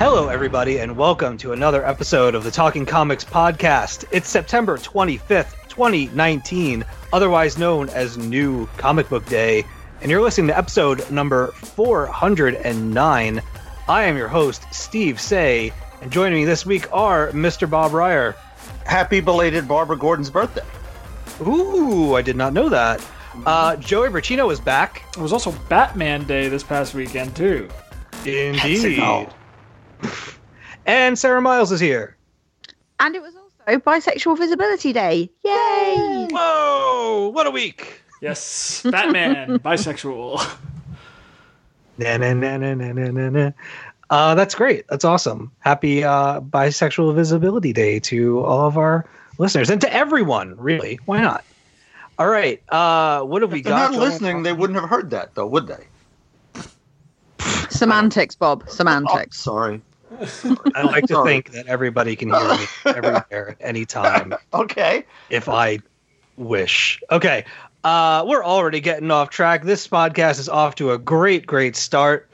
Hello, 0.00 0.28
everybody, 0.28 0.78
and 0.78 0.96
welcome 0.96 1.36
to 1.36 1.52
another 1.52 1.84
episode 1.84 2.34
of 2.34 2.42
the 2.42 2.50
Talking 2.50 2.86
Comics 2.86 3.22
podcast. 3.22 4.06
It's 4.10 4.30
September 4.30 4.78
25th, 4.78 5.68
2019, 5.68 6.86
otherwise 7.12 7.58
known 7.58 7.90
as 7.90 8.16
New 8.16 8.64
Comic 8.78 9.10
Book 9.10 9.26
Day, 9.26 9.62
and 10.00 10.10
you're 10.10 10.22
listening 10.22 10.46
to 10.46 10.56
episode 10.56 11.10
number 11.10 11.48
409. 11.48 13.42
I 13.88 14.02
am 14.04 14.16
your 14.16 14.28
host, 14.28 14.64
Steve 14.72 15.20
Seigh, 15.20 15.70
and 16.00 16.10
joining 16.10 16.38
me 16.38 16.44
this 16.46 16.64
week 16.64 16.88
are 16.94 17.30
Mr. 17.32 17.68
Bob 17.68 17.92
Reyer. 17.92 18.34
happy 18.86 19.20
belated 19.20 19.68
Barbara 19.68 19.98
Gordon's 19.98 20.30
birthday. 20.30 20.64
Ooh, 21.42 22.14
I 22.14 22.22
did 22.22 22.36
not 22.36 22.54
know 22.54 22.70
that. 22.70 23.06
Uh, 23.44 23.76
Joey 23.76 24.08
Braccino 24.08 24.50
is 24.50 24.60
back. 24.60 25.02
It 25.14 25.20
was 25.20 25.34
also 25.34 25.52
Batman 25.68 26.24
Day 26.24 26.48
this 26.48 26.62
past 26.62 26.94
weekend 26.94 27.36
too. 27.36 27.68
Indeed. 28.24 29.28
And 30.86 31.18
Sarah 31.18 31.40
Miles 31.40 31.70
is 31.72 31.80
here. 31.80 32.16
And 32.98 33.14
it 33.14 33.22
was 33.22 33.34
also 33.36 33.78
Bisexual 33.80 34.38
Visibility 34.38 34.92
Day. 34.92 35.30
Yay! 35.44 36.28
Whoa, 36.30 37.30
what 37.32 37.46
a 37.46 37.50
week! 37.50 38.02
Yes, 38.20 38.82
Batman, 38.82 39.58
bisexual. 39.64 40.38
Na, 41.98 42.16
na, 42.16 42.32
na, 42.34 42.56
na, 42.58 42.74
na, 42.74 42.92
na, 42.92 43.10
na, 43.10 43.28
na. 43.30 43.50
Uh, 44.10 44.34
that's 44.34 44.54
great. 44.54 44.86
That's 44.88 45.04
awesome. 45.04 45.52
Happy 45.60 46.02
uh, 46.02 46.40
Bisexual 46.40 47.14
Visibility 47.14 47.72
Day 47.72 48.00
to 48.00 48.40
all 48.44 48.66
of 48.66 48.76
our 48.76 49.06
listeners 49.38 49.70
and 49.70 49.80
to 49.82 49.92
everyone, 49.94 50.56
really. 50.58 50.98
Why 51.06 51.20
not? 51.20 51.44
All 52.18 52.26
right. 52.28 52.60
Uh, 52.68 53.22
what 53.22 53.40
have 53.42 53.52
we 53.52 53.58
If 53.60 53.64
they're 53.64 53.70
got? 53.72 53.92
not 53.92 54.00
listening, 54.00 54.36
on? 54.38 54.42
they 54.42 54.52
wouldn't 54.52 54.78
have 54.80 54.88
heard 54.90 55.10
that, 55.10 55.34
though, 55.34 55.46
would 55.46 55.66
they? 55.68 55.86
Semantics, 57.70 58.34
Bob. 58.34 58.64
Oh, 58.66 58.70
Semantics. 58.70 59.38
sorry. 59.38 59.80
I 60.74 60.82
like 60.82 61.06
to 61.06 61.24
think 61.24 61.50
that 61.52 61.66
everybody 61.66 62.16
can 62.16 62.30
hear 62.30 62.48
me 62.48 62.64
everywhere, 62.86 63.56
anytime, 63.60 64.34
Okay. 64.52 65.04
if 65.30 65.48
I 65.48 65.78
wish. 66.36 67.00
Okay. 67.10 67.44
Uh, 67.82 68.24
we're 68.26 68.44
already 68.44 68.80
getting 68.80 69.10
off 69.10 69.30
track. 69.30 69.64
This 69.64 69.88
podcast 69.88 70.38
is 70.38 70.48
off 70.48 70.74
to 70.76 70.92
a 70.92 70.98
great, 70.98 71.46
great 71.46 71.76
start. 71.76 72.28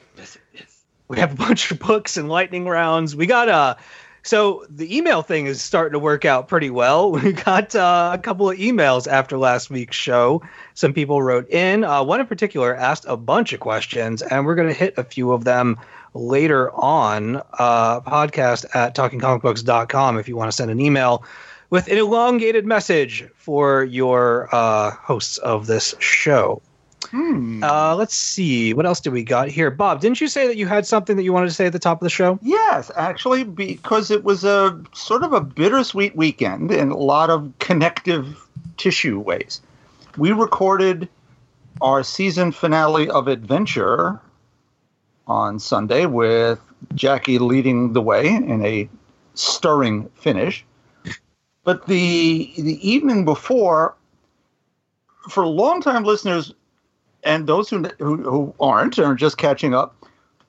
We 1.09 1.19
have 1.19 1.33
a 1.33 1.37
bunch 1.37 1.71
of 1.71 1.79
books 1.79 2.17
and 2.17 2.29
lightning 2.29 2.67
rounds. 2.67 3.15
We 3.15 3.27
got 3.27 3.49
uh 3.49 3.77
so 4.25 4.67
the 4.69 4.97
email 4.97 5.23
thing 5.23 5.47
is 5.47 5.63
starting 5.63 5.93
to 5.93 6.01
work 6.01 6.25
out 6.25 6.49
pretty 6.49 6.69
well. 6.69 7.13
We 7.23 7.33
got 7.33 7.77
uh, 7.77 8.11
a 8.13 8.19
couple 8.19 8.51
of 8.51 8.59
emails 8.59 9.07
after 9.07 9.39
last 9.39 9.71
week's 9.71 9.97
show. 9.97 10.43
Some 10.75 10.93
people 10.93 11.23
wrote 11.23 11.49
in. 11.49 11.85
Uh, 11.85 12.03
one 12.03 12.19
in 12.19 12.27
particular 12.27 12.75
asked 12.75 13.05
a 13.07 13.17
bunch 13.17 13.53
of 13.53 13.61
questions, 13.61 14.21
and 14.23 14.45
we're 14.45 14.57
going 14.57 14.67
to 14.67 14.75
hit 14.75 14.95
a 14.99 15.05
few 15.05 15.31
of 15.31 15.45
them 15.45 15.79
later 16.17 16.73
on. 16.73 17.37
Uh, 17.59 18.01
podcast 18.01 18.65
at 18.75 18.95
talkingcomicbooks.com 18.95 20.19
if 20.19 20.29
you 20.29 20.37
want 20.37 20.51
to 20.51 20.57
send 20.57 20.71
an 20.71 20.81
email 20.81 21.25
with 21.71 21.89
an 21.89 21.99
elongated 21.99 22.65
message 22.65 23.27
for 23.37 23.85
your 23.85 24.49
uh, 24.55 24.91
hosts 24.91 25.39
of 25.39 25.67
this 25.67 25.95
show. 25.99 26.63
Hmm. 27.11 27.63
Uh, 27.63 27.95
let's 27.95 28.15
see. 28.15 28.75
What 28.75 28.87
else 28.87 29.01
do 29.01 29.11
we 29.11 29.23
got 29.23 29.49
here? 29.49 29.71
Bob, 29.71 30.01
didn't 30.01 30.21
you 30.21 30.29
say 30.29 30.47
that 30.49 30.57
you 30.57 30.67
had 30.67 30.87
something 30.87 31.17
that 31.17 31.23
you 31.23 31.33
wanted 31.33 31.47
to 31.47 31.55
say 31.55 31.67
at 31.67 31.73
the 31.73 31.79
top 31.79 32.01
of 32.01 32.05
the 32.05 32.11
show? 32.11 32.39
Yes, 32.43 32.91
actually, 32.97 33.45
because 33.45 34.11
it 34.11 34.25
was 34.25 34.45
a 34.45 34.81
sort 34.93 35.23
of 35.23 35.33
a 35.33 35.41
bittersweet 35.41 36.17
weekend 36.17 36.73
in 36.73 36.91
a 36.91 36.97
lot 36.97 37.31
of 37.31 37.53
connective 37.59 38.49
tissue 38.77 39.21
ways. 39.21 39.61
We 40.17 40.33
recorded 40.33 41.09
our 41.81 42.03
season 42.03 42.53
finale 42.53 43.09
of 43.09 43.29
Adventure 43.29 44.21
on 45.27 45.59
Sunday 45.59 46.07
with 46.07 46.61
Jackie 46.95 47.39
leading 47.39 47.93
the 47.93 48.03
way 48.03 48.29
in 48.29 48.65
a 48.65 48.89
stirring 49.35 50.09
finish. 50.15 50.65
But 51.65 51.87
the 51.87 52.53
the 52.57 52.89
evening 52.89 53.25
before, 53.25 53.97
for 55.29 55.47
longtime 55.47 56.05
listeners 56.05 56.55
and 57.25 57.47
those 57.47 57.69
who 57.69 57.85
who, 57.99 58.17
who 58.23 58.55
aren't 58.61 58.99
or 58.99 59.07
are 59.07 59.15
just 59.15 59.37
catching 59.37 59.75
up, 59.75 59.97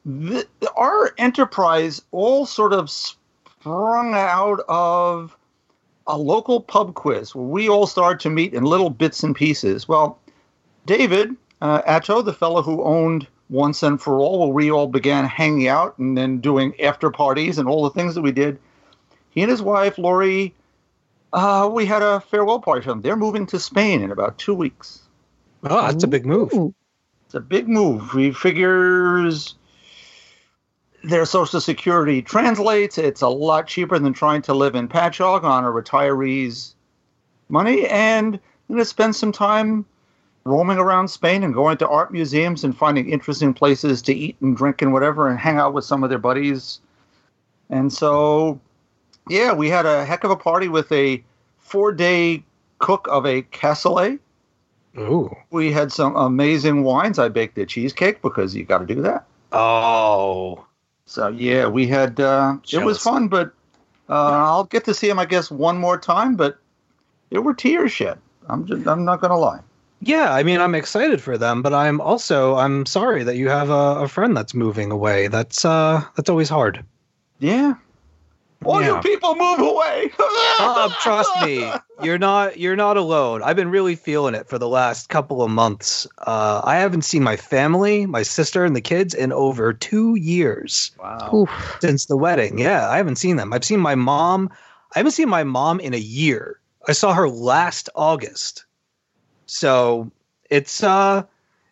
the, 0.05 0.47
our 0.75 1.13
enterprise 1.17 2.01
all 2.11 2.45
sort 2.45 2.73
of 2.73 2.89
sprung 2.89 4.13
out 4.13 4.59
of 4.67 5.35
a 6.05 6.17
local 6.17 6.61
pub 6.61 6.93
quiz 6.93 7.35
where 7.35 7.45
we 7.45 7.67
all 7.67 7.87
started 7.87 8.19
to 8.21 8.29
meet 8.29 8.53
in 8.53 8.63
little 8.63 8.89
bits 8.89 9.23
and 9.23 9.35
pieces. 9.35 9.87
Well, 9.87 10.19
David 10.85 11.35
uh, 11.61 11.81
Atto, 11.85 12.21
the 12.21 12.33
fellow 12.33 12.61
who 12.61 12.83
owned 12.83 13.27
Once 13.49 13.83
and 13.83 14.01
For 14.01 14.19
All, 14.19 14.39
where 14.39 14.53
we 14.53 14.71
all 14.71 14.87
began 14.87 15.25
hanging 15.25 15.67
out 15.67 15.97
and 15.97 16.17
then 16.17 16.39
doing 16.39 16.79
after 16.81 17.09
parties 17.09 17.57
and 17.57 17.67
all 17.67 17.83
the 17.83 17.89
things 17.91 18.15
that 18.15 18.21
we 18.21 18.31
did, 18.31 18.59
he 19.29 19.41
and 19.41 19.51
his 19.51 19.61
wife, 19.61 19.97
Lori, 19.97 20.53
uh, 21.33 21.69
we 21.71 21.85
had 21.85 22.01
a 22.01 22.19
farewell 22.19 22.59
party 22.59 22.81
for 22.81 22.89
them. 22.89 23.01
They're 23.01 23.15
moving 23.15 23.45
to 23.47 23.59
Spain 23.59 24.01
in 24.01 24.11
about 24.11 24.37
two 24.37 24.53
weeks. 24.53 25.01
Oh, 25.63 25.81
that's 25.81 26.03
a 26.03 26.07
big 26.07 26.25
move. 26.25 26.53
Ooh. 26.53 26.73
It's 27.25 27.35
a 27.35 27.39
big 27.41 27.67
move. 27.67 28.11
He 28.11 28.31
figures 28.31 29.55
their 31.03 31.25
social 31.25 31.59
security 31.59 32.21
translates. 32.21 32.97
It's 32.97 33.21
a 33.21 33.27
lot 33.27 33.67
cheaper 33.67 33.99
than 33.99 34.13
trying 34.13 34.41
to 34.43 34.53
live 34.53 34.75
in 34.75 34.87
Patchogue 34.87 35.43
on 35.43 35.65
a 35.65 35.67
retiree's 35.67 36.75
money. 37.49 37.85
And 37.87 38.35
I'm 38.35 38.41
going 38.67 38.79
to 38.79 38.85
spend 38.85 39.15
some 39.15 39.31
time 39.31 39.85
roaming 40.47 40.77
around 40.77 41.09
Spain 41.09 41.43
and 41.43 41.53
going 41.53 41.77
to 41.77 41.87
art 41.87 42.11
museums 42.11 42.63
and 42.63 42.75
finding 42.75 43.09
interesting 43.09 43.53
places 43.53 44.01
to 44.03 44.13
eat 44.13 44.35
and 44.41 44.55
drink 44.55 44.81
and 44.81 44.93
whatever 44.93 45.29
and 45.29 45.39
hang 45.39 45.57
out 45.57 45.73
with 45.73 45.83
some 45.83 46.03
of 46.03 46.09
their 46.09 46.19
buddies. 46.19 46.79
And 47.69 47.91
so, 47.91 48.59
yeah, 49.29 49.53
we 49.53 49.69
had 49.69 49.85
a 49.85 50.05
heck 50.05 50.23
of 50.23 50.31
a 50.31 50.35
party 50.35 50.67
with 50.67 50.91
a 50.91 51.23
four 51.57 51.91
day 51.91 52.43
cook 52.79 53.07
of 53.09 53.25
a 53.25 53.41
cassoulet 53.43 54.19
Ooh. 54.97 55.35
we 55.51 55.71
had 55.71 55.91
some 55.91 56.15
amazing 56.15 56.83
wines. 56.83 57.19
I 57.19 57.29
baked 57.29 57.57
a 57.57 57.65
cheesecake 57.65 58.21
because 58.21 58.55
you 58.55 58.63
got 58.63 58.79
to 58.79 58.85
do 58.85 59.01
that. 59.03 59.25
Oh. 59.51 60.65
So 61.05 61.27
yeah, 61.27 61.67
we 61.67 61.87
had. 61.87 62.19
Uh, 62.19 62.57
it 62.71 62.83
was 62.83 62.99
fun, 62.99 63.27
but 63.27 63.53
uh, 64.09 64.13
I'll 64.13 64.65
get 64.65 64.85
to 64.85 64.93
see 64.93 65.09
him, 65.09 65.19
I 65.19 65.25
guess, 65.25 65.49
one 65.51 65.77
more 65.77 65.97
time. 65.97 66.35
But 66.35 66.57
there 67.29 67.41
were 67.41 67.53
tears 67.53 67.91
shed. 67.91 68.17
I'm 68.49 68.65
just. 68.65 68.87
I'm 68.87 69.05
not 69.05 69.21
gonna 69.21 69.37
lie. 69.37 69.61
Yeah, 70.07 70.33
I 70.33 70.43
mean, 70.43 70.61
I'm 70.61 70.73
excited 70.73 71.21
for 71.21 71.37
them, 71.37 71.61
but 71.61 71.73
I'm 71.73 71.99
also 71.99 72.55
I'm 72.55 72.85
sorry 72.85 73.23
that 73.23 73.35
you 73.35 73.49
have 73.49 73.69
a, 73.69 74.03
a 74.03 74.07
friend 74.07 74.35
that's 74.37 74.53
moving 74.53 74.89
away. 74.89 75.27
That's 75.27 75.65
uh 75.65 76.01
that's 76.15 76.29
always 76.29 76.47
hard. 76.49 76.83
Yeah. 77.39 77.73
All 78.63 78.81
Yeah. 78.81 78.95
you 78.95 79.01
people 79.01 79.35
move 79.35 79.59
away. 79.59 80.11
Bob, 80.57 80.91
trust 81.01 81.31
me, 81.41 81.73
you're 82.01 82.17
not 82.17 82.57
you're 82.57 82.77
not 82.77 82.95
alone. 82.95 83.43
I've 83.43 83.57
been 83.57 83.69
really 83.69 83.97
feeling 83.97 84.33
it 84.33 84.47
for 84.47 84.57
the 84.57 84.67
last 84.69 85.09
couple 85.09 85.43
of 85.43 85.51
months. 85.51 86.07
Uh, 86.19 86.61
I 86.63 86.77
haven't 86.77 87.03
seen 87.03 87.21
my 87.23 87.35
family, 87.35 88.05
my 88.05 88.23
sister, 88.23 88.63
and 88.63 88.75
the 88.77 88.81
kids 88.81 89.13
in 89.13 89.33
over 89.33 89.73
two 89.73 90.15
years 90.15 90.91
Wow. 90.97 91.31
Oof. 91.33 91.77
since 91.81 92.05
the 92.05 92.15
wedding. 92.17 92.59
Yeah, 92.59 92.89
I 92.89 92.95
haven't 92.95 93.17
seen 93.17 93.35
them. 93.35 93.51
I've 93.51 93.65
seen 93.65 93.81
my 93.81 93.95
mom. 93.95 94.49
I 94.95 94.99
haven't 94.99 95.11
seen 95.11 95.27
my 95.27 95.43
mom 95.43 95.81
in 95.81 95.93
a 95.93 95.97
year. 95.97 96.61
I 96.87 96.93
saw 96.93 97.13
her 97.13 97.27
last 97.27 97.89
August. 97.93 98.63
So 99.47 100.11
it's 100.49 100.83
uh 100.83 101.23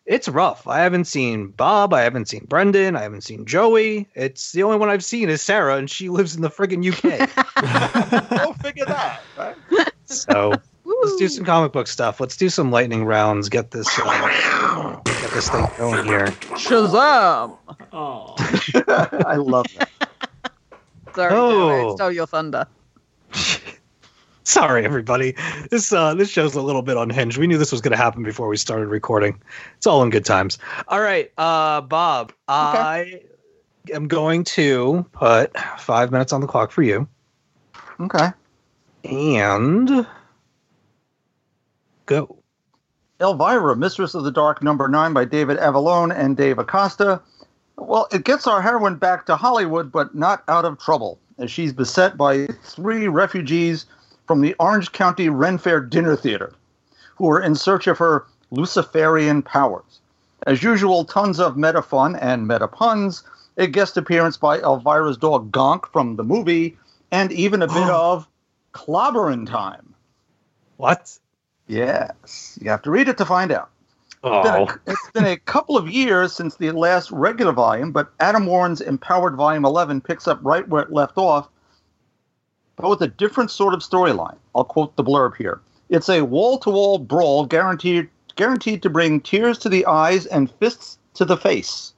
it's 0.04 0.28
rough. 0.28 0.68
I 0.68 0.78
haven't 0.80 1.06
seen 1.06 1.48
Bob. 1.48 1.92
I 1.92 2.02
haven't 2.02 2.28
seen 2.28 2.44
Brendan. 2.44 2.94
I 2.96 3.02
haven't 3.02 3.22
seen 3.22 3.44
Joey. 3.44 4.08
It's 4.14 4.52
the 4.52 4.62
only 4.62 4.78
one 4.78 4.88
I've 4.88 5.04
seen 5.04 5.28
is 5.28 5.42
Sarah, 5.42 5.76
and 5.76 5.90
she 5.90 6.08
lives 6.08 6.36
in 6.36 6.42
the 6.42 6.48
friggin' 6.50 6.84
UK. 6.86 8.30
Go 8.30 8.52
figure 8.54 8.84
that. 8.84 9.20
Right? 9.36 9.56
so 10.04 10.52
Woo. 10.84 10.94
let's 11.02 11.16
do 11.16 11.26
some 11.28 11.44
comic 11.44 11.72
book 11.72 11.88
stuff. 11.88 12.20
Let's 12.20 12.36
do 12.36 12.48
some 12.48 12.70
lightning 12.70 13.04
rounds. 13.04 13.48
Get 13.48 13.72
this 13.72 13.88
uh, 14.00 15.00
get 15.04 15.30
this 15.32 15.48
thing 15.48 15.66
going 15.76 16.04
here. 16.06 16.26
Shazam! 16.54 17.58
Oh, 17.92 18.34
I 19.26 19.36
love 19.36 19.66
that. 19.78 19.90
Sorry, 21.16 21.32
Oh. 21.34 21.50
Joe, 21.82 21.90
I 21.90 21.94
stole 21.96 22.12
your 22.12 22.26
thunder. 22.28 22.66
Sorry, 24.56 24.84
everybody. 24.84 25.34
This 25.72 25.92
uh, 25.92 26.14
this 26.14 26.30
show's 26.30 26.54
a 26.54 26.62
little 26.62 26.82
bit 26.82 26.96
unhinged. 26.96 27.36
We 27.36 27.48
knew 27.48 27.58
this 27.58 27.72
was 27.72 27.80
going 27.80 27.90
to 27.90 27.96
happen 27.96 28.22
before 28.22 28.46
we 28.46 28.56
started 28.56 28.86
recording. 28.86 29.42
It's 29.76 29.88
all 29.88 30.04
in 30.04 30.10
good 30.10 30.24
times. 30.24 30.56
All 30.86 31.00
right, 31.00 31.32
uh, 31.36 31.80
Bob. 31.80 32.32
I 32.46 33.22
am 33.92 34.06
going 34.06 34.44
to 34.44 35.04
put 35.10 35.58
five 35.80 36.12
minutes 36.12 36.32
on 36.32 36.42
the 36.42 36.46
clock 36.46 36.70
for 36.70 36.84
you, 36.84 37.08
Okay. 37.98 38.28
and 39.02 40.06
go. 42.06 42.38
Elvira, 43.20 43.74
Mistress 43.74 44.14
of 44.14 44.22
the 44.22 44.30
Dark, 44.30 44.62
number 44.62 44.86
nine 44.86 45.12
by 45.12 45.24
David 45.24 45.58
Avallone 45.58 46.16
and 46.16 46.36
Dave 46.36 46.60
Acosta. 46.60 47.20
Well, 47.76 48.06
it 48.12 48.22
gets 48.24 48.46
our 48.46 48.62
heroine 48.62 48.94
back 48.94 49.26
to 49.26 49.34
Hollywood, 49.34 49.90
but 49.90 50.14
not 50.14 50.44
out 50.46 50.64
of 50.64 50.78
trouble, 50.78 51.18
as 51.38 51.50
she's 51.50 51.72
beset 51.72 52.16
by 52.16 52.46
three 52.62 53.08
refugees 53.08 53.86
from 54.26 54.40
the 54.40 54.54
Orange 54.58 54.92
County 54.92 55.28
Renfair 55.28 55.88
Dinner 55.88 56.16
Theater, 56.16 56.52
who 57.16 57.30
are 57.30 57.40
in 57.40 57.54
search 57.54 57.86
of 57.86 57.98
her 57.98 58.26
Luciferian 58.50 59.42
powers. 59.42 60.00
As 60.46 60.62
usual, 60.62 61.04
tons 61.04 61.40
of 61.40 61.56
meta 61.56 61.82
fun 61.82 62.16
and 62.16 62.46
meta 62.46 62.68
puns, 62.68 63.24
a 63.56 63.66
guest 63.66 63.96
appearance 63.96 64.36
by 64.36 64.58
Elvira's 64.58 65.16
dog 65.16 65.50
Gonk 65.50 65.86
from 65.86 66.16
the 66.16 66.24
movie, 66.24 66.76
and 67.10 67.32
even 67.32 67.62
a 67.62 67.66
bit 67.68 67.76
of 67.90 68.28
clobbering 68.72 69.48
time. 69.48 69.94
What? 70.76 71.18
Yes, 71.66 72.58
you 72.60 72.70
have 72.70 72.82
to 72.82 72.90
read 72.90 73.08
it 73.08 73.18
to 73.18 73.24
find 73.24 73.50
out. 73.50 73.70
It's 74.22 74.48
been, 74.48 74.54
Oh, 74.54 74.64
a, 74.66 74.90
it's 74.90 75.10
been 75.12 75.24
a 75.24 75.36
couple 75.36 75.76
of 75.76 75.88
years 75.88 76.32
since 76.32 76.56
the 76.56 76.70
last 76.72 77.10
regular 77.10 77.52
volume, 77.52 77.92
but 77.92 78.12
Adam 78.20 78.46
Warren's 78.46 78.80
Empowered 78.80 79.36
Volume 79.36 79.64
11 79.64 80.00
picks 80.00 80.26
up 80.28 80.38
right 80.42 80.66
where 80.68 80.82
it 80.82 80.92
left 80.92 81.16
off, 81.16 81.48
but 82.76 82.88
with 82.88 83.02
a 83.02 83.08
different 83.08 83.50
sort 83.50 83.74
of 83.74 83.80
storyline. 83.80 84.36
I'll 84.54 84.64
quote 84.64 84.96
the 84.96 85.04
blurb 85.04 85.36
here. 85.36 85.60
It's 85.88 86.08
a 86.08 86.22
wall-to-wall 86.22 86.98
brawl 86.98 87.46
guaranteed 87.46 88.08
guaranteed 88.36 88.82
to 88.82 88.90
bring 88.90 89.20
tears 89.20 89.58
to 89.58 89.68
the 89.68 89.86
eyes 89.86 90.26
and 90.26 90.50
fists 90.50 90.98
to 91.14 91.24
the 91.24 91.38
face. 91.38 91.94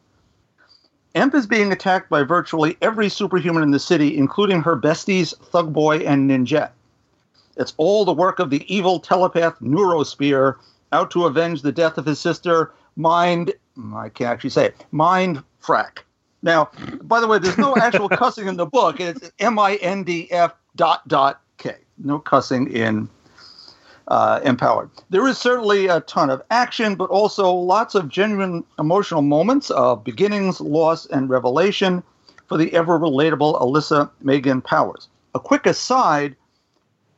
Emp 1.15 1.35
is 1.35 1.47
being 1.49 1.73
attacked 1.73 2.09
by 2.09 2.23
virtually 2.23 2.77
every 2.81 3.09
superhuman 3.09 3.63
in 3.63 3.73
the 3.73 3.79
city, 3.81 4.17
including 4.17 4.63
her 4.63 4.77
besties, 4.77 5.37
Thug 5.47 5.73
Boy 5.73 5.99
and 5.99 6.31
Ninjet. 6.31 6.71
It's 7.57 7.75
all 7.77 8.05
the 8.05 8.13
work 8.13 8.39
of 8.39 8.51
the 8.51 8.73
evil 8.73 9.01
telepath 9.01 9.59
Neurospear, 9.61 10.57
out 10.93 11.11
to 11.11 11.27
avenge 11.27 11.63
the 11.63 11.73
death 11.73 11.99
of 11.99 12.07
his 12.07 12.21
sister, 12.21 12.73
Mind. 12.95 13.53
I 13.95 14.09
can't 14.11 14.31
actually 14.31 14.51
say 14.51 14.67
it. 14.67 14.87
Mind 14.93 15.43
Frack. 15.63 15.99
Now, 16.43 16.71
by 17.03 17.21
the 17.21 17.27
way, 17.27 17.39
there's 17.39 17.59
no 17.59 17.77
actual 17.77 18.09
cussing 18.09 18.49
in 18.49 18.57
the 18.57 18.67
book. 18.67 19.01
It's 19.01 19.31
M 19.39 19.59
I 19.59 19.77
N 19.77 20.05
D 20.05 20.31
F 20.31 20.55
dot 20.77 21.07
dot 21.09 21.41
K. 21.57 21.77
No 21.99 22.19
cussing 22.19 22.71
in 22.71 23.09
uh, 24.09 24.41
Empowered. 24.45 24.91
There 25.11 25.27
is 25.27 25.39
certainly 25.39 25.87
a 25.87 26.01
ton 26.01 26.31
of 26.31 26.43
action, 26.51 26.95
but 26.95 27.11
also 27.11 27.53
lots 27.53 27.95
of 27.95 28.09
genuine 28.09 28.65
emotional 28.79 29.23
moments 29.23 29.71
of 29.71 30.05
beginnings, 30.05 30.61
loss, 30.61 31.07
and 31.07 31.29
revelation 31.29 32.03
for 32.47 32.57
the 32.57 32.73
ever 32.75 32.99
relatable 32.99 33.61
Alyssa 33.61 34.11
Megan 34.23 34.63
Powers. 34.63 35.09
A 35.35 35.41
quick 35.41 35.67
aside 35.67 36.37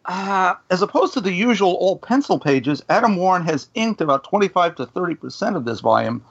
uh, 0.06 0.54
as 0.70 0.82
opposed 0.82 1.12
to 1.14 1.20
the 1.20 1.32
usual 1.32 1.74
all 1.74 1.96
pencil 1.96 2.38
pages, 2.38 2.82
Adam 2.88 3.16
Warren 3.16 3.44
has 3.44 3.68
inked 3.74 4.00
about 4.00 4.24
25 4.24 4.74
to 4.76 4.86
30 4.86 5.14
percent 5.14 5.56
of 5.56 5.64
this 5.64 5.80
volume, 5.80 6.24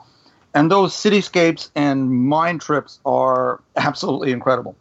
and 0.54 0.70
those 0.70 0.92
cityscapes 0.92 1.70
and 1.74 2.10
mind 2.10 2.60
trips 2.60 2.98
are 3.04 3.60
absolutely 3.76 4.32
incredible. 4.32 4.76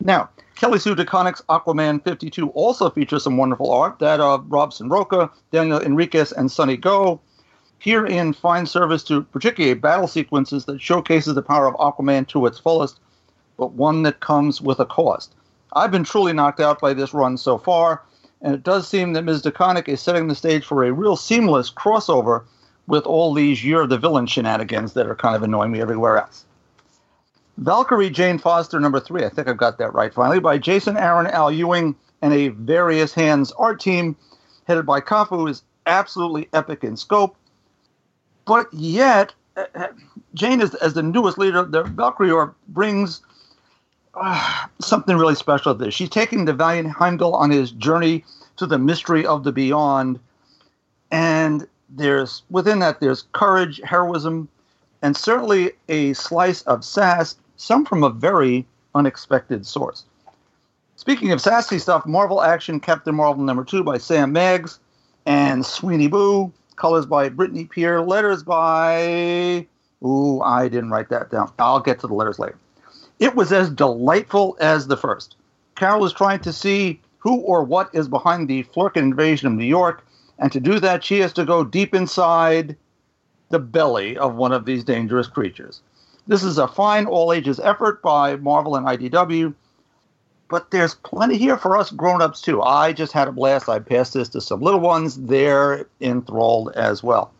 Now, 0.00 0.28
Kelly 0.54 0.78
Sue 0.78 0.94
DeConnick's 0.94 1.42
Aquaman 1.48 2.02
52 2.04 2.48
also 2.50 2.90
features 2.90 3.24
some 3.24 3.36
wonderful 3.36 3.72
art 3.72 3.98
that 3.98 4.20
of 4.20 4.44
Robson 4.48 4.88
Rocha, 4.88 5.30
Daniel 5.50 5.80
Henriques, 5.80 6.32
and 6.32 6.50
Sonny 6.50 6.76
Gho. 6.76 7.20
Here 7.78 8.06
in 8.06 8.32
fine 8.32 8.66
service 8.66 9.02
to 9.04 9.22
particularly 9.24 9.74
battle 9.74 10.06
sequences 10.06 10.64
that 10.66 10.80
showcases 10.80 11.34
the 11.34 11.42
power 11.42 11.66
of 11.66 11.74
Aquaman 11.74 12.26
to 12.28 12.46
its 12.46 12.58
fullest, 12.58 13.00
but 13.56 13.72
one 13.72 14.02
that 14.04 14.20
comes 14.20 14.60
with 14.60 14.78
a 14.80 14.86
cost. 14.86 15.34
I've 15.72 15.90
been 15.90 16.04
truly 16.04 16.32
knocked 16.32 16.60
out 16.60 16.80
by 16.80 16.94
this 16.94 17.12
run 17.12 17.36
so 17.36 17.58
far, 17.58 18.02
and 18.40 18.54
it 18.54 18.62
does 18.62 18.86
seem 18.86 19.12
that 19.14 19.24
Ms. 19.24 19.42
DeConnick 19.42 19.88
is 19.88 20.00
setting 20.00 20.28
the 20.28 20.34
stage 20.34 20.64
for 20.64 20.84
a 20.84 20.92
real 20.92 21.16
seamless 21.16 21.70
crossover 21.70 22.44
with 22.86 23.04
all 23.06 23.32
these 23.32 23.64
Year 23.64 23.82
of 23.82 23.88
the 23.88 23.98
Villain 23.98 24.26
shenanigans 24.26 24.92
that 24.94 25.06
are 25.06 25.14
kind 25.14 25.34
of 25.34 25.42
annoying 25.42 25.72
me 25.72 25.80
everywhere 25.80 26.18
else. 26.18 26.44
Valkyrie 27.58 28.10
Jane 28.10 28.38
Foster, 28.38 28.80
number 28.80 29.00
three, 29.00 29.24
I 29.24 29.28
think 29.28 29.48
I've 29.48 29.56
got 29.56 29.78
that 29.78 29.94
right 29.94 30.12
finally, 30.12 30.40
by 30.40 30.58
Jason 30.58 30.96
Aaron, 30.96 31.26
Al 31.28 31.52
Ewing, 31.52 31.94
and 32.20 32.32
a 32.32 32.48
Various 32.48 33.14
Hands 33.14 33.50
art 33.52 33.80
team 33.80 34.16
headed 34.66 34.86
by 34.86 35.00
Cafu, 35.00 35.48
is 35.48 35.62
absolutely 35.86 36.48
epic 36.52 36.82
in 36.82 36.96
scope. 36.96 37.36
But 38.44 38.72
yet, 38.72 39.32
uh, 39.56 39.66
uh, 39.74 39.88
Jane, 40.34 40.60
is, 40.60 40.74
as 40.76 40.94
the 40.94 41.02
newest 41.02 41.38
leader, 41.38 41.58
of 41.58 41.70
the 41.70 41.84
Valkyrior 41.84 42.54
brings 42.68 43.20
uh, 44.14 44.66
something 44.80 45.16
really 45.16 45.34
special 45.34 45.74
to 45.74 45.84
this. 45.84 45.94
She's 45.94 46.10
taking 46.10 46.44
the 46.44 46.52
valiant 46.52 46.90
Heimdall 46.90 47.34
on 47.34 47.50
his 47.50 47.70
journey 47.70 48.24
to 48.56 48.66
the 48.66 48.78
mystery 48.78 49.24
of 49.24 49.44
the 49.44 49.52
beyond, 49.52 50.18
and 51.10 51.66
there's 51.88 52.42
within 52.50 52.78
that 52.80 53.00
there's 53.00 53.22
courage, 53.32 53.80
heroism, 53.84 54.48
and 55.02 55.16
certainly 55.16 55.72
a 55.88 56.12
slice 56.14 56.62
of 56.62 56.84
sass, 56.84 57.36
some 57.56 57.84
from 57.84 58.02
a 58.02 58.10
very 58.10 58.66
unexpected 58.94 59.66
source. 59.66 60.04
Speaking 60.96 61.32
of 61.32 61.40
sassy 61.40 61.78
stuff, 61.78 62.06
Marvel 62.06 62.42
Action 62.42 62.80
Captain 62.80 63.14
Marvel 63.14 63.42
number 63.42 63.64
two 63.64 63.82
by 63.82 63.98
Sam 63.98 64.32
Maggs 64.32 64.78
and 65.26 65.64
Sweeney 65.66 66.08
Boo, 66.08 66.52
colors 66.76 67.06
by 67.06 67.28
Brittany 67.28 67.64
Peer, 67.64 68.00
letters 68.00 68.42
by. 68.42 69.66
Ooh, 70.04 70.40
I 70.42 70.68
didn't 70.68 70.90
write 70.90 71.08
that 71.08 71.30
down. 71.30 71.50
I'll 71.58 71.80
get 71.80 72.00
to 72.00 72.06
the 72.06 72.14
letters 72.14 72.38
later. 72.38 72.58
It 73.18 73.34
was 73.34 73.52
as 73.52 73.70
delightful 73.70 74.56
as 74.60 74.86
the 74.86 74.96
first. 74.96 75.36
Carol 75.76 76.04
is 76.04 76.12
trying 76.12 76.40
to 76.40 76.52
see 76.52 77.00
who 77.18 77.36
or 77.40 77.64
what 77.64 77.90
is 77.92 78.06
behind 78.06 78.48
the 78.48 78.64
Flerken 78.64 78.98
invasion 78.98 79.48
of 79.48 79.54
New 79.54 79.64
York, 79.64 80.04
and 80.38 80.50
to 80.52 80.60
do 80.60 80.80
that, 80.80 81.04
she 81.04 81.20
has 81.20 81.32
to 81.34 81.44
go 81.44 81.64
deep 81.64 81.94
inside 81.94 82.76
the 83.50 83.58
belly 83.58 84.16
of 84.16 84.34
one 84.34 84.52
of 84.52 84.64
these 84.64 84.84
dangerous 84.84 85.26
creatures. 85.26 85.82
This 86.26 86.42
is 86.42 86.58
a 86.58 86.66
fine 86.66 87.06
all 87.06 87.32
ages 87.32 87.60
effort 87.60 88.02
by 88.02 88.36
Marvel 88.36 88.76
and 88.76 88.86
IDW, 88.86 89.54
but 90.48 90.70
there's 90.70 90.94
plenty 90.94 91.36
here 91.36 91.56
for 91.56 91.76
us 91.76 91.90
grown 91.90 92.22
ups 92.22 92.40
too. 92.40 92.62
I 92.62 92.92
just 92.92 93.12
had 93.12 93.28
a 93.28 93.32
blast. 93.32 93.68
I 93.68 93.78
passed 93.78 94.14
this 94.14 94.28
to 94.30 94.40
some 94.40 94.60
little 94.60 94.80
ones. 94.80 95.16
They're 95.16 95.86
enthralled 96.00 96.72
as 96.74 97.02
well. 97.02 97.32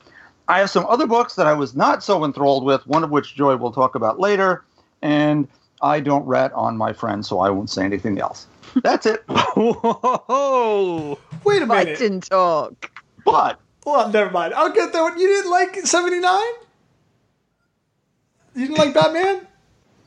I 0.48 0.58
have 0.58 0.70
some 0.70 0.84
other 0.86 1.06
books 1.06 1.36
that 1.36 1.46
I 1.46 1.54
was 1.54 1.74
not 1.74 2.02
so 2.02 2.24
enthralled 2.24 2.64
with, 2.64 2.86
one 2.86 3.02
of 3.02 3.10
which 3.10 3.34
Joy 3.34 3.56
will 3.56 3.72
talk 3.72 3.94
about 3.94 4.20
later, 4.20 4.62
and 5.00 5.48
I 5.82 6.00
don't 6.00 6.24
rat 6.24 6.52
on 6.52 6.76
my 6.76 6.92
friends, 6.92 7.28
so 7.28 7.40
I 7.40 7.50
won't 7.50 7.70
say 7.70 7.84
anything 7.84 8.18
else. 8.18 8.46
That's 8.82 9.06
it. 9.06 9.22
Whoa! 9.28 11.18
wait 11.44 11.62
a 11.62 11.66
minute. 11.66 11.88
I 11.88 11.94
didn't 11.94 12.22
talk. 12.22 12.90
But 13.24 13.60
Well, 13.84 14.08
never 14.10 14.30
mind. 14.30 14.54
I'll 14.54 14.72
get 14.72 14.92
that 14.92 15.02
one. 15.02 15.18
You 15.18 15.28
didn't 15.28 15.50
like 15.50 15.76
79? 15.76 16.40
You 18.54 18.66
didn't 18.66 18.78
like 18.78 18.94
Batman? 18.94 19.46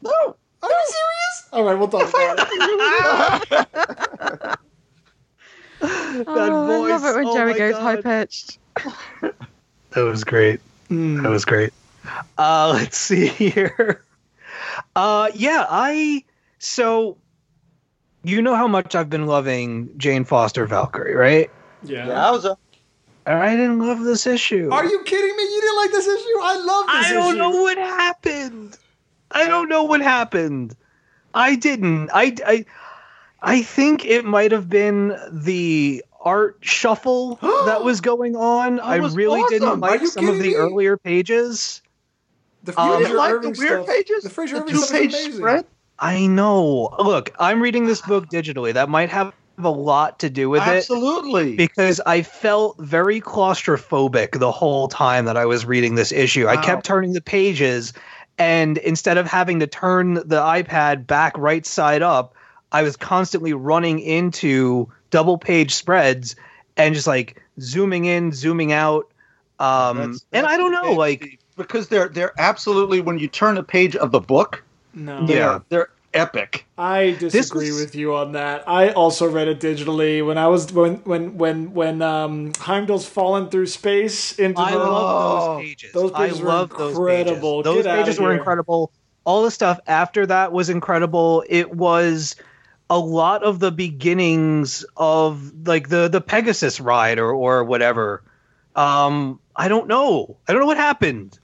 no, 0.02 0.36
Are 0.64 0.70
you 0.70 0.86
serious? 0.86 1.50
All 1.52 1.64
right, 1.64 1.76
we'll 1.76 1.88
talk 1.88 2.10
about 2.10 2.40
it. 2.40 4.58
That 5.80 6.26
oh, 6.28 6.36
I 6.36 6.90
love 6.90 7.06
it 7.06 7.16
when 7.16 7.28
oh 7.28 7.34
Jerry 7.36 7.54
goes 7.54 7.76
high 7.76 8.02
pitched. 8.02 8.58
That 9.92 10.02
was 10.02 10.24
great. 10.24 10.60
That 10.90 11.30
was 11.30 11.46
great. 11.46 11.72
Uh, 12.38 12.72
let's 12.74 12.98
see 12.98 13.28
here. 13.52 14.04
Uh, 14.96 15.30
yeah, 15.34 15.66
I 15.70 16.24
so 16.60 17.18
you 18.24 18.42
know 18.42 18.56
how 18.56 18.68
much 18.68 18.96
I've 18.96 19.10
been 19.10 19.26
loving 19.26 19.90
Jane 19.98 20.26
Foster 20.26 20.66
Valkyrie, 20.66 21.16
right? 21.16 21.50
Yeah. 21.84 22.08
Yowza. 22.08 22.58
I 23.26 23.56
didn't 23.56 23.80
love 23.80 24.02
this 24.02 24.26
issue. 24.26 24.70
Are 24.72 24.86
you 24.86 25.04
kidding 25.04 25.36
me? 25.36 25.44
You 25.44 25.62
didn't 25.62 25.76
like 25.78 25.92
this 25.92 26.08
issue? 26.08 26.40
I 26.42 26.64
love 26.66 26.88
this 26.88 27.06
issue. 27.06 27.16
I 27.16 27.20
don't 27.20 27.30
issue. 27.30 27.38
know 27.38 27.62
what 27.62 27.78
happened. 27.78 28.78
I 29.32 29.48
don't 29.48 29.68
know 29.68 29.84
what 29.84 30.02
happened. 30.02 30.76
I 31.34 31.56
didn't. 31.56 32.10
I, 32.14 32.36
I, 32.46 32.66
I 33.42 33.62
think 33.62 34.06
it 34.06 34.24
might 34.24 34.54
have 34.54 34.70
been 34.70 35.18
the 35.30 36.04
art 36.22 36.58
shuffle 36.62 37.36
that 37.66 37.84
was 37.84 38.00
going 38.02 38.36
on. 38.36 38.80
I 38.80 39.00
was 39.00 39.16
really 39.16 39.44
didn't 39.50 39.82
like 39.82 40.06
some 40.08 40.30
of 40.30 40.38
the 40.38 40.50
me? 40.50 40.56
earlier 40.56 40.98
pages. 40.98 41.82
The 42.68 42.80
Um, 42.82 42.92
You 42.92 42.98
didn't 43.08 43.18
like 43.18 43.42
the 43.42 43.50
weird 43.58 43.84
stuff. 43.84 43.88
pages? 43.88 44.24
The 44.24 44.30
Fraser 44.30 44.56
the 44.58 44.62
Irving 44.62 44.74
two 44.76 44.82
stuff 44.82 44.92
is 44.92 45.02
page 45.02 45.14
amazing. 45.14 45.34
spread? 45.34 45.66
I 46.00 46.28
know. 46.28 46.96
Look, 47.00 47.32
I'm 47.40 47.62
reading 47.62 47.86
this 47.88 48.02
book 48.02 48.30
digitally. 48.30 48.74
That 48.74 48.88
might 48.90 49.10
have 49.10 49.34
a 49.58 49.70
lot 49.72 50.20
to 50.20 50.30
do 50.30 50.50
with 50.50 50.62
it 50.62 50.68
Absolutely. 50.68 51.56
because 51.56 52.00
I 52.06 52.22
felt 52.22 52.78
very 52.78 53.20
claustrophobic 53.20 54.38
the 54.40 54.52
whole 54.52 54.88
time 54.88 55.26
that 55.26 55.36
I 55.38 55.46
was 55.46 55.66
reading 55.66 55.96
this 55.96 56.12
issue. 56.12 56.48
I 56.48 56.58
kept 56.58 56.86
turning 56.86 57.14
the 57.14 57.22
pages, 57.22 57.94
and 58.38 58.78
instead 58.78 59.18
of 59.18 59.26
having 59.26 59.62
to 59.62 59.68
turn 59.68 60.14
the 60.14 60.40
iPad 60.42 61.08
back 61.08 61.36
right 61.38 61.66
side 61.66 62.04
up, 62.04 62.36
I 62.72 62.84
was 62.84 62.96
constantly 62.98 63.54
running 63.54 64.00
into 64.00 64.92
double 65.10 65.40
page 65.40 65.74
spreads 65.74 66.36
and 66.76 66.94
just 66.94 67.08
like 67.08 67.42
zooming 67.60 68.06
in, 68.06 68.32
zooming 68.34 68.72
out. 68.72 69.08
Um, 69.60 69.98
That's- 69.98 70.26
and 70.34 70.46
I 70.46 70.58
don't 70.58 70.72
know, 70.72 70.92
like, 70.94 71.24
Steve, 71.24 71.37
because 71.58 71.88
they're 71.90 72.08
they're 72.10 72.34
absolutely 72.38 73.02
when 73.02 73.20
you 73.20 73.28
turn 73.28 73.58
a 73.58 73.64
page 73.64 73.96
of 73.96 74.12
the 74.12 74.20
book, 74.20 74.64
No. 74.94 75.26
they're 75.26 75.38
Yeah. 75.38 75.60
they're 75.70 75.90
epic. 76.14 76.66
I 76.78 77.16
disagree 77.20 77.72
was- 77.72 77.82
with 77.82 77.96
you 77.96 78.16
on 78.16 78.32
that. 78.32 78.64
I 78.68 78.90
also 78.92 79.30
read 79.30 79.48
it 79.48 79.60
digitally 79.60 80.26
when 80.26 80.38
I 80.38 80.48
was 80.48 80.72
when 80.72 80.96
when 81.04 81.38
when 81.38 81.74
when 81.74 82.02
um, 82.02 82.54
Heimdall's 82.60 83.08
fallen 83.08 83.50
through 83.50 83.68
space 83.68 84.38
into 84.40 84.60
I 84.62 84.72
the. 84.72 84.78
love 84.78 85.58
those 85.58 85.66
pages. 85.66 85.92
those 85.92 86.12
I 86.14 86.28
pages 86.28 86.42
were 86.42 86.48
love 86.48 86.70
those 86.70 86.92
incredible. 86.98 87.64
pages. 87.64 87.84
Those 87.84 87.86
pages 87.86 88.20
were 88.20 88.34
incredible. 88.34 88.92
All 89.26 89.44
the 89.44 89.52
stuff 89.52 89.80
after 89.88 90.26
that 90.28 90.52
was 90.54 90.70
incredible. 90.70 91.44
It 91.50 91.76
was 91.76 92.36
a 92.90 92.98
lot 92.98 93.44
of 93.44 93.60
the 93.60 93.72
beginnings 93.72 94.86
of 94.96 95.68
like 95.68 95.90
the 95.90 96.08
the 96.08 96.22
Pegasus 96.22 96.80
ride 96.80 97.20
or 97.20 97.32
or 97.34 97.64
whatever. 97.66 98.24
Um, 98.76 99.40
I 99.56 99.68
don't 99.68 99.88
know. 99.88 100.38
I 100.48 100.54
don't 100.54 100.62
know 100.62 100.68
what 100.68 100.78
happened. 100.78 101.38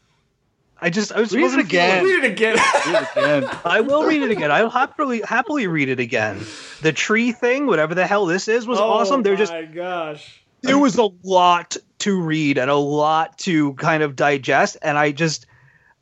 I 0.83 0.89
just 0.89 1.13
I 1.13 1.19
was 1.21 1.33
Read 1.33 1.53
it 1.53 1.59
again. 1.59 2.03
Read 2.03 2.23
it 2.23 2.31
again. 2.31 2.57
Read 2.57 3.01
it 3.03 3.07
again. 3.17 3.57
I 3.65 3.79
will 3.81 4.03
read 4.03 4.21
it 4.21 4.31
again. 4.31 4.51
I'll 4.51 4.69
happily 4.69 5.21
happily 5.21 5.65
read 5.67 5.87
it 5.89 5.99
again. 5.99 6.41
The 6.81 6.91
tree 6.91 7.31
thing, 7.31 7.67
whatever 7.67 7.95
the 7.95 8.05
hell 8.05 8.25
this 8.25 8.47
is, 8.49 8.67
was 8.67 8.79
oh 8.79 8.83
awesome. 8.83 9.23
They're 9.23 9.37
just 9.37 9.53
my 9.53 9.63
gosh. 9.63 10.43
there 10.61 10.77
was 10.77 10.97
a 10.97 11.07
lot 11.23 11.77
to 11.99 12.21
read 12.21 12.57
and 12.57 12.69
a 12.69 12.75
lot 12.75 13.37
to 13.39 13.73
kind 13.75 14.03
of 14.03 14.13
digest 14.17 14.75
and 14.81 14.97
i 14.97 15.09
just 15.09 15.45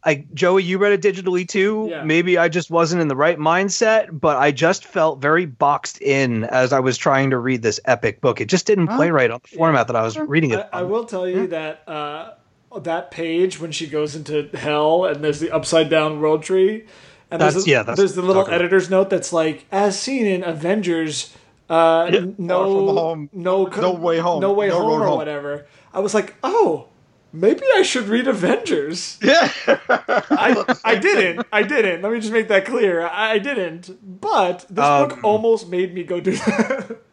i 0.03 0.25
joey 0.33 0.63
you 0.63 0.79
read 0.79 0.93
it 0.93 1.01
digitally 1.03 1.47
too 1.47 1.89
Yeah. 1.91 2.03
maybe 2.03 2.39
i 2.39 2.50
just 2.50 2.71
wasn't 2.71 3.03
in 3.03 3.07
the 3.07 3.15
right 3.15 3.38
mindset 3.38 4.07
but 4.11 4.38
i 4.38 4.50
just 4.51 4.83
felt 4.83 5.21
very 5.21 5.45
boxed 5.45 6.01
in 6.01 6.43
as 6.45 6.73
i 6.73 6.79
was 6.79 6.97
trying 6.97 7.29
to 7.29 7.38
read 7.38 7.61
this 7.61 7.79
epic 7.85 8.19
book 8.19 8.41
it 8.41 8.50
just 8.50 8.65
didn't 8.65 8.88
play 8.88 9.11
right 9.11 9.29
on 9.29 9.41
the 9.43 9.55
format 9.55 9.85
that 9.88 9.95
i 9.95 10.01
was 10.01 10.17
reading 10.17 10.50
it 10.50 10.67
I, 10.73 10.79
I 10.79 10.81
will 10.81 11.05
tell 11.05 11.29
you 11.29 11.45
that 11.47 11.88
uh, 11.88 12.31
that 12.79 13.11
page 13.11 13.59
when 13.59 13.71
she 13.71 13.87
goes 13.87 14.15
into 14.15 14.49
hell 14.53 15.05
and 15.05 15.23
there's 15.23 15.39
the 15.39 15.51
upside 15.51 15.89
down 15.89 16.19
world 16.21 16.43
tree, 16.43 16.85
and 17.29 17.41
there's, 17.41 17.65
a- 17.65 17.69
yeah, 17.69 17.83
that's 17.83 17.97
there's 17.97 18.15
the 18.15 18.21
little 18.21 18.47
editor's 18.49 18.89
note 18.89 19.09
that's 19.09 19.31
like, 19.33 19.65
as 19.71 19.99
seen 19.99 20.25
in 20.25 20.43
Avengers, 20.43 21.33
uh, 21.69 22.09
Yeah, 22.11 22.25
no, 22.37 22.93
Far 22.95 23.13
From 23.15 23.29
no, 23.33 23.65
No 23.65 23.91
Way 23.93 24.19
Home, 24.19 24.41
no 24.41 24.53
way 24.53 24.67
No 24.69 24.79
home, 24.79 24.87
Road 24.89 25.01
or 25.01 25.07
Home. 25.07 25.17
whatever. 25.17 25.65
I 25.93 25.99
was 25.99 26.13
like, 26.13 26.35
oh, 26.43 26.87
maybe 27.33 27.61
I 27.75 27.81
should 27.83 28.07
read 28.09 28.27
Avengers. 28.27 29.17
Yeah. 29.23 29.49
I, 29.67 30.75
I 30.83 30.95
didn't. 30.95 31.45
I 31.51 31.63
didn't. 31.63 32.01
Let 32.01 32.11
me 32.11 32.19
just 32.19 32.33
make 32.33 32.47
that 32.49 32.65
clear. 32.65 33.01
I, 33.07 33.31
I 33.33 33.37
didn't. 33.39 34.21
But 34.21 34.59
this 34.69 34.75
book 34.85 35.13
Um, 35.13 35.19
almost 35.25 35.69
made 35.69 35.93
me 35.93 36.03
go 36.03 36.19
do 36.19 36.31
that. 36.35 36.97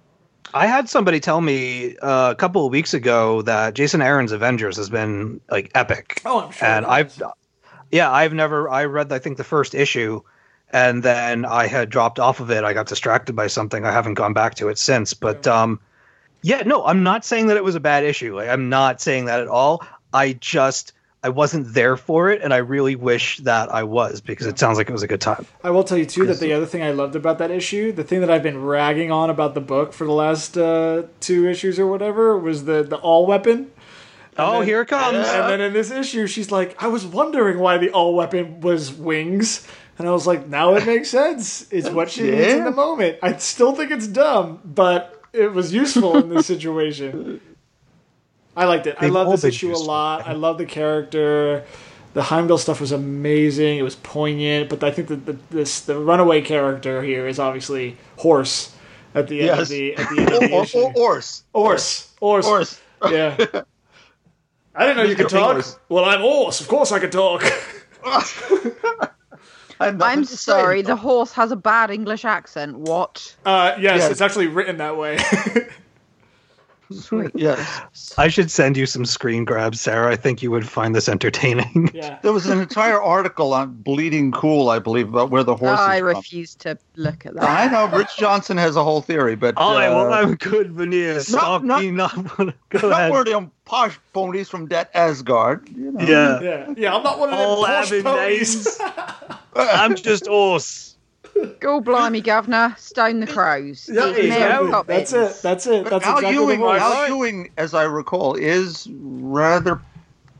i 0.54 0.66
had 0.66 0.88
somebody 0.88 1.20
tell 1.20 1.40
me 1.40 1.96
uh, 1.98 2.30
a 2.30 2.34
couple 2.34 2.64
of 2.66 2.72
weeks 2.72 2.94
ago 2.94 3.42
that 3.42 3.74
jason 3.74 4.00
aaron's 4.02 4.32
avengers 4.32 4.76
has 4.76 4.88
been 4.88 5.40
like 5.50 5.70
epic 5.74 6.20
oh, 6.24 6.40
I'm 6.40 6.52
sure. 6.52 6.68
and 6.68 6.86
I've 6.86 7.08
is. 7.08 7.22
yeah, 7.90 8.10
I've 8.10 8.32
never 8.32 8.68
I 8.68 8.84
read 8.84 9.12
I 9.12 9.18
think 9.18 9.36
the 9.36 9.44
first 9.44 9.74
issue 9.74 10.22
and 10.70 11.02
then 11.02 11.44
I 11.44 11.66
had 11.66 11.88
dropped 11.88 12.18
off 12.18 12.40
of 12.40 12.50
it. 12.50 12.62
I 12.62 12.74
got 12.74 12.86
distracted 12.86 13.34
by 13.34 13.46
something. 13.46 13.86
I 13.86 13.92
haven't 13.92 14.14
gone 14.14 14.34
back 14.34 14.56
to 14.56 14.68
it 14.68 14.78
since. 14.78 15.14
But 15.14 15.46
um 15.46 15.80
yeah, 16.42 16.62
no, 16.64 16.84
I'm 16.84 17.02
not 17.02 17.24
saying 17.24 17.48
that 17.48 17.56
it 17.56 17.64
was 17.64 17.74
a 17.74 17.80
bad 17.80 18.04
issue. 18.04 18.36
Like, 18.36 18.48
I'm 18.48 18.68
not 18.68 19.00
saying 19.00 19.24
that 19.24 19.40
at 19.40 19.48
all. 19.48 19.84
I 20.12 20.34
just 20.34 20.92
I 21.22 21.30
wasn't 21.30 21.75
there 21.75 21.96
for 21.96 22.30
it 22.30 22.42
and 22.42 22.54
I 22.54 22.58
really 22.58 22.94
wish 22.94 23.38
that 23.38 23.75
I 23.75 23.82
was 23.82 24.20
because 24.20 24.46
it 24.46 24.58
sounds 24.58 24.78
like 24.78 24.88
it 24.88 24.92
was 24.92 25.02
a 25.02 25.08
good 25.08 25.20
time. 25.20 25.46
I 25.64 25.70
will 25.70 25.82
tell 25.82 25.98
you 25.98 26.06
too 26.06 26.26
that 26.26 26.38
the 26.38 26.52
other 26.52 26.66
thing 26.66 26.82
I 26.82 26.92
loved 26.92 27.16
about 27.16 27.38
that 27.38 27.50
issue, 27.50 27.90
the 27.90 28.04
thing 28.04 28.20
that 28.20 28.30
I've 28.30 28.42
been 28.44 28.62
ragging 28.62 29.10
on 29.10 29.28
about 29.28 29.54
the 29.54 29.60
book 29.60 29.92
for 29.92 30.04
the 30.04 30.12
last 30.12 30.56
uh, 30.56 31.02
two 31.18 31.48
issues 31.48 31.78
or 31.78 31.87
whatever, 31.88 32.38
was 32.38 32.64
the 32.66 32.84
the 32.84 32.96
all 32.96 33.26
weapon. 33.26 33.70
oh, 34.38 34.58
then- 34.58 34.68
here 34.68 34.82
it 34.82 34.87
comes. 34.87 35.16
And 35.16 35.50
then 35.50 35.60
in 35.60 35.72
this 35.72 35.90
issue, 35.90 36.28
she's 36.28 36.52
like, 36.52 36.80
"I 36.80 36.87
was 36.87 37.04
wondering 37.04 37.58
why 37.58 37.78
the 37.78 37.90
all 37.90 38.14
weapon 38.14 38.60
was 38.60 38.92
wings," 38.92 39.66
and 39.98 40.06
I 40.06 40.12
was 40.12 40.25
like, 40.26 40.46
"Now 40.46 40.75
it 40.76 40.87
makes 40.87 41.10
sense. 41.10 41.66
It's 41.72 41.90
what 41.90 42.10
she 42.10 42.22
needs 42.30 42.52
in 42.52 42.64
the 42.64 42.70
moment." 42.70 43.18
I 43.25 43.37
still 43.38 43.75
think 43.75 43.90
it's 43.90 44.06
dumb, 44.06 44.60
but 44.64 45.20
it 45.32 45.52
was 45.52 45.75
useful 45.75 46.16
in 46.16 46.28
this 46.28 46.46
situation. 46.54 47.40
I 48.58 48.64
liked 48.64 48.86
it. 48.86 48.96
I 48.98 49.02
They've 49.02 49.12
love 49.12 49.30
this 49.30 49.42
been 49.42 49.48
issue 49.50 49.72
a 49.72 49.76
lot. 49.78 50.26
I 50.26 50.32
love 50.32 50.58
the 50.58 50.66
character. 50.66 51.64
The 52.14 52.22
Heimdall 52.22 52.58
stuff 52.58 52.80
was 52.80 52.90
amazing. 52.90 53.78
It 53.78 53.82
was 53.82 53.94
poignant, 53.96 54.68
but 54.68 54.82
I 54.82 54.90
think 54.90 55.08
that 55.08 55.26
the 55.26 55.38
this 55.50 55.80
the 55.82 55.98
runaway 55.98 56.40
character 56.42 57.02
here 57.02 57.28
is 57.28 57.38
obviously 57.38 57.96
Horse 58.16 58.74
at 59.14 59.28
the 59.28 59.48
end 59.48 59.60
of 59.60 59.68
the 59.68 59.94
at 59.94 60.08
the 60.10 60.18
end 60.20 60.30
of 60.32 60.40
the 60.40 60.52
or, 60.52 60.62
issue. 60.64 60.78
or, 60.78 60.92
Orse. 60.96 61.44
Horse, 61.54 62.12
Horse, 62.18 62.46
Orse. 62.46 62.80
yeah. 63.10 63.36
I 64.74 64.86
didn't 64.86 64.96
know 64.96 65.02
you 65.04 65.16
could 65.16 65.28
talk. 65.28 65.52
Horse. 65.52 65.78
Well, 65.88 66.04
I'm 66.04 66.20
horse. 66.20 66.60
Of 66.60 66.68
course 66.68 66.90
I 66.92 66.98
could 66.98 67.12
talk. 67.12 67.42
I 69.80 69.86
had 69.86 69.98
nothing 69.98 70.18
I'm 70.18 70.22
to 70.22 70.26
say. 70.26 70.36
sorry, 70.36 70.82
the 70.82 70.96
horse 70.96 71.32
has 71.32 71.52
a 71.52 71.56
bad 71.56 71.90
English 71.90 72.24
accent. 72.24 72.76
What? 72.78 73.36
Uh, 73.46 73.76
yes, 73.78 74.00
Yeah. 74.00 74.10
it's 74.10 74.20
actually 74.20 74.48
written 74.48 74.78
that 74.78 74.96
way. 74.96 75.18
Sweet. 76.90 77.33
Yes. 77.35 78.14
I 78.16 78.28
should 78.28 78.50
send 78.50 78.76
you 78.76 78.87
some 78.87 79.04
screen 79.04 79.45
grabs, 79.45 79.80
Sarah. 79.80 80.11
I 80.11 80.16
think 80.16 80.42
you 80.42 80.50
would 80.50 80.66
find 80.66 80.95
this 80.95 81.09
entertaining. 81.09 81.90
yeah. 81.92 82.18
There 82.23 82.33
was 82.33 82.47
an 82.47 82.59
entire 82.61 83.00
article 83.00 83.52
on 83.52 83.75
Bleeding 83.75 84.33
Cool, 84.33 84.71
I 84.71 84.78
believe, 84.78 85.09
about 85.09 85.30
where 85.30 85.42
the 85.45 85.54
horses 85.54 85.78
I 85.87 85.99
come. 85.99 86.07
refuse 86.09 86.54
to 86.57 86.78
look 86.97 87.26
at 87.26 87.35
that. 87.35 87.42
I 87.45 87.66
know 87.68 87.87
Rich 87.97 88.16
Johnston 88.16 88.57
has 88.57 88.76
a 88.76 88.83
whole 88.83 89.02
theory, 89.02 89.37
but 89.37 89.59
I 89.59 89.87
uh, 89.88 89.95
will 90.04 90.12
have 90.12 90.38
good 90.38 90.73
veneer. 90.73 91.21
Stop 91.21 91.62
not- 91.62 91.80
me 91.83 91.90
not. 91.90 92.14
Go 92.71 92.88
not 92.88 92.92
ahead. 92.92 93.12
where 93.12 93.25
them 93.25 93.50
posh 93.64 93.99
ponies 94.14 94.49
from 94.49 94.66
that 94.68 94.90
Asgard. 94.95 95.68
You 95.68 95.92
know. 95.92 96.00
Yeah. 96.04 96.40
Yeah, 96.40 96.75
yeah. 96.76 96.95
I'm 96.97 97.02
not 97.02 97.18
one 97.18 97.28
of 97.30 97.38
them 97.38 97.47
All 97.49 97.64
posh 97.66 97.90
ponies. 98.02 98.80
I'm 99.54 99.95
just 99.95 100.26
horse. 100.26 100.88
Go 101.61 101.80
blimey, 101.80 102.21
governor. 102.21 102.75
Stone 102.78 103.21
the 103.21 103.26
crows. 103.26 103.88
Yeah, 103.92 104.09
exactly. 104.11 104.83
That's 104.87 105.12
it. 105.12 105.42
That's 105.42 105.66
it. 105.66 105.85
That's 105.87 106.04
Al 106.07 106.18
exactly 106.18 106.35
Ewing, 106.35 106.61
the. 106.61 106.66
Al 106.66 107.09
Ewing, 107.09 107.50
as 107.57 107.75
I 107.75 107.85
recall, 107.85 108.35
is 108.35 108.88
rather 108.90 109.80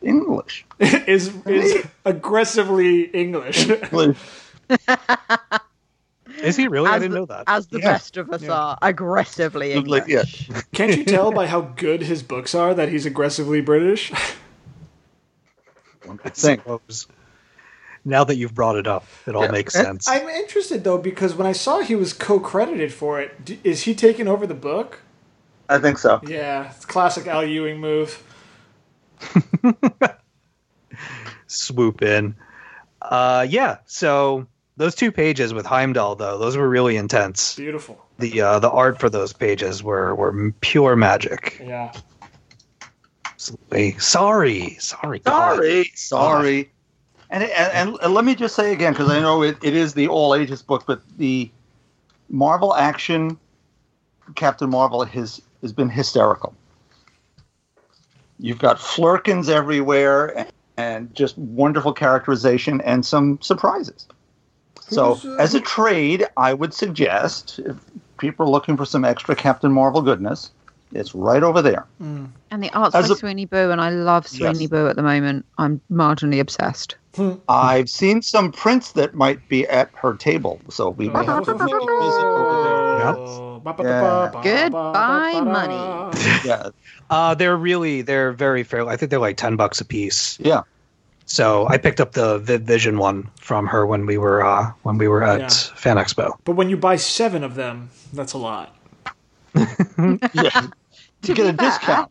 English. 0.03 0.65
is 0.79 1.33
is 1.47 1.85
aggressively 2.05 3.03
English. 3.05 3.69
Is 6.43 6.57
he 6.57 6.69
really? 6.69 6.89
I 6.89 6.99
didn't 6.99 7.13
the, 7.13 7.19
know 7.21 7.27
that. 7.27 7.45
as 7.47 7.67
the 7.69 7.81
Yeah. 7.81 7.93
best 7.93 8.17
of 8.17 8.31
us 8.31 8.45
are, 8.49 8.79
aggressively 8.83 9.75
Like, 9.75 10.09
English. 10.09 10.49
yeah. 10.49 10.61
Can't 10.73 10.97
you 10.97 11.05
tell 11.05 11.33
by 11.33 11.47
how 11.55 11.63
good 11.63 12.03
his 12.03 12.23
books 12.23 12.55
are 12.55 12.75
that 12.75 12.91
he's 12.91 13.07
aggressively 13.07 13.61
British? 13.61 14.13
One 16.05 16.19
could 16.19 16.35
think. 16.35 16.61
suppose. 16.63 17.07
Now 18.09 18.25
that 18.25 18.37
you've 18.37 18.55
brought 18.55 18.77
it 18.77 18.87
up, 18.87 19.05
it 19.27 19.37
all 19.37 19.43
Yeah. 19.45 19.51
makes 19.51 19.75
And 19.75 19.85
sense. 19.87 20.09
I'm 20.09 20.27
interested 20.29 20.83
though 20.83 20.97
because 20.99 21.35
when 21.35 21.47
I 21.47 21.53
saw 21.53 21.81
he 21.81 21.95
was 21.95 22.13
co-credited 22.15 22.93
for 22.93 23.21
it, 23.21 23.45
d- 23.45 23.61
is 23.63 23.83
he 23.83 23.95
taking 23.95 24.27
over 24.27 24.47
the 24.47 24.55
book? 24.55 25.01
I 25.69 25.79
think 25.79 25.99
so. 25.99 26.21
Yeah, 26.27 26.73
it's 26.75 26.87
classic 26.87 27.27
Al 27.27 27.45
Ewing 27.45 27.79
move. 27.79 28.23
Swoop 31.47 32.01
in. 32.03 32.35
Uh, 33.03 33.47
yeah. 33.49 33.79
So 33.85 34.47
those 34.79 34.95
two 34.95 35.13
pages 35.13 35.53
with 35.53 35.67
Heimdall, 35.67 36.17
though, 36.17 36.39
those 36.39 36.57
were 36.57 36.69
really 36.69 36.97
intense. 36.97 37.55
Beautiful. 37.57 38.03
The 38.19 38.41
uh, 38.41 38.59
the 38.59 38.71
art 38.71 38.99
for 38.99 39.11
those 39.11 39.33
pages 39.35 39.83
were 39.83 40.15
were 40.15 40.53
pure 40.63 40.97
magic. 40.97 41.61
Yeah. 41.63 41.93
Absolutely. 43.27 43.99
Sorry, 43.99 44.77
sorry, 44.81 45.19
God. 45.21 45.57
Sorry, 45.57 45.91
sorry. 45.95 46.71
And, 47.31 47.45
and 47.45 47.97
and 48.03 48.15
let 48.15 48.25
me 48.25 48.35
just 48.35 48.55
say 48.57 48.73
again, 48.73 48.93
because 48.93 49.11
I 49.11 49.21
know 49.21 49.43
it, 49.43 49.59
it 49.63 49.75
is 49.75 49.95
the 49.95 50.09
all 50.09 50.35
ages 50.35 50.63
book, 50.63 50.85
but 50.87 51.03
the 51.19 51.51
Marvel 52.31 52.75
action 52.75 53.39
Captain 54.35 54.71
Marvel 54.71 55.05
has 55.05 55.43
has 55.61 55.73
been 55.73 55.91
hysterical. 55.91 56.55
You've 58.39 58.59
got 58.59 58.79
Flerkens 58.79 59.49
everywhere 59.49 60.39
and, 60.39 60.53
and 60.77 61.15
just 61.15 61.37
wonderful 61.37 61.93
characterization 61.93 62.81
and 62.83 63.05
some 63.05 63.41
surprises. 63.43 64.07
So, 64.81 65.19
uh, 65.25 65.37
as 65.37 65.55
a 65.55 65.61
trade, 65.61 66.25
I 66.37 66.55
would 66.55 66.73
suggest 66.73 67.59
if 67.59 67.77
people 68.19 68.47
are 68.47 68.51
looking 68.51 68.77
for 68.77 68.87
some 68.87 69.05
extra 69.05 69.35
Captain 69.37 69.73
Marvel 69.73 70.01
goodness, 70.01 70.51
it's 70.93 71.15
right 71.15 71.43
over 71.43 71.61
there. 71.61 71.85
And 72.01 72.33
the 72.51 72.71
art's 72.71 72.95
As 72.95 73.09
by 73.09 73.15
a- 73.15 73.17
Sweeney 73.17 73.45
Boo, 73.45 73.71
and 73.71 73.81
I 73.81 73.91
love 73.91 74.27
Sweeney 74.27 74.61
Yes. 74.61 74.71
Boo 74.71 74.87
at 74.89 74.97
the 74.97 75.03
moment. 75.03 75.45
I'm 75.59 75.81
marginally 75.93 76.41
obsessed. 76.41 76.97
I've 77.49 77.89
seen 77.89 78.23
some 78.23 78.53
prints 78.53 78.93
that 78.93 79.15
might 79.15 79.47
be 79.49 79.67
at 79.69 79.91
her 79.95 80.15
table, 80.15 80.61
so 80.71 80.91
we 80.91 81.09
may 81.09 81.25
have 81.25 81.45
to 81.45 81.53
visit 81.55 81.73
over 81.73 82.63
there. 82.65 82.79
Ba- 83.65 83.75
ba- 83.75 83.83
Yeah. 83.85 84.01
ba- 84.01 84.31
ba- 84.33 84.41
Goodbye, 84.43 85.33
ba- 85.35 85.45
ba- 85.45 85.51
money. 85.51 86.19
Yeah, 86.45 86.71
Uh, 87.11 87.35
they're 87.35 87.57
really 87.57 88.03
they're 88.03 88.33
very 88.33 88.63
fair. 88.65 88.87
I 88.89 88.97
think 88.97 89.11
they're 89.11 89.19
like 89.19 89.37
ten 89.37 89.57
bucks 89.57 89.81
a 89.81 89.85
piece. 89.85 90.39
yeah. 90.41 90.63
So 91.27 91.69
I 91.69 91.77
picked 91.77 92.01
up 92.01 92.13
the 92.13 92.39
Viv 92.39 92.63
Vision 92.63 92.97
one 92.97 93.29
from 93.41 93.67
her 93.67 93.87
when 93.87 94.07
we 94.07 94.17
were 94.17 94.43
uh, 94.45 94.73
when 94.83 94.97
we 94.97 95.09
were 95.09 95.23
at 95.23 95.41
Yeah. 95.41 95.49
Fan 95.77 95.97
Expo. 95.99 96.33
But 96.45 96.53
when 96.57 96.71
you 96.71 96.77
buy 96.79 96.97
seven 96.97 97.45
of 97.45 97.55
them, 97.55 97.91
that's 98.15 98.33
a 98.33 98.39
lot. 98.39 98.75
yeah. 99.55 100.51
To 101.23 101.29
You 101.29 101.35
get 101.35 101.55
a 101.55 101.57
fair, 101.57 101.71
discount. 101.71 102.11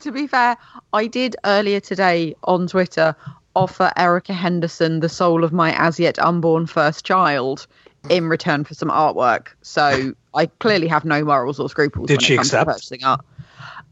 To 0.00 0.12
be 0.12 0.26
fair, 0.26 0.56
I 0.92 1.06
did 1.06 1.36
earlier 1.44 1.80
today 1.80 2.34
on 2.44 2.66
Twitter 2.66 3.14
offer 3.58 3.92
Erica 3.96 4.32
Henderson 4.32 5.00
the 5.00 5.08
soul 5.08 5.44
of 5.44 5.52
my 5.52 5.74
as 5.76 5.98
yet 5.98 6.18
unborn 6.18 6.66
first 6.66 7.04
child 7.04 7.66
in 8.08 8.28
return 8.28 8.64
for 8.64 8.74
some 8.74 8.88
artwork. 8.88 9.48
So 9.62 10.14
I 10.34 10.46
clearly 10.46 10.86
have 10.86 11.04
no 11.04 11.24
morals 11.24 11.58
or 11.58 11.68
scruples 11.68 12.06
Did 12.06 12.18
when 12.18 12.24
she 12.24 12.34
it 12.34 12.36
comes 12.36 12.48
accept? 12.48 12.68
to 12.68 12.74
purchasing 12.74 13.04
art. 13.04 13.20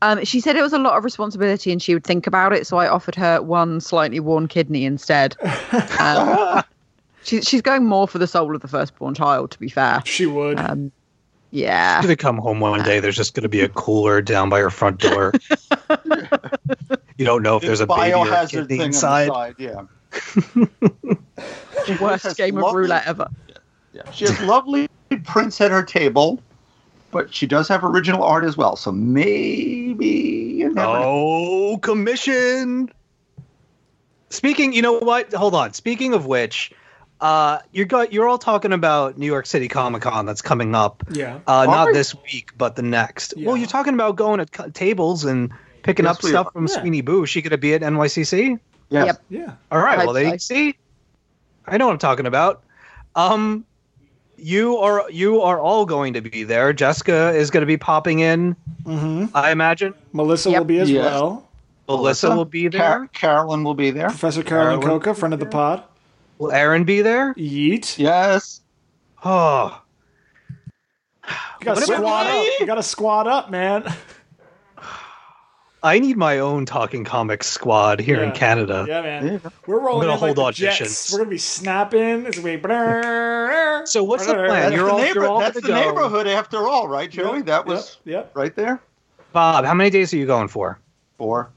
Um, 0.03 0.25
she 0.25 0.41
said 0.41 0.57
it 0.57 0.63
was 0.63 0.73
a 0.73 0.79
lot 0.79 0.97
of 0.97 1.05
responsibility 1.05 1.73
and 1.73 1.83
she 1.83 1.95
would 1.95 2.05
think 2.05 2.27
about 2.27 2.53
it, 2.53 2.67
so 2.67 2.77
I 2.77 2.89
offered 2.89 3.15
her 3.17 3.43
one 3.43 3.81
slightly 3.81 4.21
worn 4.21 4.47
kidney 4.49 4.85
instead. 4.85 5.37
Um, 5.99 6.63
she, 7.25 7.41
she's 7.43 7.63
going 7.63 7.85
more 7.85 8.07
for 8.07 8.19
the 8.19 8.27
soul 8.29 8.55
of 8.55 8.63
the 8.63 8.69
firstborn 8.69 9.15
child, 9.15 9.51
to 9.51 9.59
be 9.59 9.69
fair. 9.69 10.01
She 10.05 10.27
would. 10.27 10.61
Um, 10.61 10.93
yeah. 11.51 12.01
Gonna 12.03 12.17
come 12.17 12.39
home 12.39 12.61
one 12.61 12.83
day. 12.83 13.01
There's 13.01 13.17
just 13.17 13.35
gonna 13.35 13.49
be 13.49 13.61
a 13.61 13.69
cooler 13.69 14.21
down 14.21 14.49
by 14.49 14.61
her 14.61 14.71
front 14.71 15.01
door. 15.01 15.33
you 17.17 17.25
don't 17.25 17.43
know 17.43 17.57
if 17.57 17.63
there's 17.63 17.81
a 17.81 17.87
baby 17.87 18.13
or 18.13 18.27
a 18.27 18.31
biohazard 18.31 18.69
thing 18.69 18.81
inside. 18.81 19.31
on 19.31 19.55
the 19.59 19.65
side. 19.65 19.89
Yeah. 21.89 21.97
Worst 22.01 22.25
has 22.25 22.35
game 22.35 22.59
of 22.59 22.75
roulette 22.75 23.07
ever. 23.07 23.29
Yeah. 23.93 24.11
She 24.11 24.25
has 24.25 24.41
lovely 24.43 24.89
prints 25.25 25.61
at 25.61 25.71
her 25.71 25.83
table, 25.83 26.41
but 27.11 27.35
she 27.35 27.47
does 27.47 27.69
have 27.69 27.85
original 27.85 28.23
art 28.23 28.45
as 28.45 28.57
well. 28.57 28.77
So 28.77 28.93
maybe 28.93 30.07
you 30.07 30.73
never 30.73 30.75
know. 30.75 31.03
Oh, 31.05 31.79
commission. 31.79 32.91
Speaking, 34.31 34.73
you 34.73 34.83
know 34.83 34.99
what? 34.99 35.33
Hold 35.33 35.55
on. 35.55 35.73
Speaking 35.73 36.13
of 36.13 36.27
which, 36.27 36.73
uh, 37.21 37.59
you're 37.73 37.87
got 37.87 38.13
you're 38.13 38.29
all 38.29 38.39
talking 38.39 38.73
about 38.73 39.17
New 39.19 39.27
York 39.27 39.47
City 39.47 39.69
Comic 39.69 40.03
Con 40.03 40.27
that's 40.27 40.43
coming 40.43 40.75
up. 40.75 41.03
yeah. 41.11 41.39
Uh, 41.47 41.65
not 41.67 41.93
this 41.93 42.15
week, 42.33 42.51
but 42.59 42.77
the 42.77 42.83
next. 42.83 43.35
Yeah. 43.37 43.47
Well, 43.49 43.57
you're 43.57 43.67
talking 43.67 43.95
about 43.95 44.17
going 44.17 44.39
to 44.39 44.47
co- 44.47 44.69
tables 44.71 45.25
and 45.25 45.51
picking 45.83 46.05
Yes, 46.05 46.17
up 46.17 46.23
stuff 46.23 46.47
are. 46.49 46.51
from 46.53 46.67
Yeah. 46.67 46.81
Sweeney 46.81 47.01
Boo. 47.01 47.25
She 47.27 47.41
gonna 47.43 47.57
be 47.59 47.75
at 47.75 47.81
NYCC. 47.83 48.59
Yes. 48.91 49.07
Yep. 49.07 49.23
Yeah. 49.31 49.53
All 49.73 49.79
right. 49.81 49.99
I 49.99 50.05
Well, 50.05 50.13
they 50.15 50.31
so. 50.33 50.37
see. 50.39 50.77
I 51.67 51.77
know 51.79 51.87
what 51.87 51.93
I'm 51.93 51.99
talking 51.99 52.27
about. 52.27 52.63
Um, 53.17 53.65
you 54.39 54.77
are 54.77 55.11
you 55.11 55.41
are 55.41 55.59
all 55.59 55.87
going 55.87 56.13
to 56.13 56.21
be 56.21 56.45
there. 56.45 56.73
Jessica 56.75 57.31
is 57.31 57.51
going 57.51 57.63
to 57.63 57.67
be 57.67 57.79
popping 57.79 58.19
in. 58.21 58.55
hmm 58.85 59.27
I 59.35 59.51
imagine. 59.51 59.95
Melissa 60.13 60.51
Yep. 60.51 60.59
will 60.61 60.65
be 60.67 60.79
as 60.81 60.91
Yes. 60.91 61.05
well. 61.05 61.49
Melissa 61.89 62.35
will 62.37 62.45
be 62.45 62.69
there. 62.69 62.81
Car- 62.81 63.09
Carolyn 63.13 63.65
will 63.65 63.75
be 63.75 63.91
there. 63.91 64.09
Professor 64.09 64.43
Carolyn 64.43 64.81
Carolyn. 64.81 65.01
Cocca, 65.01 65.15
friend 65.15 65.33
of 65.33 65.41
the 65.41 65.47
pod. 65.47 65.83
Will 66.39 66.53
Aaron 66.53 66.85
be 66.85 67.03
there? 67.03 67.35
Yeet. 67.35 67.99
Yes. 67.99 68.61
Oh, 69.25 69.81
You 71.27 71.33
gotta 71.65 71.81
What 71.81 71.87
squat 71.87 72.27
up. 72.27 72.47
You 72.61 72.67
gotta 72.67 72.83
squat 72.83 73.27
up, 73.27 73.51
man. 73.51 73.85
I 75.83 75.99
need 76.01 76.17
my 76.17 76.39
own 76.41 76.67
Talking 76.67 77.05
Comics 77.05 77.47
squad 77.47 78.01
here 78.01 78.21
in 78.23 78.31
Yeah. 78.31 78.35
Canada. 78.35 78.85
Yeah, 78.89 79.03
man. 79.03 79.41
We're 79.67 79.79
rolling 79.79 80.03
gonna 80.09 80.15
in 80.15 80.21
like 80.21 80.37
hold 80.37 80.37
the 80.37 80.43
auditions. 80.65 81.13
We're 81.13 81.19
gonna 81.19 81.31
be 81.31 81.39
snapping. 81.39 82.27
It's 82.27 82.39
gonna 82.39 82.57
be. 82.59 83.87
So 83.87 84.03
what's 84.03 84.27
the 84.27 84.35
plan? 84.35 84.49
That's, 84.49 84.75
You're 84.75 84.87
the, 84.87 84.91
all- 84.93 84.99
neighbor- 84.99 85.21
you're 85.21 85.29
all 85.29 85.41
that's 85.41 85.55
the 85.61 85.63
go. 85.63 85.75
neighborhood 85.75 86.27
after 86.27 86.67
all, 86.69 86.89
right, 86.89 87.11
Joey? 87.11 87.39
Yep, 87.39 87.47
That 87.47 87.67
was 87.67 87.99
Yep. 88.05 88.13
yep. 88.15 88.31
right 88.37 88.55
there. 88.57 88.81
Bob, 89.33 89.65
how 89.65 89.75
many 89.75 89.91
days 89.91 90.13
are 90.13 90.17
you 90.17 90.27
going 90.27 90.49
for? 90.49 90.79
Four. 91.19 91.51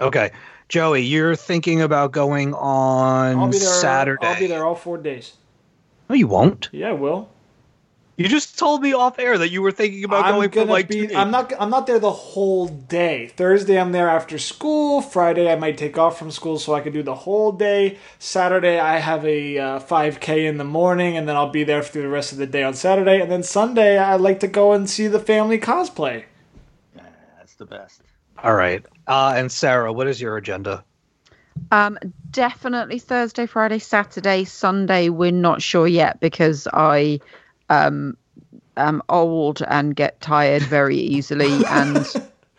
Okay, 0.00 0.30
Joey, 0.68 1.02
you're 1.02 1.36
thinking 1.36 1.82
about 1.82 2.12
going 2.12 2.54
on 2.54 3.38
I'll 3.38 3.46
be 3.48 3.58
there. 3.58 3.68
Saturday. 3.68 4.26
I'll 4.26 4.38
be 4.38 4.46
there 4.46 4.64
all 4.64 4.74
four 4.74 4.98
days. 4.98 5.34
No, 6.08 6.14
you 6.14 6.26
won't. 6.26 6.68
Yeah, 6.72 6.90
I 6.90 6.92
will. 6.92 7.28
You 8.16 8.28
just 8.28 8.56
told 8.56 8.80
me 8.80 8.92
off 8.92 9.18
air 9.18 9.36
that 9.38 9.50
you 9.50 9.60
were 9.60 9.72
thinking 9.72 10.04
about 10.04 10.24
I'm 10.24 10.34
going 10.34 10.48
for 10.48 10.54
gonna 10.60 10.70
like 10.70 10.86
be. 10.86 11.00
two 11.00 11.06
days. 11.08 11.16
I'm 11.16 11.32
not. 11.32 11.52
I'm 11.58 11.70
not 11.70 11.88
there 11.88 11.98
the 11.98 12.12
whole 12.12 12.68
day. 12.68 13.26
Thursday, 13.26 13.76
I'm 13.80 13.90
there 13.90 14.08
after 14.08 14.38
school. 14.38 15.00
Friday, 15.00 15.50
I 15.50 15.56
might 15.56 15.76
take 15.76 15.98
off 15.98 16.16
from 16.16 16.30
school 16.30 16.60
so 16.60 16.74
I 16.74 16.80
can 16.80 16.92
do 16.92 17.02
the 17.02 17.14
whole 17.14 17.50
day. 17.50 17.98
Saturday, 18.20 18.78
I 18.78 18.98
have 18.98 19.24
a 19.26 19.58
uh, 19.58 19.80
5K 19.80 20.48
in 20.48 20.58
the 20.58 20.64
morning, 20.64 21.16
and 21.16 21.28
then 21.28 21.34
I'll 21.34 21.50
be 21.50 21.64
there 21.64 21.82
through 21.82 22.02
the 22.02 22.08
rest 22.08 22.30
of 22.30 22.38
the 22.38 22.46
day 22.46 22.62
on 22.62 22.74
Saturday. 22.74 23.20
And 23.20 23.32
then 23.32 23.42
Sunday, 23.42 23.98
I 23.98 24.14
like 24.14 24.38
to 24.40 24.48
go 24.48 24.72
and 24.72 24.88
see 24.88 25.08
the 25.08 25.18
family 25.18 25.58
cosplay. 25.58 26.24
Yeah, 26.94 27.02
That's 27.38 27.54
the 27.54 27.66
best. 27.66 28.00
All 28.44 28.54
right. 28.54 28.84
Uh, 29.06 29.32
and 29.36 29.50
Sarah, 29.50 29.90
what 29.90 30.06
is 30.06 30.20
your 30.20 30.36
agenda? 30.36 30.84
Um, 31.70 31.98
definitely 32.30 32.98
Thursday, 32.98 33.46
Friday, 33.46 33.78
Saturday, 33.78 34.44
Sunday. 34.44 35.08
We're 35.08 35.30
not 35.30 35.62
sure 35.62 35.86
yet 35.86 36.20
because 36.20 36.68
I 36.70 37.20
um 37.70 38.18
am 38.76 39.02
old 39.08 39.62
and 39.62 39.96
get 39.96 40.20
tired 40.20 40.62
very 40.62 40.98
easily. 40.98 41.64
And 41.68 42.06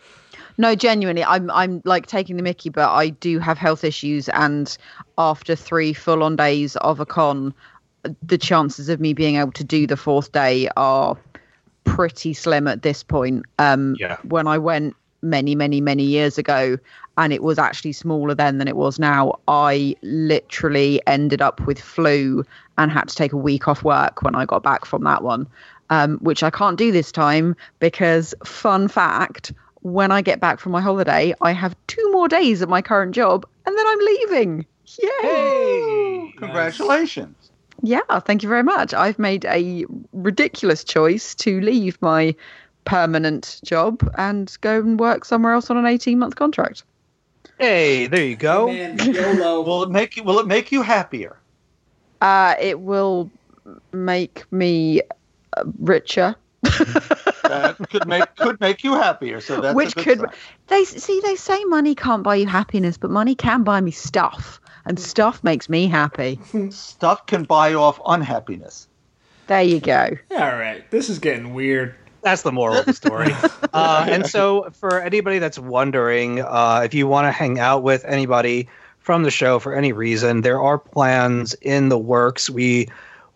no, 0.58 0.74
genuinely, 0.74 1.22
I'm 1.22 1.52
I'm 1.52 1.82
like 1.84 2.06
taking 2.06 2.36
the 2.36 2.42
Mickey, 2.42 2.68
but 2.68 2.90
I 2.90 3.10
do 3.10 3.38
have 3.38 3.56
health 3.56 3.84
issues. 3.84 4.28
And 4.30 4.76
after 5.18 5.54
three 5.54 5.92
full-on 5.92 6.34
days 6.34 6.74
of 6.76 6.98
a 6.98 7.06
con, 7.06 7.54
the 8.24 8.38
chances 8.38 8.88
of 8.88 8.98
me 8.98 9.12
being 9.12 9.36
able 9.36 9.52
to 9.52 9.64
do 9.64 9.86
the 9.86 9.96
fourth 9.96 10.32
day 10.32 10.68
are 10.76 11.16
pretty 11.84 12.34
slim 12.34 12.66
at 12.66 12.82
this 12.82 13.04
point. 13.04 13.44
Um, 13.60 13.94
Yeah. 14.00 14.16
When 14.24 14.48
I 14.48 14.58
went 14.58 14.96
many, 15.22 15.54
many, 15.54 15.80
many 15.80 16.02
years 16.02 16.38
ago, 16.38 16.78
and 17.18 17.32
it 17.32 17.42
was 17.42 17.58
actually 17.58 17.92
smaller 17.92 18.34
then 18.34 18.58
than 18.58 18.68
it 18.68 18.76
was 18.76 18.98
now, 18.98 19.38
I 19.48 19.96
literally 20.02 21.00
ended 21.06 21.40
up 21.40 21.60
with 21.66 21.80
flu 21.80 22.44
and 22.78 22.90
had 22.90 23.08
to 23.08 23.14
take 23.14 23.32
a 23.32 23.36
week 23.36 23.68
off 23.68 23.82
work 23.82 24.22
when 24.22 24.34
I 24.34 24.44
got 24.44 24.62
back 24.62 24.84
from 24.84 25.04
that 25.04 25.22
one, 25.22 25.46
um, 25.90 26.18
which 26.18 26.42
I 26.42 26.50
can't 26.50 26.76
do 26.76 26.92
this 26.92 27.10
time 27.10 27.56
because, 27.78 28.34
fun 28.44 28.88
fact, 28.88 29.52
when 29.80 30.10
I 30.10 30.20
get 30.20 30.40
back 30.40 30.60
from 30.60 30.72
my 30.72 30.80
holiday, 30.80 31.34
I 31.40 31.52
have 31.52 31.76
two 31.86 32.10
more 32.12 32.28
days 32.28 32.60
at 32.60 32.68
my 32.68 32.82
current 32.82 33.14
job 33.14 33.46
and 33.64 33.76
then 33.76 33.86
I'm 33.86 33.98
leaving. 33.98 34.66
Yay! 35.02 35.08
Hey, 35.22 36.34
Congratulations. 36.36 37.50
Yeah, 37.82 38.20
thank 38.20 38.42
you 38.42 38.48
very 38.48 38.62
much. 38.62 38.94
I've 38.94 39.18
made 39.18 39.44
a 39.44 39.84
ridiculous 40.12 40.82
choice 40.82 41.34
to 41.36 41.60
leave 41.60 42.00
my 42.00 42.34
permanent 42.86 43.60
job 43.64 44.00
and 44.16 44.56
go 44.62 44.78
and 44.80 44.98
work 44.98 45.24
somewhere 45.26 45.52
else 45.52 45.68
on 45.70 45.76
an 45.76 45.84
18 45.84 46.18
month 46.18 46.36
contract. 46.36 46.84
Hey, 47.58 48.06
there 48.06 48.24
you 48.24 48.36
go. 48.36 48.66
Man, 48.68 48.96
Will 48.96 49.82
it 49.82 49.90
make 49.90 50.16
you? 50.16 50.22
Will 50.22 50.38
it 50.38 50.46
make 50.46 50.72
you 50.72 50.82
happier? 50.82 51.36
Uh, 52.22 52.54
it 52.60 52.80
will 52.80 53.30
make 53.92 54.44
me 54.50 55.02
uh, 55.56 55.64
richer. 55.78 56.34
That 56.62 57.76
could 57.90 58.06
make 58.06 58.34
could 58.36 58.60
make 58.60 58.82
you 58.82 58.94
happier. 58.94 59.40
So 59.40 59.60
that's 59.60 59.72
a 59.72 59.76
Which 59.76 59.94
good 59.94 60.04
could 60.04 60.18
sign. 60.18 60.28
they 60.68 60.84
see 60.84 61.20
they 61.22 61.36
say 61.36 61.62
money 61.64 61.94
can't 61.94 62.22
buy 62.22 62.36
you 62.36 62.46
happiness, 62.46 62.98
but 62.98 63.10
money 63.10 63.34
can 63.34 63.62
buy 63.62 63.80
me 63.80 63.90
stuff, 63.90 64.60
and 64.84 64.98
stuff 64.98 65.42
makes 65.44 65.68
me 65.68 65.86
happy. 65.86 66.38
stuff 66.70 67.26
can 67.26 67.44
buy 67.44 67.74
off 67.74 68.00
unhappiness. 68.06 68.88
There 69.46 69.62
you 69.62 69.78
go. 69.80 70.10
All 70.32 70.38
right, 70.56 70.90
this 70.90 71.08
is 71.08 71.18
getting 71.20 71.54
weird. 71.54 71.94
That's 72.26 72.42
the 72.42 72.50
moral 72.50 72.78
of 72.78 72.86
the 72.86 72.92
story. 72.92 73.28
uh, 73.72 74.04
and 74.08 74.26
so, 74.26 74.68
for 74.72 75.00
anybody 75.00 75.38
that's 75.38 75.60
wondering, 75.60 76.40
uh, 76.40 76.82
if 76.84 76.92
you 76.92 77.06
want 77.06 77.26
to 77.28 77.30
hang 77.30 77.60
out 77.60 77.84
with 77.84 78.04
anybody 78.04 78.68
from 78.98 79.22
the 79.22 79.30
show 79.30 79.60
for 79.60 79.72
any 79.76 79.92
reason, 79.92 80.40
there 80.40 80.60
are 80.60 80.76
plans 80.76 81.54
in 81.62 81.88
the 81.88 81.96
works. 81.96 82.50
We 82.50 82.88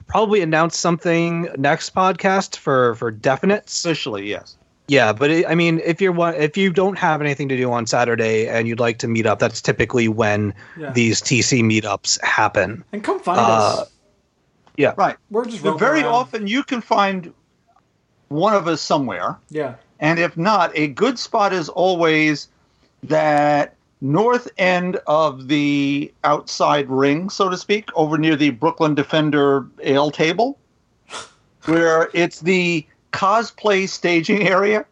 probably 0.09 0.40
announce 0.40 0.76
something 0.76 1.48
next 1.57 1.94
podcast 1.94 2.57
for 2.57 2.96
for 2.96 3.12
definite. 3.12 3.66
Officially, 3.68 4.29
yes. 4.29 4.57
Yeah, 4.88 5.12
but 5.12 5.31
it, 5.31 5.46
I 5.48 5.55
mean, 5.55 5.81
if 5.85 6.00
you're 6.00 6.11
one, 6.11 6.35
if 6.35 6.57
you 6.57 6.72
don't 6.72 6.98
have 6.98 7.20
anything 7.20 7.48
to 7.50 7.57
do 7.57 7.70
on 7.70 7.87
Saturday 7.87 8.48
and 8.48 8.66
you'd 8.66 8.81
like 8.81 8.98
to 8.98 9.07
meet 9.07 9.24
up, 9.24 9.38
that's 9.38 9.62
typically 9.62 10.09
when 10.09 10.53
Yeah. 10.76 10.90
these 10.90 11.20
TC 11.22 11.62
meetups 11.62 12.20
happen. 12.24 12.83
And 12.90 13.05
come 13.05 13.20
find 13.20 13.38
Uh, 13.38 13.42
us. 13.44 13.90
Yeah, 14.76 14.94
right. 14.96 15.16
We're 15.31 15.44
just 15.44 15.62
But 15.62 15.68
roaming 15.68 15.79
very 15.79 16.00
around. 16.00 16.12
often 16.14 16.46
you 16.48 16.64
can 16.64 16.81
find 16.81 17.33
one 18.31 18.55
of 18.55 18.66
us 18.66 18.81
somewhere. 18.81 19.37
Yeah. 19.51 19.75
And 19.99 20.19
if 20.19 20.37
not, 20.37 20.73
a 20.75 20.87
good 20.87 21.19
spot 21.19 21.53
is 21.53 21.69
always 21.69 22.49
that 23.03 23.75
north 24.01 24.49
end 24.57 24.99
of 25.07 25.49
the 25.49 26.12
outside 26.25 26.88
ring, 26.88 27.29
so 27.29 27.51
to 27.51 27.59
speak, 27.59 27.90
over 27.95 28.16
near 28.16 28.37
the 28.37 28.51
Brooklyn 28.51 28.95
Defender 28.95 29.66
ale 29.83 30.11
table, 30.11 30.59
where 31.66 32.09
it's 32.14 32.40
the 32.40 32.87
cosplay 33.12 33.88
staging 33.88 34.49
area. 34.49 34.87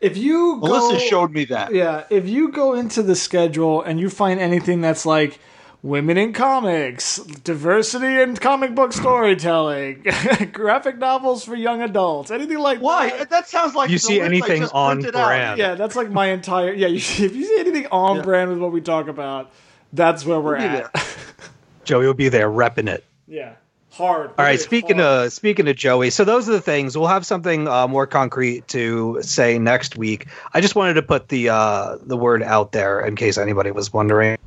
If 0.00 0.16
you 0.16 0.60
go, 0.60 0.68
Melissa 0.68 1.00
showed 1.00 1.32
me 1.32 1.44
that. 1.46 1.74
Yeah, 1.74 2.04
if 2.08 2.28
you 2.28 2.50
go 2.52 2.74
into 2.74 3.02
the 3.02 3.16
schedule 3.16 3.82
and 3.82 3.98
you 3.98 4.08
find 4.10 4.38
anything 4.38 4.80
that's 4.80 5.04
like 5.04 5.38
women 5.82 6.16
in 6.16 6.32
comics, 6.32 7.16
diversity 7.18 8.20
in 8.20 8.36
comic 8.36 8.74
book 8.74 8.92
storytelling, 8.92 10.04
graphic 10.52 10.98
novels 10.98 11.44
for 11.44 11.54
young 11.54 11.82
adults, 11.82 12.30
anything 12.30 12.58
like 12.58 12.80
Why? 12.80 13.10
that. 13.10 13.30
That 13.30 13.48
sounds 13.48 13.74
like 13.74 13.90
You 13.90 13.96
the 13.96 14.00
see 14.00 14.14
list 14.14 14.22
I 14.22 14.26
anything 14.26 14.62
just 14.62 14.74
on 14.74 14.96
printed 14.96 15.16
out. 15.16 15.26
brand. 15.26 15.58
Yeah, 15.58 15.74
that's 15.74 15.96
like 15.96 16.10
my 16.10 16.26
entire. 16.30 16.72
Yeah, 16.72 16.88
you, 16.88 16.96
if 16.96 17.18
you 17.20 17.44
see 17.44 17.60
anything 17.60 17.86
on 17.92 18.16
Yeah. 18.16 18.22
brand 18.22 18.50
with 18.50 18.58
what 18.58 18.72
we 18.72 18.80
talk 18.80 19.08
about, 19.08 19.52
that's 19.92 20.24
where 20.24 20.40
we're 20.40 20.58
We'll 20.58 20.66
at. 20.66 21.06
Joey 21.84 22.06
will 22.06 22.14
be 22.14 22.28
there 22.28 22.48
repping 22.50 22.88
it. 22.88 23.04
yeah, 23.28 23.54
hard. 23.96 24.30
All 24.38 24.44
right, 24.44 24.60
speaking 24.60 25.00
of 25.00 25.32
speaking 25.32 25.66
of 25.68 25.76
Joey, 25.76 26.10
so 26.10 26.24
those 26.24 26.48
are 26.48 26.52
the 26.52 26.60
things. 26.60 26.96
We'll 26.96 27.08
have 27.08 27.26
something 27.26 27.66
uh, 27.66 27.88
more 27.88 28.06
concrete 28.06 28.68
to 28.68 29.18
say 29.22 29.58
next 29.58 29.96
week. 29.96 30.26
I 30.54 30.60
just 30.60 30.74
wanted 30.74 30.94
to 30.94 31.02
put 31.02 31.28
the 31.28 31.48
uh, 31.48 31.96
the 32.02 32.16
word 32.16 32.42
out 32.42 32.72
there 32.72 33.00
in 33.00 33.16
case 33.16 33.38
anybody 33.38 33.70
was 33.70 33.92
wondering. 33.92 34.38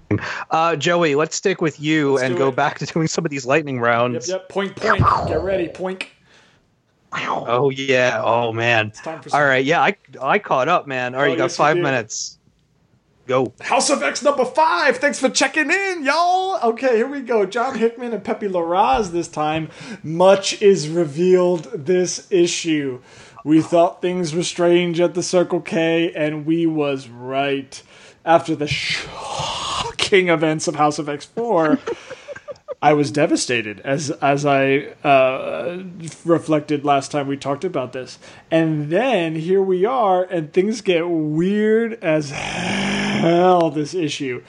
Uh, 0.49 0.75
Joey, 0.75 1.15
let's 1.15 1.35
stick 1.35 1.61
with 1.61 1.79
you 1.79 2.13
Let's 2.13 2.23
and 2.23 2.37
go 2.37 2.47
it. 2.49 2.55
back 2.55 2.79
to 2.79 2.85
doing 2.85 3.07
some 3.07 3.25
of 3.25 3.31
these 3.31 3.45
lightning 3.45 3.79
rounds. 3.79 4.27
yep. 4.29 4.49
Point, 4.49 4.75
point. 4.75 5.03
Get 5.27 5.41
ready. 5.43 5.67
Point. 5.67 6.05
Oh 7.11 7.69
yeah. 7.69 8.21
Oh 8.23 8.51
man. 8.53 8.87
It's 8.87 9.01
time 9.01 9.21
for. 9.21 9.35
All 9.35 9.43
right. 9.43 9.63
Yeah, 9.65 9.81
I 9.81 9.95
I 10.21 10.39
caught 10.39 10.67
up, 10.67 10.87
man. 10.87 11.13
All 11.15 11.21
right, 11.21 11.27
Oh, 11.27 11.31
you 11.31 11.37
got 11.37 11.43
yes, 11.45 11.53
you 11.53 11.63
five 11.63 11.75
did. 11.75 11.83
minutes. 11.83 12.38
Go. 13.29 13.53
House 13.61 13.91
of 13.91 14.01
X 14.01 14.23
number 14.23 14.43
five. 14.43 14.97
Thanks 14.97 15.19
for 15.19 15.29
checking 15.29 15.69
in, 15.69 16.03
y'all. 16.03 16.59
Okay, 16.71 16.95
here 16.95 17.07
we 17.07 17.21
go. 17.21 17.45
John 17.45 17.77
Hickman 17.77 18.11
and 18.11 18.23
Pepe 18.23 18.47
Larraz 18.47 19.11
this 19.11 19.27
time. 19.27 19.69
Much 20.01 20.59
is 20.63 20.89
revealed 20.89 21.65
this 21.71 22.25
issue. 22.31 22.99
We 23.45 23.61
thought 23.61 24.01
things 24.01 24.33
were 24.33 24.41
strange 24.41 24.99
at 24.99 25.13
the 25.13 25.21
Circle 25.21 25.61
K, 25.61 26.11
and 26.13 26.47
we 26.47 26.65
was 26.65 27.07
right. 27.07 27.79
After 28.25 28.55
the 28.55 28.65
shocking 28.65 30.29
events 30.29 30.67
of 30.67 30.77
House 30.77 30.97
of 30.97 31.07
X 31.07 31.25
four, 31.25 31.77
I 32.81 32.93
was 32.93 33.11
devastated 33.11 33.81
as 33.81 34.09
as 34.21 34.45
I 34.45 34.93
uh, 35.03 35.83
reflected 36.23 36.85
last 36.85 37.11
time 37.11 37.27
we 37.27 37.35
talked 37.35 37.65
about 37.65 37.91
this, 37.91 38.19
and 38.49 38.89
then 38.89 39.35
here 39.35 39.61
we 39.61 39.83
are, 39.83 40.23
and 40.23 40.53
things 40.53 40.79
get 40.79 41.09
weird 41.09 42.01
as 42.01 42.29
hell. 42.29 43.69
This 43.69 43.93
issue, 43.93 44.43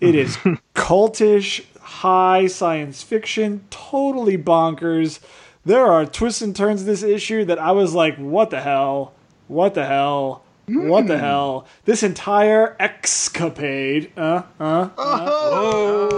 it 0.00 0.16
is 0.16 0.36
cultish, 0.74 1.64
high 1.80 2.48
science 2.48 3.04
fiction, 3.04 3.64
totally 3.70 4.36
bonkers. 4.36 5.20
There 5.64 5.86
are 5.86 6.04
twists 6.04 6.42
and 6.42 6.56
turns 6.56 6.84
this 6.84 7.04
issue 7.04 7.44
that 7.44 7.60
I 7.60 7.70
was 7.70 7.94
like, 7.94 8.16
what 8.16 8.50
the 8.50 8.60
hell, 8.60 9.12
what 9.46 9.74
the 9.74 9.86
hell. 9.86 10.42
What 10.68 11.06
the 11.06 11.18
hell? 11.18 11.66
This 11.84 12.02
entire 12.02 12.76
escapade, 12.78 14.12
uh, 14.16 14.42
uh, 14.60 14.88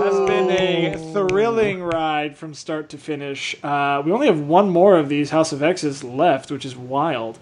has 0.02 0.28
been 0.28 0.50
a 0.50 1.12
thrilling 1.12 1.82
ride 1.82 2.36
from 2.36 2.54
start 2.54 2.88
to 2.90 2.98
finish. 2.98 3.54
Uh, 3.62 4.02
we 4.04 4.10
only 4.12 4.26
have 4.26 4.40
one 4.40 4.70
more 4.70 4.98
of 4.98 5.08
these 5.08 5.30
House 5.30 5.52
of 5.52 5.62
X's 5.62 6.02
left, 6.02 6.50
which 6.50 6.64
is 6.64 6.76
wild. 6.76 7.38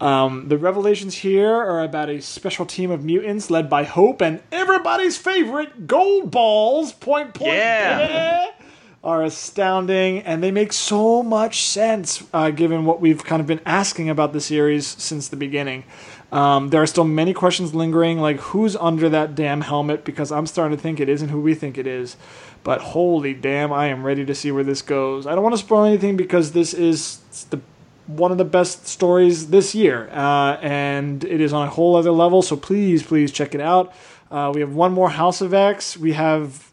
Um, 0.00 0.48
the 0.48 0.58
revelations 0.58 1.14
here 1.16 1.52
are 1.52 1.82
about 1.82 2.08
a 2.08 2.20
special 2.20 2.66
team 2.66 2.90
of 2.90 3.04
mutants 3.04 3.50
led 3.50 3.68
by 3.70 3.84
Hope 3.84 4.20
and 4.20 4.40
everybody's 4.50 5.16
favorite 5.16 5.86
Gold 5.86 6.30
Balls. 6.30 6.92
Point, 6.92 7.34
point, 7.34 7.52
Yeah. 7.54 8.06
baby, 8.46 8.66
Are 9.04 9.22
astounding 9.24 10.20
and 10.20 10.42
they 10.42 10.50
make 10.52 10.72
so 10.72 11.22
much 11.22 11.62
sense 11.66 12.22
uh, 12.32 12.50
given 12.50 12.84
what 12.84 13.00
we've 13.00 13.24
kind 13.24 13.40
of 13.40 13.46
been 13.46 13.60
asking 13.66 14.08
about 14.10 14.32
the 14.32 14.40
series 14.40 14.86
since 14.86 15.28
the 15.28 15.36
beginning. 15.36 15.84
Um, 16.32 16.70
there 16.70 16.80
are 16.80 16.86
still 16.86 17.04
many 17.04 17.34
questions 17.34 17.74
lingering, 17.74 18.18
like 18.18 18.38
who's 18.38 18.74
under 18.76 19.10
that 19.10 19.34
damn 19.34 19.60
helmet, 19.60 20.04
because 20.04 20.32
I'm 20.32 20.46
starting 20.46 20.76
to 20.76 20.82
think 20.82 20.98
it 20.98 21.10
isn't 21.10 21.28
who 21.28 21.40
we 21.40 21.54
think 21.54 21.76
it 21.76 21.86
is. 21.86 22.16
But 22.64 22.80
holy 22.80 23.34
damn, 23.34 23.72
I 23.72 23.88
am 23.88 24.02
ready 24.02 24.24
to 24.24 24.34
see 24.34 24.50
where 24.50 24.64
this 24.64 24.80
goes. 24.80 25.26
I 25.26 25.34
don't 25.34 25.42
want 25.42 25.52
to 25.52 25.58
spoil 25.58 25.84
anything 25.84 26.16
because 26.16 26.52
this 26.52 26.72
is 26.72 27.18
the 27.50 27.60
one 28.06 28.32
of 28.32 28.38
the 28.38 28.44
best 28.44 28.86
stories 28.86 29.50
this 29.50 29.74
year, 29.74 30.08
uh, 30.10 30.56
and 30.62 31.22
it 31.22 31.40
is 31.40 31.52
on 31.52 31.68
a 31.68 31.70
whole 31.70 31.96
other 31.96 32.10
level. 32.10 32.40
So 32.40 32.56
please, 32.56 33.02
please 33.02 33.30
check 33.30 33.54
it 33.54 33.60
out. 33.60 33.94
Uh, 34.30 34.50
we 34.54 34.60
have 34.62 34.74
one 34.74 34.92
more 34.92 35.10
House 35.10 35.42
of 35.42 35.52
X. 35.52 35.98
We 35.98 36.14
have 36.14 36.70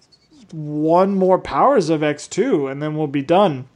one 0.51 1.15
more 1.15 1.37
Powers 1.37 1.89
of 1.89 2.01
X 2.01 2.27
too, 2.27 2.67
and 2.67 2.81
then 2.81 2.95
we'll 2.95 3.07
be 3.07 3.21
done 3.21 3.67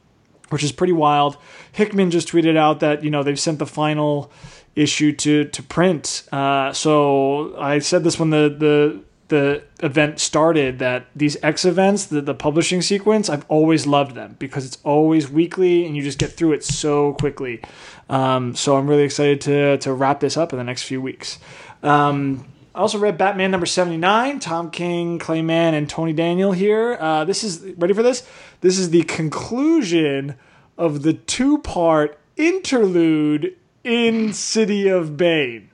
which 0.50 0.62
is 0.62 0.70
pretty 0.70 0.92
wild. 0.92 1.36
Hickman 1.72 2.12
just 2.12 2.28
tweeted 2.28 2.56
out 2.56 2.78
that 2.78 3.02
you 3.02 3.10
know 3.10 3.24
they've 3.24 3.40
sent 3.40 3.58
the 3.58 3.66
final 3.66 4.30
issue 4.76 5.12
to 5.12 5.44
to 5.44 5.62
print. 5.62 6.28
Uh, 6.32 6.72
so 6.72 7.56
I 7.58 7.78
said 7.78 8.04
this 8.04 8.18
when 8.18 8.30
the 8.30 8.54
the 8.58 9.00
the 9.28 9.62
event 9.80 10.20
started 10.20 10.78
that 10.80 11.06
these 11.16 11.36
X 11.42 11.64
events, 11.64 12.06
the, 12.06 12.20
the 12.20 12.34
publishing 12.34 12.82
sequence, 12.82 13.30
I've 13.30 13.46
always 13.48 13.86
loved 13.86 14.14
them 14.14 14.36
because 14.38 14.66
it's 14.66 14.76
always 14.84 15.30
weekly 15.30 15.86
and 15.86 15.96
you 15.96 16.02
just 16.02 16.18
get 16.18 16.32
through 16.32 16.52
it 16.52 16.62
so 16.62 17.14
quickly. 17.14 17.62
Um, 18.10 18.54
so 18.54 18.76
I'm 18.76 18.86
really 18.86 19.04
excited 19.04 19.40
to 19.42 19.78
to 19.78 19.92
wrap 19.92 20.20
this 20.20 20.36
up 20.36 20.52
in 20.52 20.58
the 20.58 20.64
next 20.64 20.82
few 20.82 21.00
weeks. 21.00 21.38
Um, 21.82 22.46
I 22.74 22.80
also 22.80 22.98
read 22.98 23.16
Batman 23.16 23.52
number 23.52 23.66
79, 23.66 24.40
Tom 24.40 24.70
King, 24.70 25.20
Clay 25.20 25.40
Clayman, 25.40 25.74
and 25.74 25.88
Tony 25.88 26.12
Daniel 26.12 26.50
here. 26.50 26.96
Uh, 26.98 27.24
this 27.24 27.44
is, 27.44 27.62
ready 27.76 27.94
for 27.94 28.02
this? 28.02 28.26
This 28.62 28.80
is 28.80 28.90
the 28.90 29.04
conclusion 29.04 30.34
of 30.76 31.02
the 31.02 31.12
two 31.12 31.58
part 31.58 32.18
interlude 32.36 33.54
in 33.84 34.32
City 34.32 34.88
of 34.88 35.16
Bane. 35.16 35.70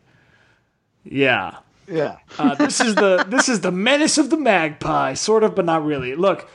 Yeah. 1.05 1.59
Yeah. 1.89 2.19
Uh, 2.39 2.55
this 2.55 2.81
is 2.81 2.95
the 2.95 3.25
this 3.29 3.49
is 3.49 3.61
the 3.61 3.73
menace 3.73 4.19
of 4.19 4.31
the 4.31 4.37
magpie, 4.37 5.15
sort 5.15 5.43
of, 5.43 5.55
but 5.55 5.65
not 5.65 5.85
really. 5.85 6.15
Look, 6.15 6.49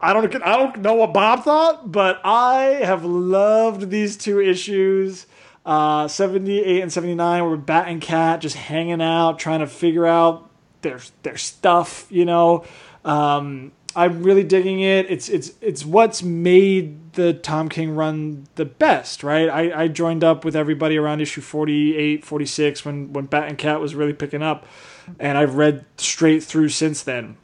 I 0.00 0.12
don't 0.12 0.34
I 0.42 0.56
don't 0.56 0.78
know 0.78 0.94
what 0.94 1.12
Bob 1.12 1.44
thought, 1.44 1.90
but 1.92 2.20
I 2.24 2.80
have 2.82 3.04
loved 3.04 3.90
these 3.90 4.16
two 4.16 4.40
issues. 4.40 5.26
Uh, 5.64 6.08
78 6.08 6.82
and 6.82 6.92
79 6.92 7.44
were 7.44 7.56
Bat 7.56 7.88
and 7.88 8.00
Cat 8.00 8.40
just 8.40 8.56
hanging 8.56 9.00
out, 9.00 9.38
trying 9.38 9.60
to 9.60 9.68
figure 9.68 10.06
out 10.06 10.50
their 10.82 11.00
their 11.22 11.36
stuff, 11.36 12.06
you 12.10 12.24
know. 12.24 12.64
Um, 13.04 13.72
I'm 13.94 14.22
really 14.22 14.44
digging 14.44 14.80
it. 14.80 15.10
It's 15.10 15.28
it's 15.28 15.52
it's 15.60 15.84
what's 15.84 16.22
made 16.22 16.98
the 17.12 17.34
Tom 17.34 17.68
King 17.68 17.94
run 17.94 18.46
the 18.54 18.64
best, 18.64 19.22
right? 19.22 19.48
I, 19.48 19.82
I 19.82 19.88
joined 19.88 20.24
up 20.24 20.44
with 20.44 20.56
everybody 20.56 20.96
around 20.96 21.20
issue 21.20 21.40
48, 21.40 22.24
46 22.24 22.84
when 22.84 23.12
when 23.12 23.26
Bat 23.26 23.48
and 23.48 23.58
Cat 23.58 23.80
was 23.80 23.94
really 23.94 24.12
picking 24.12 24.42
up, 24.42 24.66
and 25.18 25.36
I've 25.36 25.56
read 25.56 25.84
straight 25.96 26.42
through 26.42 26.70
since 26.70 27.02
then. 27.02 27.36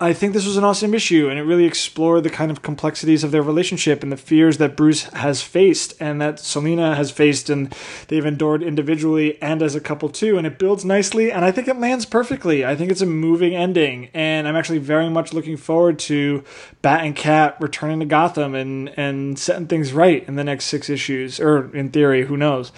I 0.00 0.12
think 0.12 0.32
this 0.32 0.46
was 0.46 0.56
an 0.56 0.62
awesome 0.62 0.94
issue, 0.94 1.28
and 1.28 1.40
it 1.40 1.42
really 1.42 1.64
explored 1.64 2.22
the 2.22 2.30
kind 2.30 2.52
of 2.52 2.62
complexities 2.62 3.24
of 3.24 3.32
their 3.32 3.42
relationship 3.42 4.04
and 4.04 4.12
the 4.12 4.16
fears 4.16 4.58
that 4.58 4.76
Bruce 4.76 5.02
has 5.04 5.42
faced 5.42 5.94
and 5.98 6.20
that 6.20 6.38
Selina 6.38 6.94
has 6.94 7.10
faced, 7.10 7.50
and 7.50 7.74
they've 8.06 8.24
endured 8.24 8.62
individually 8.62 9.42
and 9.42 9.60
as 9.60 9.74
a 9.74 9.80
couple 9.80 10.08
too. 10.08 10.38
And 10.38 10.46
it 10.46 10.56
builds 10.56 10.84
nicely, 10.84 11.32
and 11.32 11.44
I 11.44 11.50
think 11.50 11.66
it 11.66 11.80
lands 11.80 12.04
perfectly. 12.04 12.64
I 12.64 12.76
think 12.76 12.92
it's 12.92 13.00
a 13.00 13.06
moving 13.06 13.56
ending, 13.56 14.08
and 14.14 14.46
I'm 14.46 14.54
actually 14.54 14.78
very 14.78 15.10
much 15.10 15.32
looking 15.32 15.56
forward 15.56 15.98
to 16.00 16.44
Bat 16.80 17.04
and 17.04 17.16
Cat 17.16 17.56
returning 17.58 17.98
to 17.98 18.06
Gotham 18.06 18.54
and 18.54 18.96
and 18.96 19.36
setting 19.36 19.66
things 19.66 19.92
right 19.92 20.26
in 20.28 20.36
the 20.36 20.44
next 20.44 20.66
six 20.66 20.88
issues, 20.88 21.40
or 21.40 21.74
in 21.74 21.90
theory, 21.90 22.26
who 22.26 22.36
knows. 22.36 22.70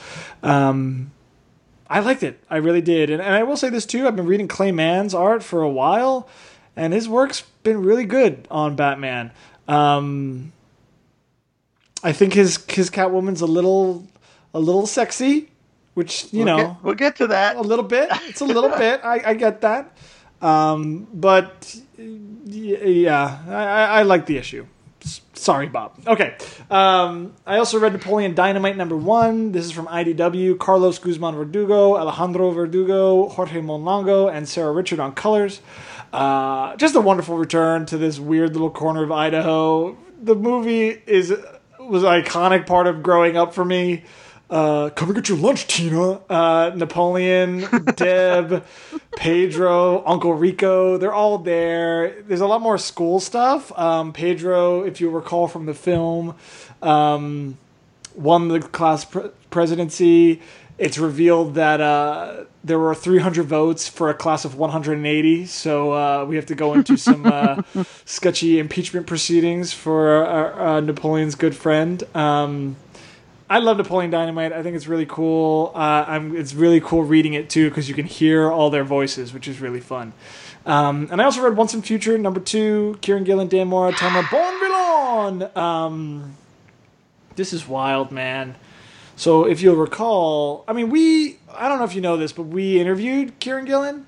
Um, 0.42 1.12
I 1.90 1.98
liked 1.98 2.22
it. 2.22 2.42
I 2.48 2.59
really 2.59 2.80
did. 2.80 3.11
And, 3.11 3.20
and 3.20 3.35
I 3.35 3.42
will 3.42 3.56
say 3.56 3.68
this 3.68 3.85
too. 3.85 4.06
I've 4.06 4.14
been 4.14 4.26
reading 4.26 4.46
Clay 4.46 4.70
Mann's 4.70 5.12
art 5.12 5.42
for 5.42 5.61
a 5.61 5.68
while, 5.68 6.28
and 6.80 6.92
his 6.92 7.08
work's 7.08 7.42
been 7.62 7.82
really 7.82 8.04
good 8.04 8.48
on 8.50 8.74
Batman. 8.76 9.30
Um, 9.68 10.52
I 12.02 12.12
think 12.12 12.32
his 12.32 12.58
his 12.68 12.90
Catwoman's 12.90 13.40
a 13.42 13.46
little 13.46 14.06
a 14.54 14.58
little 14.60 14.86
sexy, 14.86 15.48
which 15.94 16.32
you 16.32 16.44
We'll 16.44 16.56
know 16.56 16.56
get- 16.68 16.82
we'll 16.84 16.94
get 16.94 17.16
to 17.16 17.26
that. 17.28 17.56
a 17.56 17.60
little 17.60 17.84
bit. 17.84 18.08
It's 18.28 18.40
a 18.40 18.44
little 18.46 18.70
bit. 18.70 19.00
I, 19.04 19.20
I 19.30 19.34
get 19.34 19.60
that. 19.60 19.96
Um, 20.42 21.06
but 21.12 21.76
yeah, 21.98 23.38
I, 23.46 23.98
I, 24.00 24.02
like 24.04 24.24
the 24.24 24.38
issue. 24.38 24.64
Sorry, 25.34 25.66
Bob. 25.66 25.92
Okay. 26.06 26.34
Um, 26.70 27.34
I 27.46 27.58
also 27.58 27.78
read 27.78 27.92
Napoleon 27.92 28.34
Dynamite 28.34 28.76
number 28.76 28.96
one. 28.96 29.52
This 29.52 29.66
is 29.66 29.72
from 29.72 29.86
IDW. 29.86 30.58
Carlos 30.58 30.98
Guzman 30.98 31.34
Verdugo, 31.34 31.96
Alejandro 31.98 32.50
Verdugo, 32.52 33.28
Jorge 33.28 33.60
Monlongo, 33.60 34.32
and 34.32 34.48
Sarah 34.48 34.72
Richard 34.72 34.98
on 35.00 35.12
colors. 35.12 35.60
Uh, 36.12 36.77
just 36.77 36.94
a 36.96 37.01
wonderful 37.01 37.37
return 37.37 37.87
to 37.87 37.99
this 37.99 38.18
weird 38.18 38.53
little 38.53 38.70
corner 38.70 39.03
of 39.05 39.12
Idaho. 39.12 39.96
The 40.23 40.35
movie 40.35 40.88
is 41.07 41.35
was 41.79 42.03
an 42.03 42.23
iconic 42.23 42.66
part 42.66 42.87
of 42.87 43.03
growing 43.03 43.37
up 43.37 43.55
for 43.55 43.64
me. 43.64 44.05
Uh, 44.51 44.90
come 44.90 45.09
and 45.09 45.14
get 45.14 45.29
your 45.29 45.38
lunch, 45.38 45.68
Tina. 45.68 46.14
Uh, 46.29 46.73
Napoleon, 46.75 47.64
Deb, 47.96 48.64
Pedro, 49.16 50.05
Uncle 50.05 50.35
Rico, 50.35 50.96
they're 50.99 51.12
all 51.12 51.38
there. 51.38 52.20
There's 52.23 52.40
a 52.40 52.46
lot 52.49 52.61
more 52.61 52.77
school 52.77 53.20
stuff. 53.20 53.77
Um, 53.79 54.12
Pedro, 54.12 54.83
if 54.83 55.01
you 55.01 55.09
recall 55.09 55.46
from 55.46 55.66
the 55.66 55.75
film, 55.75 56.35
um, 56.83 57.59
won 58.16 58.49
the 58.49 58.61
class 58.61 59.05
pre- 59.05 59.31
presidency. 59.51 60.42
It's 60.80 60.96
revealed 60.96 61.56
that 61.56 61.82
uh, 61.82 62.44
there 62.64 62.78
were 62.78 62.94
300 62.94 63.44
votes 63.44 63.86
for 63.86 64.08
a 64.08 64.14
class 64.14 64.46
of 64.46 64.54
180. 64.54 65.44
So 65.44 65.92
uh, 65.92 66.24
we 66.24 66.36
have 66.36 66.46
to 66.46 66.54
go 66.54 66.72
into 66.72 66.96
some 66.96 67.26
uh, 67.26 67.60
sketchy 68.06 68.58
impeachment 68.58 69.06
proceedings 69.06 69.74
for 69.74 70.26
uh, 70.26 70.80
Napoleon's 70.80 71.34
good 71.34 71.54
friend. 71.54 72.02
Um, 72.16 72.76
I 73.50 73.58
love 73.58 73.76
Napoleon 73.76 74.10
Dynamite. 74.10 74.54
I 74.54 74.62
think 74.62 74.74
it's 74.74 74.86
really 74.86 75.04
cool. 75.04 75.70
Uh, 75.74 76.06
I'm, 76.08 76.34
it's 76.34 76.54
really 76.54 76.80
cool 76.80 77.02
reading 77.02 77.34
it 77.34 77.50
too 77.50 77.68
because 77.68 77.90
you 77.90 77.94
can 77.94 78.06
hear 78.06 78.50
all 78.50 78.70
their 78.70 78.84
voices, 78.84 79.34
which 79.34 79.48
is 79.48 79.60
really 79.60 79.80
fun. 79.80 80.14
Um, 80.64 81.08
and 81.12 81.20
I 81.20 81.26
also 81.26 81.42
read 81.42 81.58
Once 81.58 81.74
and 81.74 81.84
Future, 81.84 82.16
number 82.16 82.40
two, 82.40 82.96
Kieran 83.02 83.24
Gillen, 83.24 83.48
Dan 83.48 83.68
Mora, 83.68 83.92
Tamara 83.92 84.22
Bonvillain. 84.24 85.54
Um, 85.54 86.36
this 87.36 87.52
is 87.52 87.68
wild, 87.68 88.10
man. 88.10 88.54
So 89.20 89.44
if 89.44 89.61
you'll 89.61 89.76
recall, 89.76 90.64
I 90.66 90.72
mean, 90.72 90.88
we, 90.88 91.37
I 91.52 91.68
don't 91.68 91.78
know 91.78 91.85
if 91.85 91.94
you 91.94 92.00
know 92.00 92.16
this, 92.16 92.33
but 92.33 92.44
we 92.44 92.80
interviewed 92.80 93.38
Kieran 93.38 93.66
Gillen 93.66 94.06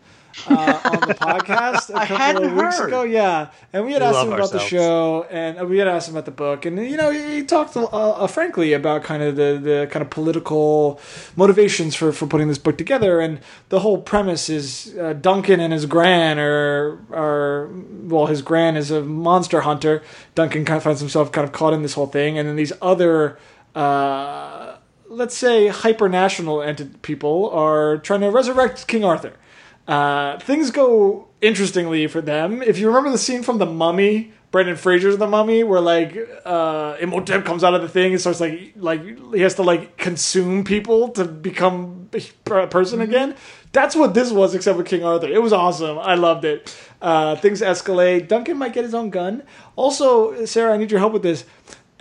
uh, 0.48 0.80
on 0.86 1.00
the 1.00 1.14
podcast 1.20 1.90
a 1.90 2.06
couple 2.06 2.46
of 2.46 2.52
weeks 2.54 2.78
heard. 2.78 2.88
ago. 2.88 3.02
Yeah. 3.02 3.50
And 3.74 3.84
we 3.84 3.92
had 3.92 4.00
We 4.00 4.08
asked 4.08 4.26
him 4.26 4.32
about 4.32 4.52
the 4.52 4.58
show 4.58 5.26
and 5.30 5.60
uh, 5.60 5.66
we 5.66 5.76
had 5.76 5.86
asked 5.86 6.08
him 6.08 6.14
about 6.14 6.24
the 6.24 6.30
book. 6.30 6.64
And, 6.64 6.78
you 6.78 6.96
know, 6.96 7.10
he, 7.10 7.34
he 7.34 7.44
talked 7.44 7.76
uh, 7.76 7.84
uh, 7.84 8.26
frankly 8.26 8.72
about 8.72 9.04
kind 9.04 9.22
of 9.22 9.36
the, 9.36 9.60
the 9.62 9.88
kind 9.90 10.02
of 10.02 10.08
political 10.08 10.98
motivations 11.36 11.94
for, 11.94 12.10
for 12.12 12.26
putting 12.26 12.48
this 12.48 12.56
book 12.56 12.78
together. 12.78 13.20
And 13.20 13.40
the 13.68 13.80
whole 13.80 14.00
premise 14.00 14.48
is 14.48 14.96
uh, 14.98 15.12
Duncan 15.12 15.60
and 15.60 15.74
his 15.74 15.84
gran 15.84 16.38
are, 16.38 16.98
are, 17.12 17.68
well, 18.04 18.28
his 18.28 18.40
gran 18.40 18.78
is 18.78 18.90
a 18.90 19.02
monster 19.02 19.60
hunter. 19.60 20.02
Duncan 20.34 20.64
kind 20.64 20.78
of 20.78 20.82
finds 20.82 21.00
himself 21.00 21.32
kind 21.32 21.46
of 21.46 21.52
caught 21.52 21.74
in 21.74 21.82
this 21.82 21.92
whole 21.92 22.06
thing. 22.06 22.38
And 22.38 22.48
then 22.48 22.56
these 22.56 22.72
other, 22.80 23.38
uh, 23.74 24.71
let's 25.12 25.36
say, 25.36 25.68
hyper 25.68 26.08
national 26.08 26.58
enti- 26.58 27.00
people 27.02 27.50
are 27.50 27.98
trying 27.98 28.20
to 28.20 28.30
resurrect 28.30 28.86
King 28.88 29.04
Arthur. 29.04 29.34
Uh, 29.86 30.38
things 30.38 30.70
go 30.70 31.28
interestingly 31.40 32.06
for 32.06 32.20
them. 32.20 32.62
If 32.62 32.78
you 32.78 32.86
remember 32.88 33.10
the 33.10 33.18
scene 33.18 33.42
from 33.42 33.58
The 33.58 33.66
Mummy, 33.66 34.32
Brendan 34.50 34.76
Fraser's 34.76 35.18
The 35.18 35.26
Mummy, 35.26 35.64
where 35.64 35.80
like 35.80 36.16
uh, 36.44 36.96
Imhotep 37.00 37.44
comes 37.44 37.64
out 37.64 37.74
of 37.74 37.82
the 37.82 37.88
thing 37.88 38.12
and 38.12 38.20
starts 38.20 38.40
like 38.40 38.72
like 38.76 39.02
he 39.34 39.40
has 39.40 39.54
to 39.56 39.62
like 39.62 39.96
consume 39.96 40.62
people 40.64 41.08
to 41.10 41.24
become 41.24 42.08
a 42.14 42.66
person 42.66 43.00
again. 43.00 43.34
That's 43.72 43.96
what 43.96 44.12
this 44.12 44.30
was, 44.30 44.54
except 44.54 44.76
with 44.76 44.86
King 44.86 45.02
Arthur. 45.04 45.28
It 45.28 45.42
was 45.42 45.52
awesome. 45.52 45.98
I 45.98 46.14
loved 46.14 46.44
it. 46.44 46.76
Uh, 47.00 47.36
things 47.36 47.62
escalate. 47.62 48.28
Duncan 48.28 48.58
might 48.58 48.74
get 48.74 48.84
his 48.84 48.94
own 48.94 49.08
gun. 49.10 49.42
Also, 49.74 50.44
Sarah, 50.44 50.74
I 50.74 50.76
need 50.76 50.90
your 50.90 51.00
help 51.00 51.14
with 51.14 51.22
this. 51.22 51.44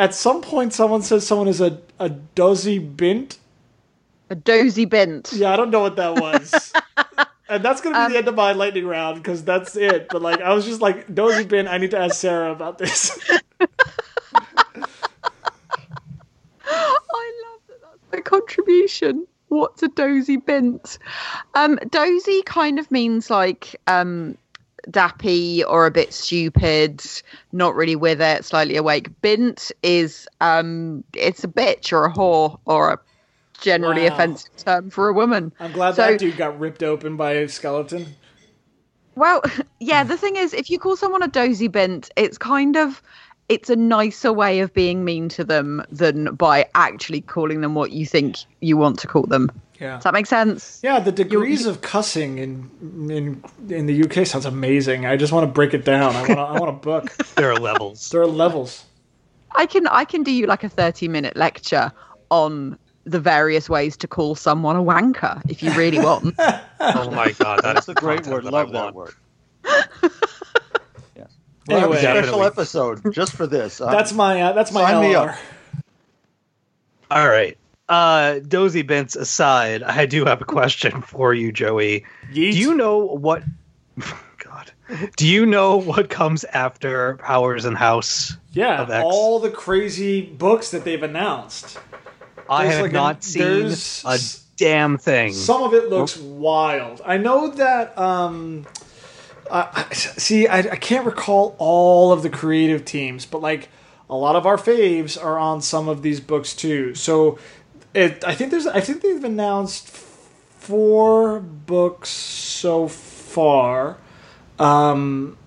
At 0.02 0.16
some 0.16 0.42
point, 0.42 0.74
someone 0.74 1.04
says 1.04 1.28
someone 1.28 1.48
is 1.48 1.62
a 1.62 1.80
a 2.00 2.10
dozy 2.10 2.80
bint. 2.80 3.38
A 4.32 4.36
dozy 4.36 4.86
bent. 4.86 5.32
Yeah, 5.32 5.54
I 5.54 5.56
don't 5.56 5.70
know 5.70 5.82
what 5.82 5.96
that 5.98 6.16
was. 6.16 6.74
and 7.50 7.64
that's 7.64 7.82
gonna 7.82 8.08
be 8.08 8.14
the 8.14 8.18
end 8.18 8.28
of 8.28 8.34
my 8.34 8.54
lightning 8.54 8.88
round 8.88 9.22
because 9.22 9.44
that's 9.44 9.76
it. 9.76 10.08
But 10.10 10.24
like, 10.24 10.42
I 10.42 10.54
was 10.54 10.66
just 10.66 10.82
like, 10.82 11.14
dozy 11.14 11.44
bin. 11.44 11.68
I 11.68 11.78
need 11.78 11.92
to 11.92 12.00
ask 12.00 12.16
Sarah 12.16 12.52
about 12.52 12.80
this. 12.80 13.12
I 13.60 13.68
love 16.66 17.62
that 17.68 17.82
that's 17.84 18.12
my 18.12 18.22
contribution. 18.22 19.28
What's 19.50 19.84
a 19.84 19.88
dozy 19.88 20.38
bent? 20.38 20.98
Um, 21.54 21.78
dozy 21.92 22.42
kind 22.48 22.80
of 22.80 22.90
means 22.90 23.30
like 23.30 23.80
um, 23.86 24.36
dappy 24.90 25.64
or 25.68 25.86
a 25.86 25.92
bit 25.92 26.14
stupid, 26.14 27.04
not 27.52 27.76
really 27.76 27.96
with 27.96 28.22
it, 28.22 28.46
slightly 28.46 28.76
awake. 28.76 29.10
Bint 29.22 29.72
is 29.84 30.28
um, 30.42 31.04
it's 31.14 31.44
a 31.44 31.48
bitch 31.48 31.92
or 31.94 32.06
a 32.06 32.12
whore 32.12 32.60
or 32.66 32.94
a 32.94 33.00
generally 33.60 34.02
Wow. 34.08 34.14
offensive 34.16 34.56
term 34.58 34.90
for 34.90 35.08
a 35.10 35.14
woman. 35.14 35.54
I'm 35.60 35.72
glad 35.72 35.96
So- 35.96 36.08
that 36.12 36.20
dude 36.20 36.38
got 36.38 36.60
ripped 36.60 36.84
open 36.84 37.16
by 37.18 37.34
a 37.34 37.48
skeleton. 37.48 38.16
Well, 39.16 39.42
yeah, 39.80 40.04
the 40.04 40.18
thing 40.18 40.36
is, 40.36 40.54
if 40.54 40.70
you 40.70 40.80
call 40.80 40.96
someone 40.96 41.22
a 41.24 41.28
dozy 41.28 41.68
bint, 41.68 42.10
it's 42.16 42.38
kind 42.38 42.76
of 42.78 43.02
it's 43.50 43.70
a 43.70 43.76
nicer 43.76 44.32
way 44.32 44.62
of 44.62 44.74
being 44.74 45.04
mean 45.04 45.28
to 45.28 45.44
them 45.44 45.84
than 45.92 46.34
by 46.36 46.66
actually 46.74 47.20
calling 47.20 47.60
them 47.60 47.76
what 47.76 47.92
you 47.92 48.06
think 48.06 48.38
you 48.62 48.78
want 48.78 48.98
to 49.00 49.08
call 49.08 49.24
them. 49.24 49.52
Yeah. 49.82 49.96
Does 49.96 50.04
that 50.04 50.14
make 50.14 50.28
sense? 50.28 50.80
Yeah, 50.84 51.00
the 51.00 51.12
degrees 51.12 51.66
of 51.66 51.82
cussing 51.82 52.38
in 52.38 52.70
in 53.12 53.44
in 53.76 53.88
the 53.88 54.04
UK 54.04 54.28
sounds 54.28 54.46
amazing. 54.46 55.08
I 55.08 55.18
just 55.18 55.34
want 55.34 55.44
to 55.48 55.52
break 55.52 55.74
it 55.74 55.84
down. 55.84 56.16
I 56.16 56.22
want 56.22 56.40
I 56.40 56.60
want 56.60 56.70
a 56.70 56.74
book. 56.74 57.10
There 57.36 57.52
are 57.52 57.56
levels. 57.58 58.08
There 58.10 58.22
are 58.22 58.28
levels. 58.28 58.86
I 59.56 59.66
can 59.66 59.88
I 59.88 60.06
can 60.06 60.22
do 60.24 60.32
you 60.32 60.46
like 60.46 60.64
a 60.64 60.70
30 60.70 61.08
minute 61.08 61.36
lecture 61.36 61.92
on 62.30 62.78
the 63.06 63.20
various 63.20 63.68
ways 63.68 63.98
to 63.98 64.08
call 64.08 64.36
someone 64.36 64.76
a 64.76 64.84
wanker 64.84 65.42
if 65.50 65.64
you 65.64 65.72
really 65.74 65.98
want. 66.00 66.36
Oh 66.80 67.10
my 67.12 67.32
god, 67.32 67.62
That's 67.64 67.88
a 67.90 67.94
great 67.96 68.26
word. 68.28 68.44
that 68.46 68.54
I 68.54 68.62
Love 68.62 68.72
that 68.74 68.94
word. 68.96 69.14
yes. 71.16 71.38
We'll 71.68 71.80
have 71.80 71.92
a 71.92 71.94
Anyway. 71.94 71.98
special 72.02 72.22
Definitely. 72.40 72.46
episode 72.48 73.14
just 73.14 73.34
for 73.34 73.48
this. 73.48 73.82
Uh, 73.82 73.92
That's 73.92 74.14
my 74.14 74.42
uh, 74.42 74.54
that's 74.54 74.72
my 74.72 74.82
Sign 74.82 75.04
LR. 75.12 75.38
All 77.12 77.28
right. 77.28 77.58
Uh, 77.92 78.40
dozy 78.40 78.84
bents 78.84 79.18
aside, 79.18 79.84
I 79.84 80.06
do 80.06 80.24
have 80.24 80.42
a 80.42 80.46
question 80.46 81.02
for 81.02 81.34
you, 81.34 81.52
Joey. 81.52 82.06
Yeet. 82.32 82.54
Do 82.54 82.58
you 82.58 82.74
know 82.74 83.00
what? 83.00 83.44
God, 84.38 84.72
do 85.18 85.28
you 85.28 85.46
know 85.46 85.76
what 85.76 86.10
comes 86.10 86.46
after 86.46 87.18
Powers 87.18 87.66
and 87.66 87.78
House? 87.78 88.38
yeah, 88.54 88.82
of 88.82 88.90
X? 88.90 89.04
all 89.06 89.40
the 89.40 89.52
crazy 89.52 90.22
books 90.22 90.72
that 90.72 90.86
they've 90.86 91.04
announced. 91.04 91.78
I 92.50 92.64
There's 92.64 92.76
have 92.76 92.82
like 92.84 92.92
a- 92.92 92.96
not 92.96 93.24
seen 93.26 93.42
there's 93.44 94.04
a 94.06 94.20
damn 94.56 94.98
thing. 94.98 95.34
Some 95.34 95.62
of 95.64 95.74
it 95.74 95.90
looks 95.90 96.18
wild. 96.18 97.02
I 97.06 97.18
know 97.18 97.50
that. 97.50 97.98
Um, 97.98 98.66
I 99.52 99.86
I- 99.90 99.94
see, 99.94 100.48
I, 100.48 100.60
I 100.60 100.76
can't 100.78 101.06
recall 101.06 101.56
all 101.58 102.14
of 102.14 102.24
the 102.24 102.30
creative 102.30 102.86
teams, 102.86 103.26
but 103.26 103.42
like 103.42 103.68
a 104.10 104.16
lot 104.16 104.36
of 104.38 104.46
our 104.46 104.58
faves 104.58 105.22
are 105.22 105.38
on 105.38 105.62
some 105.62 105.88
of 105.90 106.02
these 106.02 106.20
books 106.20 106.54
too. 106.56 106.94
So, 106.96 107.38
it, 107.94 108.24
I 108.26 108.36
think 108.36 108.52
there's. 108.52 108.68
I 108.68 108.80
think 108.82 109.02
they've 109.02 109.24
announced 109.24 109.88
four 109.90 111.40
books 111.40 112.10
so 112.10 112.88
far. 112.88 113.98
Um, 114.60 115.38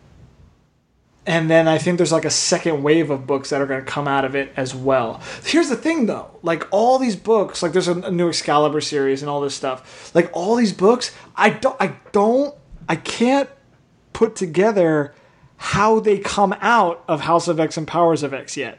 and 1.26 1.48
then 1.48 1.68
I 1.68 1.78
think 1.78 1.96
there's 1.96 2.12
like 2.12 2.24
a 2.24 2.30
second 2.30 2.82
wave 2.82 3.10
of 3.10 3.26
books 3.26 3.50
that 3.50 3.60
are 3.60 3.66
going 3.66 3.82
to 3.82 3.90
come 3.90 4.06
out 4.06 4.24
of 4.24 4.34
it 4.34 4.52
as 4.56 4.74
well. 4.74 5.22
Here's 5.44 5.68
the 5.68 5.76
thing 5.76 6.06
though, 6.06 6.30
like 6.42 6.66
all 6.70 6.98
these 6.98 7.16
books, 7.16 7.62
like 7.62 7.72
there's 7.72 7.88
a, 7.88 7.98
a 8.00 8.10
new 8.10 8.28
Excalibur 8.28 8.80
series 8.80 9.22
and 9.22 9.30
all 9.30 9.40
this 9.40 9.54
stuff. 9.54 10.14
Like 10.14 10.30
all 10.34 10.56
these 10.56 10.72
books, 10.72 11.14
I 11.34 11.50
don't 11.50 11.76
I 11.80 11.96
don't 12.12 12.54
I 12.88 12.96
can't 12.96 13.48
put 14.12 14.36
together 14.36 15.14
how 15.56 16.00
they 16.00 16.18
come 16.18 16.54
out 16.60 17.02
of 17.08 17.22
House 17.22 17.48
of 17.48 17.58
X 17.58 17.76
and 17.76 17.86
Powers 17.86 18.22
of 18.22 18.34
X 18.34 18.56
yet. 18.56 18.78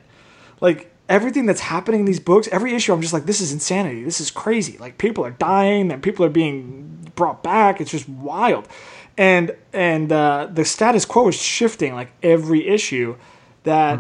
Like 0.62 0.92
everything 1.10 1.46
that's 1.46 1.62
happening 1.62 2.02
in 2.02 2.06
these 2.06 2.20
books, 2.20 2.48
every 2.52 2.74
issue 2.74 2.94
I'm 2.94 3.02
just 3.02 3.14
like 3.14 3.26
this 3.26 3.42
is 3.42 3.52
insanity. 3.52 4.04
This 4.04 4.20
is 4.20 4.32
crazy. 4.32 4.78
Like 4.78 4.98
people 4.98 5.26
are 5.26 5.32
dying, 5.32 5.92
and 5.92 6.02
people 6.02 6.26
are 6.26 6.30
being 6.30 7.12
brought 7.16 7.44
back. 7.44 7.82
It's 7.82 7.92
just 7.92 8.08
wild. 8.10 8.68
And 9.18 9.56
and 9.72 10.12
uh, 10.12 10.50
the 10.52 10.66
status 10.66 11.06
quo 11.06 11.30
is 11.30 11.36
shifting 11.36 11.94
like 11.94 12.12
every 12.22 12.68
issue 12.68 13.16
that 13.64 14.00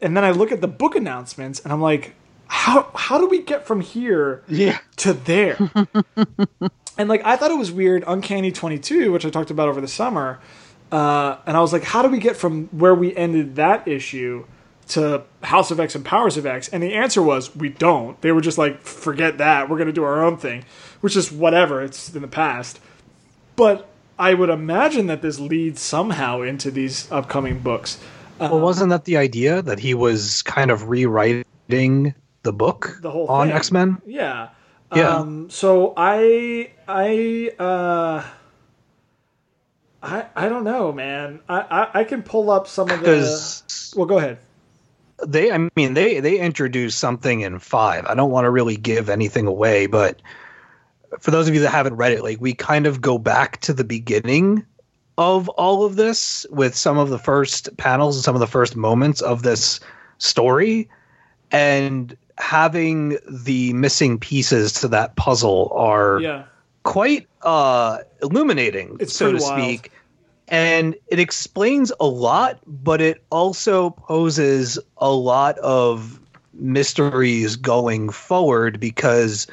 and 0.00 0.16
then 0.16 0.24
I 0.24 0.30
look 0.30 0.52
at 0.52 0.60
the 0.60 0.68
book 0.68 0.94
announcements 0.94 1.60
and 1.60 1.72
I'm 1.72 1.80
like 1.80 2.14
how 2.48 2.90
how 2.94 3.18
do 3.18 3.26
we 3.26 3.42
get 3.42 3.66
from 3.66 3.80
here 3.80 4.42
yeah. 4.48 4.78
to 4.98 5.12
there. 5.12 5.58
and 6.98 7.08
like 7.08 7.24
I 7.24 7.36
thought 7.36 7.50
it 7.50 7.58
was 7.58 7.72
weird, 7.72 8.04
Uncanny 8.06 8.52
Twenty 8.52 8.78
Two, 8.78 9.12
which 9.12 9.26
I 9.26 9.30
talked 9.30 9.50
about 9.50 9.68
over 9.68 9.80
the 9.80 9.88
summer, 9.88 10.38
uh, 10.92 11.38
and 11.46 11.56
I 11.56 11.60
was 11.60 11.72
like, 11.72 11.82
how 11.82 12.02
do 12.02 12.08
we 12.08 12.18
get 12.18 12.36
from 12.36 12.66
where 12.68 12.94
we 12.94 13.14
ended 13.16 13.56
that 13.56 13.88
issue 13.88 14.46
to 14.88 15.22
House 15.42 15.70
of 15.70 15.80
X 15.80 15.94
and 15.94 16.04
Powers 16.04 16.36
of 16.36 16.46
X? 16.46 16.68
And 16.68 16.82
the 16.82 16.94
answer 16.94 17.22
was 17.22 17.54
we 17.56 17.68
don't. 17.68 18.20
They 18.20 18.32
were 18.32 18.40
just 18.40 18.58
like, 18.58 18.80
forget 18.82 19.38
that, 19.38 19.68
we're 19.68 19.78
gonna 19.78 19.92
do 19.92 20.04
our 20.04 20.24
own 20.24 20.36
thing, 20.36 20.64
which 21.00 21.16
is 21.16 21.30
whatever. 21.32 21.82
It's 21.82 22.14
in 22.14 22.22
the 22.22 22.28
past, 22.28 22.80
but 23.56 23.88
I 24.18 24.34
would 24.34 24.48
imagine 24.48 25.06
that 25.08 25.22
this 25.22 25.38
leads 25.38 25.80
somehow 25.80 26.40
into 26.42 26.70
these 26.70 27.10
upcoming 27.12 27.58
books. 27.58 27.98
well, 28.38 28.60
wasn't 28.60 28.90
that 28.90 29.04
the 29.04 29.16
idea 29.16 29.60
that 29.62 29.78
he 29.78 29.92
was 29.94 30.42
kind 30.42 30.70
of 30.70 30.88
rewriting 30.88 32.14
the 32.42 32.52
book 32.52 32.98
The 33.02 33.10
whole 33.10 33.26
on. 33.28 33.50
X 33.50 33.72
Men? 33.72 34.00
Yeah. 34.06 34.48
Yeah. 34.94 35.16
Um, 35.16 35.50
so 35.50 35.92
I 35.96 36.70
I 36.86 37.50
uh 37.58 38.24
I 40.02 40.26
I 40.36 40.48
don't 40.48 40.62
know, 40.64 40.92
man. 40.92 41.40
I 41.48 41.60
I, 41.60 42.00
I 42.00 42.04
can 42.04 42.22
pull 42.22 42.50
up 42.50 42.68
some 42.68 42.88
of 42.90 43.00
the. 43.00 43.62
Well, 43.96 44.06
go 44.06 44.18
ahead. 44.18 44.38
They, 45.24 45.50
I 45.50 45.68
mean, 45.76 45.94
they 45.94 46.20
they 46.20 46.38
introduced 46.38 46.98
something 46.98 47.40
in 47.40 47.58
five. 47.58 48.04
I 48.06 48.14
don't 48.14 48.30
want 48.30 48.44
to 48.44 48.50
really 48.50 48.76
give 48.76 49.08
anything 49.08 49.46
away, 49.46 49.86
but 49.86 50.20
for 51.20 51.30
those 51.30 51.48
of 51.48 51.54
you 51.54 51.60
that 51.60 51.70
haven't 51.70 51.96
read 51.96 52.12
it, 52.12 52.22
like 52.22 52.40
we 52.40 52.52
kind 52.52 52.86
of 52.86 53.00
go 53.00 53.16
back 53.18 53.60
to 53.62 53.72
the 53.72 53.84
beginning 53.84 54.64
of 55.18 55.48
all 55.50 55.84
of 55.84 55.96
this 55.96 56.44
with 56.50 56.74
some 56.74 56.98
of 56.98 57.08
the 57.08 57.18
first 57.18 57.74
panels 57.78 58.16
and 58.16 58.24
some 58.24 58.34
of 58.34 58.40
the 58.40 58.46
first 58.46 58.76
moments 58.76 59.22
of 59.22 59.42
this 59.42 59.80
story. 60.18 60.88
And 61.52 62.14
having 62.38 63.16
the 63.30 63.72
missing 63.72 64.18
pieces 64.18 64.72
to 64.74 64.88
that 64.88 65.16
puzzle 65.16 65.72
are 65.74 66.20
Yeah. 66.20 66.44
quite 66.82 67.26
uh, 67.42 67.98
illuminating, 68.20 68.96
It's 69.00 69.14
so 69.16 69.32
to 69.32 69.38
wild. 69.38 69.62
speak. 69.62 69.90
And 70.48 70.94
it 71.08 71.18
explains 71.18 71.92
a 71.98 72.06
lot, 72.06 72.60
but 72.66 73.00
it 73.00 73.24
also 73.30 73.90
poses 73.90 74.78
a 74.98 75.10
lot 75.10 75.58
of 75.58 76.20
mysteries 76.52 77.56
going 77.56 78.10
forward 78.10 78.78
because 78.80 79.46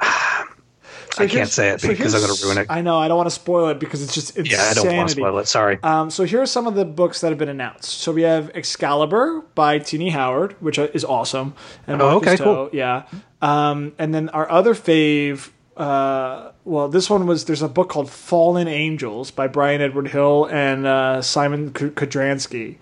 I 0.00 1.26
can't 1.26 1.48
say 1.48 1.70
it 1.70 1.80
so 1.80 1.88
because 1.88 2.14
I'm 2.14 2.20
going 2.20 2.34
to 2.36 2.44
ruin 2.44 2.58
it. 2.58 2.66
I 2.70 2.80
know. 2.80 2.98
I 2.98 3.08
don't 3.08 3.16
want 3.16 3.28
to 3.28 3.34
spoil 3.34 3.68
it 3.68 3.80
because 3.80 4.02
it's 4.02 4.14
just 4.14 4.36
it's 4.36 4.50
yeah, 4.50 4.68
I 4.70 4.74
don't 4.74 4.96
want 4.96 5.08
to 5.08 5.14
spoil 5.16 5.38
it. 5.38 5.48
Sorry. 5.48 5.78
Um, 5.82 6.10
so 6.10 6.24
here 6.24 6.40
are 6.40 6.46
some 6.46 6.66
of 6.66 6.74
the 6.74 6.84
books 6.84 7.20
that 7.20 7.30
have 7.30 7.38
been 7.38 7.48
announced. 7.48 7.90
So 7.90 8.12
we 8.12 8.22
have 8.22 8.50
Excalibur 8.54 9.42
by 9.54 9.78
Tini 9.78 10.10
Howard, 10.10 10.52
which 10.60 10.78
is 10.78 11.04
awesome. 11.04 11.54
And 11.86 12.00
Oh, 12.00 12.12
Marcus 12.12 12.34
okay, 12.34 12.44
cool. 12.44 12.70
Yeah. 12.72 13.06
Um, 13.42 13.94
and 13.98 14.14
then 14.14 14.28
our 14.30 14.50
other 14.50 14.74
fave, 14.74 15.50
uh, 15.78 16.50
well, 16.64 16.88
this 16.88 17.08
one 17.08 17.26
was 17.26 17.44
there's 17.44 17.62
a 17.62 17.68
book 17.68 17.88
called 17.88 18.10
Fallen 18.10 18.66
Angels 18.66 19.30
by 19.30 19.46
Bryan 19.46 19.80
Edward 19.80 20.08
Hill 20.08 20.46
and 20.50 20.84
uh, 20.84 21.22
Simon 21.22 21.72
K- 21.72 21.90
Kudranski, 21.90 22.78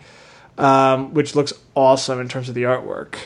um, 0.56 1.12
which 1.12 1.34
looks 1.34 1.52
awesome 1.74 2.18
in 2.20 2.28
terms 2.28 2.48
of 2.48 2.54
the 2.54 2.62
artwork. 2.62 3.16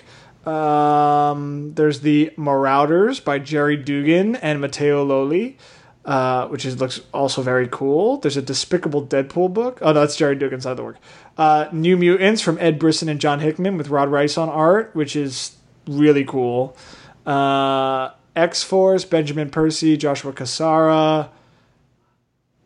Um, 0.44 1.74
there's 1.74 2.00
the 2.00 2.33
Marauders 2.37 3.20
by 3.20 3.38
Gerry 3.38 3.76
Duggan 3.76 4.35
and 4.37 4.61
Matteo 4.61 5.04
Lolli, 5.04 5.56
uh, 6.04 6.48
which 6.48 6.64
is 6.64 6.80
looks 6.80 7.00
also 7.14 7.40
very 7.40 7.68
cool. 7.70 8.16
There's 8.16 8.37
a 8.37 8.42
Despicable 8.42 9.06
Deadpool 9.06 9.54
book. 9.54 9.78
Oh, 9.83 9.92
no, 9.92 10.00
that's 10.00 10.16
Gerry 10.16 10.35
Duggan's 10.35 10.66
other 10.66 10.83
work. 10.83 10.96
Uh, 11.38 11.68
New 11.70 11.96
Mutants 11.96 12.42
from 12.42 12.59
Ed 12.59 12.80
Brisson 12.80 13.09
and 13.09 13.20
John 13.20 13.38
Hickman 13.38 13.76
with 13.76 13.88
Rod 13.88 14.11
Reis 14.11 14.37
on 14.37 14.48
art, 14.48 14.90
which 14.96 15.14
is 15.14 15.54
really 15.87 16.24
cool. 16.24 16.76
Uh, 17.24 18.11
X 18.40 18.62
Force, 18.62 19.05
Benjamin 19.05 19.50
Percy, 19.50 19.96
Joshua 19.96 20.33
Cassara, 20.33 21.29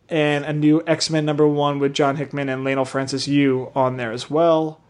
and 0.09 0.45
a 0.45 0.53
new 0.53 0.81
X 0.87 1.09
Men 1.09 1.25
number 1.25 1.47
one 1.47 1.79
with 1.79 1.93
John 1.93 2.15
Hickman 2.15 2.49
and 2.49 2.65
Leinil 2.65 2.87
Francis 2.87 3.27
Yu 3.27 3.71
on 3.75 3.97
there 3.97 4.11
as 4.11 4.29
well. 4.29 4.81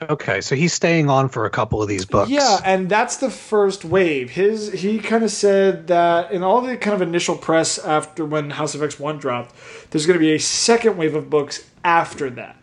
Okay, 0.00 0.40
so 0.40 0.54
he's 0.54 0.72
staying 0.72 1.10
on 1.10 1.28
for 1.28 1.44
a 1.44 1.50
couple 1.50 1.82
of 1.82 1.88
these 1.88 2.04
books. 2.04 2.30
Yeah, 2.30 2.60
and 2.64 2.88
that's 2.88 3.16
the 3.16 3.30
first 3.30 3.84
wave. 3.84 4.30
His 4.30 4.72
he 4.72 4.98
kind 5.00 5.24
of 5.24 5.30
said 5.30 5.88
that 5.88 6.30
in 6.30 6.44
all 6.44 6.60
the 6.60 6.76
kind 6.76 6.94
of 6.94 7.02
initial 7.02 7.36
press 7.36 7.78
after 7.78 8.24
when 8.24 8.50
House 8.50 8.76
of 8.76 8.82
X 8.82 9.00
one 9.00 9.18
dropped, 9.18 9.54
there's 9.90 10.06
going 10.06 10.18
to 10.18 10.24
be 10.24 10.34
a 10.34 10.38
second 10.38 10.96
wave 10.96 11.16
of 11.16 11.28
books 11.28 11.64
after 11.82 12.30
that. 12.30 12.56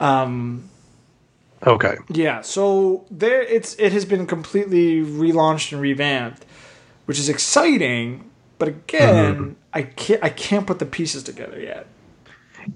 Um, 0.00 0.68
Okay. 1.66 1.96
Yeah, 2.08 2.42
so 2.42 3.06
there 3.10 3.42
it's 3.42 3.74
it 3.76 3.92
has 3.92 4.04
been 4.04 4.26
completely 4.26 5.00
relaunched 5.00 5.72
and 5.72 5.80
revamped, 5.80 6.44
which 7.06 7.18
is 7.18 7.28
exciting. 7.28 8.30
But 8.58 8.68
again, 8.68 9.34
mm-hmm. 9.34 9.52
I 9.72 9.82
can't 9.82 10.22
I 10.22 10.28
can't 10.30 10.66
put 10.66 10.78
the 10.78 10.86
pieces 10.86 11.22
together 11.22 11.60
yet. 11.60 11.86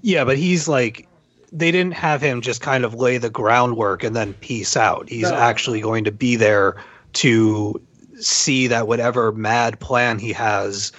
Yeah, 0.01 0.25
but 0.25 0.37
he's 0.37 0.67
like 0.67 1.07
they 1.51 1.71
didn't 1.71 1.93
have 1.93 2.21
him 2.21 2.41
just 2.41 2.61
kind 2.61 2.85
of 2.85 2.93
lay 2.93 3.17
the 3.17 3.29
groundwork 3.29 4.03
and 4.03 4.15
then 4.15 4.33
peace 4.35 4.77
out. 4.77 5.09
He's 5.09 5.29
No. 5.31 5.35
actually 5.35 5.81
going 5.81 6.03
to 6.03 6.11
be 6.11 6.35
there 6.35 6.75
to 7.13 7.81
see 8.19 8.67
that 8.67 8.87
whatever 8.87 9.31
mad 9.31 9.79
plan 9.79 10.19
he 10.19 10.31
has 10.33 10.91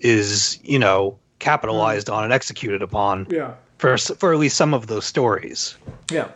is, 0.00 0.58
you 0.62 0.78
know, 0.78 1.18
capitalized 1.40 2.06
mm-hmm. 2.06 2.16
on 2.16 2.24
and 2.24 2.32
executed 2.32 2.80
upon 2.80 3.26
Yeah, 3.28 3.52
for 3.78 3.98
for 3.98 4.32
at 4.32 4.38
least 4.38 4.56
some 4.56 4.72
of 4.72 4.86
those 4.86 5.04
stories. 5.04 5.76
yeah, 6.10 6.28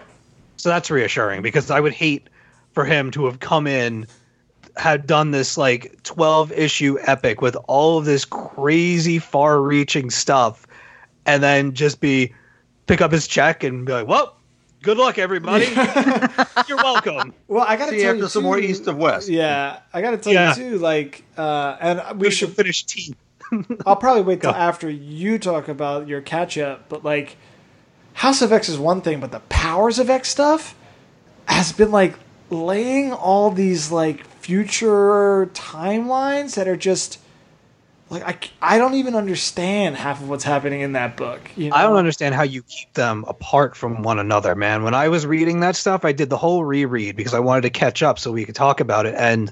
So 0.57 0.69
that's 0.69 0.91
reassuring 0.91 1.41
because 1.43 1.71
I 1.71 1.81
would 1.81 1.93
hate 1.95 2.29
for 2.73 2.85
him 2.85 3.11
to 3.13 3.25
have 3.27 3.41
come 3.41 3.67
in 3.67 4.07
had 4.77 5.07
done 5.07 5.31
this 5.33 5.57
like 5.59 6.03
12 6.03 6.53
issue 6.53 6.99
epic 7.03 7.41
with 7.43 7.57
all 7.69 7.99
of 7.99 8.05
this 8.05 8.25
crazy 8.25 9.19
far 9.19 9.61
reaching 9.61 10.09
stuff 10.11 10.67
and 11.27 11.43
then 11.43 11.75
just 11.75 12.01
be 12.01 12.33
pick 12.87 13.01
up 13.01 13.13
his 13.13 13.27
check 13.29 13.63
and 13.65 13.85
be 13.87 13.93
like, 13.93 14.07
"Well, 14.07 14.35
good 14.83 14.97
luck 14.99 15.19
everybody. 15.19 15.67
You're 16.69 16.79
welcome." 16.79 17.33
Well, 17.49 17.65
I 17.69 17.77
gotta 17.77 17.93
See, 17.93 18.01
tell 18.01 18.11
after 18.11 18.23
you 18.23 18.29
some 18.29 18.43
more 18.45 18.59
east 18.59 18.87
of 18.89 18.97
west. 18.97 19.29
Yeah, 19.29 19.81
I 19.93 20.01
gotta 20.01 20.17
tell 20.17 20.33
Yeah. 20.33 20.51
you 20.51 20.55
too. 20.73 20.79
Like, 20.79 21.23
uh, 21.37 21.77
and 21.81 22.19
we 22.19 22.29
We 22.29 22.31
should 22.31 22.49
should 22.49 22.57
finish 22.57 22.85
team. 22.85 23.15
I'll 23.87 23.97
probably 23.97 24.23
wait 24.23 24.41
till 24.41 24.53
Go. 24.53 24.59
after 24.59 24.89
you 24.89 25.39
talk 25.39 25.69
about 25.69 26.09
your 26.09 26.21
catch 26.23 26.57
up, 26.57 26.89
but 26.89 27.05
like 27.05 27.37
House 28.15 28.41
of 28.43 28.53
X 28.53 28.69
is 28.69 28.79
one 28.79 29.01
thing, 29.03 29.21
but 29.21 29.31
the 29.31 29.41
Powers 29.49 29.99
of 29.99 30.09
X 30.11 30.29
stuff 30.31 30.75
has 31.47 31.73
been 31.73 31.91
like 31.91 32.15
laying 32.51 33.13
all 33.13 33.51
these 33.51 33.93
like 33.93 34.25
future 34.43 35.47
timelines 35.55 36.57
that 36.57 36.67
are 36.67 36.77
just 36.77 37.19
like 38.11 38.23
I, 38.61 38.75
I 38.75 38.79
don't 38.79 38.95
even 38.95 39.15
understand 39.15 39.97
half 39.97 40.21
of 40.21 40.29
what's 40.29 40.43
happening 40.45 40.81
in 40.81 40.93
that 40.93 41.17
book. 41.17 41.41
You 41.57 41.71
know? 41.71 41.77
I 41.77 41.83
don't 41.83 41.97
understand 41.97 42.35
how 42.35 42.43
you 42.43 42.63
keep 42.65 42.93
them 42.95 43.25
apart 43.29 43.77
from 43.77 44.03
one 44.03 44.19
another, 44.19 44.55
man. 44.55 44.83
When 44.83 44.95
I 44.95 45.09
was 45.09 45.25
reading 45.27 45.61
that 45.61 45.77
stuff, 45.77 46.05
I 46.05 46.13
did 46.13 46.29
the 46.29 46.37
whole 46.37 46.65
reread 46.65 47.17
because 47.17 47.35
I 47.35 47.39
wanted 47.39 47.63
to 47.63 47.71
catch 47.71 48.03
up 48.03 48.19
so 48.19 48.33
we 48.33 48.45
could 48.45 48.57
talk 48.57 48.81
about 48.81 49.07
it. 49.07 49.15
And 49.17 49.51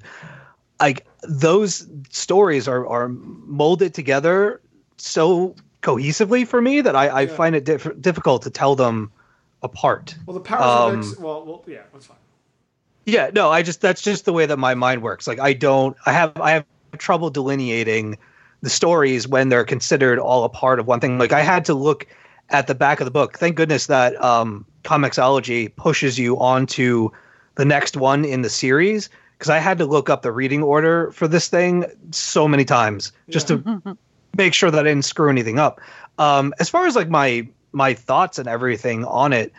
like 0.81 1.07
those 1.22 1.87
stories 2.11 2.66
are 2.66 2.85
are 2.87 3.09
molded 3.09 3.94
together 3.94 4.61
so 4.96 5.55
cohesively 5.83 6.46
for 6.46 6.61
me 6.61 6.81
that 6.81 6.96
I, 6.96 7.07
I 7.09 7.20
Yeah. 7.22 7.37
find 7.37 7.55
it 7.57 7.64
diff- 7.64 8.00
difficult 8.00 8.42
to 8.42 8.50
tell 8.50 8.74
them 8.74 9.12
apart. 9.62 10.16
Well, 10.26 10.35
the 10.35 10.40
Powers 10.40 11.16
Um. 11.16 11.24
Well, 11.24 11.44
well, 11.46 11.64
yeah, 11.66 11.83
that's 11.92 12.07
fine. 12.07 12.16
Yeah, 13.06 13.30
no, 13.32 13.50
I 13.50 13.62
just 13.62 13.80
that's 13.80 14.02
just 14.02 14.24
the 14.24 14.32
way 14.32 14.46
that 14.46 14.58
my 14.58 14.74
mind 14.74 15.02
works. 15.02 15.26
Like 15.26 15.40
I 15.40 15.52
don't 15.52 15.96
I 16.06 16.12
have 16.12 16.36
I 16.36 16.52
have 16.52 16.64
trouble 16.98 17.30
delineating 17.30 18.18
the 18.62 18.70
stories 18.70 19.26
when 19.26 19.48
they're 19.48 19.64
considered 19.64 20.18
all 20.18 20.44
a 20.44 20.48
part 20.48 20.78
of 20.78 20.86
one 20.86 21.00
thing. 21.00 21.18
Like 21.18 21.32
I 21.32 21.40
had 21.40 21.64
to 21.66 21.74
look 21.74 22.06
at 22.50 22.66
the 22.66 22.74
back 22.74 23.00
of 23.00 23.04
the 23.06 23.10
book. 23.10 23.38
Thank 23.38 23.56
goodness 23.56 23.86
that 23.86 24.22
um 24.22 24.66
Comixology 24.84 25.74
pushes 25.74 26.18
you 26.18 26.38
onto 26.38 27.10
the 27.54 27.64
next 27.64 27.96
one 27.96 28.24
in 28.24 28.42
the 28.42 28.50
series 28.50 29.08
because 29.38 29.50
I 29.50 29.58
had 29.58 29.78
to 29.78 29.86
look 29.86 30.10
up 30.10 30.22
the 30.22 30.32
reading 30.32 30.62
order 30.62 31.10
for 31.12 31.26
this 31.26 31.48
thing 31.48 31.86
so 32.10 32.46
many 32.46 32.64
times 32.64 33.12
just 33.28 33.48
to 33.48 33.96
make 34.36 34.54
sure 34.54 34.70
that 34.70 34.86
I 34.86 34.88
didn't 34.88 35.04
screw 35.04 35.30
anything 35.30 35.58
up. 35.58 35.80
Um 36.18 36.52
as 36.60 36.68
far 36.68 36.86
as 36.86 36.96
like 36.96 37.08
my 37.08 37.48
my 37.72 37.94
thoughts 37.94 38.38
and 38.38 38.48
everything 38.48 39.04
on 39.04 39.32
it, 39.32 39.52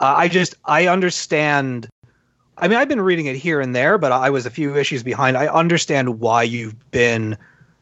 uh, 0.00 0.14
I 0.16 0.28
just 0.28 0.54
I 0.64 0.88
understand 0.88 1.88
I 2.60 2.68
mean, 2.68 2.78
I've 2.78 2.88
been 2.88 3.00
reading 3.00 3.26
it 3.26 3.36
here 3.36 3.60
and 3.60 3.74
there, 3.74 3.98
but 3.98 4.12
I 4.12 4.30
was 4.30 4.46
a 4.46 4.50
few 4.50 4.76
issues 4.76 5.02
behind. 5.02 5.36
I 5.36 5.46
understand 5.46 6.20
why 6.20 6.42
you've 6.42 6.90
been 6.90 7.36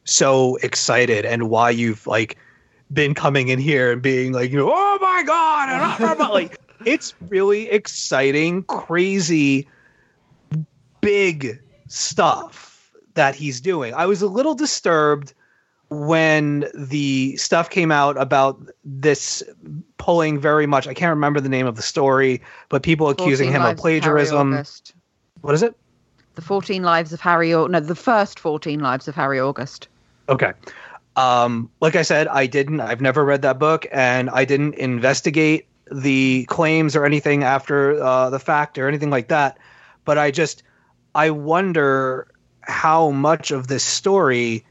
so 0.05 0.57
excited 0.57 1.25
and 1.25 1.49
why 1.49 1.71
you've 1.71 2.07
like 2.07 2.37
been 2.93 3.15
coming 3.15 3.49
in 3.49 3.59
here 3.59 3.93
and 3.93 4.03
being 4.03 4.33
like, 4.33 4.51
you 4.51 4.59
know, 4.59 4.71
oh 4.73 4.99
my 5.01 5.23
god, 5.27 5.69
and 5.69 6.11
oh, 6.11 6.15
blah." 6.15 6.29
like 6.29 6.59
it's 6.85 7.15
really 7.29 7.71
exciting, 7.71 8.63
crazy, 8.65 9.67
big 11.01 11.61
stuff 11.89 12.93
that 13.15 13.35
he's 13.35 13.61
doing. 13.61 13.95
I 13.95 14.07
was 14.07 14.21
a 14.21 14.29
little 14.29 14.55
disturbed 14.55 15.33
when 15.89 16.69
the 16.75 17.37
stuff 17.37 17.71
came 17.71 17.93
out 17.93 18.17
about 18.21 18.61
this 18.85 19.43
pulling 19.99 20.39
very 20.39 20.67
much. 20.67 20.87
I 20.87 20.95
can't 20.95 21.11
remember 21.11 21.41
the 21.41 21.49
name 21.49 21.67
of 21.67 21.77
the 21.77 21.83
story, 21.83 22.43
but 22.69 22.83
people 22.83 23.09
accusing 23.09 23.51
him 23.51 23.63
of 23.63 23.77
plagiarism. 23.77 24.63
What 25.43 25.55
is 25.55 25.63
it? 25.63 25.77
The 26.35 26.43
14 26.43 26.83
Lives 26.83 27.13
of 27.13 27.21
Harry 27.21 27.55
August. 27.55 27.73
No, 27.73 27.81
the 27.81 27.95
first 27.95 28.39
14 28.39 28.81
Lives 28.81 29.09
of 29.09 29.15
Harry 29.15 29.41
August. 29.41 29.89
Okay. 30.29 30.53
Um, 31.15 31.71
like 31.81 31.97
I 31.97 32.03
said, 32.03 32.29
I 32.29 32.47
didn't. 32.47 32.81
I've 32.81 33.01
never 33.01 33.25
read 33.25 33.43
that 33.43 33.59
book, 33.59 33.87
and 33.91 34.29
I 34.31 34.45
didn't 34.45 34.75
investigate 34.75 35.67
the 35.91 36.45
claims 36.47 36.95
or 36.95 37.07
anything 37.07 37.43
after 37.43 38.03
uh, 38.03 38.29
the 38.29 38.39
fact 38.39 38.77
or 38.77 38.89
anything 38.89 39.09
like 39.09 39.29
that. 39.29 39.57
But 40.05 40.19
I 40.19 40.31
just, 40.31 40.63
I 41.15 41.31
wonder 41.31 42.29
how 42.63 43.11
much 43.11 43.51
of 43.51 43.69
this 43.69 43.85
story 43.85 44.65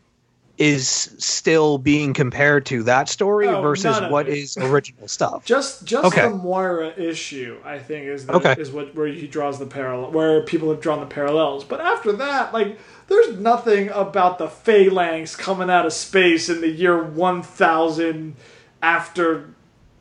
is 0.57 0.87
still 1.17 1.77
being 1.77 2.13
compared 2.13 2.65
to 2.65 2.83
that 2.83 3.09
story 3.09 3.45
Oh, 3.47 3.61
versus 3.61 3.83
none 3.85 4.05
of 4.05 4.11
what 4.11 4.29
it. 4.29 4.37
is 4.37 4.57
original 4.57 5.07
stuff. 5.07 5.43
Just 5.45 5.83
just 5.85 6.05
Okay. 6.05 6.21
the 6.29 6.35
Moira 6.35 6.93
issue, 6.97 7.57
I 7.65 7.77
think, 7.79 8.05
is 8.07 8.25
the, 8.25 8.33
Okay. 8.35 8.55
is 8.57 8.71
what 8.71 8.95
where 8.95 9.07
he 9.07 9.27
draws 9.27 9.59
the 9.59 9.65
parallel, 9.65 10.11
where 10.11 10.41
people 10.43 10.69
have 10.69 10.79
drawn 10.79 11.01
the 11.01 11.05
parallels. 11.07 11.63
But 11.65 11.81
after 11.81 12.13
that, 12.13 12.53
like, 12.53 12.79
there's 13.07 13.37
nothing 13.37 13.89
about 13.89 14.37
the 14.37 14.47
phalanx 14.47 15.35
coming 15.35 15.69
out 15.69 15.85
of 15.85 15.91
space 15.93 16.47
in 16.47 16.61
the 16.61 16.69
year 16.69 17.03
one 17.03 17.41
thousand 17.41 18.35
after 18.81 19.49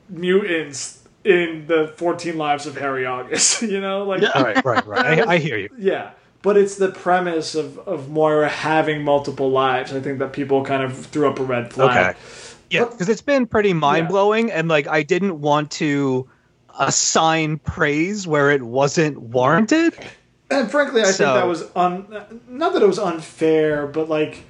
mutants 0.09 1.03
in 1.25 1.67
the 1.67 1.93
fourteen 1.97 2.37
lives 2.39 2.67
of 2.67 2.77
Harry 2.77 3.07
August. 3.07 3.63
You 3.75 3.81
know, 3.81 4.05
like 4.05 4.23
All 4.37 4.43
right, 4.43 4.65
right, 4.65 4.87
right. 4.87 5.27
I, 5.27 5.33
I 5.35 5.39
hear 5.39 5.57
you. 5.59 5.69
yeah. 5.79 6.11
But 6.45 6.59
it's 6.59 6.77
the 6.77 6.91
premise 6.91 7.55
of, 7.55 7.79
of 7.89 8.11
Moira 8.11 8.51
having 8.51 9.03
multiple 9.03 9.51
lives. 9.51 9.95
I 9.95 10.01
think 10.01 10.19
that 10.19 10.35
people 10.35 10.63
kind 10.63 10.83
of 10.83 11.07
threw 11.07 11.27
up 11.27 11.39
a 11.41 11.43
red 11.43 11.73
flag. 11.73 12.15
Okay. 12.15 12.21
Yeah, 12.71 12.85
because 12.85 13.09
it's 13.09 13.23
been 13.23 13.47
pretty 13.47 13.73
mind 13.73 14.09
blowing, 14.09 14.53
and 14.53 14.69
like 14.69 14.87
I 14.87 15.03
didn't 15.03 15.41
want 15.41 15.71
to 15.73 16.29
assign 16.79 17.59
praise 17.59 18.27
where 18.27 18.51
it 18.51 18.63
wasn't 18.63 19.19
warranted. 19.21 19.95
And 20.51 20.71
frankly, 20.71 21.01
I 21.01 21.07
So- 21.07 21.25
think 21.25 21.35
that 21.37 21.47
was 21.47 21.65
un. 21.75 22.41
Not 22.49 22.75
that 22.75 22.83
it 22.83 22.87
was 22.87 22.99
unfair, 22.99 23.87
but 23.87 24.11
like, 24.11 24.43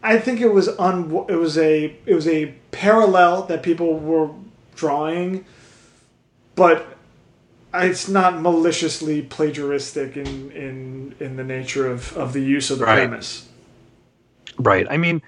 I 0.00 0.18
think 0.18 0.40
it 0.40 0.52
was 0.52 0.68
un. 0.78 1.24
It 1.28 1.34
was 1.36 1.58
a. 1.58 1.96
It 2.06 2.14
was 2.14 2.28
a 2.28 2.54
parallel 2.70 3.42
that 3.46 3.64
people 3.64 3.98
were 3.98 4.30
drawing, 4.76 5.44
but 6.54 6.86
it's 7.74 8.08
not 8.08 8.40
maliciously 8.40 9.22
plagiaristic 9.22 10.16
in 10.16 10.50
in 10.52 11.14
in 11.20 11.36
the 11.36 11.44
nature 11.44 11.86
of 11.86 12.16
of 12.16 12.32
the 12.32 12.40
use 12.40 12.70
of 12.70 12.78
the 12.78 12.84
Right. 12.84 13.08
premise. 13.08 13.48
Right. 14.58 14.86
I 14.90 14.96
mean, 14.96 15.22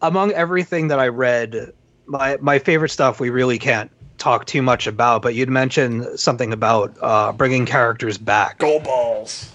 among 0.00 0.32
everything 0.32 0.88
that 0.88 0.98
I 0.98 1.08
read, 1.08 1.72
my 2.06 2.38
my 2.40 2.58
favorite 2.58 2.90
stuff 2.90 3.20
we 3.20 3.30
really 3.30 3.58
can't 3.58 3.90
talk 4.18 4.44
too 4.46 4.62
much 4.62 4.86
about. 4.86 5.22
But 5.22 5.34
you'd 5.34 5.48
mentioned 5.48 6.18
something 6.18 6.52
about 6.52 6.96
uh, 7.00 7.32
bringing 7.32 7.66
characters 7.66 8.18
back. 8.18 8.58
Goldballs. 8.58 9.48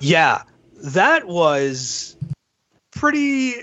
Yeah, 0.00 0.42
that 0.82 1.26
was 1.26 2.16
pretty 2.92 3.54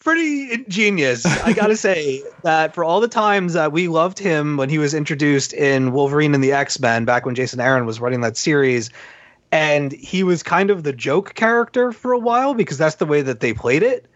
pretty 0.00 0.52
ingenious. 0.52 1.24
I 1.24 1.52
gotta 1.52 1.76
say 1.88 2.22
that 2.42 2.74
for 2.74 2.84
all 2.84 3.00
the 3.00 3.08
times 3.08 3.52
that 3.52 3.72
we 3.72 3.88
loved 3.88 4.18
him 4.18 4.56
when 4.56 4.68
he 4.68 4.78
was 4.78 4.92
introduced 4.94 5.52
in 5.52 5.92
Wolverine 5.92 6.34
and 6.34 6.42
the 6.42 6.52
X 6.52 6.80
Men 6.80 7.04
back 7.04 7.24
when 7.24 7.34
Jason 7.34 7.60
Aaron 7.60 7.86
was 7.86 8.00
running 8.00 8.22
that 8.22 8.36
series, 8.36 8.90
and 9.52 9.92
he 9.92 10.22
was 10.22 10.42
kind 10.42 10.70
of 10.70 10.82
the 10.82 10.92
joke 10.92 11.34
character 11.34 11.92
for 11.92 12.12
a 12.12 12.18
while 12.18 12.54
because 12.54 12.78
that's 12.78 12.96
the 12.96 13.06
way 13.06 13.22
that 13.22 13.40
they 13.40 13.52
played 13.52 13.82
it. 13.82 14.06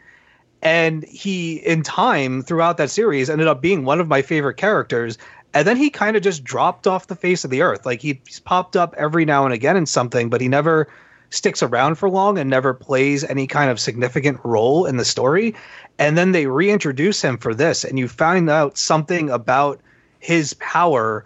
And 0.63 1.05
he, 1.05 1.57
in 1.57 1.83
time 1.83 2.41
throughout 2.43 2.79
that 2.79 2.91
series, 2.91 3.29
ended 3.29 3.47
up 3.47 3.61
being 3.61 3.85
one 3.85 4.01
of 4.01 4.09
my 4.09 4.23
favorite 4.23 4.57
characters. 4.57 5.19
And 5.53 5.67
then 5.69 5.77
he 5.77 5.91
kind 5.91 6.17
of 6.17 6.23
just 6.23 6.43
dropped 6.43 6.87
off 6.87 7.07
the 7.07 7.15
face 7.15 7.45
of 7.45 7.51
the 7.51 7.61
earth. 7.63 7.85
Like 7.85 8.01
he- 8.01 8.23
he's 8.27 8.41
popped 8.41 8.75
up 8.75 8.95
every 8.97 9.27
now 9.27 9.45
and 9.45 9.53
again 9.53 9.77
in 9.77 9.85
something, 9.85 10.31
but 10.31 10.41
he 10.41 10.49
never 10.49 10.89
sticks 11.35 11.63
around 11.63 11.97
for 11.97 12.09
long 12.09 12.39
and 12.39 12.49
never 12.49 12.73
plays 12.73 13.25
any 13.25 13.47
kind 13.47 13.71
of 13.71 13.81
significant 13.81 14.41
role 14.45 14.87
in 14.87 14.97
the 14.97 15.05
story. 15.05 15.55
And 15.99 16.17
then 16.17 16.33
they 16.33 16.47
reintroduce 16.47 17.21
him 17.23 17.39
for 17.39 17.55
this, 17.55 17.85
and 17.85 17.99
you 17.99 18.09
find 18.09 18.49
out 18.49 18.79
something 18.79 19.31
about 19.31 19.81
his 20.21 20.55
power. 20.55 21.25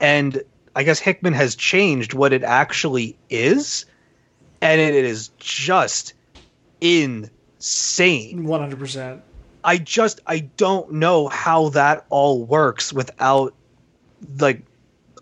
And 0.00 0.42
I 0.74 0.82
guess 0.82 0.98
Hickman 0.98 1.34
has 1.34 1.54
changed 1.54 2.14
what 2.14 2.32
it 2.32 2.42
actually 2.42 3.16
is. 3.28 3.84
And 4.60 4.80
it 4.80 4.94
is 4.94 5.28
just 5.38 6.14
insane. 6.80 8.44
One 8.44 8.60
hundred 8.60 8.78
percent. 8.78 9.22
I 9.62 9.78
just 9.78 10.20
I 10.26 10.40
don't 10.56 10.92
know 10.92 11.28
how 11.28 11.68
that 11.70 12.06
all 12.08 12.44
works 12.44 12.92
without 12.92 13.54
like 14.38 14.62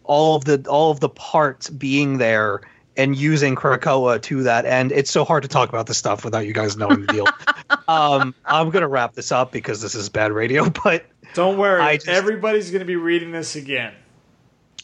all 0.04 0.36
of 0.36 0.44
the 0.44 0.64
all 0.68 0.90
of 0.90 1.00
the 1.00 1.08
parts 1.08 1.70
being 1.70 2.18
there 2.18 2.62
and 2.98 3.16
using 3.16 3.54
Krakoa 3.54 4.20
to 4.22 4.42
that 4.42 4.66
end. 4.66 4.92
It's 4.92 5.10
so 5.10 5.24
hard 5.24 5.44
to 5.44 5.48
talk 5.48 5.68
about 5.70 5.86
this 5.86 5.96
stuff 5.96 6.24
without 6.24 6.46
you 6.46 6.52
guys 6.52 6.76
knowing 6.76 7.06
the 7.06 7.12
deal. 7.12 7.26
um, 7.88 8.34
I'm 8.44 8.68
gonna 8.70 8.88
wrap 8.88 9.14
this 9.14 9.32
up 9.32 9.52
because 9.52 9.80
this 9.80 9.94
is 9.94 10.10
bad 10.10 10.32
radio, 10.32 10.68
but 10.84 11.06
Don't 11.32 11.56
worry, 11.56 11.96
just- 11.96 12.08
everybody's 12.08 12.70
going 12.70 12.80
to 12.80 12.86
be 12.86 12.96
reading 12.96 13.32
this 13.32 13.56
again. 13.56 13.94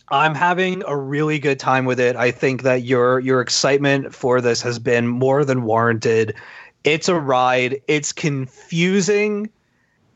I'm 0.08 0.34
having 0.34 0.82
a 0.86 0.94
really 0.96 1.38
good 1.38 1.58
time 1.58 1.86
with 1.86 1.98
it. 1.98 2.14
I 2.14 2.30
think 2.30 2.62
that 2.62 2.82
your 2.82 3.20
your 3.20 3.40
excitement 3.40 4.14
for 4.14 4.40
this 4.40 4.60
has 4.62 4.78
been 4.78 5.08
more 5.08 5.44
than 5.44 5.64
warranted. 5.64 6.34
It's 6.84 7.08
a 7.08 7.18
ride. 7.18 7.80
It's 7.88 8.12
confusing 8.12 9.48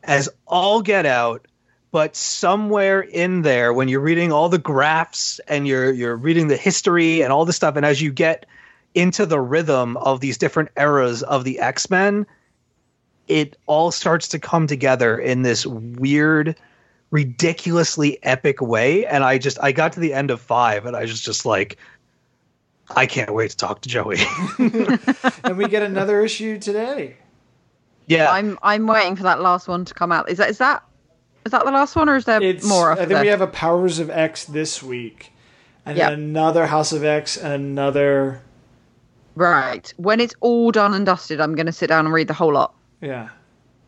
as 0.03 0.29
all 0.45 0.83
get 0.83 1.07
out, 1.07 1.47
but 1.91 2.15
somewhere 2.15 3.01
in 3.01 3.41
there 3.41 3.73
when 3.73 3.87
you're 3.87 3.99
reading 3.99 4.31
all 4.31 4.49
the 4.49 4.57
graphs 4.57 5.39
and 5.47 5.67
you're 5.67 5.91
you're 5.91 6.15
reading 6.15 6.47
the 6.47 6.57
history 6.57 7.21
and 7.21 7.33
all 7.33 7.45
this 7.45 7.55
stuff 7.55 7.75
and 7.75 7.85
as 7.85 8.01
you 8.01 8.11
get 8.11 8.45
into 8.95 9.25
the 9.25 9.39
rhythm 9.39 9.97
of 9.97 10.19
these 10.19 10.37
different 10.37 10.69
eras 10.75 11.23
of 11.23 11.43
the 11.43 11.59
X-Men, 11.59 12.25
it 13.27 13.55
all 13.67 13.91
starts 13.91 14.29
to 14.29 14.39
come 14.39 14.67
together 14.67 15.17
in 15.17 15.43
this 15.43 15.65
weird 15.65 16.55
ridiculously 17.11 18.19
epic 18.23 18.61
way 18.61 19.03
and 19.03 19.23
i 19.23 19.39
just 19.39 19.57
i 19.63 19.71
got 19.71 19.93
to 19.93 19.99
the 19.99 20.13
end 20.13 20.29
of 20.29 20.39
five 20.39 20.85
and 20.85 20.95
i 20.95 21.01
was 21.01 21.19
just 21.19 21.43
like 21.43 21.77
i 22.95 23.07
can't 23.07 23.33
wait 23.33 23.49
to 23.49 23.57
talk 23.57 23.81
to 23.81 23.89
joey 23.89 24.17
and 25.43 25.57
we 25.57 25.67
get 25.67 25.81
another 25.81 26.23
issue 26.23 26.59
today. 26.59 27.17
yeah 28.05 28.31
I'm 28.31 28.59
I'm 28.61 28.85
waiting 28.85 29.15
for 29.15 29.23
that 29.23 29.41
last 29.41 29.67
one 29.67 29.85
to 29.85 29.93
come 29.95 30.11
out. 30.11 30.29
Is 30.29 30.37
that 30.37 30.51
is 30.51 30.59
that 30.59 30.83
is 31.45 31.51
that 31.51 31.65
the 31.65 31.71
last 31.71 31.95
one, 31.95 32.09
or 32.09 32.15
is 32.17 32.25
there 32.25 32.41
It's 32.41 32.67
more 32.67 32.89
I 32.89 32.93
after 32.93 33.05
think 33.07 33.21
we 33.21 33.27
have 33.27 33.41
a 33.41 33.47
Powers 33.47 33.99
of 33.99 34.09
X 34.09 34.45
this 34.45 34.83
week, 34.83 35.31
and 35.85 35.97
Yep. 35.97 36.09
then 36.09 36.19
another 36.19 36.65
House 36.67 36.91
of 36.91 37.03
X, 37.03 37.37
and 37.37 37.53
another 37.53 38.41
Right. 39.35 39.93
When 39.97 40.19
it's 40.19 40.33
all 40.41 40.71
done 40.71 40.93
and 40.93 41.05
dusted, 41.05 41.39
I'm 41.39 41.55
going 41.55 41.65
to 41.67 41.71
sit 41.71 41.87
down 41.87 42.05
and 42.05 42.13
read 42.13 42.27
the 42.27 42.33
whole 42.33 42.51
lot 42.53 42.73
yeah. 42.99 43.29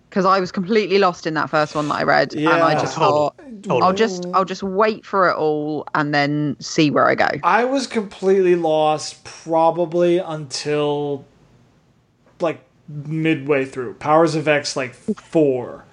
because 0.10 0.24
I 0.24 0.40
was 0.40 0.50
completely 0.50 0.98
lost 0.98 1.28
in 1.28 1.34
that 1.34 1.50
first 1.50 1.76
one 1.76 1.90
that 1.90 1.96
I 1.96 2.04
read, 2.04 2.34
and 2.34 2.48
I 2.48 2.74
just 2.80 2.96
Total- 2.96 3.34
thought 3.36 3.38
totally. 3.64 3.82
I'll 3.82 3.94
just 3.94 4.26
I'll 4.34 4.46
just 4.46 4.64
wait 4.64 5.06
for 5.06 5.30
it 5.30 5.36
all 5.36 5.86
and 5.94 6.14
then 6.14 6.56
see 6.62 6.90
where 6.90 7.08
I 7.10 7.16
go. 7.16 7.28
I 7.44 7.66
was 7.66 7.86
completely 7.86 8.56
lost 8.56 9.24
probably 9.26 10.20
until 10.20 11.26
like 12.40 12.62
midway 12.88 13.66
through 13.66 13.96
Powers 13.96 14.36
of 14.36 14.48
X 14.48 14.76
like 14.78 14.94
four. 14.94 15.84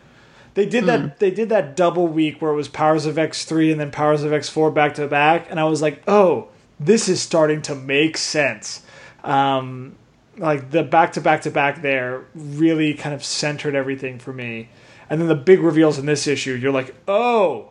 They 0.58 0.66
did 0.66 0.86
that. 0.86 1.20
They 1.20 1.30
did 1.30 1.50
that 1.50 1.76
double 1.76 2.08
week 2.08 2.42
where 2.42 2.50
it 2.50 2.56
was 2.56 2.66
Powers 2.66 3.06
of 3.06 3.16
X 3.16 3.44
three 3.44 3.70
and 3.70 3.80
then 3.80 3.92
Powers 3.92 4.24
of 4.24 4.32
X 4.32 4.48
four 4.48 4.72
back 4.72 4.94
to 4.94 5.06
back, 5.06 5.48
and 5.48 5.60
I 5.60 5.62
was 5.62 5.80
like, 5.80 6.02
oh, 6.08 6.48
this 6.80 7.08
is 7.08 7.22
starting 7.22 7.62
to 7.62 7.76
make 7.76 8.16
sense. 8.16 8.82
Um, 9.22 9.94
like 10.36 10.72
the 10.72 10.82
back 10.82 11.12
to 11.12 11.20
back 11.20 11.42
to 11.42 11.52
back 11.52 11.80
there 11.80 12.24
really 12.34 12.94
kind 12.94 13.14
of 13.14 13.22
centered 13.24 13.76
everything 13.76 14.18
for 14.18 14.32
me, 14.32 14.68
and 15.08 15.20
then 15.20 15.28
the 15.28 15.36
big 15.36 15.60
reveals 15.60 15.96
in 15.96 16.06
this 16.06 16.26
issue, 16.26 16.54
you're 16.54 16.72
like, 16.72 16.92
oh, 17.06 17.70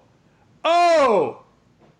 oh. 0.64 1.44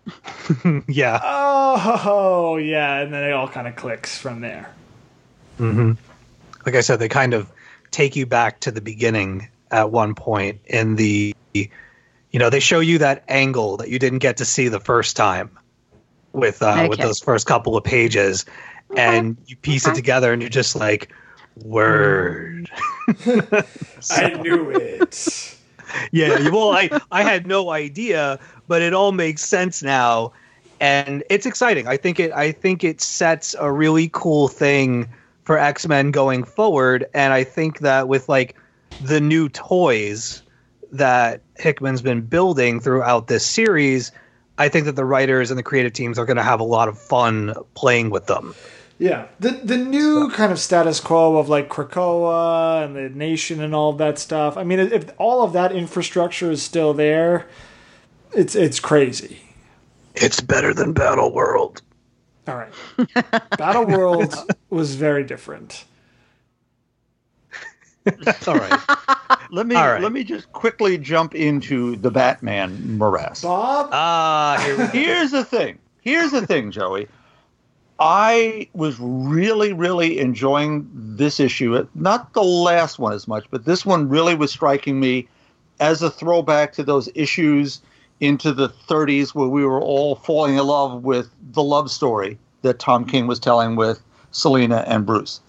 yeah 0.88 1.20
Oh 1.22 2.56
yeah, 2.56 3.00
and 3.00 3.12
then 3.12 3.24
it 3.24 3.32
all 3.32 3.46
kind 3.46 3.68
of 3.68 3.76
clicks 3.76 4.16
from 4.16 4.40
there. 4.40 4.72
Mm-hmm. 5.58 5.92
like 6.64 6.76
i 6.76 6.80
said 6.80 6.98
they 6.98 7.08
kind 7.08 7.34
of 7.34 7.52
take 7.90 8.16
you 8.16 8.24
back 8.24 8.60
to 8.60 8.70
the 8.70 8.80
beginning 8.80 9.48
at 9.70 9.90
one 9.90 10.14
point 10.14 10.60
in 10.66 10.96
the 10.96 11.34
you 11.54 12.38
know 12.38 12.50
they 12.50 12.60
show 12.60 12.80
you 12.80 12.98
that 12.98 13.24
angle 13.28 13.76
that 13.78 13.88
you 13.88 13.98
didn't 13.98 14.18
get 14.18 14.36
to 14.36 14.44
see 14.44 14.68
the 14.68 14.80
first 14.80 15.16
time 15.16 15.50
with 16.32 16.62
uh 16.62 16.86
with 16.88 16.98
those 16.98 17.20
first 17.20 17.46
couple 17.46 17.76
of 17.76 17.84
pages. 17.84 18.44
And 18.96 19.36
you 19.46 19.56
piece 19.56 19.86
it 19.86 19.94
together 19.94 20.32
and 20.32 20.40
you're 20.40 20.48
just 20.48 20.74
like 20.74 21.12
word. 21.56 22.70
I 24.10 24.30
knew 24.40 24.70
it. 24.70 25.54
yeah 26.12 26.50
well 26.50 26.72
i 26.72 26.90
i 27.10 27.22
had 27.22 27.46
no 27.46 27.70
idea 27.70 28.38
but 28.66 28.82
it 28.82 28.92
all 28.92 29.12
makes 29.12 29.42
sense 29.42 29.82
now. 29.82 30.32
And 30.80 31.24
it's 31.30 31.46
exciting. 31.46 31.86
I 31.88 31.96
think 31.96 32.20
it 32.20 32.32
i 32.32 32.52
think 32.52 32.84
it 32.84 33.00
sets 33.00 33.54
a 33.58 33.72
really 33.72 34.10
cool 34.12 34.48
thing 34.48 35.08
for 35.44 35.58
x-men 35.58 36.10
going 36.10 36.44
forward. 36.44 37.06
And 37.14 37.32
i 37.32 37.42
think 37.44 37.80
that 37.80 38.08
with 38.08 38.28
like 38.28 38.54
the 39.02 39.20
new 39.20 39.48
toys 39.48 40.42
that 40.92 41.42
hickman's 41.56 42.02
been 42.02 42.20
building 42.22 42.80
throughout 42.80 43.26
this 43.28 43.44
series 43.44 44.10
i 44.58 44.68
think 44.68 44.86
that 44.86 44.96
the 44.96 45.04
writers 45.04 45.50
and 45.50 45.58
the 45.58 45.62
creative 45.62 45.92
teams 45.92 46.18
are 46.18 46.24
going 46.26 46.36
to 46.36 46.42
have 46.42 46.60
a 46.60 46.64
lot 46.64 46.88
of 46.88 46.98
fun 46.98 47.54
playing 47.74 48.10
with 48.10 48.26
them 48.26 48.54
Yeah, 49.00 49.26
the 49.38 49.50
the 49.52 49.76
new 49.76 50.28
kind 50.30 50.50
of 50.50 50.58
status 50.58 50.98
quo 50.98 51.36
of 51.36 51.48
like 51.48 51.68
Krakoa 51.68 52.82
and 52.84 52.96
the 52.96 53.08
nation 53.10 53.62
and 53.62 53.72
all 53.72 53.92
that 53.92 54.18
stuff. 54.18 54.56
I 54.56 54.64
mean, 54.64 54.80
if 54.80 55.10
all 55.18 55.44
of 55.44 55.52
that 55.52 55.70
infrastructure 55.70 56.50
is 56.50 56.62
still 56.64 56.92
there, 56.94 57.46
it's 58.34 58.56
it's 58.56 58.80
crazy. 58.80 59.38
it's 60.16 60.40
better 60.40 60.74
than 60.74 60.92
battle 60.94 61.32
world 61.32 61.80
All 62.48 62.56
right, 62.56 62.72
Battle 63.56 63.86
World 63.86 64.34
was 64.70 64.96
very 64.96 65.22
different. 65.22 65.84
all 68.46 68.54
right 68.54 68.80
Let 69.50 69.66
me 69.66 69.74
All 69.74 69.88
right. 69.88 70.02
let 70.02 70.12
me 70.12 70.24
just 70.24 70.52
quickly 70.52 70.98
jump 70.98 71.34
into 71.34 71.96
the 71.96 72.10
Batman 72.10 72.98
morass. 72.98 73.42
Bob, 73.42 73.88
ah 73.92 74.62
here. 74.64 74.86
Here's 74.88 75.30
the 75.30 75.44
thing. 75.44 75.78
Here's 76.02 76.32
the 76.32 76.46
thing, 76.46 76.70
Joey. 76.70 77.08
I 77.98 78.68
was 78.74 78.96
really, 79.00 79.72
really 79.72 80.18
enjoying 80.20 80.88
this 80.92 81.40
issue. 81.40 81.86
Not 81.94 82.32
the 82.32 82.44
last 82.44 82.98
one 82.98 83.12
as 83.12 83.26
much, 83.26 83.46
but 83.50 83.64
this 83.64 83.84
one 83.84 84.08
really 84.08 84.34
was 84.34 84.52
striking 84.52 85.00
me 85.00 85.26
as 85.80 86.02
a 86.02 86.10
throwback 86.10 86.72
to 86.74 86.82
those 86.82 87.08
issues 87.14 87.80
into 88.20 88.52
the 88.52 88.68
30s 88.68 89.34
where 89.34 89.48
we 89.48 89.64
were 89.64 89.80
all 89.80 90.16
falling 90.16 90.56
in 90.56 90.66
love 90.66 91.04
with 91.04 91.30
the 91.52 91.62
love 91.62 91.90
story 91.90 92.38
that 92.62 92.78
Tom 92.78 93.04
King 93.04 93.26
was 93.26 93.38
telling 93.38 93.76
with 93.76 94.00
Selina 94.30 94.84
and 94.86 95.06
Bruce. 95.06 95.40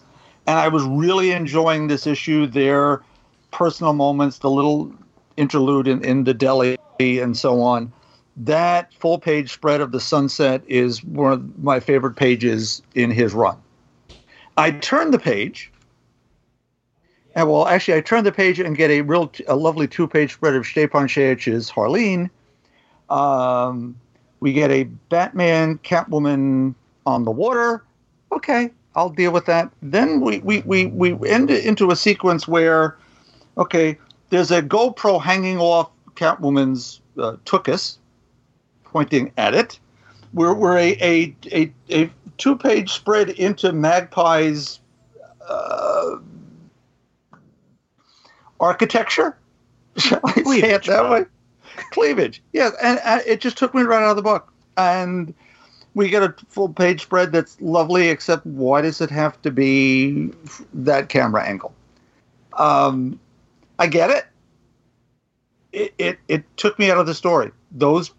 And 0.50 0.58
I 0.58 0.68
was 0.68 0.84
really 0.84 1.30
enjoying 1.30 1.88
this 1.88 2.08
issue, 2.08 2.48
their 2.48 3.04
personal 3.52 3.94
moments, 3.94 4.40
the 4.40 4.50
little 4.50 4.92
interlude 5.38 5.88
in, 5.88 6.04
in 6.04 6.24
the 6.24 6.34
deli 6.34 6.78
and 7.00 7.38
so 7.38 7.62
on 7.62 7.94
that 8.40 8.94
full 8.94 9.20
page 9.20 9.52
spread 9.52 9.82
of 9.82 9.92
the 9.92 10.00
sunset 10.00 10.62
is 10.68 11.04
one 11.04 11.34
of 11.34 11.64
my 11.64 11.80
favorite 11.80 12.16
pages 12.16 12.82
in 12.96 13.12
his 13.12 13.34
run. 13.34 13.58
I 14.58 14.72
turn 14.72 15.12
the 15.12 15.20
page, 15.20 15.72
and 17.36 17.50
well, 17.50 17.68
actually, 17.68 17.98
I 17.98 18.02
turn 18.02 18.24
the 18.24 18.32
page 18.32 18.60
and 18.60 18.76
get 18.78 18.92
a 18.92 19.02
real, 19.02 19.32
a 19.48 19.56
lovely 19.56 19.88
two-page 19.88 20.34
spread 20.34 20.56
of 20.56 20.64
Stjepan 20.64 21.08
Sejic's 21.08 21.70
Harleen. 21.70 22.30
Um, 23.10 23.96
we 24.40 24.54
get 24.54 24.72
a 24.72 24.84
Batman 24.84 25.78
Catwoman 25.80 26.76
on 27.06 27.26
the 27.26 27.32
water. 27.32 27.84
Okay, 28.32 28.72
I'll 29.00 29.10
deal 29.10 29.32
with 29.32 29.46
that. 29.46 29.72
Then 29.82 30.20
we 30.20 30.40
we 30.40 30.60
we 30.60 30.88
we 30.88 31.30
end 31.30 31.50
it 31.50 31.64
into 31.64 31.90
a 31.90 31.96
sequence 31.96 32.50
where, 32.50 32.98
okay, 33.58 33.98
there's 34.30 34.52
a 34.52 34.62
GoPro 34.62 35.22
hanging 35.22 35.58
off 35.58 35.90
Catwoman's 36.16 37.00
uh, 37.18 37.38
tuchus, 37.46 37.98
pointing 38.84 39.32
at 39.38 39.54
it. 39.56 39.80
We're 40.34 40.54
we're 40.54 40.78
a 40.78 40.98
a 41.00 41.36
a, 41.54 41.72
a 41.90 42.12
two 42.38 42.58
page 42.58 42.92
spread 42.92 43.30
into 43.30 43.72
Magpie's 43.72 44.82
uh, 45.48 46.18
architecture. 48.60 49.38
Shall 49.98 50.20
I 50.26 50.34
say 50.34 50.42
it 50.42 50.44
Cleavage, 50.44 50.88
that 50.88 51.10
way? 51.10 51.26
Cleavage, 51.92 52.44
yes, 52.52 52.74
and 52.84 53.00
uh, 53.06 53.20
it 53.26 53.40
just 53.40 53.58
took 53.58 53.74
me 53.74 53.84
right 53.84 54.04
out 54.04 54.10
of 54.10 54.18
the 54.18 54.22
book. 54.22 54.52
And 54.76 55.34
we 55.96 56.10
get 56.10 56.24
a 56.24 56.34
full 56.48 56.70
page 56.70 57.02
spread 57.02 57.32
that's 57.32 57.60
lovely, 57.62 58.10
except 58.10 58.46
why 58.46 58.82
does 58.82 59.02
it 59.02 59.10
have 59.10 59.42
to 59.42 59.52
be 59.52 60.32
that 60.74 61.10
camera 61.10 61.44
angle? 61.44 61.74
Um, 62.54 63.20
I 63.80 63.88
get 63.88 64.10
it. 64.10 64.26
It, 65.72 65.94
it. 65.98 66.20
it 66.28 66.58
took 66.58 66.78
me 66.80 66.92
out 66.92 66.98
of 66.98 67.06
the 67.06 67.14
story. 67.14 67.52
Those 67.72 68.12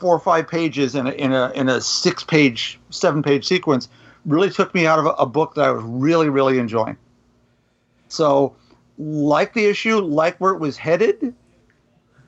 four 0.00 0.14
or 0.14 0.20
five 0.20 0.48
pages 0.48 0.94
in 0.94 1.06
a 1.06 1.10
in 1.12 1.32
a 1.32 1.50
in 1.54 1.68
a 1.68 1.80
six 1.80 2.24
page, 2.24 2.78
seven 2.90 3.22
page 3.22 3.46
sequence 3.46 3.88
really 4.24 4.50
took 4.50 4.74
me 4.74 4.86
out 4.86 4.98
of 4.98 5.06
a, 5.06 5.10
a 5.10 5.26
book 5.26 5.54
that 5.54 5.64
I 5.64 5.70
was 5.70 5.84
really 5.84 6.28
really 6.28 6.58
enjoying. 6.58 6.96
So, 8.08 8.54
like 8.98 9.54
the 9.54 9.66
issue, 9.66 9.98
like 9.98 10.36
where 10.38 10.52
it 10.52 10.58
was 10.58 10.76
headed, 10.76 11.34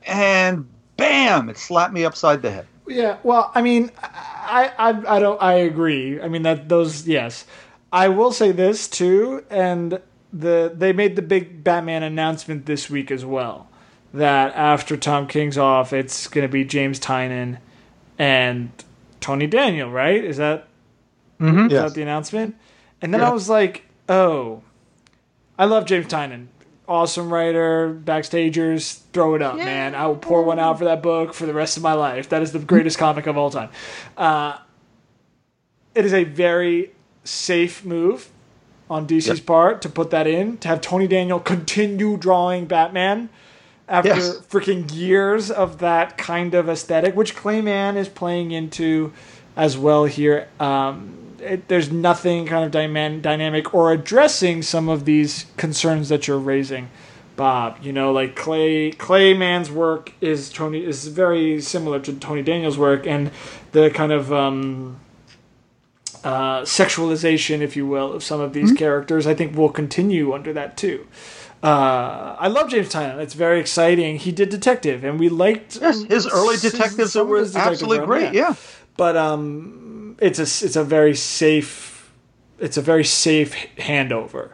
and 0.07 0.69
bam, 0.97 1.49
it 1.49 1.59
slapped 1.59 1.93
me 1.93 2.05
upside 2.05 2.43
the 2.43 2.51
head. 2.51 2.67
Yeah, 2.87 3.17
well, 3.23 3.51
I 3.55 3.63
mean, 3.63 3.91
I, 4.03 4.73
I, 4.79 5.17
I 5.17 5.19
don't, 5.19 5.43
I 5.43 5.55
agree. 5.55 6.21
I 6.21 6.29
mean 6.29 6.43
that 6.43 6.69
those, 6.69 7.07
yes. 7.09 7.47
I 7.93 8.09
will 8.09 8.33
say 8.33 8.53
this 8.53 8.89
too, 8.89 9.45
and 9.51 10.01
the 10.33 10.73
they 10.75 10.93
made 10.93 11.17
the 11.17 11.23
big 11.23 11.63
Batman 11.65 12.03
announcement 12.03 12.67
this 12.67 12.91
week 12.91 13.11
as 13.11 13.25
well. 13.25 13.69
That 14.13 14.55
after 14.55 14.97
Tom 14.97 15.27
King's 15.27 15.57
off, 15.59 15.93
it's 15.93 16.29
going 16.29 16.47
to 16.47 16.53
be 16.53 16.65
James 16.65 17.01
Tynion 17.01 17.59
and 18.19 18.71
Tony 19.21 19.47
Daniel, 19.47 19.91
right? 19.91 20.23
Is 20.23 20.37
that 20.37 20.69
mm-hmm. 21.41 21.67
is 21.67 21.73
Yes. 21.73 21.83
that 21.85 21.95
the 21.95 22.03
announcement? 22.03 22.57
And 23.01 23.13
then 23.15 23.21
Yeah. 23.21 23.31
I 23.31 23.33
was 23.33 23.49
like, 23.49 23.85
oh, 24.09 24.63
I 25.59 25.65
love 25.65 25.87
James 25.87 26.07
Tynion. 26.07 26.47
Awesome 26.87 27.33
writer, 27.33 27.99
backstagers, 28.05 29.01
throw 29.15 29.35
it 29.35 29.41
up, 29.43 29.57
man. 29.57 29.95
I 29.95 30.07
will 30.07 30.17
pour 30.17 30.43
one 30.43 30.59
out 30.59 30.79
for 30.79 30.85
that 30.85 31.03
book 31.03 31.33
for 31.33 31.47
the 31.47 31.55
rest 31.55 31.79
of 31.79 31.83
my 31.83 31.95
life. 31.95 32.29
That 32.29 32.43
is 32.43 32.53
the 32.53 32.59
greatest 32.59 32.99
comic 32.99 33.27
of 33.27 33.39
all 33.39 33.51
time. 33.51 33.71
Uh, 34.19 34.59
it 35.95 36.05
is 36.05 36.13
a 36.13 36.25
very 36.25 36.91
safe 37.25 37.87
move 37.87 38.29
on 38.91 39.07
DC's 39.07 39.41
part 39.41 39.81
to 39.83 39.89
put 39.89 40.11
that 40.11 40.27
in, 40.27 40.59
to 40.59 40.69
have 40.69 40.83
Tony 40.83 41.07
Daniel 41.07 41.41
continue 41.41 42.19
drawing 42.19 42.67
Batman 42.67 43.31
after 43.89 44.09
Yes. 44.11 44.39
freaking 44.51 44.93
years 44.95 45.51
of 45.51 45.79
that 45.79 46.19
kind 46.19 46.55
of 46.55 46.69
aesthetic, 46.69 47.17
which 47.17 47.35
Clay 47.35 47.63
Mann 47.63 47.97
is 47.97 48.11
playing 48.11 48.51
into 48.51 49.11
as 49.57 49.79
well 49.79 50.05
here. 50.05 50.49
Um, 50.61 51.17
it, 51.45 51.69
there's 51.69 51.91
nothing 51.93 52.47
kind 52.47 52.65
of 52.65 52.71
dyman- 52.71 53.21
dynamic 53.21 53.75
or 53.75 53.93
addressing 53.93 54.63
some 54.63 54.89
of 54.89 55.05
these 55.05 55.47
concerns 55.57 56.09
that 56.09 56.27
you're 56.27 56.39
raising, 56.39 56.89
Bob. 57.37 57.79
You 57.83 57.93
know, 57.93 58.13
like 58.13 58.35
Clay 58.37 58.93
Clayman's 58.93 59.71
work 59.71 60.13
is 60.21 60.51
Tony 60.51 60.85
is 60.85 61.09
very 61.09 61.61
similar 61.61 62.01
to 62.01 62.13
Tony 62.15 62.43
Daniel's 62.43 62.79
work, 62.79 63.07
and 63.07 63.31
the 63.73 63.91
kind 63.91 64.13
of 64.13 64.33
um, 64.33 64.99
uh, 66.25 66.63
sexualization, 66.63 67.61
if 67.61 67.77
you 67.77 67.87
will, 67.87 68.13
of 68.13 68.23
some 68.25 68.41
of 68.41 68.53
these 68.53 68.73
characters, 68.73 69.27
I 69.27 69.35
think 69.35 69.57
will 69.57 69.69
continue 69.71 70.33
under 70.33 70.53
that 70.55 70.77
too. 70.77 71.07
Uh, 71.63 72.37
I 72.39 72.49
love 72.49 72.69
James 72.69 72.91
Tynion. 72.91 73.19
It's 73.21 73.33
very 73.33 73.59
exciting. 73.59 74.17
He 74.19 74.33
did 74.33 74.51
Detective, 74.51 75.03
and 75.03 75.19
we 75.19 75.31
liked 75.31 75.79
Yes, 75.81 76.03
his 76.03 76.27
early 76.27 76.57
detectives 76.59 77.15
were 77.15 77.39
detective 77.43 77.57
absolutely 77.57 78.05
great. 78.07 78.35
Yeah. 78.35 78.55
but 78.99 79.17
um, 79.17 79.84
it's 80.19 80.39
a 80.39 80.43
it's 80.43 80.77
a 80.77 80.85
very 80.85 81.15
safe 81.15 82.13
it's 82.59 82.77
a 82.77 82.83
very 82.83 83.05
safe 83.05 83.55
handover 83.79 84.51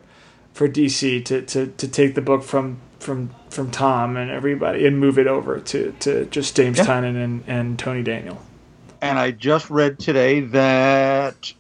for 0.53 0.69
DC 0.69 1.25
to, 1.27 1.43
to, 1.43 1.67
to 1.69 1.89
take 1.89 2.15
the 2.15 2.21
book 2.23 2.43
from 2.43 2.79
from 2.99 3.31
from 3.51 3.71
Tom 3.71 4.17
and 4.17 4.31
everybody 4.31 4.87
and 4.87 4.99
move 4.99 5.19
it 5.19 5.27
over 5.27 5.59
to, 5.61 5.93
to 6.01 6.25
just 6.27 6.57
James 6.57 6.79
Yeah. 6.79 6.85
Tynion 6.85 7.23
and, 7.23 7.45
and 7.47 7.79
Tony 7.79 8.03
Daniel. 8.03 8.41
And 9.01 9.19
I 9.19 9.31
just 9.31 9.71
read 9.71 9.99
today 9.99 10.41
that 10.41 11.53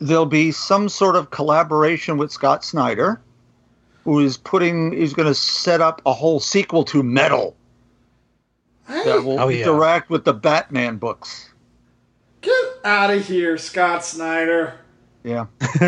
there'll 0.00 0.26
be 0.26 0.50
some 0.52 0.88
sort 0.88 1.16
of 1.16 1.30
collaboration 1.30 2.16
with 2.16 2.32
Scott 2.32 2.64
Snyder, 2.64 3.20
who 4.04 4.20
is 4.20 4.36
putting, 4.38 4.92
he's 4.92 5.12
going 5.14 5.28
to 5.28 5.34
set 5.34 5.80
up 5.80 6.00
a 6.06 6.12
whole 6.12 6.40
sequel 6.40 6.84
to 6.84 7.02
Metal 7.02 7.54
that 8.88 9.22
will 9.24 9.38
Oh, 9.38 9.48
yeah. 9.48 9.62
interact 9.64 10.10
with 10.10 10.24
the 10.24 10.32
Batman 10.34 10.96
books. 10.96 11.50
Get 12.44 12.64
out 12.84 13.10
of 13.10 13.26
here, 13.26 13.56
Scott 13.58 14.04
Snyder. 14.04 14.74
Yeah. 15.22 15.46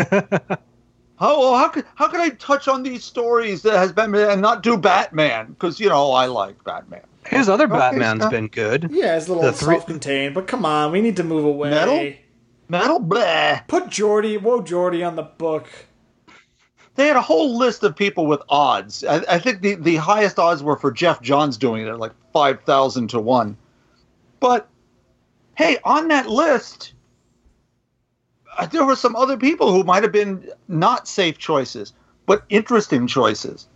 how 1.19 1.39
well, 1.39 1.55
how 1.55 1.69
could 1.69 1.85
how 1.95 2.07
could 2.07 2.19
I 2.19 2.29
touch 2.29 2.67
on 2.67 2.83
these 2.83 3.03
stories 3.03 3.61
that 3.63 3.77
has 3.77 3.91
Batman 3.91 4.31
and 4.31 4.41
not 4.41 4.63
do 4.63 4.77
Batman? 4.77 5.47
Because 5.47 5.79
you 5.79 5.89
know 5.89 6.11
I 6.11 6.25
like 6.25 6.63
Batman. 6.63 7.01
His 7.27 7.49
other 7.49 7.65
Okay, 7.65 7.73
Batman's 7.77 8.21
Scott. 8.21 8.31
been 8.31 8.47
good. 8.47 8.89
Yeah, 8.91 9.17
it's 9.17 9.27
a 9.27 9.33
little 9.33 9.51
three- 9.51 9.75
self-contained, 9.75 10.33
but 10.33 10.47
come 10.47 10.65
on, 10.65 10.91
we 10.91 11.01
need 11.01 11.17
to 11.17 11.23
move 11.23 11.43
away. 11.45 11.69
Metal? 11.69 12.13
Metal, 12.69 12.99
blah. 12.99 13.59
Put 13.67 13.89
Jordy, 13.89 14.37
whoa, 14.37 14.61
Jordy 14.61 15.03
on 15.03 15.15
the 15.15 15.23
book. 15.23 15.67
They 16.95 17.07
had 17.07 17.15
a 17.15 17.21
whole 17.21 17.57
list 17.57 17.83
of 17.83 17.95
people 17.95 18.25
with 18.25 18.41
odds. 18.49 19.03
I, 19.03 19.23
I 19.29 19.39
think 19.39 19.61
the, 19.61 19.75
the 19.75 19.97
highest 19.97 20.39
odds 20.39 20.63
were 20.63 20.75
for 20.77 20.91
Geoff 20.91 21.21
Johns 21.21 21.57
doing 21.57 21.85
it 21.85 21.89
at 21.89 21.99
like 21.99 22.13
5,000 22.33 23.09
to 23.09 23.19
1. 23.19 23.55
But 24.39 24.67
hey, 25.57 25.77
on 25.83 26.07
that 26.09 26.29
list, 26.29 26.93
uh, 28.57 28.65
there 28.67 28.85
were 28.85 28.95
some 28.95 29.15
other 29.15 29.37
people 29.37 29.71
who 29.71 29.83
might 29.83 30.03
have 30.03 30.11
been 30.11 30.49
not 30.67 31.07
safe 31.07 31.37
choices, 31.37 31.93
but 32.25 32.43
interesting 32.49 33.07
choices. 33.07 33.67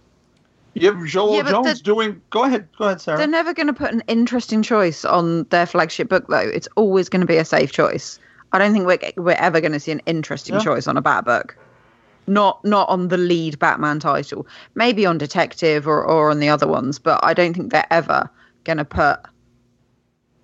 You 0.73 0.87
have 0.87 0.99
Joelle 1.01 1.43
Yeah, 1.43 1.49
Jones 1.49 1.79
the- 1.79 1.83
doing. 1.83 2.21
Go 2.29 2.43
ahead, 2.45 2.69
go 2.77 2.85
ahead, 2.85 3.01
Sarah. 3.01 3.17
They're 3.17 3.27
never 3.27 3.53
going 3.53 3.67
to 3.67 3.73
put 3.73 3.91
an 3.91 4.03
interesting 4.07 4.61
choice 4.63 5.03
on 5.03 5.43
their 5.45 5.65
flagship 5.65 6.07
book, 6.07 6.25
though. 6.29 6.37
It's 6.37 6.67
always 6.77 7.09
going 7.09 7.19
to 7.21 7.27
be 7.27 7.37
a 7.37 7.45
safe 7.45 7.71
choice. 7.71 8.19
I 8.53 8.57
don't 8.59 8.73
think 8.73 8.85
we're 8.85 8.99
we're 9.21 9.31
ever 9.33 9.59
going 9.59 9.71
to 9.73 9.79
see 9.79 9.91
an 9.91 10.01
interesting 10.05 10.55
Yeah. 10.55 10.61
choice 10.61 10.87
on 10.87 10.97
a 10.97 11.01
Bat 11.01 11.25
book. 11.25 11.57
Not 12.27 12.63
not 12.63 12.87
on 12.89 13.07
the 13.09 13.17
lead 13.17 13.59
Batman 13.59 13.99
title. 13.99 14.47
Maybe 14.75 15.05
on 15.05 15.17
Detective 15.17 15.87
or, 15.87 16.03
or 16.05 16.29
on 16.29 16.39
the 16.39 16.49
other 16.49 16.67
ones, 16.67 16.99
but 16.99 17.19
I 17.23 17.33
don't 17.33 17.53
think 17.53 17.71
they're 17.71 17.91
ever 17.91 18.29
going 18.63 18.77
to 18.77 18.85
put 18.85 19.19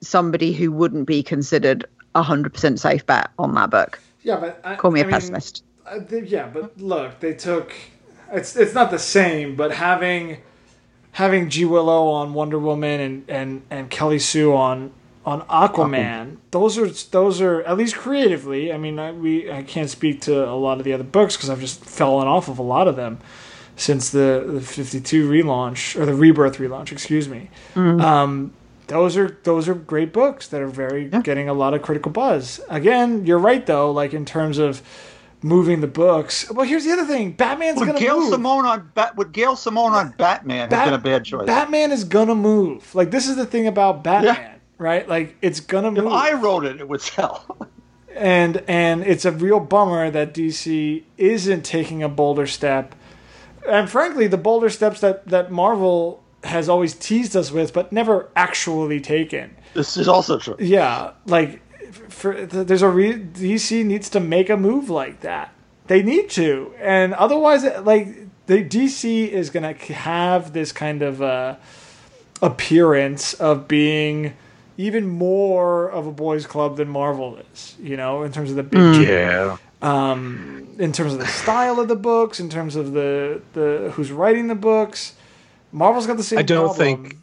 somebody 0.02 0.54
who 0.54 0.72
wouldn't 0.72 1.08
be 1.08 1.24
considered 1.24 1.86
a 2.16 2.24
hundred 2.24 2.54
percent 2.54 2.80
safe 2.80 3.06
bet 3.06 3.30
on 3.38 3.56
that 3.56 3.70
book. 3.70 4.00
Yeah, 4.24 4.38
but 4.38 4.60
I, 4.64 4.76
Call 4.76 4.92
me 4.92 5.00
a 5.00 5.04
I 5.04 5.08
mean, 5.08 5.14
pessimist. 5.14 5.64
Uh, 5.86 6.00
yeah, 6.24 6.48
but 6.48 6.78
look, 6.80 7.20
they 7.20 7.34
took 7.34 7.74
it's 8.32 8.56
it's 8.56 8.74
not 8.74 8.92
the 8.92 9.00
same, 9.00 9.56
but 9.56 9.72
having 9.72 10.38
having 11.12 11.50
G 11.50 11.66
Willow 11.66 12.08
on 12.10 12.34
Wonder 12.34 12.60
Woman 12.60 13.00
and 13.00 13.30
and 13.30 13.62
and 13.70 13.90
Kelly 13.90 14.20
Sue 14.20 14.54
on 14.54 14.92
on 15.26 15.42
Aquaman, 15.44 16.38
those 16.52 16.78
are 16.78 16.88
those 17.12 17.42
are 17.42 17.62
at 17.64 17.78
least 17.78 17.96
creatively. 17.96 18.72
I 18.72 18.78
mean, 18.78 19.00
I, 19.00 19.12
we 19.12 19.52
I 19.52 19.64
can't 19.64 19.90
speak 19.90 20.22
to 20.22 20.48
a 20.48 20.56
lot 20.56 20.78
of 20.78 20.84
the 20.84 20.94
other 20.94 21.04
books 21.04 21.36
because 21.36 21.50
I've 21.50 21.60
just 21.60 21.84
fallen 21.84 22.28
off 22.28 22.48
of 22.48 22.60
a 22.60 22.64
lot 22.64 22.88
of 22.88 22.96
them 22.96 23.20
since 23.76 24.10
the 24.10 24.44
the 24.48 24.62
fifty 24.62 25.00
two 25.00 25.30
relaunch 25.30 26.00
or 26.00 26.06
the 26.06 26.14
Rebirth 26.16 26.58
relaunch. 26.58 26.92
Excuse 26.92 27.28
me. 27.28 27.50
Um, 27.76 28.54
those 28.88 29.18
are 29.18 29.38
those 29.44 29.68
are 29.68 29.74
great 29.74 30.14
books 30.14 30.48
that 30.48 30.62
are 30.62 30.68
very 30.68 31.10
getting 31.10 31.50
a 31.50 31.54
lot 31.54 31.74
of 31.74 31.82
critical 31.82 32.12
buzz. 32.12 32.60
Again, 32.70 33.26
you're 33.26 33.40
right 33.40 33.66
though. 33.66 33.92
Like 33.92 34.14
in 34.14 34.26
terms 34.26 34.58
of 34.58 34.82
moving 35.42 35.82
the 35.82 35.88
books. 35.88 36.50
Well, 36.52 36.66
here's 36.66 36.84
the 36.86 36.92
other 36.92 37.06
thing: 37.06 37.32
Batman's 37.34 37.80
Would 37.80 37.88
gonna 37.88 38.00
Gail 38.00 38.20
move. 38.20 38.30
Simone 38.30 38.66
on 38.66 38.92
Bat? 38.96 39.18
Would 39.18 39.32
Gail 39.32 39.56
Simone 39.56 39.94
on 39.94 40.14
Batman 40.18 40.70
Bat- 40.70 40.80
have 40.90 41.04
been 41.04 41.14
a 41.14 41.16
bad 41.16 41.26
choice? 41.26 41.46
Batman 41.46 41.92
is 41.92 42.04
gonna 42.04 42.36
move. 42.36 42.94
Like 42.96 43.12
this 43.12 43.28
is 43.28 43.36
the 43.36 43.46
thing 43.46 43.68
about 43.68 44.04
Batman, 44.04 44.60
right? 44.78 45.08
Like 45.08 45.36
it's 45.42 45.60
gonna 45.60 45.92
move. 45.92 46.06
if. 46.06 46.12
I 46.12 46.34
wrote 46.34 46.66
it, 46.66 46.80
it 46.80 46.88
would 46.88 47.02
sell. 47.02 47.58
and 48.16 48.64
and 48.68 49.04
it's 49.04 49.26
a 49.26 49.32
real 49.32 49.60
bummer 49.60 50.10
that 50.10 50.34
DC 50.34 51.04
isn't 51.18 51.64
taking 51.64 52.04
a 52.04 52.10
bolder 52.10 52.48
step. 52.48 52.96
And 53.68 53.90
frankly, 53.90 54.28
the 54.28 54.38
bolder 54.38 54.70
steps 54.70 55.02
that 55.02 55.28
that 55.28 55.52
Marvel 55.52 56.24
has 56.44 56.70
always 56.70 56.94
teased 56.94 57.36
us 57.36 57.52
with, 57.52 57.74
but 57.74 57.92
never 57.92 58.30
actually 58.36 59.02
taken. 59.02 59.56
this 59.74 59.98
is 59.98 60.08
also 60.08 60.38
true. 60.40 60.56
Yeah, 60.60 61.12
like 61.26 61.62
for 62.10 62.46
there's 62.46 62.82
a 62.82 62.90
re- 62.90 63.20
DC 63.20 63.84
needs 63.86 64.10
to 64.12 64.20
make 64.20 64.50
a 64.50 64.58
move 64.58 64.90
like 64.90 65.22
that. 65.22 65.54
They 65.88 66.04
need 66.04 66.30
to, 66.32 66.74
and 66.80 67.14
otherwise, 67.14 67.64
like 67.82 68.08
the 68.46 68.64
DC 68.64 69.30
is 69.30 69.50
gonna 69.50 69.74
have 69.74 70.54
this 70.54 70.72
kind 70.72 71.02
of 71.02 71.22
uh, 71.22 71.56
appearance 72.42 73.34
of 73.36 73.68
being 73.68 74.34
even 74.78 75.08
more 75.08 75.90
of 75.90 76.06
a 76.06 76.12
boys' 76.12 76.46
club 76.46 76.78
than 76.78 76.88
Marvel 76.88 77.38
is. 77.54 77.76
You 77.82 77.98
know, 77.98 78.24
in 78.24 78.32
terms 78.32 78.50
of 78.52 78.56
the 78.58 78.64
big 78.64 79.08
Yeah. 79.08 79.58
um, 79.82 80.68
in 80.80 80.92
terms 80.92 81.14
of 81.14 81.20
the 81.20 81.28
style 81.28 81.80
of 81.80 81.88
the 81.88 81.96
books, 81.96 82.40
in 82.40 82.50
terms 82.50 82.76
of 82.76 82.92
the 82.94 83.42
the 83.54 83.92
who's 83.96 84.12
writing 84.12 84.48
the 84.48 84.56
books. 84.56 85.14
Marvel's 85.72 86.08
got 86.08 86.18
the 86.18 86.24
same. 86.24 86.40
I 86.40 86.44
don't 86.44 86.76
problem. 86.76 87.06
think 87.06 87.18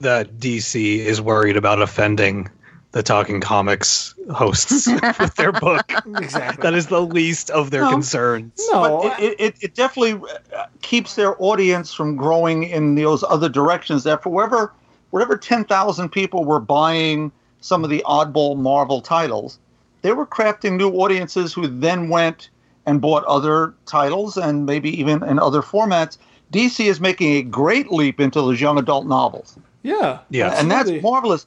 that 0.00 0.38
DC 0.38 0.98
is 0.98 1.20
worried 1.20 1.56
about 1.56 1.80
offending 1.80 2.50
the 2.92 3.02
Talking 3.02 3.40
Comics 3.40 4.14
hosts 4.32 4.86
with 5.18 5.34
their 5.34 5.50
book. 5.52 5.90
exactly. 6.06 6.62
That 6.62 6.74
is 6.74 6.86
the 6.86 7.00
least 7.02 7.50
of 7.50 7.70
their 7.70 7.82
No. 7.82 7.90
concerns. 7.90 8.52
no, 8.72 9.00
but 9.02 9.20
it, 9.20 9.40
it, 9.40 9.56
it 9.60 9.74
definitely 9.74 10.20
uh, 10.56 10.66
keeps 10.82 11.16
their 11.16 11.34
audience 11.42 11.92
from 11.92 12.14
growing 12.16 12.62
in 12.64 12.94
those 12.94 13.24
other 13.24 13.48
directions. 13.48 14.04
That 14.04 14.22
for 14.22 14.30
whatever 14.30 14.72
whatever 15.10 15.36
ten 15.36 15.64
thousand 15.64 16.10
people 16.10 16.44
were 16.44 16.60
buying 16.60 17.32
some 17.60 17.82
of 17.82 17.90
the 17.90 18.02
oddball 18.06 18.56
Marvel 18.56 19.00
titles, 19.00 19.58
they 20.02 20.12
were 20.12 20.26
crafting 20.26 20.76
new 20.76 20.90
audiences 20.90 21.52
who 21.52 21.66
then 21.66 22.08
went 22.10 22.50
and 22.86 23.00
bought 23.00 23.24
other 23.24 23.74
titles 23.86 24.36
and 24.36 24.66
maybe 24.66 24.90
even 25.00 25.22
in 25.24 25.38
other 25.40 25.62
formats. 25.62 26.18
DC 26.54 26.86
is 26.86 27.00
making 27.00 27.36
a 27.36 27.42
great 27.42 27.90
leap 27.92 28.20
into 28.20 28.40
those 28.40 28.60
young 28.60 28.78
adult 28.78 29.06
novels, 29.06 29.56
yeah, 29.82 30.18
Yeah. 30.30 30.54
and 30.58 30.70
that's 30.70 30.90
marvelous. 31.02 31.46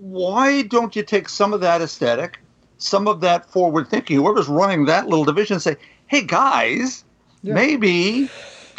Why 0.00 0.62
don't 0.62 0.96
you 0.96 1.02
take 1.02 1.28
some 1.28 1.52
of 1.52 1.60
that 1.60 1.80
aesthetic, 1.80 2.38
some 2.78 3.06
of 3.06 3.20
that 3.20 3.48
forward 3.50 3.88
thinking, 3.88 4.16
whoever's 4.16 4.48
running 4.48 4.86
that 4.86 5.06
little 5.06 5.24
division, 5.24 5.60
say, 5.60 5.76
"Hey 6.06 6.22
guys, 6.22 7.04
Yeah. 7.42 7.54
maybe 7.54 8.28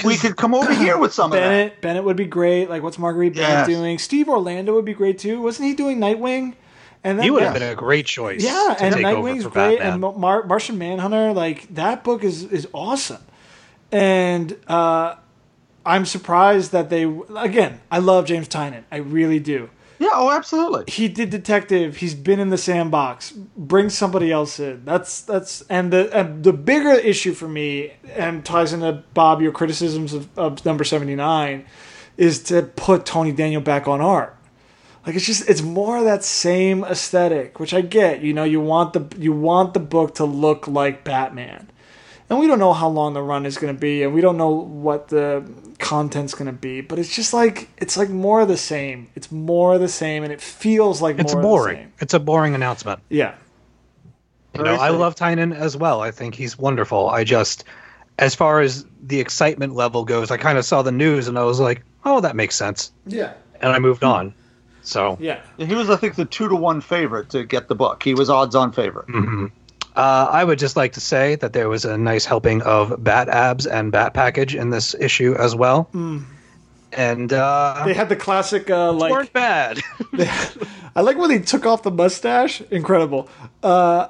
we 0.04 0.18
could 0.18 0.36
come 0.36 0.54
over 0.54 0.74
here 0.74 0.98
with 0.98 1.14
some 1.14 1.32
of 1.32 1.38
that." 1.38 1.48
Bennett. 1.48 1.82
Bennett 1.82 2.04
would 2.04 2.18
be 2.18 2.26
great. 2.26 2.70
Like, 2.70 2.84
what's 2.84 3.00
Marguerite 3.00 3.36
Bennett 3.36 3.68
Yes. 3.68 3.68
doing? 3.68 3.98
Steve 4.00 4.28
Orlando 4.28 4.74
would 4.74 4.86
be 4.86 4.94
great 4.94 5.18
too. 5.20 5.42
Wasn't 5.42 5.66
he 5.68 5.74
doing 5.74 6.00
Nightwing? 6.00 6.54
And 7.06 7.22
He 7.22 7.30
would 7.32 7.44
have 7.44 7.54
been 7.54 7.64
a 7.64 7.76
great 7.76 8.06
choice. 8.06 8.42
yeah, 8.44 8.76
to 8.78 8.84
and 8.84 8.96
take 8.96 9.06
over 9.06 9.28
Nightwing's 9.30 9.44
for 9.44 9.50
great, 9.50 9.80
Batman. 9.80 10.04
and 10.04 10.20
Mar- 10.20 10.44
Martian 10.46 10.78
Manhunter. 10.78 11.34
Like 11.34 11.74
that 11.76 12.04
book 12.04 12.24
is 12.24 12.44
is 12.44 12.66
awesome, 12.74 13.22
and 13.92 14.56
uh, 14.68 15.16
I'm 15.86 16.06
surprised 16.06 16.72
that 16.72 16.90
they 16.90 17.04
again. 17.36 17.82
I 17.92 18.00
love 18.00 18.26
James 18.26 18.48
Tynion. 18.48 18.84
I 18.92 18.98
really 18.98 19.40
do. 19.40 19.70
Yeah, 20.00 20.10
oh, 20.14 20.32
absolutely. 20.32 20.86
he 20.88 21.08
did 21.08 21.30
detective. 21.30 21.98
He's 21.98 22.16
been 22.16 22.40
in 22.40 22.50
the 22.50 22.58
sandbox. 22.58 23.32
Bring 23.32 23.90
somebody 23.90 24.32
else 24.32 24.60
in. 24.60 24.84
That's 24.86 25.22
that's 25.22 25.62
and 25.70 25.94
the 25.94 26.10
and 26.16 26.44
the 26.44 26.52
bigger 26.52 26.92
issue 26.92 27.34
for 27.34 27.48
me 27.48 27.94
and 28.16 28.44
ties 28.44 28.74
into 28.74 29.04
Bob 29.14 29.42
your 29.42 29.52
criticisms 29.52 30.14
of, 30.14 30.28
of 30.38 30.66
number 30.66 30.84
seventy 30.84 31.16
nine 31.16 31.66
is 32.18 32.44
to 32.44 32.64
put 32.64 33.06
Tony 33.06 33.32
Daniel 33.32 33.62
back 33.62 33.88
on 33.88 34.02
art. 34.02 34.38
Like 35.06 35.16
it's 35.16 35.26
just 35.26 35.50
it's 35.50 35.62
more 35.62 35.98
of 35.98 36.06
that 36.06 36.24
same 36.24 36.84
aesthetic, 36.84 37.60
which 37.60 37.74
I 37.74 37.82
get. 37.82 38.22
You 38.22 38.34
know, 38.34 38.44
you 38.44 38.62
want 38.62 38.94
the 38.94 39.08
you 39.18 39.32
want 39.32 39.74
the 39.74 39.80
book 39.80 40.16
to 40.16 40.26
look 40.26 40.68
like 40.68 41.04
Batman. 41.04 41.70
And 42.34 42.40
we 42.40 42.48
don't 42.48 42.58
know 42.58 42.74
how 42.74 42.90
long 42.90 43.14
the 43.14 43.22
run 43.22 43.46
is 43.46 43.58
going 43.60 43.72
to 43.76 43.80
be, 43.80 44.02
and 44.02 44.12
we 44.12 44.20
don't 44.20 44.38
know 44.38 44.50
what 44.50 45.10
the 45.10 45.44
content's 45.78 46.34
going 46.34 46.48
to 46.48 46.52
be. 46.52 46.82
But 46.82 46.98
it's 46.98 47.16
just 47.16 47.32
like 47.32 47.70
it's 47.78 47.96
like 47.96 48.10
more 48.10 48.42
of 48.42 48.48
the 48.48 48.58
same. 48.58 49.08
It's 49.14 49.32
more 49.32 49.76
of 49.76 49.82
the 49.82 49.88
same, 49.88 50.24
and 50.24 50.34
it 50.34 50.42
feels 50.42 51.00
like 51.00 51.20
it's 51.20 51.34
more 51.34 51.40
Of 51.40 51.44
the 51.44 51.48
boring. 51.48 51.78
same. 51.78 51.94
It's 52.00 52.14
a 52.16 52.20
boring 52.20 52.56
announcement. 52.56 53.02
Yeah, 53.10 53.36
You 54.56 54.64
know, 54.64 54.74
I 54.76 54.90
love 54.90 55.14
Tynion 55.16 55.56
as 55.56 55.78
well. 55.78 56.02
I 56.02 56.10
think 56.10 56.34
he's 56.34 56.58
wonderful. 56.58 57.08
I 57.10 57.24
just, 57.24 57.66
as 58.18 58.34
far 58.34 58.62
as 58.62 58.84
the 59.04 59.20
excitement 59.20 59.76
level 59.76 60.04
goes, 60.04 60.32
I 60.32 60.38
kind 60.38 60.58
of 60.58 60.66
saw 60.66 60.82
the 60.82 60.92
news 60.92 61.28
and 61.28 61.38
I 61.38 61.44
was 61.44 61.60
like, 61.60 61.84
oh, 62.06 62.20
that 62.22 62.36
makes 62.36 62.56
sense. 62.56 62.92
yeah, 63.06 63.34
And 63.62 63.72
I 63.72 63.78
moved 63.80 64.04
on. 64.04 64.34
So, 64.82 65.18
yeah. 65.22 65.40
He 65.58 65.76
was, 65.76 65.90
I 65.90 65.96
think, 65.98 66.16
the 66.16 66.26
two 66.26 66.50
to 66.50 66.56
one 66.56 66.82
favorite 66.82 67.30
to 67.30 67.44
get 67.46 67.68
the 67.68 67.76
book. 67.76 68.02
He 68.04 68.14
was 68.16 68.30
odds 68.30 68.54
on 68.56 68.72
favorite. 68.72 69.08
Mm-hmm. 69.08 69.46
Uh, 69.96 70.28
I 70.32 70.44
would 70.44 70.60
just 70.60 70.76
like 70.76 70.94
to 70.94 71.00
say 71.00 71.36
that 71.36 71.54
there 71.54 71.70
was 71.70 71.86
a 71.86 71.98
nice 71.98 72.26
helping 72.26 72.62
of 72.62 73.04
Bat 73.04 73.30
Abs 73.30 73.66
and 73.68 73.92
Bat 73.92 74.14
Package 74.14 74.56
in 74.56 74.70
this 74.70 74.96
issue 74.96 75.36
as 75.38 75.56
well. 75.56 75.90
And 76.92 77.34
uh, 77.34 77.84
They 77.86 77.94
had 77.94 78.10
the 78.10 78.16
classic 78.16 78.70
uh, 78.70 78.96
weren't 78.98 79.12
like. 79.12 79.34
bad. 79.34 79.80
I 80.96 81.02
like 81.02 81.18
when 81.18 81.30
they 81.30 81.40
took 81.40 81.66
off 81.66 81.84
the 81.84 81.92
mustache. 81.92 82.62
Incredible. 82.70 83.28
yeah, 83.64 84.10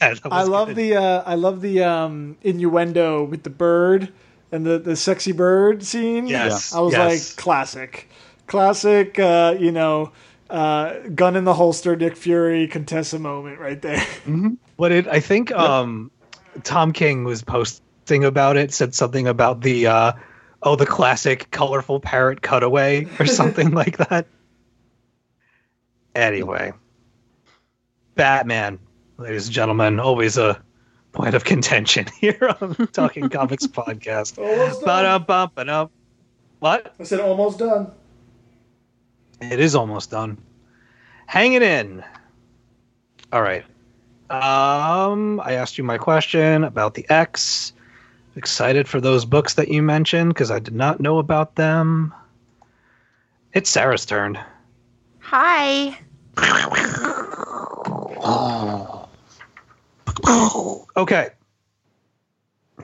that 0.00 0.24
was 0.24 0.32
I 0.32 0.42
love 0.42 0.74
the 0.74 0.96
uh, 0.96 1.22
I 1.24 1.36
love 1.36 1.62
the 1.62 1.84
um, 1.84 2.36
innuendo 2.42 3.24
with 3.24 3.44
the 3.44 3.50
bird 3.50 4.12
and 4.52 4.66
the, 4.66 4.78
the 4.78 4.96
sexy 4.96 5.32
bird 5.32 5.82
scene. 5.84 6.26
Yes, 6.26 6.74
I 6.74 6.80
was 6.80 6.92
yes. 6.92 7.30
like 7.30 7.36
classic, 7.42 8.08
classic. 8.46 9.18
Uh, 9.18 9.56
you 9.58 9.72
know, 9.72 10.12
uh, 10.50 10.98
gun 11.14 11.36
in 11.36 11.44
the 11.44 11.54
holster, 11.54 11.96
Nick 11.96 12.16
Fury, 12.16 12.68
Contessa 12.68 13.18
moment 13.18 13.58
right 13.58 13.80
there. 13.80 14.04
What 14.76 14.92
it? 14.92 15.06
I 15.06 15.20
think 15.20 15.52
um, 15.52 16.10
Tom 16.62 16.92
King 16.92 17.24
was 17.24 17.42
posting 17.42 18.24
about 18.24 18.56
it. 18.56 18.72
Said 18.72 18.94
something 18.94 19.26
about 19.26 19.60
the 19.60 19.86
uh, 19.86 20.12
oh, 20.62 20.76
the 20.76 20.86
classic 20.86 21.50
colorful 21.50 22.00
parrot 22.00 22.42
cutaway 22.42 23.06
or 23.18 23.26
something 23.26 23.70
like 23.72 23.98
that. 23.98 24.26
Anyway, 26.14 26.72
Batman, 28.14 28.78
ladies 29.18 29.46
and 29.46 29.54
gentlemen, 29.54 30.00
always 30.00 30.36
a 30.36 30.60
point 31.12 31.34
of 31.34 31.44
contention 31.44 32.06
here 32.20 32.54
on 32.60 32.74
the 32.78 32.86
Talking 32.86 33.28
Comics 33.28 33.66
podcast. 33.68 34.38
Almost 34.38 34.84
ba-dum. 34.84 35.90
What? 36.60 36.94
I 36.98 37.04
said 37.04 37.20
almost 37.20 37.58
done. 37.58 37.92
It 39.40 39.60
is 39.60 39.74
almost 39.74 40.10
done. 40.10 40.38
Hang 41.26 41.52
it 41.52 41.62
in. 41.62 42.02
All 43.32 43.42
right. 43.42 43.64
Um, 44.30 45.40
I 45.40 45.52
asked 45.52 45.78
you 45.78 45.84
my 45.84 45.98
question 45.98 46.64
about 46.64 46.94
the 46.94 47.08
X. 47.08 47.72
Excited 48.36 48.86
for 48.88 49.00
those 49.00 49.24
books 49.24 49.54
that 49.54 49.68
you 49.68 49.82
mentioned 49.82 50.30
because 50.30 50.50
I 50.50 50.58
did 50.58 50.74
not 50.74 51.00
know 51.00 51.18
about 51.18 51.56
them. 51.56 52.14
It's 53.52 53.70
Sarah's 53.70 54.06
turn. 54.06 54.38
Hi. 55.20 55.98
Okay. 60.96 61.30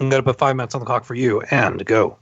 I'm 0.00 0.08
gonna 0.08 0.22
put 0.22 0.38
five 0.38 0.56
minutes 0.56 0.74
on 0.74 0.80
the 0.80 0.86
clock 0.86 1.04
for 1.04 1.14
you 1.14 1.40
and 1.50 1.84
go. 1.84 2.18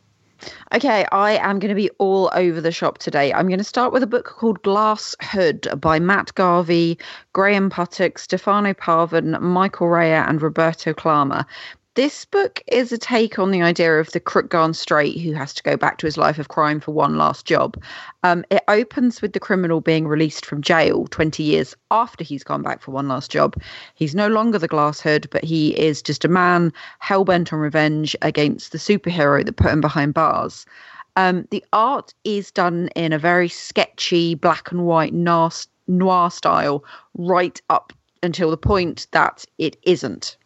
Okay, 0.75 1.05
I 1.13 1.33
am 1.33 1.59
going 1.59 1.69
to 1.69 1.75
be 1.75 1.91
all 1.99 2.31
over 2.35 2.61
the 2.61 2.73
shop 2.73 2.99
today. 2.99 3.33
I'm 3.33 3.47
going 3.47 3.59
to 3.59 3.65
start 3.65 3.93
with 3.93 4.03
a 4.03 4.07
book 4.07 4.25
called 4.25 4.63
Glass 4.63 5.15
Hood 5.23 5.69
by 5.77 5.99
Matt 5.99 6.35
Garvey, 6.35 6.99
Graham 7.33 7.71
Puttock, 7.71 8.19
Stefano 8.19 8.75
Parvin, 8.75 9.37
Michael 9.41 9.89
Rea, 9.89 10.13
and 10.13 10.41
Roberto 10.41 10.93
Clama. 10.95 11.47
This 11.95 12.25
book 12.25 12.63
is 12.69 12.91
a 12.91 12.97
take 12.97 13.39
on 13.39 13.51
the 13.51 13.61
idea 13.61 14.01
of 14.01 14.13
the 14.13 14.21
crook 14.21 14.49
gone 14.49 14.73
straight 14.73 15.21
who 15.21 15.35
has 15.35 15.53
to 15.53 15.63
go 15.63 15.77
back 15.77 15.99
to 15.99 16.07
his 16.07 16.17
life 16.17 16.39
of 16.39 16.49
crime 16.49 16.81
for 16.81 16.93
one 16.93 17.19
last 17.19 17.45
job. 17.45 17.77
Um, 18.23 18.47
it 18.51 18.63
opens 18.67 19.21
with 19.21 19.35
the 19.35 19.41
criminal 19.41 19.83
being 19.83 20.09
released 20.09 20.47
from 20.47 20.63
jail 20.63 21.07
20 21.09 21.43
years 21.43 21.77
after 21.91 22.25
he's 22.25 22.45
gone 22.45 22.63
back 22.63 22.81
for 22.81 22.93
one 22.93 23.09
last 23.09 23.31
job. 23.31 23.61
He's 23.95 24.15
no 24.15 24.29
longer 24.29 24.59
the 24.59 24.69
glass 24.69 25.03
hood, 25.03 25.29
but 25.31 25.45
he 25.45 25.79
is 25.79 26.01
just 26.01 26.25
a 26.25 26.29
man 26.29 26.73
hell 27.01 27.27
bent 27.27 27.53
on 27.53 27.59
revenge 27.59 28.17
against 28.23 28.73
the 28.73 28.79
superhero 28.79 29.45
that 29.45 29.57
put 29.57 29.71
him 29.71 29.83
behind 29.83 30.15
bars. 30.15 30.65
Um, 31.17 31.47
the 31.51 31.63
art 31.75 32.15
is 32.25 32.51
done 32.51 32.89
in 32.97 33.13
a 33.13 33.19
very 33.19 33.51
sketchy 33.51 34.35
black 34.35 34.73
and 34.73 34.87
white 34.87 35.13
noir, 35.13 35.51
noir 35.89 36.31
style, 36.31 36.85
right 37.19 37.61
up 37.69 37.93
until 38.23 38.51
the 38.51 38.57
point 38.57 39.09
that 39.11 39.45
it 39.59 39.77
isn't 39.83 40.39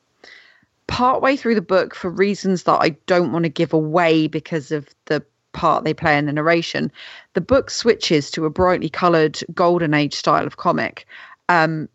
partway 0.87 1.37
through 1.37 1.55
the 1.55 1.63
book 1.63 1.95
for 1.95 2.11
reasons 2.11 2.65
that 2.65 2.81
I 2.81 2.91
don't 3.07 3.33
want 3.33 3.45
to 3.45 3.49
give 3.49 3.73
away 3.73 4.27
because 4.27 4.71
of 4.71 4.89
the 5.07 5.25
part 5.53 5.85
they 5.85 5.95
play 5.95 6.17
in 6.17 6.27
the 6.27 6.33
narration, 6.33 6.93
the 7.33 7.41
book 7.41 7.71
switches 7.71 8.31
to 8.33 8.45
a 8.45 8.51
brightly 8.51 8.89
coloured 8.89 9.41
golden 9.55 9.95
age 9.95 10.15
style 10.15 10.47
of 10.47 10.59
comic. 10.59 11.07
Um, 11.49 11.89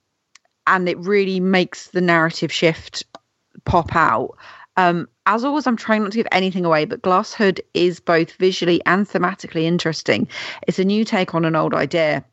and 0.68 0.89
it 0.89 0.98
really 1.00 1.39
makes 1.39 1.88
the 1.88 2.02
narrative 2.02 2.52
shift 2.52 3.04
pop 3.66 3.96
out. 3.96 4.38
Um, 4.78 5.08
as 5.26 5.44
always, 5.44 5.68
I'm 5.68 5.78
trying 5.78 6.02
not 6.04 6.12
to 6.12 6.18
give 6.18 6.28
anything 6.32 6.66
away, 6.66 6.86
but 6.86 7.02
Glass 7.02 7.34
Hood 7.34 7.62
is 7.74 8.00
both 8.00 8.32
visually 8.34 8.82
and 8.86 9.08
thematically 9.08 9.64
interesting. 9.64 10.28
It's 10.68 10.80
a 10.80 10.86
new 10.86 11.06
take 11.06 11.36
on 11.36 11.46
an 11.46 11.56
old 11.56 11.74
idea 11.74 12.26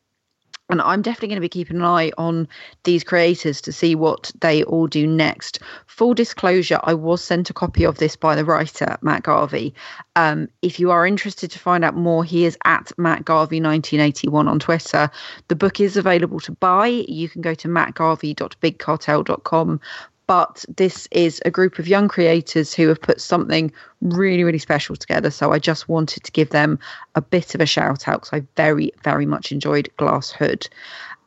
And 0.69 0.81
I'm 0.81 1.01
definitely 1.01 1.29
going 1.29 1.37
to 1.37 1.41
be 1.41 1.49
keeping 1.49 1.77
an 1.77 1.83
eye 1.83 2.11
on 2.17 2.47
these 2.83 3.03
creators 3.03 3.59
to 3.61 3.71
see 3.71 3.95
what 3.95 4.31
they 4.41 4.61
all 4.63 4.85
do 4.85 5.07
next. 5.07 5.59
Full 5.87 6.13
disclosure, 6.13 6.79
I 6.83 6.93
was 6.93 7.23
sent 7.23 7.49
a 7.49 7.53
copy 7.53 7.85
of 7.85 7.97
this 7.97 8.15
by 8.15 8.35
the 8.35 8.45
writer, 8.45 8.97
Matt 9.01 9.23
Garvey. 9.23 9.73
Um, 10.15 10.47
if 10.61 10.79
you 10.79 10.91
are 10.91 11.07
interested 11.07 11.49
to 11.51 11.59
find 11.59 11.83
out 11.83 11.95
more, 11.95 12.23
he 12.23 12.45
is 12.45 12.55
at 12.65 12.91
Matt 12.97 13.25
Garvey 13.25 13.59
1981 13.59 14.47
on 14.47 14.59
Twitter. 14.59 15.09
The 15.47 15.55
book 15.55 15.79
is 15.79 15.97
available 15.97 16.39
to 16.41 16.51
buy. 16.51 16.85
You 16.87 17.27
can 17.29 17.41
go 17.41 17.55
to 17.55 17.67
mattgarvey.bigcartel.com 17.67 19.81
but 20.29 20.63
this 20.77 21.07
is 21.09 21.41
a 21.43 21.49
group 21.49 21.79
of 21.79 21.87
young 21.87 22.07
creators 22.07 22.71
who 22.71 22.87
have 22.87 23.01
put 23.01 23.19
something 23.19 23.71
really, 23.99 24.43
really 24.43 24.59
special 24.59 24.95
together. 24.95 25.31
So 25.31 25.51
I 25.51 25.57
just 25.57 25.89
wanted 25.89 26.23
to 26.23 26.31
give 26.31 26.51
them 26.51 26.77
a 27.15 27.21
bit 27.21 27.55
of 27.55 27.61
a 27.61 27.65
shout 27.65 28.07
out 28.07 28.21
because 28.21 28.39
I 28.39 28.45
very, 28.55 28.91
very 29.03 29.25
much 29.25 29.51
enjoyed 29.51 29.89
Glass 29.97 30.29
Hood. 30.29 30.69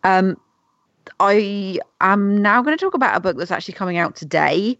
Um, 0.05 0.39
I 1.19 1.81
am 2.01 2.41
now 2.41 2.63
going 2.63 2.79
to 2.79 2.81
talk 2.81 2.95
about 2.95 3.17
a 3.17 3.19
book 3.19 3.37
that's 3.37 3.51
actually 3.51 3.75
coming 3.75 3.99
out 3.99 4.15
today, 4.15 4.79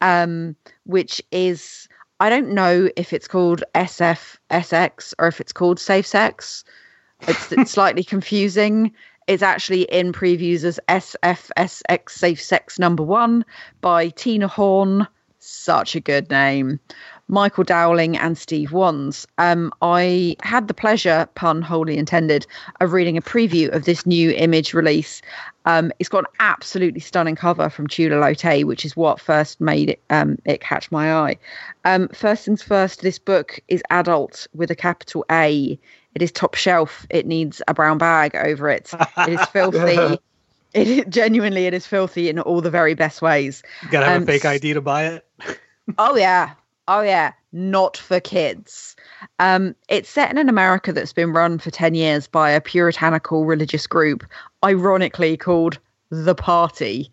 um, 0.00 0.56
which 0.86 1.22
is 1.30 1.88
I 2.18 2.28
don't 2.28 2.48
know 2.48 2.88
if 2.96 3.12
it's 3.12 3.28
called 3.28 3.62
SFSX 3.76 5.14
or 5.20 5.28
if 5.28 5.40
it's 5.40 5.52
called 5.52 5.78
Safe 5.78 6.08
Sex. 6.08 6.64
It's, 7.20 7.52
it's 7.52 7.70
slightly 7.78 8.02
confusing 8.02 8.90
is 9.26 9.42
actually 9.42 9.82
in 9.82 10.12
previews 10.12 10.64
as 10.64 10.80
SFSX 10.88 12.10
Safe 12.10 12.40
Sex 12.40 12.78
Number 12.78 13.02
One 13.02 13.44
by 13.80 14.08
Tina 14.10 14.48
Horn. 14.48 15.06
Such 15.38 15.94
a 15.96 16.00
good 16.00 16.30
name. 16.30 16.80
Michael 17.30 17.62
Dowling 17.62 18.18
and 18.18 18.36
Steve 18.36 18.72
Wands. 18.72 19.26
Um, 19.38 19.72
I 19.82 20.36
had 20.42 20.66
the 20.66 20.74
pleasure, 20.74 21.28
pun 21.36 21.62
wholly 21.62 21.96
intended, 21.96 22.44
of 22.80 22.92
reading 22.92 23.16
a 23.16 23.22
preview 23.22 23.72
of 23.72 23.84
this 23.84 24.04
new 24.04 24.32
image 24.32 24.74
release. 24.74 25.22
Um, 25.64 25.92
it's 26.00 26.08
got 26.08 26.24
an 26.24 26.32
absolutely 26.40 27.00
stunning 27.00 27.36
cover 27.36 27.70
from 27.70 27.86
Tula 27.86 28.16
Lotay, 28.16 28.64
which 28.64 28.84
is 28.84 28.96
what 28.96 29.20
first 29.20 29.60
made 29.60 29.90
it, 29.90 30.02
um, 30.10 30.38
it 30.44 30.60
catch 30.60 30.90
my 30.90 31.14
eye. 31.14 31.38
Um, 31.84 32.08
first 32.08 32.44
things 32.44 32.62
first, 32.62 33.02
this 33.02 33.18
book 33.18 33.60
is 33.68 33.82
adult 33.90 34.48
with 34.52 34.70
a 34.70 34.76
capital 34.76 35.24
A. 35.30 35.78
It 36.14 36.22
is 36.22 36.32
top 36.32 36.54
shelf. 36.54 37.06
It 37.10 37.26
needs 37.26 37.62
a 37.68 37.74
brown 37.74 37.98
bag 37.98 38.34
over 38.36 38.68
it. 38.68 38.90
It 39.18 39.28
is 39.28 39.44
filthy. 39.52 40.18
It 40.72 40.88
is, 40.88 41.04
genuinely, 41.08 41.66
it 41.66 41.74
is 41.74 41.86
filthy 41.86 42.28
in 42.28 42.38
all 42.38 42.60
the 42.60 42.70
very 42.70 42.94
best 42.94 43.22
ways. 43.22 43.62
You 43.82 43.90
gotta 43.90 44.06
have 44.06 44.16
Um, 44.16 44.22
a 44.22 44.26
fake 44.26 44.44
ID 44.44 44.74
to 44.74 44.80
buy 44.80 45.06
it. 45.06 45.26
Oh 45.98 46.14
yeah. 46.16 46.50
Oh 46.86 47.00
yeah. 47.00 47.32
Not 47.52 47.96
for 47.96 48.20
kids. 48.20 48.94
Um, 49.40 49.74
it's 49.88 50.08
set 50.08 50.30
in 50.30 50.38
an 50.38 50.48
America 50.48 50.92
that's 50.92 51.12
been 51.12 51.32
run 51.32 51.58
for 51.58 51.70
10 51.72 51.94
years 51.94 52.28
by 52.28 52.50
a 52.50 52.60
puritanical 52.60 53.44
religious 53.44 53.88
group, 53.88 54.24
ironically 54.64 55.36
called 55.36 55.80
the 56.10 56.34
Party, 56.36 57.10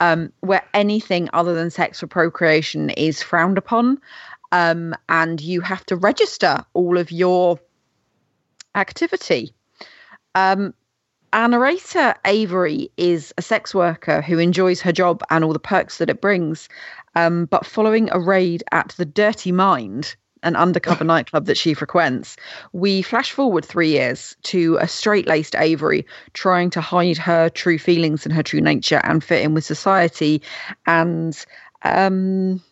um, 0.00 0.32
where 0.40 0.64
anything 0.74 1.28
other 1.34 1.54
than 1.54 1.70
sex 1.70 2.00
for 2.00 2.08
procreation 2.08 2.90
is 2.90 3.22
frowned 3.22 3.58
upon. 3.58 4.00
Um, 4.50 4.92
and 5.08 5.40
you 5.40 5.60
have 5.60 5.86
to 5.86 5.94
register 5.96 6.64
all 6.74 6.98
of 6.98 7.12
your 7.12 7.60
activity. 8.76 9.52
Um, 10.34 10.74
our 11.32 11.48
narrator, 11.48 12.14
Avery, 12.24 12.90
is 12.96 13.34
a 13.36 13.42
sex 13.42 13.74
worker 13.74 14.22
who 14.22 14.38
enjoys 14.38 14.80
her 14.80 14.92
job 14.92 15.22
and 15.28 15.44
all 15.44 15.52
the 15.52 15.58
perks 15.58 15.98
that 15.98 16.10
it 16.10 16.20
brings. 16.20 16.68
Um, 17.14 17.46
but 17.46 17.66
following 17.66 18.08
a 18.12 18.20
raid 18.20 18.62
at 18.72 18.94
the 18.96 19.04
Dirty 19.04 19.52
Mind, 19.52 20.14
an 20.42 20.56
undercover 20.56 21.04
nightclub 21.04 21.46
that 21.46 21.58
she 21.58 21.74
frequents, 21.74 22.36
we 22.72 23.02
flash 23.02 23.32
forward 23.32 23.64
three 23.64 23.90
years 23.90 24.36
to 24.44 24.78
a 24.80 24.86
straight 24.86 25.26
laced 25.26 25.56
Avery 25.56 26.06
trying 26.32 26.70
to 26.70 26.80
hide 26.80 27.18
her 27.18 27.48
true 27.48 27.78
feelings 27.78 28.24
and 28.24 28.34
her 28.34 28.42
true 28.42 28.60
nature 28.60 29.00
and 29.04 29.24
fit 29.24 29.42
in 29.42 29.52
with 29.54 29.64
society. 29.64 30.42
And 30.86 31.36
um, 31.82 32.62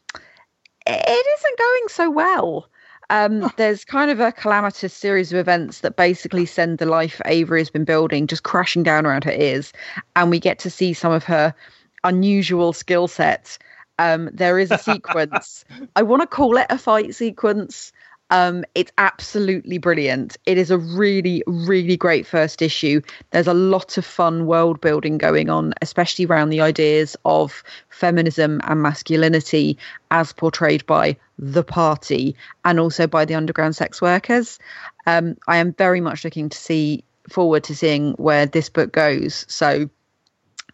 it 0.87 1.27
isn't 1.39 1.59
going 1.59 1.89
so 1.89 2.11
well. 2.11 2.69
Um, 3.11 3.51
there's 3.57 3.85
kind 3.85 4.11
of 4.11 4.21
a 4.21 4.33
calamitous 4.33 4.93
series 4.93 5.33
of 5.33 5.39
events 5.39 5.81
that 5.81 5.97
basically 5.97 6.47
send 6.47 6.79
the 6.79 6.87
life 6.87 7.21
Avery 7.27 7.61
has 7.61 7.71
been 7.71 7.85
building 7.85 8.27
just 8.27 8.43
crashing 8.43 8.83
down 8.83 9.07
around 9.07 9.25
her 9.25 9.33
ears, 9.33 9.73
and 10.17 10.31
we 10.31 10.41
get 10.41 10.59
to 10.61 10.71
see 10.71 10.93
some 10.93 11.13
of 11.13 11.25
her 11.25 11.55
unusual 12.03 12.73
skill 12.73 13.09
sets. 13.09 13.59
Um, 13.99 14.31
there 14.33 14.59
is 14.59 14.71
a 14.71 14.79
sequence. 14.79 15.65
I 15.97 16.03
want 16.03 16.23
to 16.23 16.27
call 16.27 16.57
it 16.57 16.67
a 16.71 16.79
fight 16.79 17.15
sequence. 17.15 17.93
Um, 18.31 18.64
it's 18.75 18.91
absolutely 18.99 19.79
brilliant. 19.79 20.37
It 20.47 20.59
is 20.59 20.70
a 20.70 20.79
really, 20.79 21.43
really 21.47 21.97
great 21.97 22.27
first 22.27 22.62
issue. 22.62 23.01
There's 23.31 23.47
a 23.47 23.55
lot 23.55 23.99
of 23.99 24.05
fun 24.05 24.47
world 24.47 24.81
building 24.81 25.18
going 25.18 25.51
on, 25.51 25.75
especially 25.83 26.27
around 26.27 26.49
the 26.49 26.61
ideas 26.61 27.16
of 27.25 27.62
feminism 27.91 28.61
and 28.64 28.83
masculinity 28.83 29.79
as 30.11 30.33
portrayed 30.33 30.87
by 30.87 31.16
the 31.39 31.62
party 31.62 32.35
and 32.64 32.81
also 32.81 33.07
by 33.07 33.25
the 33.25 33.35
underground 33.35 33.77
sex 33.77 34.01
workers. 34.01 34.59
Um, 35.07 35.37
I 35.47 35.59
am 35.59 35.72
very 35.75 36.01
much 36.01 36.25
looking 36.25 36.49
to 36.49 36.59
see 36.59 37.05
forward 37.29 37.64
to 37.64 37.77
seeing 37.77 38.12
where 38.12 38.47
this 38.47 38.68
book 38.68 38.93
goes. 38.93 39.45
So, 39.49 39.89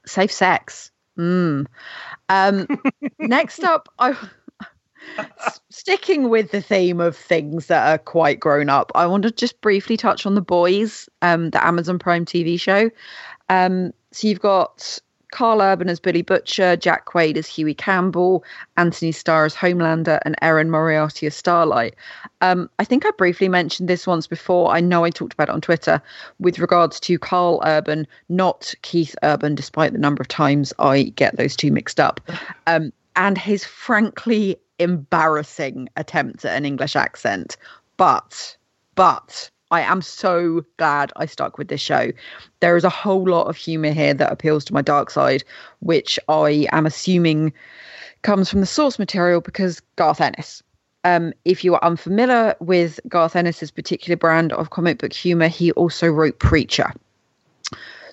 safe 0.07 0.33
sex. 0.33 0.91
Mm. 1.19 1.67
Um, 2.29 2.67
next 3.19 3.63
up, 3.65 3.89
I 3.99 4.17
sticking 5.69 6.29
with 6.29 6.51
the 6.51 6.61
theme 6.61 7.01
of 7.01 7.17
things 7.17 7.67
that 7.67 7.89
are 7.89 7.99
quite 7.99 8.41
grown 8.41 8.69
up. 8.69 8.93
I 8.95 9.07
want 9.07 9.23
to 9.25 9.31
just 9.31 9.61
briefly 9.61 9.97
touch 9.97 10.27
on 10.27 10.35
the 10.35 10.41
boys, 10.41 11.09
um, 11.23 11.51
the 11.51 11.65
Amazon 11.65 11.99
Prime 11.99 12.25
TV 12.25 12.61
show. 12.61 12.91
Um, 13.49 13.93
so 14.13 14.29
you've 14.29 14.41
got 14.41 14.99
Karl 15.31 15.63
Urban 15.63 15.89
as 15.89 16.01
Billy 16.01 16.23
Butcher, 16.23 16.77
Jack 16.77 17.07
Quaid 17.07 17.37
as 17.37 17.47
Hughie 17.47 17.75
Campbell, 17.75 18.45
Anthony 18.77 19.13
Starr 19.13 19.45
as 19.45 19.55
Homelander, 19.55 20.21
and 20.25 20.35
Erin 20.43 20.71
Moriarty 20.71 21.27
as 21.27 21.37
Starlight. 21.37 21.95
Um, 22.41 22.69
I 22.79 22.85
think 22.85 23.07
I 23.07 23.11
briefly 23.13 23.49
mentioned 23.49 23.89
this 23.89 24.07
once 24.07 24.27
before. 24.27 24.73
I 24.73 24.81
know 24.81 25.05
I 25.05 25.11
talked 25.11 25.35
about 25.35 25.49
it 25.49 25.53
on 25.53 25.61
Twitter 25.61 26.03
with 26.39 26.59
regards 26.59 26.99
to 27.01 27.19
Karl 27.19 27.63
Urban, 27.65 28.07
not 28.29 28.75
Keith 28.83 29.15
Urban, 29.23 29.55
despite 29.55 29.93
the 29.93 29.99
number 29.99 30.21
of 30.21 30.29
times 30.29 30.73
I 30.79 31.05
get 31.05 31.37
those 31.37 31.57
two 31.57 31.73
mixed 31.73 32.01
up. 32.01 32.21
Um, 32.67 32.93
and 33.17 33.37
his 33.37 33.65
frankly 33.65 34.57
embarrassing 34.81 35.89
attempt 35.97 36.45
at 36.45 36.57
an 36.57 36.65
English 36.65 36.97
accent. 36.97 37.57
But, 37.97 38.57
but 38.95 39.51
I 39.71 39.83
am 39.83 40.03
so 40.03 40.65
glad 40.79 41.13
I 41.17 41.27
stuck 41.27 41.59
with 41.59 41.69
this 41.69 41.81
show. 41.81 42.11
There 42.61 42.77
is 42.77 42.85
a 42.85 42.91
whole 42.91 43.25
lot 43.25 43.47
of 43.47 43.57
humor 43.57 43.93
here 43.93 44.15
that 44.15 44.33
appeals 44.33 44.65
to 44.67 44.75
my 44.75 44.83
dark 44.83 45.11
side, 45.11 45.45
which 45.81 46.19
I 46.29 46.67
am 46.73 46.87
assuming 46.87 47.53
comes 48.23 48.51
from 48.51 48.61
the 48.61 48.67
source 48.67 48.99
material 48.99 49.41
because 49.41 49.81
Garth 49.97 50.21
Ennis. 50.21 50.63
Um, 51.05 51.33
if 51.45 51.65
you 51.65 51.75
are 51.75 51.85
unfamiliar 51.85 52.55
with 52.61 53.01
Garth 53.09 53.37
Ennis's 53.37 53.71
particular 53.71 54.17
brand 54.17 54.53
of 54.53 54.71
comic 54.71 54.99
book 54.99 55.13
humor, 55.13 55.49
he 55.49 55.73
also 55.73 56.09
wrote 56.09 56.39
Preacher. 56.39 56.93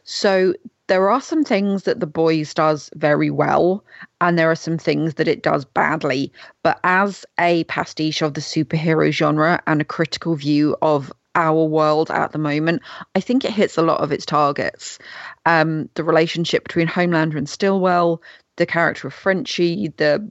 So 0.04 0.54
there 0.88 1.10
are 1.10 1.22
some 1.22 1.44
things 1.44 1.84
that 1.84 2.00
the 2.00 2.08
boys 2.08 2.54
does 2.54 2.90
very 2.96 3.30
well, 3.30 3.84
and 4.22 4.38
there 4.38 4.50
are 4.50 4.56
some 4.56 4.78
things 4.78 5.16
that 5.16 5.28
it 5.28 5.44
does 5.44 5.66
badly. 5.66 6.32
But 6.64 6.80
as 6.84 7.26
a 7.40 7.66
pastiche 7.66 8.22
of 8.22 8.34
the 8.34 8.42
superhero 8.42 9.12
genre 9.12 9.62
and 9.68 9.82
a 9.82 9.86
critical 9.86 10.36
view 10.36 10.76
of 10.82 11.12
our 11.36 11.66
world 11.66 12.10
at 12.10 12.32
the 12.32 12.40
moment, 12.40 12.82
I 13.16 13.20
think 13.20 13.46
it 13.46 13.52
hits 13.52 13.78
a 13.78 13.84
lot 13.84 14.02
of 14.02 14.12
its 14.12 14.26
targets. 14.26 14.98
Um, 15.46 15.90
the 15.94 16.04
relationship 16.04 16.64
between 16.64 16.88
Homelander 16.88 17.38
and 17.38 17.48
Stillwell, 17.48 18.22
the 18.56 18.66
character 18.66 19.08
of 19.08 19.14
Frenchie, 19.14 19.90
the 19.98 20.30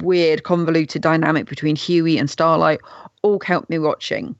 weird 0.00 0.42
convoluted 0.42 1.00
dynamic 1.00 1.46
between 1.48 1.76
Hughie 1.76 2.18
and 2.18 2.28
Starlight, 2.28 2.80
all 3.22 3.38
kept 3.38 3.70
me 3.70 3.78
watching. 3.78 4.36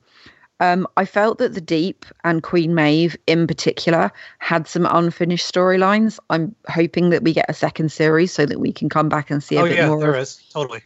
Um, 0.62 0.86
I 0.96 1.04
felt 1.04 1.38
that 1.38 1.54
the 1.54 1.60
Deep 1.60 2.06
and 2.22 2.40
Queen 2.40 2.72
Maeve 2.72 3.16
in 3.26 3.48
particular 3.48 4.12
had 4.38 4.68
some 4.68 4.86
unfinished 4.88 5.52
storylines. 5.52 6.20
I'm 6.30 6.54
hoping 6.68 7.10
that 7.10 7.24
we 7.24 7.32
get 7.32 7.46
a 7.48 7.52
second 7.54 7.90
series 7.90 8.32
so 8.32 8.46
that 8.46 8.60
we 8.60 8.72
can 8.72 8.88
come 8.88 9.08
back 9.08 9.28
and 9.28 9.42
see 9.42 9.56
a 9.56 9.62
Oh 9.62 9.64
bit 9.64 9.76
yeah, 9.78 9.88
more 9.88 9.98
there 9.98 10.14
of 10.14 10.20
is. 10.20 10.40
Totally. 10.52 10.82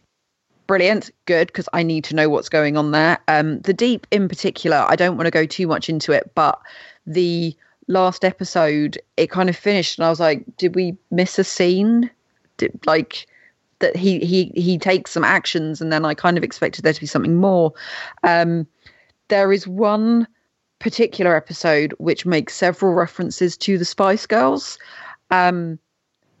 brilliant. 0.65 1.11
Good 1.25 1.47
because 1.47 1.69
i 1.73 1.83
need 1.83 2.03
to 2.05 2.15
know 2.15 2.27
what's 2.27 2.49
going 2.49 2.75
on 2.75 2.89
there. 2.89 3.19
Um 3.27 3.59
the 3.61 3.73
deep 3.73 4.07
in 4.09 4.27
particular 4.27 4.83
i 4.89 4.95
don't 4.95 5.15
want 5.15 5.27
to 5.27 5.31
go 5.31 5.45
too 5.45 5.67
much 5.67 5.89
into 5.89 6.11
it 6.11 6.31
but 6.33 6.59
the 7.05 7.55
last 7.87 8.25
episode 8.25 8.97
it 9.15 9.29
kind 9.29 9.47
of 9.47 9.55
finished 9.55 9.99
and 9.99 10.05
i 10.05 10.09
was 10.09 10.19
like 10.19 10.43
did 10.57 10.73
we 10.75 10.97
miss 11.11 11.37
a 11.37 11.43
scene? 11.43 12.09
Did, 12.57 12.71
like 12.87 13.27
that 13.77 13.95
he 13.95 14.17
he 14.25 14.51
he 14.55 14.79
takes 14.79 15.11
some 15.11 15.23
actions 15.23 15.81
and 15.81 15.93
then 15.93 16.03
i 16.03 16.15
kind 16.15 16.35
of 16.35 16.43
expected 16.43 16.83
there 16.83 16.93
to 16.93 16.99
be 16.99 17.05
something 17.05 17.35
more. 17.35 17.73
Um 18.23 18.65
there 19.29 19.51
is 19.51 19.67
one 19.67 20.27
particular 20.79 21.35
episode 21.35 21.93
which 21.97 22.25
makes 22.25 22.55
several 22.55 22.93
references 22.93 23.57
to 23.57 23.77
the 23.77 23.85
spice 23.85 24.25
girls 24.25 24.77
um 25.31 25.79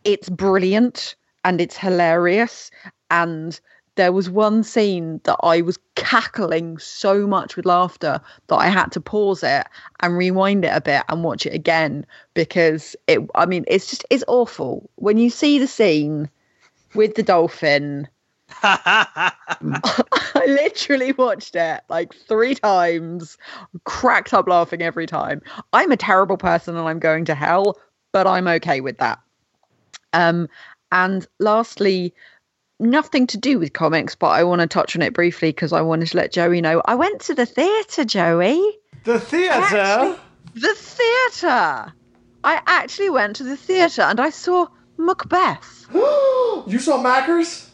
it's 0.03 0.29
brilliant 0.29 1.15
and 1.43 1.59
it's 1.59 1.77
hilarious 1.77 2.69
and 3.09 3.59
there 3.97 4.13
was 4.13 4.29
one 4.29 4.63
scene 4.63 5.19
that 5.23 5.37
I 5.43 5.61
was 5.61 5.77
cackling 5.95 6.77
so 6.77 7.27
much 7.27 7.55
with 7.55 7.65
laughter 7.65 8.21
that 8.47 8.55
I 8.55 8.67
had 8.67 8.91
to 8.93 9.01
pause 9.01 9.43
it 9.43 9.65
and 9.99 10.17
rewind 10.17 10.63
it 10.63 10.71
a 10.73 10.79
bit 10.79 11.03
and 11.09 11.23
watch 11.23 11.45
it 11.45 11.53
again 11.53 12.05
because 12.33 12.95
it 13.07 13.19
I 13.35 13.45
mean 13.45 13.65
it's 13.67 13.89
just 13.89 14.05
it's 14.09 14.23
awful. 14.27 14.89
When 14.95 15.17
you 15.17 15.29
see 15.29 15.59
the 15.59 15.67
scene 15.67 16.29
with 16.93 17.15
the 17.15 17.23
dolphin 17.23 18.07
I 18.63 20.43
literally 20.47 21.11
watched 21.11 21.55
it 21.55 21.81
like 21.89 22.13
three 22.13 22.55
times, 22.55 23.37
cracked 23.83 24.33
up 24.33 24.47
laughing 24.47 24.81
every 24.81 25.05
time. 25.05 25.41
I'm 25.73 25.91
a 25.91 25.97
terrible 25.97 26.37
person 26.37 26.75
and 26.75 26.87
I'm 26.87 26.99
going 26.99 27.25
to 27.25 27.35
hell, 27.35 27.77
but 28.11 28.27
I'm 28.27 28.47
okay 28.47 28.81
with 28.81 28.97
that. 28.99 29.19
Um, 30.13 30.47
and 30.91 31.27
lastly, 31.39 32.13
nothing 32.79 33.27
to 33.27 33.37
do 33.37 33.59
with 33.59 33.73
comics, 33.73 34.15
but 34.15 34.27
I 34.27 34.43
want 34.43 34.61
to 34.61 34.67
touch 34.67 34.95
on 34.95 35.01
it 35.01 35.13
briefly 35.13 35.49
because 35.49 35.73
I 35.73 35.81
wanted 35.81 36.07
to 36.09 36.17
let 36.17 36.31
Joey 36.31 36.61
know. 36.61 36.81
I 36.85 36.95
went 36.95 37.21
to 37.21 37.35
the 37.35 37.45
theatre, 37.45 38.05
Joey. 38.05 38.79
The 39.03 39.19
theater. 39.19 40.17
The 40.53 40.73
theatre. 40.73 41.93
I 42.43 42.61
actually 42.65 43.09
went 43.09 43.35
to 43.37 43.43
the 43.43 43.57
theatre 43.57 44.03
and 44.03 44.19
I 44.19 44.29
saw 44.29 44.67
Macbeth. 44.97 45.87
you 45.93 46.79
saw 46.79 47.01
Mackers? 47.01 47.66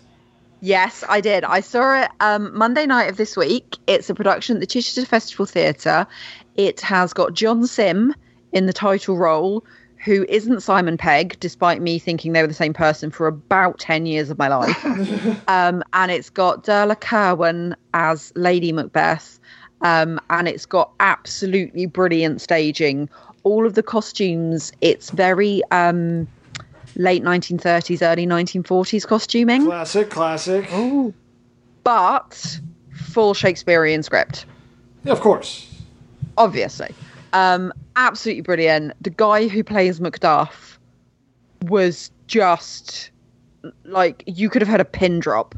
Yes, 0.64 1.04
I 1.10 1.20
did. 1.20 1.44
I 1.44 1.60
saw 1.60 2.04
it 2.04 2.10
um, 2.22 2.58
Monday 2.58 2.86
night 2.86 3.10
of 3.10 3.18
this 3.18 3.36
week. 3.36 3.76
It's 3.86 4.10
a 4.10 4.16
production 4.16 4.56
at 4.56 4.60
the 4.62 4.66
Chichester 4.66 5.06
Festival 5.06 5.46
Theatre. 5.46 6.08
It 6.56 6.80
has 6.80 7.12
got 7.12 7.34
John 7.34 7.68
Simm 7.68 8.16
in 8.54 8.66
the 8.66 8.72
title 8.72 9.18
role, 9.18 9.66
who 10.06 10.26
isn't 10.30 10.62
Simon 10.62 10.96
Pegg, 10.96 11.36
despite 11.42 11.82
me 11.82 12.00
thinking 12.00 12.32
they 12.32 12.42
were 12.42 12.48
the 12.48 12.54
same 12.54 12.74
person 12.74 13.12
for 13.12 13.28
about 13.28 13.78
10 13.80 14.06
years 14.06 14.30
of 14.30 14.38
my 14.38 14.48
life. 14.48 14.86
um, 15.50 15.84
and 15.92 16.10
it's 16.14 16.30
got 16.30 16.64
Dervla 16.64 16.98
Kirwan 16.98 17.76
as 17.94 18.32
Lady 18.38 18.72
Macbeth. 18.72 19.42
Um, 19.82 20.18
and 20.30 20.48
it's 20.48 20.66
got 20.66 20.94
absolutely 21.02 21.88
brilliant 21.88 22.40
staging. 22.40 23.10
All 23.44 23.68
of 23.68 23.74
the 23.74 23.84
costumes, 23.84 24.72
it's 24.80 25.10
very 25.10 25.62
um, 25.72 26.26
late 26.96 27.24
1930s, 27.24 28.02
early 28.02 28.26
1940s 28.28 29.06
costuming 29.08 29.66
Classic, 29.66 30.10
classic. 30.10 30.70
but 31.84 32.60
full 32.94 33.34
Shakespearean 33.34 34.04
script, 34.04 34.46
Yeah, 35.04 35.14
of 35.14 35.22
course. 35.22 35.70
obviously. 36.38 36.94
Um, 37.34 37.74
absolutely 37.96 38.42
brilliant. 38.42 38.94
The 39.02 39.10
guy 39.10 39.48
who 39.48 39.64
plays 39.64 40.00
Macduff 40.00 40.78
was 41.64 42.12
just 42.28 43.10
like 43.86 44.24
you 44.28 44.50
could 44.50 44.62
have 44.62 44.70
had 44.70 44.82
a 44.82 44.86
pin 44.86 45.20
drop 45.20 45.56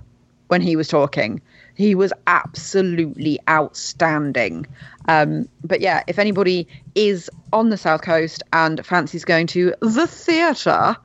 when 0.48 0.62
he 0.62 0.76
was 0.76 0.88
talking. 0.88 1.42
He 1.76 1.96
was 1.96 2.14
absolutely 2.28 3.40
outstanding. 3.50 4.66
Um, 5.10 5.50
but 5.64 5.82
yeah, 5.82 6.04
if 6.08 6.18
anybody 6.20 6.68
is 6.96 7.30
on 7.52 7.70
the 7.70 7.78
south 7.78 8.02
coast 8.04 8.42
and 8.54 8.86
fancies 8.86 9.26
going 9.26 9.48
to 9.48 9.74
the 9.82 10.08
theatre, 10.08 10.96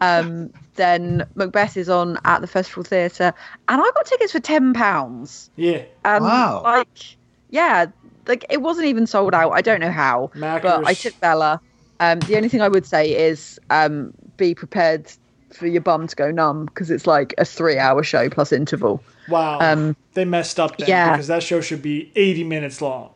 um, 0.00 0.52
then 0.74 1.26
Macbeth 1.34 1.76
is 1.76 1.88
on 1.88 2.18
at 2.24 2.40
the 2.40 2.46
Festival 2.46 2.82
Theatre, 2.82 3.32
and 3.68 3.80
I 3.80 3.90
got 3.94 4.06
tickets 4.06 4.32
for 4.32 4.40
ten 4.40 4.74
pounds. 4.74 5.50
Yeah. 5.56 5.84
Um, 6.04 6.22
Wow. 6.22 6.62
Like, 6.62 7.16
yeah, 7.50 7.86
like 8.26 8.44
it 8.50 8.62
wasn't 8.62 8.86
even 8.86 9.06
sold 9.06 9.34
out. 9.34 9.52
I 9.52 9.62
don't 9.62 9.80
know 9.80 9.90
how, 9.90 10.30
but 10.34 10.86
I 10.86 10.94
took 10.94 11.18
Bella. 11.20 11.60
Um, 12.00 12.20
the 12.20 12.36
only 12.36 12.48
thing 12.48 12.60
I 12.60 12.68
would 12.68 12.84
say 12.84 13.16
is 13.16 13.58
um, 13.70 14.12
be 14.36 14.54
prepared 14.54 15.10
for 15.52 15.66
your 15.66 15.80
bum 15.80 16.06
to 16.06 16.16
go 16.16 16.30
numb 16.30 16.66
because 16.66 16.90
it's 16.90 17.06
like 17.06 17.34
a 17.38 17.44
three-hour 17.44 18.02
show 18.02 18.28
plus 18.28 18.52
interval. 18.52 19.02
Wow. 19.28 19.58
Um, 19.60 19.96
they 20.12 20.24
messed 20.24 20.60
up 20.60 20.76
then 20.76 20.88
yeah. 20.88 21.12
because 21.12 21.28
that 21.28 21.42
show 21.42 21.60
should 21.60 21.82
be 21.82 22.12
80 22.14 22.44
minutes 22.44 22.82
long. 22.82 23.12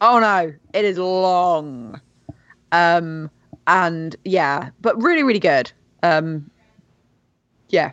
Oh 0.00 0.18
no, 0.18 0.52
it 0.72 0.84
is 0.84 0.98
long. 0.98 2.00
Um, 2.72 3.30
and 3.66 4.16
yeah, 4.24 4.70
but 4.80 5.00
really, 5.00 5.22
really 5.22 5.38
good. 5.38 5.70
Um, 6.02 6.50
yeah, 7.68 7.92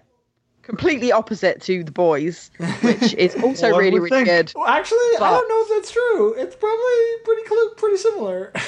completely 0.64 1.12
opposite 1.12 1.62
to 1.64 1.84
the 1.84 1.92
boys, 1.92 2.52
which 2.82 3.14
is 3.16 3.36
also 3.44 3.72
One 3.72 3.80
really, 3.80 4.00
would 4.00 4.12
really 4.12 4.26
think. 4.26 4.28
good. 4.48 4.54
Well, 4.56 4.68
actually, 4.68 4.98
I 5.20 5.30
don't 5.32 5.48
know 5.50 5.62
if 5.64 5.70
that's 5.82 5.92
true. 5.92 6.34
It's 6.34 6.56
probably 6.56 7.24
pretty 7.24 7.44
close, 7.44 7.74
pretty 7.78 7.98
similar. 7.98 8.52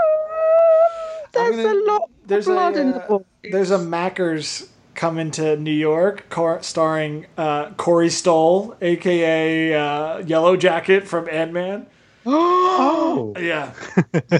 There's 1.32 1.56
gonna- 1.56 1.72
a 1.72 1.84
lot 1.84 2.02
of 2.02 2.08
there's 2.26 2.44
blood 2.46 2.76
a, 2.76 2.80
in 2.80 2.90
the 2.92 3.04
uh. 3.12 3.18
There's 3.44 3.70
a 3.70 3.78
Mackers 3.78 4.68
coming 4.94 5.30
to 5.32 5.56
New 5.56 5.70
York, 5.72 6.28
car- 6.28 6.62
starring 6.62 7.26
uh, 7.38 7.70
Corey 7.72 8.10
Stoll, 8.10 8.76
aka 8.80 9.74
uh, 9.74 10.18
Yellow 10.18 10.56
Jacket 10.56 11.06
from 11.08 11.28
Ant 11.28 11.52
Man. 11.52 11.86
Oh, 12.26 13.34
Yeah, 13.40 13.72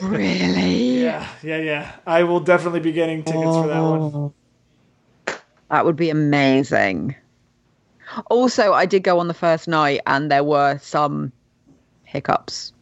really? 0.03 1.03
yeah, 1.03 1.27
yeah, 1.43 1.59
yeah. 1.59 1.93
I 2.07 2.23
will 2.25 2.41
definitely 2.41 2.81
be 2.81 2.93
getting 2.93 3.23
tickets 3.23 3.43
for 3.57 3.67
that 3.69 3.81
one. 3.81 4.33
That 5.71 5.85
would 5.85 5.97
be 5.97 6.11
amazing. 6.11 7.15
Also, 8.27 8.73
I 8.73 8.87
did 8.87 9.03
go 9.05 9.19
on 9.21 9.29
the 9.29 9.35
first 9.35 9.69
night, 9.69 10.01
and 10.07 10.31
there 10.31 10.45
were 10.45 10.79
some 10.83 11.33
hiccups. 12.05 12.73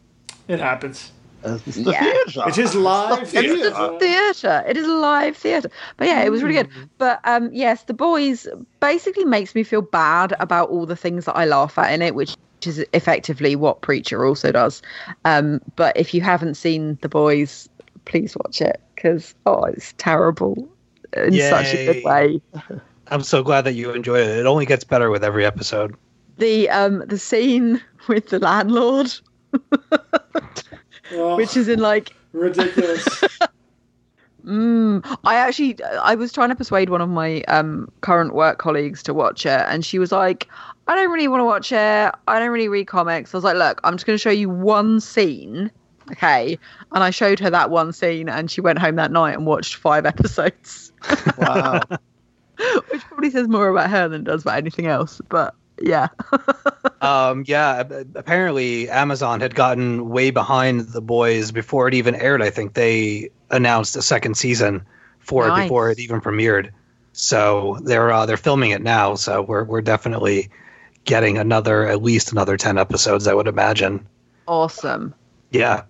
It 0.47 0.59
happens. 0.59 1.11
it's 1.43 1.75
the 1.75 1.91
Yeah. 1.91 2.01
theater. 2.01 2.43
It 2.49 2.57
is 2.57 2.75
live 2.75 3.21
It's 3.21 3.31
theater. 3.31 3.69
the 3.69 3.97
theatre. 3.99 4.63
It 4.67 4.75
is 4.75 4.87
a 4.87 4.93
live 4.93 5.37
theatre. 5.37 5.69
But 5.97 6.07
yeah, 6.07 6.23
it 6.23 6.31
was 6.31 6.41
really 6.43 6.55
good. 6.55 6.69
But 6.97 7.21
um, 7.23 7.49
yes, 7.53 7.83
the 7.83 7.93
boys 7.93 8.47
basically 8.81 9.23
makes 9.25 9.53
me 9.55 9.63
feel 9.63 9.81
bad 9.83 10.33
about 10.39 10.69
all 10.69 10.85
the 10.85 10.95
things 10.97 11.25
that 11.25 11.37
I 11.37 11.45
laugh 11.45 11.77
at 11.77 11.93
in 11.93 12.01
it, 12.01 12.15
which 12.15 12.35
is 12.67 12.85
effectively 12.93 13.55
what 13.55 13.81
Preacher 13.81 14.25
also 14.25 14.51
does. 14.51 14.81
Um, 15.25 15.61
but 15.75 15.95
if 15.97 16.13
you 16.13 16.21
haven't 16.21 16.55
seen 16.55 16.97
the 17.01 17.09
boys, 17.09 17.69
please 18.05 18.35
watch 18.43 18.61
it 18.61 18.81
because 18.95 19.35
oh, 19.45 19.63
it's 19.65 19.93
terrible 19.97 20.67
in 21.15 21.39
such 21.39 21.73
a 21.73 21.93
good 21.93 22.03
way. 22.03 22.41
I'm 23.07 23.23
so 23.23 23.43
glad 23.43 23.61
that 23.61 23.73
you 23.73 23.91
enjoyed 23.91 24.21
it. 24.21 24.37
It 24.37 24.45
only 24.45 24.65
gets 24.65 24.83
better 24.83 25.09
with 25.09 25.23
every 25.23 25.45
episode. 25.45 25.95
The 26.37 26.69
um 26.69 27.03
the 27.07 27.17
scene 27.17 27.81
with 28.07 28.29
the 28.29 28.39
landlord, 28.39 29.11
Oh, 31.11 31.37
which 31.37 31.57
is 31.57 31.67
in 31.67 31.79
like 31.79 32.13
ridiculous. 32.33 33.23
Mm, 34.45 35.05
I 35.25 35.35
actually 35.35 35.77
I 35.83 36.15
was 36.15 36.31
trying 36.31 36.47
to 36.47 36.55
persuade 36.55 36.89
one 36.89 37.01
of 37.01 37.09
my 37.09 37.41
um 37.43 37.91
current 38.01 38.33
work 38.33 38.57
colleagues 38.57 39.03
to 39.03 39.13
watch 39.13 39.45
it 39.45 39.65
and 39.67 39.85
she 39.85 39.99
was 39.99 40.13
like 40.13 40.47
I 40.89 40.95
don't 40.95 41.11
really 41.11 41.27
want 41.27 41.41
to 41.41 41.45
watch 41.45 41.71
it. 41.71 42.15
I 42.27 42.39
don't 42.39 42.49
really 42.49 42.67
read 42.67 42.87
comics. 42.87 43.33
I 43.33 43.37
was 43.37 43.43
like, 43.43 43.57
"Look, 43.57 43.79
I'm 43.83 43.93
just 43.93 44.07
going 44.07 44.17
to 44.17 44.21
show 44.21 44.31
you 44.31 44.49
one 44.49 44.99
scene." 44.99 45.71
Okay? 46.11 46.57
And 46.91 47.03
I 47.03 47.11
showed 47.11 47.39
her 47.39 47.51
that 47.51 47.69
one 47.69 47.93
scene 47.93 48.27
and 48.27 48.49
she 48.49 48.61
went 48.61 48.79
home 48.79 48.95
that 48.95 49.11
night 49.11 49.35
and 49.35 49.45
watched 49.45 49.75
5 49.75 50.05
episodes, 50.07 50.91
wow. 51.37 51.81
which 52.89 53.01
probably 53.01 53.29
says 53.29 53.47
more 53.47 53.69
about 53.69 53.91
her 53.91 54.07
than 54.07 54.21
it 54.21 54.23
does 54.23 54.41
about 54.41 54.57
anything 54.57 54.87
else, 54.87 55.21
but 55.29 55.53
yeah. 55.79 56.07
Um, 57.01 57.45
yeah, 57.47 57.83
apparently 58.15 58.89
Amazon 58.89 59.39
had 59.39 59.55
gotten 59.55 60.09
way 60.09 60.31
behind 60.31 60.81
the 60.81 60.99
boys 60.99 61.49
before 61.49 61.87
it 61.87 61.93
even 61.93 62.13
aired. 62.13 62.41
I 62.41 62.49
think 62.49 62.73
they 62.73 63.29
announced 63.49 63.95
a 63.95 64.01
second 64.01 64.35
season 64.35 64.85
for 65.19 65.47
it 65.47 65.63
before 65.63 65.91
it 65.91 65.99
even 65.99 66.19
premiered. 66.19 66.71
So 67.13 67.77
they're 67.83 68.11
uh, 68.11 68.25
they're 68.25 68.35
filming 68.35 68.71
it 68.71 68.81
now. 68.81 69.15
So 69.15 69.41
we're 69.41 69.63
we're 69.63 69.81
definitely 69.81 70.49
getting 71.09 71.39
another 71.39 71.87
at 71.87 72.03
least 72.03 72.31
another 72.31 72.55
ten 72.55 72.77
episodes. 72.77 73.27
I 73.27 73.33
would 73.33 73.47
imagine. 73.47 74.07
awesome. 74.47 75.15
Yeah. 75.49 75.83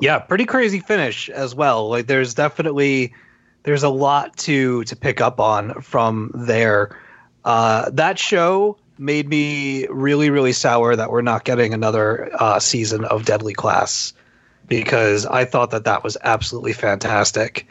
Yeah, 0.00 0.20
pretty 0.20 0.44
crazy 0.44 0.78
finish 0.78 1.28
as 1.28 1.54
well. 1.56 1.88
Like 1.88 2.06
there's 2.06 2.32
definitely 2.34 3.12
there's 3.64 3.82
a 3.82 3.88
lot 3.88 4.36
to 4.38 4.84
to 4.84 4.94
pick 4.94 5.20
up 5.20 5.40
on 5.40 5.82
from 5.82 6.30
there. 6.34 6.96
Uh 7.44 7.90
that 7.90 8.16
show 8.18 8.78
made 8.96 9.28
me 9.28 9.86
really 9.88 10.30
really 10.30 10.52
sour 10.52 10.94
that 10.94 11.10
we're 11.10 11.22
not 11.22 11.44
getting 11.44 11.74
another 11.74 12.30
uh 12.38 12.60
season 12.60 13.04
of 13.06 13.24
Deadly 13.24 13.54
Class 13.54 14.12
because 14.68 15.26
I 15.26 15.44
thought 15.44 15.72
that 15.72 15.84
that 15.84 16.04
was 16.04 16.16
absolutely 16.22 16.74
fantastic 16.74 17.66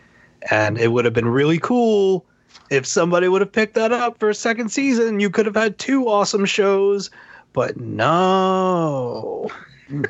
and 0.51 0.77
it 0.77 0.89
would 0.91 1.05
have 1.05 1.13
been 1.13 1.27
really 1.29 1.59
cool 1.59 2.25
if 2.69 2.85
somebody 2.85 3.27
would 3.27 3.41
have 3.41 3.51
picked 3.51 3.75
that 3.75 3.91
up 3.91 4.17
for 4.19 4.29
a 4.29 4.35
second 4.35 4.69
season. 4.69 5.19
You 5.19 5.29
could 5.29 5.45
have 5.45 5.55
had 5.55 5.77
two 5.77 6.07
awesome 6.07 6.45
shows, 6.45 7.09
but 7.53 7.77
no. 7.77 9.49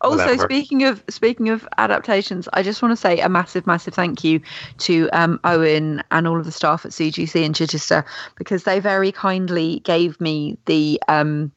Also, 0.00 0.18
Whatever. 0.18 0.42
speaking 0.44 0.84
of 0.84 1.02
speaking 1.08 1.48
of 1.48 1.68
adaptations, 1.78 2.48
I 2.52 2.62
just 2.62 2.82
want 2.82 2.92
to 2.92 2.96
say 2.96 3.20
a 3.20 3.28
massive, 3.28 3.66
massive 3.66 3.94
thank 3.94 4.22
you 4.22 4.40
to 4.78 5.08
um, 5.12 5.40
Owen 5.44 6.02
and 6.10 6.28
all 6.28 6.38
of 6.38 6.44
the 6.44 6.52
staff 6.52 6.84
at 6.84 6.92
CGC 6.92 7.42
in 7.42 7.52
Chichester 7.52 8.04
because 8.36 8.64
they 8.64 8.78
very 8.78 9.10
kindly 9.10 9.80
gave 9.80 10.20
me 10.20 10.56
the 10.66 11.00
um, 11.08 11.50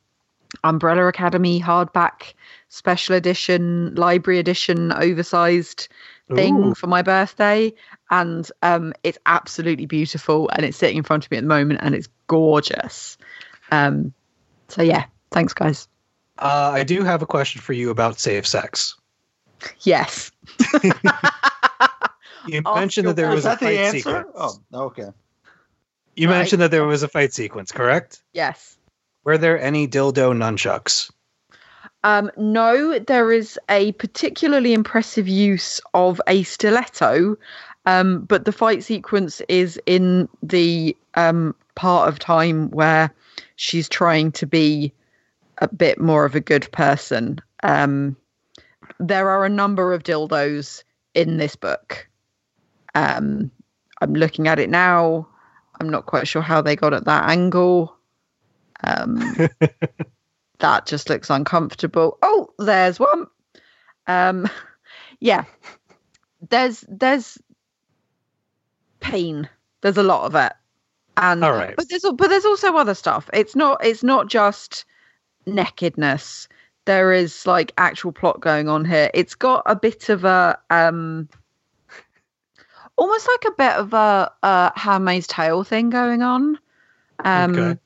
Umbrella 0.63 1.07
Academy 1.07 1.61
hardback 1.61 2.34
special 2.70 3.15
edition, 3.15 3.93
library 3.95 4.39
edition, 4.39 4.91
oversized 4.93 5.88
thing 6.36 6.57
Ooh. 6.57 6.76
for 6.76 6.88
my 6.88 7.01
birthday, 7.01 7.74
and 8.10 8.49
um, 8.62 8.93
it's 9.03 9.18
absolutely 9.26 9.86
beautiful, 9.86 10.49
and 10.49 10.66
it's 10.66 10.78
sitting 10.78 10.97
in 10.97 11.03
front 11.03 11.26
of 11.26 11.32
me 11.32 11.38
at 11.38 11.41
the 11.43 11.47
moment, 11.47 11.80
and 11.84 11.93
it's 11.95 12.07
gorgeous. 12.28 13.18
Um, 13.72 14.14
so 14.68 14.82
yeah, 14.82 15.05
thanks, 15.32 15.53
guys. 15.53 15.88
Uh, 16.38 16.72
I 16.74 16.84
do 16.84 17.03
have 17.03 17.22
a 17.22 17.26
question 17.26 17.62
for 17.62 17.74
you 17.74 17.89
about 17.89 18.20
safe 18.20 18.47
sex. 18.47 18.95
Yes. 19.82 20.32
You 22.47 22.62
Ask 22.66 22.76
mentioned 22.80 23.07
that 23.07 23.16
there 23.16 23.30
Is 23.30 23.36
was 23.36 23.45
a 23.45 23.49
that 23.49 23.60
the 23.60 23.66
fight 23.66 23.78
answer? 23.78 23.99
sequence. 23.99 24.28
Oh, 24.74 24.86
okay. 24.86 25.10
You 26.16 26.28
Right. 26.30 26.38
mentioned 26.38 26.62
that 26.62 26.72
there 26.72 26.86
was 26.86 27.03
a 27.03 27.07
fight 27.07 27.34
sequence, 27.34 27.72
correct? 27.72 28.24
Yes. 28.34 28.78
Were 29.24 29.38
there 29.38 29.60
any 29.62 29.88
dildo 29.88 30.34
nunchucks? 30.36 31.12
Um, 32.03 32.32
no, 32.38 32.97
there 32.97 33.32
is 33.34 33.60
a 33.70 33.91
particularly 33.91 34.74
impressive 34.74 35.28
use 35.28 35.82
of 35.93 36.22
a 36.28 36.43
stiletto, 36.43 37.36
um, 37.90 38.22
but 38.22 38.46
the 38.46 38.52
fight 38.52 38.84
sequence 38.84 39.42
is 39.50 39.82
in 39.88 40.30
the 40.44 40.96
um, 41.16 41.56
part 41.74 42.08
of 42.08 42.20
time 42.20 42.70
where 42.70 43.12
she's 43.56 43.90
trying 43.90 44.32
to 44.34 44.46
be 44.46 44.94
a 45.58 45.68
bit 45.68 46.00
more 46.00 46.24
of 46.24 46.36
a 46.36 46.40
good 46.40 46.72
person. 46.72 47.40
Um, 47.64 48.16
there 49.00 49.28
are 49.30 49.44
a 49.44 49.50
number 49.50 49.92
of 49.92 50.04
dildos 50.04 50.84
in 51.16 51.38
this 51.38 51.56
book. 51.56 52.08
Um, 52.94 53.50
I'm 54.02 54.14
looking 54.14 54.48
at 54.48 54.60
it 54.60 54.70
now. 54.70 55.28
I'm 55.82 55.90
not 55.90 56.06
quite 56.06 56.28
sure 56.28 56.44
how 56.44 56.62
they 56.62 56.76
got 56.76 56.94
at 56.94 57.06
that 57.06 57.28
angle. 57.28 57.96
Um, 58.84 59.18
that 60.60 60.86
just 60.86 61.10
looks 61.10 61.32
uncomfortable. 61.32 62.20
Oh, 62.22 62.54
there's 62.60 63.00
one. 63.00 63.26
Um, 64.06 64.48
yeah, 65.20 65.46
there's 66.50 66.86
there's 66.88 67.40
pain. 69.00 69.50
There's 69.82 69.97
a 69.97 70.04
lot 70.04 70.26
of 70.26 70.36
it, 70.36 70.54
and 71.18 71.43
All 71.43 71.54
right. 71.54 71.76
but 71.76 71.88
there's 71.89 72.06
but 72.16 72.28
there's 72.28 72.45
also 72.45 72.76
other 72.76 72.95
stuff. 72.95 73.30
It's 73.34 73.56
not 73.56 73.84
it's 73.86 74.04
not 74.04 74.28
just 74.28 74.86
nakedness. 75.45 76.47
There 76.86 77.14
is 77.14 77.45
like 77.45 77.72
actual 77.78 78.12
plot 78.12 78.39
going 78.41 78.68
on 78.68 78.84
here. 78.86 79.10
It's 79.14 79.36
got 79.36 79.64
a 79.66 79.76
bit 79.76 80.10
of 80.10 80.26
a 80.26 80.58
um, 80.70 81.30
almost 82.97 83.28
like 83.28 83.52
a 83.54 83.56
bit 83.58 83.74
of 83.74 83.93
a, 83.93 84.32
a 84.43 84.72
Handmaid's 84.76 85.28
Tale 85.28 85.64
thing 85.64 85.89
going 85.89 86.22
on. 86.22 86.60
Um, 87.24 87.54
Okay. 87.58 87.80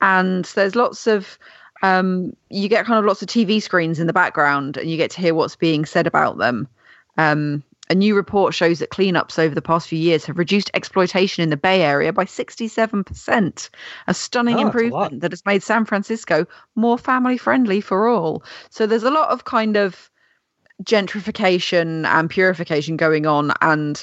and 0.00 0.44
there's 0.46 0.74
lots 0.76 1.06
of 1.06 1.38
um, 1.82 2.34
you 2.50 2.68
get 2.68 2.84
kind 2.84 2.98
of 2.98 3.04
lots 3.04 3.22
of 3.22 3.28
TV 3.28 3.62
screens 3.62 3.98
in 3.98 4.06
the 4.06 4.12
background, 4.12 4.76
and 4.76 4.90
you 4.90 4.96
get 4.96 5.10
to 5.12 5.20
hear 5.20 5.34
what's 5.34 5.56
being 5.56 5.86
said 5.86 6.06
about 6.06 6.38
them. 6.38 6.68
Um, 7.16 7.62
a 7.90 7.94
new 7.94 8.14
report 8.14 8.54
shows 8.54 8.78
that 8.78 8.90
cleanups 8.90 9.38
over 9.38 9.54
the 9.54 9.60
past 9.60 9.88
few 9.88 9.98
years 9.98 10.24
have 10.24 10.38
reduced 10.38 10.70
exploitation 10.74 11.42
in 11.42 11.50
the 11.50 11.56
Bay 11.56 11.82
Area 11.82 12.12
by 12.12 12.24
67%, 12.24 13.70
a 14.06 14.14
stunning 14.14 14.54
Oh, 14.54 14.64
that's 14.64 14.76
a 14.76 14.78
improvement 14.78 15.20
that 15.20 15.32
has 15.32 15.44
made 15.44 15.62
San 15.62 15.84
Francisco 15.84 16.46
more 16.76 16.96
family 16.96 17.36
friendly 17.36 17.80
for 17.80 18.06
all. 18.06 18.44
So 18.70 18.86
there's 18.86 19.02
a 19.02 19.10
lot 19.10 19.30
of 19.30 19.44
kind 19.44 19.76
of 19.76 20.08
gentrification 20.84 22.06
and 22.06 22.30
purification 22.30 22.96
going 22.96 23.26
on 23.26 23.52
and 23.60 24.02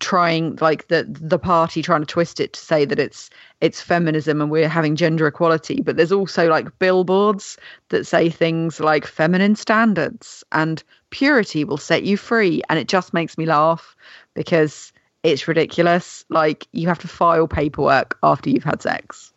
trying 0.00 0.58
like 0.60 0.88
the 0.88 1.06
the 1.08 1.38
party 1.38 1.80
trying 1.80 2.00
to 2.00 2.06
twist 2.06 2.40
it 2.40 2.54
to 2.54 2.60
say 2.60 2.84
that 2.84 2.98
it's 2.98 3.30
it's 3.60 3.80
feminism 3.80 4.40
and 4.42 4.50
we're 4.50 4.68
having 4.68 4.96
gender 4.96 5.26
equality. 5.26 5.80
But 5.80 5.96
there's 5.96 6.10
also 6.10 6.48
like 6.48 6.78
billboards 6.78 7.56
that 7.90 8.06
say 8.06 8.28
things 8.28 8.80
like 8.80 9.06
feminine 9.06 9.54
standards 9.54 10.42
and 10.50 10.82
purity 11.16 11.64
will 11.64 11.78
set 11.78 12.02
you 12.02 12.14
free 12.18 12.60
and 12.68 12.78
it 12.78 12.88
just 12.88 13.14
makes 13.14 13.38
me 13.38 13.46
laugh 13.46 13.96
because 14.34 14.92
it's 15.22 15.48
ridiculous 15.48 16.26
like 16.28 16.68
you 16.72 16.86
have 16.88 16.98
to 16.98 17.08
file 17.08 17.48
paperwork 17.48 18.18
after 18.22 18.50
you've 18.50 18.62
had 18.64 18.82
sex 18.82 19.32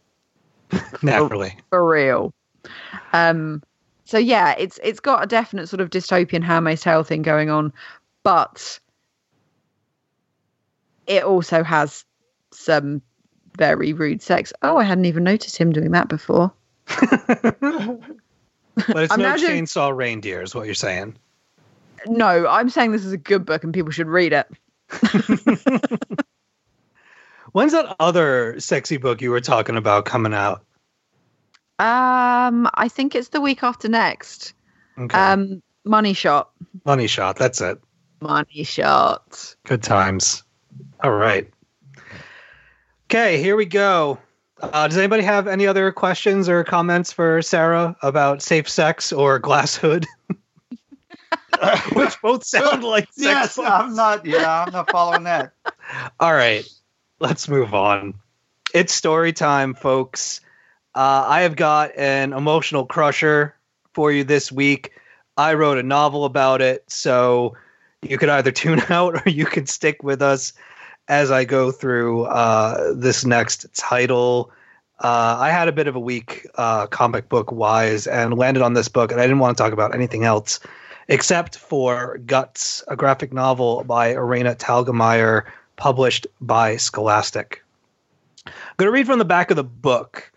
Naturally. 1.01 1.57
for 1.69 1.87
real. 1.89 2.33
Um, 3.13 3.63
so 4.03 4.17
yeah, 4.17 4.55
it's 4.57 4.77
it's 4.83 4.99
got 4.99 5.23
a 5.23 5.25
definite 5.25 5.69
sort 5.69 5.79
of 5.79 5.89
dystopian 5.89 6.43
Handmaid's 6.43 6.81
Tale 6.81 7.03
thing 7.03 7.21
going 7.21 7.49
on, 7.49 7.71
but 8.23 8.77
it 11.07 11.23
also 11.23 11.63
has 11.63 12.03
some 12.51 13.01
very 13.57 13.93
rude 13.93 14.21
sex. 14.21 14.51
Oh, 14.61 14.75
I 14.77 14.83
hadn't 14.83 15.05
even 15.05 15.23
noticed 15.23 15.55
him 15.57 15.71
doing 15.71 15.91
that 15.91 16.09
before. 16.09 16.51
But 18.87 19.03
it's 19.03 19.13
I'm 19.13 19.19
no 19.21 19.29
now 19.29 19.37
doing- 19.37 19.63
chainsaw 19.65 19.95
reindeer, 19.95 20.41
is 20.41 20.53
what 20.55 20.65
you're 20.65 20.73
saying. 20.75 21.15
No, 22.07 22.47
I'm 22.47 22.69
saying 22.69 22.91
this 22.91 23.05
is 23.05 23.13
a 23.13 23.17
good 23.17 23.45
book 23.45 23.63
and 23.63 23.73
people 23.73 23.91
should 23.91 24.07
read 24.07 24.33
it. 24.33 24.47
When's 27.51 27.71
that 27.71 27.95
other 27.99 28.59
sexy 28.59 28.97
book 28.97 29.21
you 29.21 29.31
were 29.31 29.41
talking 29.41 29.75
about 29.75 30.05
coming 30.05 30.33
out? 30.33 30.63
Um, 31.79 32.69
I 32.73 32.89
think 32.89 33.15
it's 33.15 33.29
the 33.29 33.41
week 33.41 33.63
after 33.63 33.87
next. 33.87 34.53
Okay. 34.97 35.17
Um, 35.17 35.61
Money 35.85 36.13
Shot. 36.13 36.51
Money 36.85 37.07
shot. 37.07 37.37
That's 37.37 37.61
it. 37.61 37.79
Money 38.21 38.63
Shot. 38.63 39.55
Good 39.65 39.81
times. 39.81 40.43
All 41.01 41.11
right. 41.11 41.49
Okay, 43.05 43.41
here 43.41 43.55
we 43.55 43.65
go. 43.65 44.19
Uh, 44.61 44.87
does 44.87 44.97
anybody 44.97 45.23
have 45.23 45.47
any 45.47 45.65
other 45.65 45.91
questions 45.91 46.49
or 46.49 46.63
comments 46.63 47.13
for 47.13 47.41
Sarah 47.41 47.95
about 48.01 48.41
safe 48.41 48.69
sex 48.69 49.13
or 49.13 49.39
glass 49.39 49.75
hood? 49.75 50.05
Which 51.93 52.21
both 52.21 52.43
sound 52.43 52.83
like 52.83 53.05
sex 53.05 53.17
yes, 53.17 53.55
books. 53.55 53.69
I'm 53.69 53.95
not. 53.95 54.25
Yeah, 54.25 54.63
I'm 54.63 54.71
not 54.71 54.89
following 54.89 55.23
that. 55.23 55.53
All 56.19 56.33
right, 56.33 56.67
let's 57.19 57.47
move 57.47 57.73
on. 57.73 58.13
It's 58.73 58.93
story 58.93 59.33
time, 59.33 59.73
folks. 59.73 60.41
Uh, 60.95 61.25
I 61.27 61.41
have 61.41 61.55
got 61.55 61.95
an 61.97 62.33
emotional 62.33 62.85
crusher 62.85 63.55
for 63.93 64.11
you 64.11 64.23
this 64.23 64.51
week. 64.51 64.93
I 65.37 65.53
wrote 65.53 65.77
a 65.77 65.83
novel 65.83 66.25
about 66.25 66.61
it, 66.61 66.83
so 66.87 67.55
you 68.01 68.17
could 68.17 68.29
either 68.29 68.51
tune 68.53 68.81
out 68.89 69.25
or 69.25 69.29
you 69.29 69.45
can 69.45 69.65
stick 69.65 70.03
with 70.03 70.21
us 70.21 70.53
as 71.07 71.31
I 71.31 71.43
go 71.43 71.71
through 71.71 72.25
uh, 72.25 72.93
this 72.93 73.25
next 73.25 73.65
title. 73.75 74.51
Uh, 74.99 75.37
I 75.39 75.49
had 75.49 75.67
a 75.67 75.71
bit 75.71 75.87
of 75.87 75.95
a 75.95 75.99
week 75.99 76.45
uh, 76.55 76.87
comic 76.87 77.29
book 77.29 77.51
wise 77.51 78.05
and 78.05 78.37
landed 78.37 78.61
on 78.61 78.73
this 78.73 78.87
book, 78.87 79.11
and 79.11 79.19
I 79.19 79.23
didn't 79.23 79.39
want 79.39 79.57
to 79.57 79.63
talk 79.63 79.73
about 79.73 79.95
anything 79.95 80.23
else 80.23 80.59
except 81.09 81.57
for 81.57 82.19
Guts, 82.19 82.83
a 82.87 82.95
graphic 82.95 83.33
novel 83.33 83.83
by 83.83 84.13
Raina 84.13 84.55
Telgemeier, 84.55 85.43
published 85.75 86.27
by 86.39 86.77
Scholastic. 86.77 87.63
I'm 88.45 88.53
going 88.77 88.87
to 88.87 88.91
read 88.91 89.07
from 89.07 89.17
the 89.17 89.25
back 89.25 89.49
of 89.49 89.57
the 89.57 89.63
book. 89.63 90.31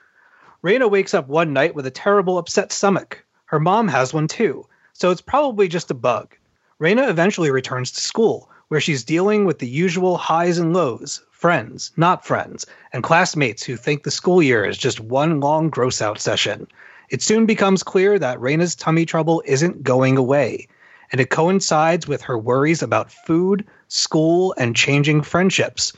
Raina 0.65 0.91
wakes 0.91 1.13
up 1.13 1.29
one 1.29 1.53
night 1.53 1.75
with 1.75 1.87
a 1.87 1.91
terrible 1.91 2.39
upset 2.39 2.73
stomach. 2.73 3.23
Her 3.45 3.61
mom 3.61 3.87
has 3.89 4.15
one 4.15 4.29
too, 4.29 4.67
so 4.95 5.11
it's 5.11 5.21
probably 5.21 5.69
just 5.69 5.91
a 5.91 5.95
bug. 5.95 6.35
Raina 6.81 7.09
eventually 7.11 7.51
returns 7.51 7.93
to 7.93 8.01
school, 8.01 8.49
where 8.69 8.81
she's 8.81 9.05
dealing 9.05 9.45
with 9.45 9.59
the 9.59 9.69
usual 9.69 10.17
highs 10.17 10.59
and 10.59 10.73
lows 10.73 11.23
friends, 11.31 11.91
not 11.97 12.25
friends, 12.25 12.65
and 12.93 13.03
classmates 13.03 13.65
who 13.65 13.77
think 13.77 14.05
the 14.05 14.11
school 14.11 14.41
year 14.41 14.65
is 14.65 14.79
just 14.79 15.01
one 15.01 15.41
long 15.41 15.69
gross 15.69 16.01
out 16.01 16.21
session. 16.21 16.67
It 17.13 17.21
soon 17.21 17.45
becomes 17.45 17.83
clear 17.83 18.19
that 18.19 18.41
Raina's 18.41 18.75
tummy 18.75 19.05
trouble 19.05 19.43
isn't 19.45 19.83
going 19.83 20.17
away, 20.17 20.67
and 21.13 21.21
it 21.21 21.29
coincides 21.29 22.09
with 22.09 22.23
her 22.23 22.39
worries 22.39 22.83
about 22.83 23.13
food, 23.13 23.67
school, 23.89 24.55
and 24.57 24.75
changing 24.75 25.21
friendships. 25.21 25.93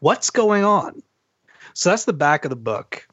What's 0.00 0.28
going 0.28 0.64
on? 0.64 1.02
So 1.72 1.88
that's 1.88 2.04
the 2.04 2.12
back 2.12 2.44
of 2.44 2.50
the 2.50 2.56
book. 2.56 3.08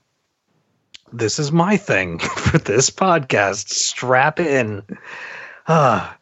This 1.14 1.40
is 1.40 1.54
my 1.54 1.78
thing 1.78 2.20
for 2.20 2.58
this 2.58 2.90
podcast. 2.90 3.70
Strap 3.70 4.42
in. 4.42 4.84
Ah. 5.66 6.15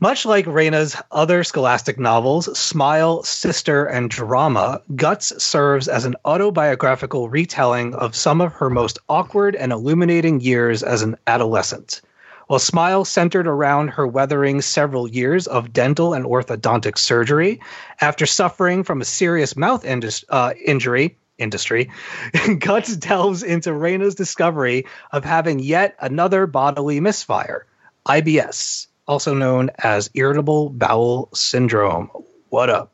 Much 0.00 0.24
like 0.24 0.46
Raina's 0.46 0.96
other 1.10 1.42
scholastic 1.42 1.98
novels, 1.98 2.56
Smile, 2.56 3.24
Sister, 3.24 3.86
and 3.86 4.08
Drama, 4.08 4.80
Guts 4.94 5.42
serves 5.42 5.88
as 5.88 6.04
an 6.04 6.14
autobiographical 6.24 7.28
retelling 7.28 7.94
of 7.94 8.14
some 8.14 8.40
of 8.40 8.52
her 8.52 8.70
most 8.70 8.98
awkward 9.08 9.56
and 9.56 9.72
illuminating 9.72 10.40
years 10.40 10.82
as 10.82 11.02
an 11.02 11.16
adolescent. 11.26 12.02
While 12.46 12.60
Smile 12.60 13.04
centered 13.04 13.48
around 13.48 13.88
her 13.88 14.06
weathering 14.06 14.60
several 14.60 15.08
years 15.08 15.46
of 15.48 15.72
dental 15.72 16.14
and 16.14 16.24
orthodontic 16.24 16.96
surgery 16.96 17.60
after 18.00 18.26
suffering 18.26 18.84
from 18.84 19.00
a 19.00 19.06
serious 19.06 19.56
mouth 19.56 19.84
indus- 19.84 20.24
uh, 20.28 20.52
injury, 20.64 21.16
industry, 21.38 21.90
Guts 22.60 22.96
delves 22.96 23.42
into 23.42 23.72
Raina's 23.72 24.14
discovery 24.14 24.86
of 25.10 25.24
having 25.24 25.58
yet 25.58 25.96
another 26.00 26.46
bodily 26.46 27.00
misfire, 27.00 27.66
IBS, 28.06 28.86
also 29.06 29.34
known 29.34 29.70
as 29.78 30.10
irritable 30.14 30.70
bowel 30.70 31.28
syndrome. 31.34 32.10
What 32.48 32.70
up? 32.70 32.92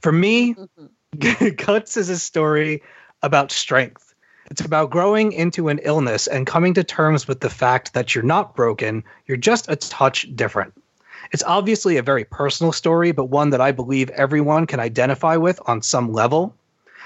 For 0.00 0.12
me, 0.12 0.54
mm-hmm. 0.54 1.48
Guts 1.64 1.96
is 1.96 2.08
a 2.08 2.18
story 2.18 2.82
about 3.22 3.52
strength. 3.52 4.14
It's 4.50 4.60
about 4.60 4.90
growing 4.90 5.32
into 5.32 5.68
an 5.68 5.80
illness 5.82 6.26
and 6.26 6.46
coming 6.46 6.74
to 6.74 6.84
terms 6.84 7.26
with 7.26 7.40
the 7.40 7.50
fact 7.50 7.94
that 7.94 8.14
you're 8.14 8.24
not 8.24 8.54
broken, 8.54 9.04
you're 9.26 9.36
just 9.36 9.70
a 9.70 9.76
touch 9.76 10.26
different. 10.34 10.74
It's 11.32 11.42
obviously 11.42 11.96
a 11.96 12.02
very 12.02 12.24
personal 12.24 12.72
story, 12.72 13.12
but 13.12 13.24
one 13.24 13.50
that 13.50 13.60
I 13.60 13.72
believe 13.72 14.10
everyone 14.10 14.66
can 14.66 14.80
identify 14.80 15.36
with 15.36 15.60
on 15.66 15.80
some 15.80 16.12
level. 16.12 16.54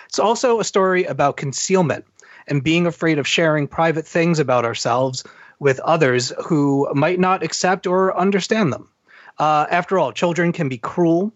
It's 0.07 0.19
also 0.19 0.59
a 0.59 0.65
story 0.65 1.05
about 1.05 1.37
concealment 1.37 2.05
and 2.49 2.65
being 2.65 2.87
afraid 2.87 3.19
of 3.19 3.29
sharing 3.29 3.69
private 3.69 4.07
things 4.07 4.39
about 4.39 4.65
ourselves 4.65 5.23
with 5.59 5.81
others 5.81 6.33
who 6.47 6.89
might 6.95 7.19
not 7.19 7.43
accept 7.43 7.87
or 7.87 8.17
understand 8.17 8.73
them. 8.73 8.89
Uh, 9.39 9.67
after 9.71 9.99
all, 9.99 10.13
children 10.13 10.53
can 10.53 10.69
be 10.69 10.79
cruel, 10.79 11.33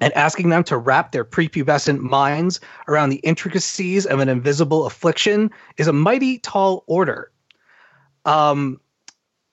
and 0.00 0.12
asking 0.14 0.48
them 0.48 0.64
to 0.64 0.76
wrap 0.76 1.12
their 1.12 1.24
prepubescent 1.24 2.00
minds 2.00 2.60
around 2.88 3.10
the 3.10 3.16
intricacies 3.16 4.04
of 4.04 4.18
an 4.18 4.28
invisible 4.28 4.84
affliction 4.84 5.50
is 5.76 5.86
a 5.86 5.92
mighty 5.92 6.38
tall 6.38 6.82
order. 6.86 7.30
Um, 8.24 8.80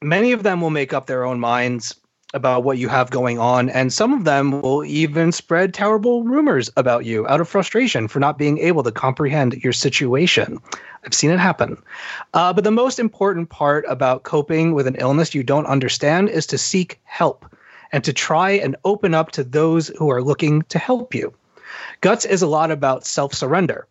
many 0.01 0.31
of 0.31 0.41
them 0.41 0.59
will 0.59 0.71
make 0.71 0.91
up 0.91 1.05
their 1.05 1.23
own 1.23 1.39
minds 1.39 1.98
about 2.34 2.63
what 2.63 2.77
you 2.77 2.88
have 2.88 3.09
going 3.09 3.39
on, 3.39 3.69
and 3.69 3.91
some 3.91 4.13
of 4.13 4.23
them 4.23 4.61
will 4.61 4.86
even 4.86 5.32
spread 5.32 5.73
terrible 5.73 6.23
rumors 6.23 6.69
about 6.77 7.05
you 7.05 7.27
out 7.27 7.41
of 7.41 7.49
frustration 7.49 8.07
for 8.07 8.19
not 8.19 8.38
being 8.38 8.59
able 8.59 8.84
to 8.84 8.91
comprehend 8.91 9.63
your 9.63 9.73
situation. 9.73 10.59
I've 11.05 11.13
seen 11.13 11.32
it 11.32 11.39
happen. 11.39 11.82
Uh, 12.34 12.53
but 12.53 12.63
the 12.63 12.71
most 12.71 12.99
important 12.99 13.49
part 13.49 13.86
about 13.88 14.23
coping 14.23 14.73
with 14.73 14.86
an 14.86 14.95
illness 14.95 15.34
you 15.34 15.43
don't 15.43 15.65
understand 15.65 16.30
is 16.30 16.45
to 16.47 16.57
seek 16.57 16.99
help 17.03 17.45
and 17.91 18.03
to 18.03 18.13
try 18.13 18.51
and 18.51 18.75
open 18.86 19.13
up 19.13 19.32
to 19.32 19.43
those 19.43 19.88
who 19.88 20.09
are 20.11 20.21
looking 20.21 20.61
to 20.63 20.77
help 20.77 21.15
you. 21.15 21.34
Guts 22.01 22.25
is 22.25 22.41
a 22.41 22.47
lot 22.47 22.71
about 22.71 23.05
self 23.05 23.34
surrender 23.34 23.88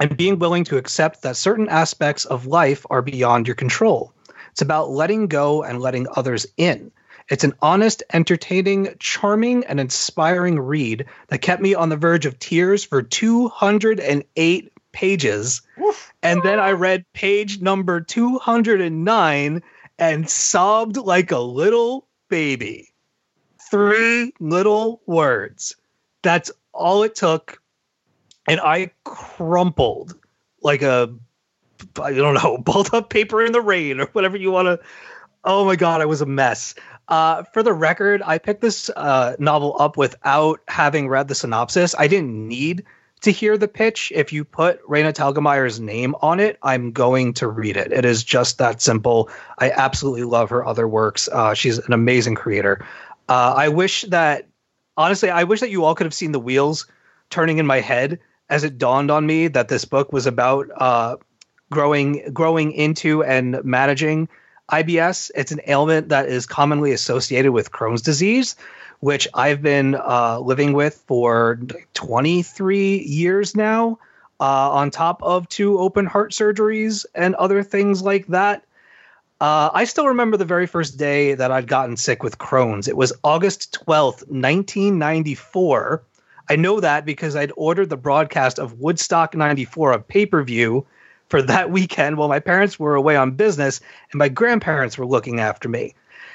and 0.00 0.16
being 0.16 0.38
willing 0.38 0.64
to 0.64 0.76
accept 0.76 1.22
that 1.22 1.36
certain 1.36 1.68
aspects 1.68 2.24
of 2.24 2.46
life 2.46 2.86
are 2.90 3.02
beyond 3.02 3.48
your 3.48 3.56
control. 3.56 4.12
It's 4.52 4.62
about 4.62 4.90
letting 4.90 5.26
go 5.26 5.62
and 5.62 5.80
letting 5.80 6.06
others 6.14 6.46
in. 6.56 6.92
It's 7.28 7.44
an 7.44 7.54
honest, 7.60 8.02
entertaining, 8.12 8.94
charming, 8.98 9.64
and 9.64 9.78
inspiring 9.78 10.58
read 10.58 11.06
that 11.28 11.42
kept 11.42 11.60
me 11.60 11.74
on 11.74 11.90
the 11.90 11.96
verge 11.96 12.24
of 12.26 12.38
tears 12.38 12.84
for 12.84 13.02
208 13.02 14.72
pages. 14.92 15.62
And 16.22 16.42
then 16.42 16.58
I 16.58 16.72
read 16.72 17.04
page 17.12 17.60
number 17.60 18.00
209 18.00 19.62
and 19.98 20.30
sobbed 20.30 20.96
like 20.96 21.30
a 21.30 21.38
little 21.38 22.06
baby. 22.28 22.92
Three 23.70 24.32
little 24.40 25.02
words. 25.06 25.76
That's 26.22 26.50
all 26.72 27.02
it 27.02 27.14
took. 27.14 27.60
And 28.48 28.60
I 28.60 28.92
crumpled 29.04 30.14
like 30.62 30.80
a, 30.80 31.14
I 32.00 32.12
don't 32.12 32.34
know, 32.34 32.58
balled 32.64 32.94
up 32.94 33.10
paper 33.10 33.44
in 33.44 33.52
the 33.52 33.60
rain 33.60 34.00
or 34.00 34.06
whatever 34.06 34.36
you 34.36 34.50
want 34.50 34.66
to. 34.66 34.80
Oh 35.44 35.64
my 35.64 35.76
God, 35.76 36.00
I 36.00 36.06
was 36.06 36.20
a 36.20 36.26
mess. 36.26 36.74
Uh, 37.08 37.42
for 37.54 37.62
the 37.62 37.72
record, 37.72 38.22
I 38.24 38.38
picked 38.38 38.60
this 38.60 38.90
uh, 38.94 39.34
novel 39.38 39.76
up 39.78 39.96
without 39.96 40.60
having 40.68 41.08
read 41.08 41.28
the 41.28 41.34
synopsis. 41.34 41.94
I 41.98 42.06
didn't 42.06 42.46
need 42.46 42.84
to 43.22 43.32
hear 43.32 43.56
the 43.56 43.66
pitch. 43.66 44.12
If 44.14 44.32
you 44.32 44.44
put 44.44 44.82
Raina 44.86 45.12
Telgemeier's 45.12 45.80
name 45.80 46.14
on 46.20 46.38
it, 46.38 46.58
I'm 46.62 46.92
going 46.92 47.32
to 47.34 47.48
read 47.48 47.76
it. 47.76 47.92
It 47.92 48.04
is 48.04 48.22
just 48.22 48.58
that 48.58 48.80
simple. 48.82 49.30
I 49.58 49.70
absolutely 49.70 50.24
love 50.24 50.50
her 50.50 50.64
other 50.64 50.86
works. 50.86 51.28
Uh, 51.28 51.54
she's 51.54 51.78
an 51.78 51.92
amazing 51.92 52.34
creator. 52.34 52.84
Uh, 53.28 53.54
I 53.56 53.68
wish 53.68 54.02
that, 54.02 54.46
honestly, 54.96 55.30
I 55.30 55.44
wish 55.44 55.60
that 55.60 55.70
you 55.70 55.84
all 55.84 55.94
could 55.94 56.06
have 56.06 56.14
seen 56.14 56.32
the 56.32 56.38
wheels 56.38 56.86
turning 57.30 57.58
in 57.58 57.66
my 57.66 57.80
head 57.80 58.20
as 58.50 58.64
it 58.64 58.78
dawned 58.78 59.10
on 59.10 59.26
me 59.26 59.48
that 59.48 59.68
this 59.68 59.84
book 59.84 60.12
was 60.12 60.26
about 60.26 60.68
uh, 60.76 61.16
growing, 61.70 62.32
growing 62.32 62.72
into 62.72 63.24
and 63.24 63.62
managing 63.64 64.28
IBS. 64.70 65.30
It's 65.34 65.52
an 65.52 65.60
ailment 65.66 66.10
that 66.10 66.28
is 66.28 66.46
commonly 66.46 66.92
associated 66.92 67.52
with 67.52 67.72
Crohn's 67.72 68.02
disease, 68.02 68.56
which 69.00 69.28
I've 69.34 69.62
been 69.62 69.94
uh, 69.94 70.40
living 70.40 70.72
with 70.72 71.02
for 71.06 71.60
23 71.94 72.98
years 72.98 73.56
now, 73.56 73.98
uh, 74.40 74.70
on 74.70 74.90
top 74.90 75.22
of 75.22 75.48
two 75.48 75.78
open 75.78 76.06
heart 76.06 76.32
surgeries 76.32 77.06
and 77.14 77.34
other 77.36 77.62
things 77.62 78.02
like 78.02 78.26
that. 78.28 78.64
Uh, 79.40 79.70
I 79.72 79.84
still 79.84 80.08
remember 80.08 80.36
the 80.36 80.44
very 80.44 80.66
first 80.66 80.98
day 80.98 81.34
that 81.34 81.52
I'd 81.52 81.68
gotten 81.68 81.96
sick 81.96 82.24
with 82.24 82.38
Crohn's. 82.38 82.88
It 82.88 82.96
was 82.96 83.12
August 83.22 83.78
12th, 83.86 84.26
1994. 84.28 86.02
I 86.50 86.56
know 86.56 86.80
that 86.80 87.04
because 87.04 87.36
I'd 87.36 87.52
ordered 87.56 87.88
the 87.88 87.96
broadcast 87.96 88.58
of 88.58 88.80
Woodstock 88.80 89.36
94, 89.36 89.92
a 89.92 90.00
pay 90.00 90.26
per 90.26 90.42
view, 90.42 90.86
for 91.28 91.42
that 91.42 91.70
weekend 91.70 92.16
while 92.16 92.28
my 92.28 92.40
parents 92.40 92.78
were 92.78 92.94
away 92.94 93.16
on 93.16 93.32
business 93.32 93.80
and 94.12 94.18
my 94.18 94.28
grandparents 94.28 94.96
were 94.98 95.06
looking 95.06 95.40
after 95.40 95.68
me. 95.68 95.94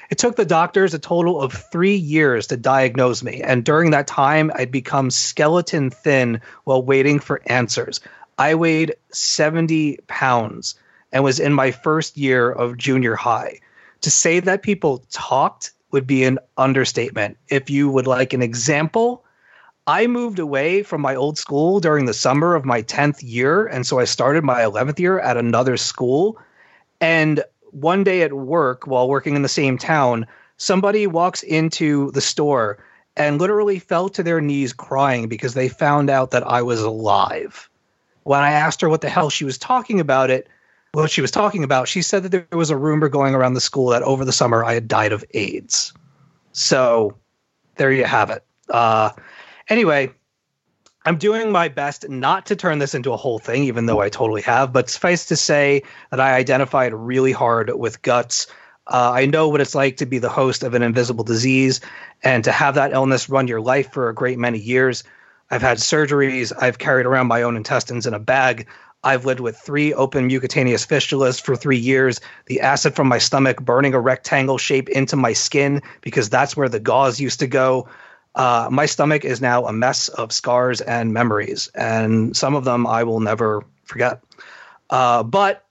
It 0.09 0.17
took 0.17 0.35
the 0.35 0.45
doctors 0.45 0.93
a 0.93 0.99
total 0.99 1.41
of 1.41 1.53
three 1.53 1.95
years 1.95 2.47
to 2.47 2.57
diagnose 2.57 3.23
me, 3.23 3.41
and 3.41 3.63
during 3.63 3.91
that 3.91 4.05
time, 4.05 4.51
I'd 4.55 4.71
become 4.71 5.09
skeleton 5.09 5.89
thin 5.89 6.39
while 6.65 6.83
waiting 6.83 7.19
for 7.19 7.41
answers. 7.47 7.99
I 8.37 8.53
weighed 8.55 8.93
70 9.11 9.99
pounds 10.07 10.75
and 11.11 11.23
was 11.23 11.39
in 11.39 11.53
my 11.53 11.71
first 11.71 12.17
year 12.17 12.51
of 12.51 12.77
junior 12.77 13.15
high. 13.15 13.59
To 14.01 14.11
say 14.11 14.39
that 14.41 14.63
people 14.63 15.03
talked 15.11 15.71
would 15.91 16.05
be 16.05 16.23
an 16.25 16.39
understatement. 16.57 17.37
If 17.49 17.69
you 17.69 17.89
would 17.89 18.07
like 18.07 18.33
an 18.33 18.41
example, 18.41 19.22
I 19.85 20.07
moved 20.07 20.39
away 20.39 20.83
from 20.83 21.01
my 21.01 21.15
old 21.15 21.37
school 21.37 21.79
during 21.79 22.05
the 22.05 22.13
summer 22.13 22.55
of 22.55 22.63
my 22.63 22.81
10th 22.81 23.19
year. 23.21 23.65
And 23.67 23.85
so 23.85 23.99
I 23.99 24.05
started 24.05 24.43
my 24.43 24.61
11th 24.61 24.99
year 24.99 25.19
at 25.19 25.35
another 25.35 25.75
school. 25.75 26.39
And 27.01 27.43
one 27.71 28.03
day 28.03 28.21
at 28.21 28.33
work, 28.33 28.87
while 28.87 29.09
working 29.09 29.35
in 29.35 29.41
the 29.41 29.49
same 29.49 29.77
town, 29.77 30.25
somebody 30.57 31.05
walks 31.05 31.43
into 31.43 32.11
the 32.11 32.21
store 32.21 32.77
and 33.17 33.39
literally 33.39 33.77
fell 33.77 34.09
to 34.09 34.23
their 34.23 34.39
knees 34.39 34.71
crying 34.73 35.27
because 35.27 35.53
they 35.53 35.67
found 35.67 36.09
out 36.09 36.31
that 36.31 36.47
I 36.47 36.61
was 36.61 36.81
alive. 36.81 37.69
When 38.23 38.39
I 38.39 38.51
asked 38.51 38.79
her 38.81 38.89
what 38.89 39.01
the 39.01 39.09
hell 39.09 39.29
she 39.29 39.43
was 39.43 39.57
talking 39.57 39.99
about 39.99 40.29
it, 40.29 40.47
what 40.93 41.11
she 41.11 41.21
was 41.21 41.31
talking 41.31 41.63
about, 41.63 41.87
she 41.87 42.01
said 42.01 42.23
that 42.23 42.29
there 42.29 42.47
was 42.51 42.69
a 42.69 42.77
rumor 42.77 43.09
going 43.09 43.35
around 43.35 43.55
the 43.55 43.61
school 43.61 43.89
that 43.89 44.03
over 44.03 44.23
the 44.23 44.31
summer 44.31 44.63
I 44.63 44.75
had 44.75 44.87
died 44.87 45.11
of 45.11 45.25
AIDS. 45.33 45.91
So 46.53 47.17
there 47.75 47.91
you 47.91 48.05
have 48.05 48.29
it. 48.29 48.43
Uh, 48.69 49.09
Anyway, 49.69 50.13
I'm 51.05 51.17
doing 51.17 51.51
my 51.51 51.67
best 51.67 52.07
not 52.07 52.45
to 52.47 52.55
turn 52.55 52.79
this 52.79 52.95
into 52.95 53.11
a 53.11 53.17
whole 53.17 53.39
thing, 53.39 53.63
even 53.63 53.85
though 53.85 53.99
I 53.99 54.09
totally 54.09 54.41
have. 54.43 54.71
But 54.71 54.89
suffice 54.89 55.25
to 55.27 55.35
say 55.35 55.83
that 56.11 56.19
I 56.19 56.33
identified 56.33 56.93
really 56.93 57.33
hard 57.33 57.71
with 57.75 58.01
guts. 58.01 58.47
Uh, 58.87 59.11
I 59.13 59.25
know 59.25 59.49
what 59.49 59.61
it's 59.61 59.75
like 59.75 59.97
to 59.97 60.05
be 60.05 60.17
the 60.19 60.29
host 60.29 60.63
of 60.63 60.73
an 60.73 60.81
invisible 60.81 61.23
disease 61.23 61.81
and 62.21 62.43
to 62.43 62.51
have 62.51 62.75
that 62.75 62.93
illness 62.93 63.29
run 63.29 63.47
your 63.47 63.61
life 63.61 63.91
for 63.91 64.09
a 64.09 64.15
great 64.15 64.39
many 64.39 64.59
years. 64.59 65.03
I've 65.51 65.61
had 65.61 65.77
surgeries. 65.77 66.53
I've 66.57 66.79
carried 66.79 67.05
around 67.05 67.27
my 67.27 67.43
own 67.43 67.57
intestines 67.57 68.05
in 68.05 68.13
a 68.13 68.19
bag. 68.19 68.67
I've 69.03 69.25
lived 69.25 69.41
with 69.41 69.57
three 69.57 69.93
open 69.93 70.29
mucocutaneous 70.29 70.87
fistulas 70.87 71.41
for 71.41 71.55
three 71.55 71.77
years. 71.77 72.21
The 72.45 72.61
acid 72.61 72.95
from 72.95 73.07
my 73.07 73.17
stomach 73.17 73.61
burning 73.61 73.93
a 73.93 73.99
rectangle 73.99 74.57
shape 74.57 74.87
into 74.87 75.17
my 75.17 75.33
skin 75.33 75.81
because 76.01 76.29
that's 76.29 76.55
where 76.55 76.69
the 76.69 76.79
gauze 76.79 77.19
used 77.19 77.41
to 77.41 77.47
go. 77.47 77.89
Uh, 78.35 78.67
my 78.71 78.85
stomach 78.85 79.25
is 79.25 79.41
now 79.41 79.65
a 79.65 79.73
mess 79.73 80.09
of 80.09 80.31
scars 80.31 80.81
and 80.81 81.13
memories, 81.13 81.69
and 81.75 82.35
some 82.35 82.55
of 82.55 82.65
them 82.65 82.87
I 82.87 83.03
will 83.03 83.19
never 83.19 83.63
forget. 83.83 84.23
Uh, 84.89 85.23
but 85.23 85.65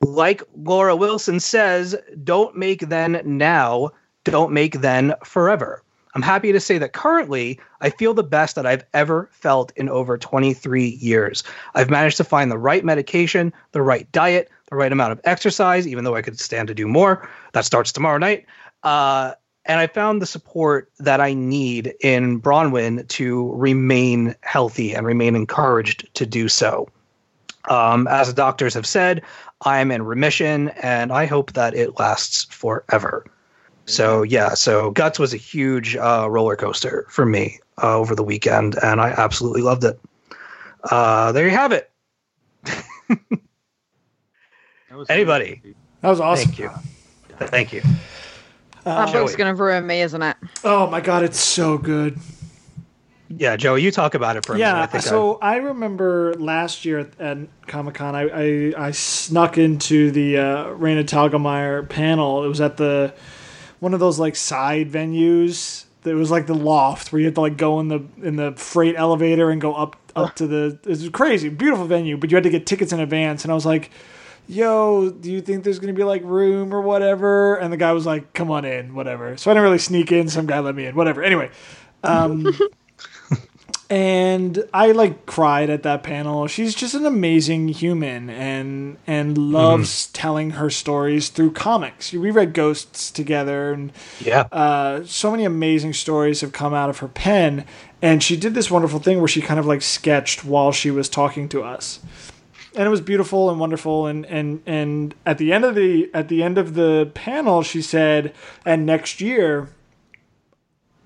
like 0.00 0.42
Laura 0.56 0.96
Wilson 0.96 1.40
says, 1.40 1.96
don't 2.22 2.56
make 2.56 2.80
then 2.88 3.20
now, 3.24 3.90
don't 4.24 4.52
make 4.52 4.80
then 4.80 5.14
forever. 5.24 5.82
I'm 6.14 6.22
happy 6.22 6.52
to 6.52 6.60
say 6.60 6.78
that 6.78 6.94
currently 6.94 7.60
I 7.82 7.90
feel 7.90 8.14
the 8.14 8.22
best 8.22 8.56
that 8.56 8.64
I've 8.64 8.84
ever 8.94 9.28
felt 9.32 9.72
in 9.76 9.90
over 9.90 10.16
23 10.16 10.86
years. 10.86 11.44
I've 11.74 11.90
managed 11.90 12.16
to 12.16 12.24
find 12.24 12.50
the 12.50 12.56
right 12.56 12.82
medication, 12.82 13.52
the 13.72 13.82
right 13.82 14.10
diet, 14.12 14.50
the 14.70 14.76
right 14.76 14.90
amount 14.90 15.12
of 15.12 15.20
exercise, 15.24 15.86
even 15.86 16.04
though 16.04 16.14
I 16.14 16.22
could 16.22 16.40
stand 16.40 16.68
to 16.68 16.74
do 16.74 16.88
more. 16.88 17.28
That 17.52 17.66
starts 17.66 17.92
tomorrow 17.92 18.16
night. 18.16 18.46
Uh, 18.82 19.32
and 19.66 19.80
I 19.80 19.86
found 19.86 20.22
the 20.22 20.26
support 20.26 20.90
that 20.98 21.20
I 21.20 21.34
need 21.34 21.94
in 22.00 22.40
Bronwyn 22.40 23.06
to 23.08 23.52
remain 23.52 24.34
healthy 24.42 24.94
and 24.94 25.06
remain 25.06 25.36
encouraged 25.36 26.12
to 26.14 26.26
do 26.26 26.48
so. 26.48 26.88
Um, 27.68 28.06
as 28.06 28.28
the 28.28 28.32
doctors 28.32 28.74
have 28.74 28.86
said, 28.86 29.22
I'm 29.62 29.90
in 29.90 30.02
remission, 30.02 30.68
and 30.82 31.12
I 31.12 31.26
hope 31.26 31.52
that 31.52 31.74
it 31.74 31.98
lasts 31.98 32.44
forever. 32.44 33.26
So 33.86 34.22
yeah, 34.22 34.54
so 34.54 34.90
Guts 34.90 35.18
was 35.18 35.32
a 35.32 35.36
huge 35.36 35.96
uh, 35.96 36.26
roller 36.28 36.56
coaster 36.56 37.06
for 37.08 37.24
me 37.24 37.60
uh, 37.82 37.96
over 37.96 38.16
the 38.16 38.24
weekend, 38.24 38.76
and 38.82 39.00
I 39.00 39.10
absolutely 39.10 39.62
loved 39.62 39.84
it. 39.84 40.00
Uh, 40.90 41.32
there 41.32 41.44
you 41.44 41.52
have 41.52 41.72
it. 41.72 41.90
Anybody? 45.08 45.74
That 46.00 46.10
was 46.10 46.20
awesome. 46.20 46.50
Thank 46.52 46.58
you. 46.58 46.70
Thank 47.38 47.72
you. 47.72 47.82
That 48.94 49.12
Joey. 49.12 49.22
book's 49.22 49.36
going 49.36 49.54
to 49.54 49.62
ruin 49.62 49.86
me, 49.86 50.00
isn't 50.02 50.22
it? 50.22 50.36
Oh 50.64 50.86
my 50.88 51.00
god, 51.00 51.24
it's 51.24 51.40
so 51.40 51.78
good. 51.78 52.18
Yeah, 53.28 53.56
Joey, 53.56 53.82
you 53.82 53.90
talk 53.90 54.14
about 54.14 54.36
it 54.36 54.46
for 54.46 54.54
a 54.54 54.60
minute. 54.60 54.80
I 54.80 54.80
Yeah, 54.82 54.86
think 54.86 55.02
so 55.02 55.38
I, 55.42 55.56
remember 55.56 56.34
last 56.34 56.84
year 56.84 57.00
at, 57.00 57.20
at 57.20 57.38
Comic 57.66 57.96
Con, 57.96 58.14
I, 58.14 58.28
I 58.28 58.86
I 58.86 58.90
snuck 58.92 59.58
into 59.58 60.12
the 60.12 60.38
uh, 60.38 60.64
Raina 60.66 61.02
Telgemeier 61.04 61.88
panel. 61.88 62.44
It 62.44 62.48
was 62.48 62.60
at 62.60 62.76
the 62.76 63.12
one 63.80 63.94
of 63.94 64.00
those 64.00 64.20
like 64.20 64.36
side 64.36 64.90
venues. 64.90 65.84
It 66.04 66.14
was 66.14 66.30
like 66.30 66.46
the 66.46 66.54
loft 66.54 67.12
where 67.12 67.18
you 67.18 67.26
had 67.26 67.34
to 67.34 67.40
like 67.40 67.56
go 67.56 67.80
in 67.80 67.88
the 67.88 68.04
in 68.22 68.36
the 68.36 68.52
freight 68.52 68.94
elevator 68.96 69.50
and 69.50 69.60
go 69.60 69.74
up 69.74 69.96
up 70.14 70.36
to 70.36 70.46
the. 70.46 70.78
It 70.84 70.88
was 70.88 71.08
crazy, 71.08 71.48
beautiful 71.48 71.86
venue, 71.86 72.16
but 72.16 72.30
you 72.30 72.36
had 72.36 72.44
to 72.44 72.50
get 72.50 72.64
tickets 72.66 72.92
in 72.92 73.00
advance. 73.00 73.42
And 73.44 73.50
I 73.50 73.56
was 73.56 73.66
like, 73.66 73.90
"Yo, 74.48 75.10
do 75.10 75.30
you 75.30 75.40
think 75.40 75.64
there's 75.64 75.78
gonna 75.78 75.92
be 75.92 76.04
like 76.04 76.22
room 76.24 76.72
or 76.74 76.80
whatever?" 76.80 77.56
And 77.56 77.72
the 77.72 77.76
guy 77.76 77.92
was 77.92 78.06
like, 78.06 78.32
"Come 78.32 78.50
on 78.50 78.64
in, 78.64 78.94
whatever." 78.94 79.36
So 79.36 79.50
I 79.50 79.54
didn't 79.54 79.64
really 79.64 79.78
sneak 79.78 80.12
in. 80.12 80.28
Some 80.28 80.46
guy 80.46 80.58
let 80.60 80.74
me 80.74 80.86
in, 80.86 80.94
whatever. 80.94 81.22
Anyway, 81.22 81.50
um, 82.04 82.46
and 83.90 84.64
I 84.74 84.90
like 84.92 85.26
cried 85.26 85.70
at 85.70 85.84
that 85.84 86.02
panel. 86.02 86.48
She's 86.48 86.74
just 86.74 86.94
an 86.94 87.06
amazing 87.06 87.68
human 87.68 88.28
and 88.28 88.96
and 89.06 89.38
loves 89.38 90.06
telling 90.08 90.50
her 90.52 90.70
stories 90.70 91.28
through 91.28 91.52
comics. 91.52 92.12
We 92.12 92.30
read 92.32 92.52
Ghosts 92.52 93.10
together 93.12 93.72
and 93.72 93.92
Yeah. 94.20 94.40
uh, 94.50 95.04
so 95.04 95.30
many 95.30 95.44
amazing 95.44 95.92
stories 95.92 96.40
have 96.40 96.52
come 96.52 96.74
out 96.74 96.90
of 96.90 96.98
her 96.98 97.08
pen 97.08 97.64
and 98.02 98.22
she 98.22 98.36
did 98.36 98.54
this 98.54 98.70
wonderful 98.70 98.98
thing 98.98 99.18
where 99.18 99.28
she 99.28 99.40
kind 99.40 99.58
of 99.60 99.66
like 99.66 99.82
sketched 99.82 100.44
while 100.44 100.72
she 100.72 100.90
was 100.90 101.08
talking 101.08 101.48
to 101.50 101.62
us 101.62 102.00
and 102.76 102.86
it 102.86 102.90
was 102.90 103.00
beautiful 103.00 103.50
and 103.50 103.58
wonderful 103.58 104.06
and 104.06 104.26
and 104.26 104.62
and 104.66 105.14
at 105.24 105.38
the 105.38 105.52
end 105.52 105.64
of 105.64 105.74
the 105.74 106.10
at 106.12 106.28
the 106.28 106.42
end 106.42 106.58
of 106.58 106.74
the 106.74 107.10
panel 107.14 107.62
she 107.62 107.80
said 107.80 108.34
and 108.64 108.84
next 108.86 109.20
year 109.20 109.68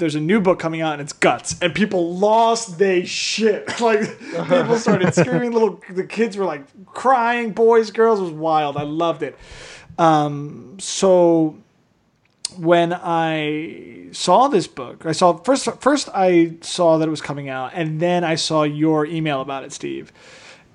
there's 0.00 0.14
a 0.16 0.20
new 0.20 0.40
book 0.40 0.58
coming 0.58 0.80
out 0.80 0.94
and 0.94 1.02
it's 1.02 1.12
guts. 1.12 1.60
And 1.60 1.74
people 1.74 2.16
lost 2.16 2.78
they 2.78 3.04
shit. 3.04 3.68
Like 3.80 4.18
people 4.18 4.76
started 4.76 5.14
screaming. 5.14 5.52
Little 5.52 5.80
the 5.90 6.04
kids 6.04 6.36
were 6.36 6.44
like 6.44 6.62
crying. 6.86 7.52
Boys 7.52 7.90
girls 7.90 8.18
it 8.18 8.24
was 8.24 8.32
wild. 8.32 8.76
I 8.76 8.82
loved 8.82 9.22
it. 9.22 9.38
Um 9.98 10.76
so 10.80 11.56
when 12.56 12.92
I 12.92 14.08
saw 14.12 14.48
this 14.48 14.66
book, 14.66 15.06
I 15.06 15.12
saw 15.12 15.36
first 15.38 15.68
first 15.80 16.08
I 16.12 16.56
saw 16.62 16.98
that 16.98 17.06
it 17.06 17.10
was 17.10 17.20
coming 17.20 17.48
out, 17.48 17.72
and 17.74 18.00
then 18.00 18.24
I 18.24 18.34
saw 18.34 18.64
your 18.64 19.06
email 19.06 19.40
about 19.40 19.64
it, 19.64 19.72
Steve. 19.72 20.12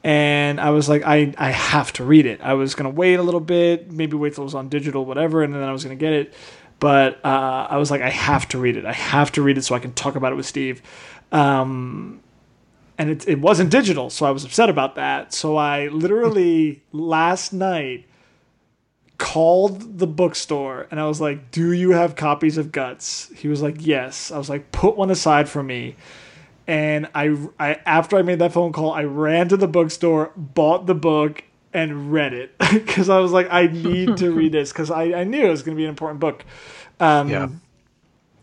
And 0.05 0.61
I 0.61 0.69
was 0.69 0.87
like, 0.87 1.01
I, 1.03 1.33
I 1.35 1.49
have 1.49 1.91
to 1.93 2.03
read 2.03 2.27
it. 2.27 2.39
I 2.39 2.53
was 2.53 2.75
gonna 2.75 2.91
wait 2.91 3.15
a 3.15 3.23
little 3.23 3.39
bit, 3.39 3.91
maybe 3.91 4.15
wait 4.15 4.35
till 4.35 4.43
it 4.43 4.45
was 4.45 4.53
on 4.53 4.69
digital, 4.69 5.03
whatever, 5.03 5.41
and 5.41 5.51
then 5.51 5.63
I 5.63 5.71
was 5.71 5.83
gonna 5.83 5.95
get 5.95 6.13
it. 6.13 6.35
But 6.79 7.25
uh, 7.25 7.65
I 7.71 7.77
was 7.77 7.89
like, 7.89 8.03
I 8.03 8.11
have 8.11 8.47
to 8.49 8.59
read 8.59 8.77
it. 8.77 8.85
I 8.85 8.93
have 8.93 9.31
to 9.31 9.41
read 9.41 9.57
it 9.57 9.63
so 9.63 9.73
I 9.73 9.79
can 9.79 9.93
talk 9.93 10.15
about 10.15 10.31
it 10.31 10.35
with 10.35 10.45
Steve. 10.45 10.83
Um, 11.31 12.21
and 12.99 13.09
it, 13.09 13.27
it 13.27 13.41
wasn't 13.41 13.71
digital, 13.71 14.11
so 14.11 14.27
I 14.27 14.29
was 14.29 14.45
upset 14.45 14.69
about 14.69 14.93
that. 14.93 15.33
So 15.33 15.55
I 15.55 15.87
literally 15.87 16.83
last 16.91 17.51
night 17.51 18.05
called 19.17 19.97
the 19.97 20.05
bookstore 20.05 20.87
and 20.91 20.99
I 20.99 21.07
was 21.07 21.19
like, 21.19 21.49
"Do 21.49 21.71
you 21.71 21.91
have 21.91 22.15
copies 22.15 22.59
of 22.59 22.71
Guts?" 22.71 23.31
He 23.35 23.47
was 23.47 23.63
like, 23.63 23.77
"Yes." 23.79 24.29
I 24.31 24.37
was 24.37 24.51
like, 24.51 24.71
"Put 24.71 24.97
one 24.97 25.09
aside 25.09 25.49
for 25.49 25.63
me." 25.63 25.95
And 26.67 27.07
I, 27.13 27.35
I 27.59 27.75
after 27.85 28.17
I 28.17 28.21
made 28.23 28.39
that 28.39 28.51
phone 28.53 28.71
call, 28.73 28.91
I 28.91 29.03
ran 29.03 29.49
to 29.49 29.57
the 29.57 29.67
bookstore, 29.67 30.31
bought 30.35 30.87
the 30.87 30.95
book, 30.95 31.43
and 31.73 32.11
read 32.11 32.33
it 32.33 32.57
because 32.71 33.09
I 33.09 33.19
was 33.19 33.31
like, 33.31 33.47
I 33.51 33.67
need 33.67 34.17
to 34.17 34.31
read 34.31 34.51
this 34.53 34.71
because 34.71 34.89
I, 34.89 35.03
I 35.13 35.23
knew 35.25 35.45
it 35.45 35.49
was 35.49 35.61
going 35.61 35.75
to 35.75 35.79
be 35.79 35.83
an 35.83 35.89
important 35.89 36.19
book. 36.19 36.43
Um, 36.99 37.29
Yeah. 37.29 37.43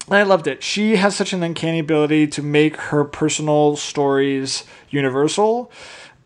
and 0.08 0.18
I 0.18 0.22
loved 0.24 0.46
it. 0.46 0.62
She 0.62 0.96
has 0.96 1.16
such 1.16 1.32
an 1.32 1.42
uncanny 1.42 1.78
ability 1.78 2.26
to 2.28 2.42
make 2.42 2.76
her 2.76 3.04
personal 3.04 3.76
stories 3.76 4.64
universal, 4.90 5.70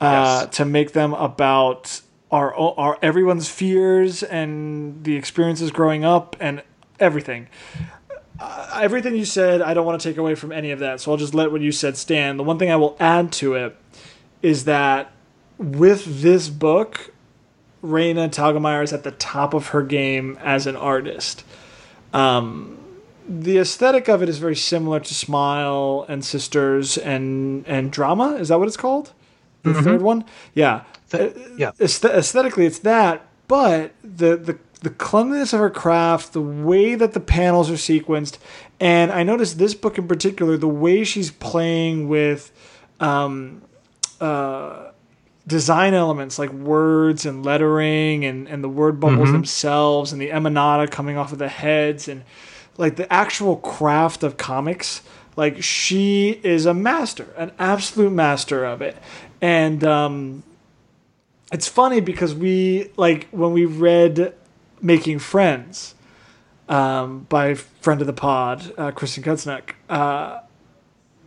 uh, 0.01 0.43
Yes. 0.45 0.57
to 0.57 0.65
make 0.65 0.93
them 0.93 1.15
about 1.15 2.01
our 2.33 2.53
our 2.55 2.99
everyone's 3.03 3.49
fears 3.49 4.23
and 4.25 5.05
the 5.05 5.15
experiences 5.17 5.71
growing 5.71 6.05
up 6.05 6.37
and 6.41 6.63
everything. 6.99 7.47
Uh, 8.39 8.81
everything 8.83 9.17
you 9.17 9.25
said, 9.25 9.63
I 9.63 9.75
don't 9.75 9.87
want 9.87 10.01
to 10.01 10.09
take 10.09 10.19
away 10.19 10.35
from 10.35 10.53
any 10.53 10.71
of 10.71 10.81
that, 10.81 11.01
so 11.01 11.11
I'll 11.11 11.17
just 11.17 11.35
let 11.35 11.53
what 11.53 11.61
you 11.61 11.73
said 11.73 11.97
stand. 11.97 12.39
The 12.39 12.45
one 12.45 12.59
thing 12.59 12.71
I 12.71 12.77
will 12.77 12.97
add 13.01 13.33
to 13.33 13.55
it 13.55 13.77
is 14.43 14.65
that 14.65 15.13
with 15.59 16.23
this 16.23 16.49
book, 16.49 17.13
Raina 17.83 18.29
Telgemeier 18.31 18.83
is 18.83 18.93
at 18.93 19.05
the 19.05 19.13
top 19.13 19.55
of 19.55 19.69
her 19.69 19.83
game 19.83 20.39
as 20.43 20.67
an 20.67 20.77
artist 20.77 21.45
the 23.29 23.59
aesthetic 23.59 24.09
of 24.09 24.23
it 24.23 24.29
is 24.29 24.39
very 24.39 24.57
similar 24.57 25.01
to 25.01 25.15
Smile 25.15 26.07
and 26.09 26.25
Sisters 26.25 26.97
and 26.97 27.67
and 27.67 27.91
Drama. 27.91 28.37
Is 28.37 28.49
that 28.49 28.59
what 28.59 28.69
it's 28.69 28.77
called? 28.77 29.13
The 29.63 29.75
third 29.83 30.03
one, 30.03 30.25
yeah. 30.55 30.85
Th- 31.11 31.37
yeah. 31.59 31.73
Aesthe- 31.81 32.09
aesthetically, 32.09 32.67
it's 32.67 32.79
that, 32.81 33.27
but 33.49 33.93
the 34.03 34.37
the 34.37 34.59
the 34.87 34.95
cleanliness 34.95 35.53
of 35.53 35.59
her 35.59 35.69
craft, 35.69 36.33
the 36.33 36.41
way 36.41 36.95
that 36.95 37.13
the 37.13 37.19
panels 37.19 37.69
are 37.69 37.75
sequenced, 37.75 38.39
and 38.79 39.11
I 39.11 39.25
noticed 39.25 39.59
this 39.59 39.75
book 39.75 39.99
in 39.99 40.07
particular, 40.07 40.57
the 40.57 40.69
way 40.69 41.03
she's 41.03 41.33
playing 41.33 42.09
with 42.09 42.53
um, 43.01 43.63
uh, 44.21 44.93
design 45.45 45.93
elements 45.93 46.39
like 46.39 46.53
words 46.53 47.27
and 47.27 47.45
lettering 47.45 48.25
and, 48.25 48.47
and 48.47 48.63
the 48.63 48.69
word 48.69 49.01
bubbles 49.01 49.33
themselves 49.33 50.13
and 50.13 50.23
the 50.23 50.29
emanata 50.29 50.89
coming 50.89 51.19
off 51.19 51.33
of 51.33 51.39
the 51.39 51.49
heads 51.49 52.07
and 52.07 52.23
like 52.77 52.95
the 52.95 53.13
actual 53.13 53.57
craft 53.57 54.23
of 54.23 54.37
comics 54.37 55.03
like 55.35 55.61
she 55.65 56.41
is 56.45 56.65
a 56.65 56.75
master 56.75 57.35
an 57.37 57.51
absolute 57.59 58.13
master 58.13 58.65
of 58.65 58.83
it. 58.83 58.97
And 59.41 59.83
um, 59.83 60.45
it's 61.53 61.67
funny 61.67 62.01
because 62.01 62.37
we 62.37 62.93
like 62.97 63.27
when 63.33 63.53
we 63.53 63.65
read 63.65 64.33
making 64.81 65.19
friends 65.19 65.95
um, 66.69 67.21
by 67.29 67.55
friend 67.55 68.01
of 68.01 68.07
the 68.07 68.13
pod 68.13 68.73
uh, 68.77 68.91
Kristen 68.91 69.23
Gudsnuk 69.23 69.73
uh, 69.89 70.41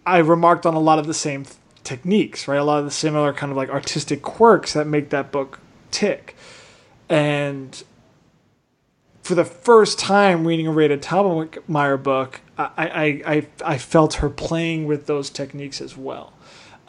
I 0.10 0.18
remarked 0.18 0.66
on 0.66 0.74
a 0.74 0.80
lot 0.80 0.98
of 0.98 1.06
the 1.06 1.14
same 1.14 1.46
th- 1.46 1.56
techniques, 1.84 2.48
right? 2.48 2.60
A 2.60 2.64
lot 2.64 2.80
of 2.80 2.86
the 2.86 2.92
similar 2.92 3.32
kind 3.32 3.52
of 3.52 3.58
like 3.58 3.70
artistic 3.70 4.24
quirks 4.24 4.74
that 4.74 4.88
make 4.88 5.12
that 5.12 5.32
book 5.32 5.60
tick. 5.92 6.36
And 7.08 7.84
for 9.22 9.36
the 9.36 9.46
first 9.46 10.00
time 10.00 10.48
reading 10.48 10.66
a 10.66 10.72
Rita 10.72 10.98
Talbot 10.98 11.64
book, 12.04 12.42
I, 12.58 12.72
I, 12.78 13.06
I, 13.26 13.48
I 13.64 13.78
felt 13.78 14.16
her 14.16 14.30
playing 14.30 14.88
with 14.88 15.06
those 15.06 15.30
techniques 15.30 15.80
as 15.80 15.96
well. 15.96 16.34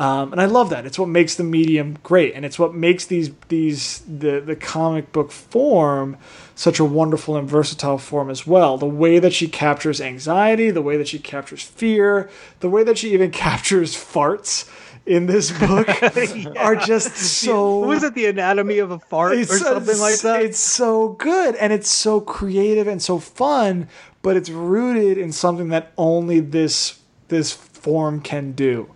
Um, 0.01 0.33
and 0.33 0.41
I 0.41 0.47
love 0.47 0.71
that. 0.71 0.87
It's 0.87 0.99
what 0.99 1.11
makes 1.11 1.35
the 1.35 1.45
medium 1.45 1.99
great, 2.03 2.35
and 2.35 2.47
it's 2.47 2.59
what 2.59 2.75
makes 2.75 3.05
these 3.05 3.33
these 3.49 3.99
the 4.01 4.41
the 4.41 4.57
comic 4.57 5.13
book 5.13 5.31
form 5.31 6.17
such 6.55 6.81
a 6.81 6.87
wonderful 6.87 7.37
and 7.37 7.47
versatile 7.47 7.99
form 7.99 8.31
as 8.31 8.47
well. 8.47 8.79
The 8.79 8.87
way 8.87 9.19
that 9.19 9.35
she 9.35 9.47
captures 9.47 10.01
anxiety, 10.01 10.71
the 10.71 10.81
way 10.81 10.97
that 10.97 11.07
she 11.07 11.19
captures 11.19 11.63
fear, 11.63 12.31
the 12.61 12.71
way 12.71 12.83
that 12.83 12.97
she 12.97 13.13
even 13.13 13.31
captures 13.47 13.95
farts 13.95 14.71
in 15.05 15.27
this 15.27 15.51
book 15.51 15.87
are 16.57 16.77
just 16.77 17.15
so 17.17 17.81
was 17.81 18.03
it 18.03 18.15
the 18.15 18.25
anatomy 18.25 18.79
of 18.79 18.91
a 18.91 18.99
fart 18.99 19.35
or 19.35 19.45
something 19.45 19.99
like 19.99 20.21
that? 20.21 20.41
It's 20.41 20.59
so 20.59 21.11
good 21.11 21.57
and 21.57 21.75
it's 21.75 21.91
so 21.91 22.23
creative 22.23 22.87
and 22.87 23.03
so 23.03 23.19
fun, 23.19 23.87
but 24.23 24.35
it's 24.39 24.49
rooted 24.49 25.19
in 25.19 25.31
something 25.31 25.69
that 25.69 25.93
only 25.99 26.41
this 26.41 27.01
this 27.29 27.53
form 27.81 28.20
can 28.20 28.52
do. 28.52 28.90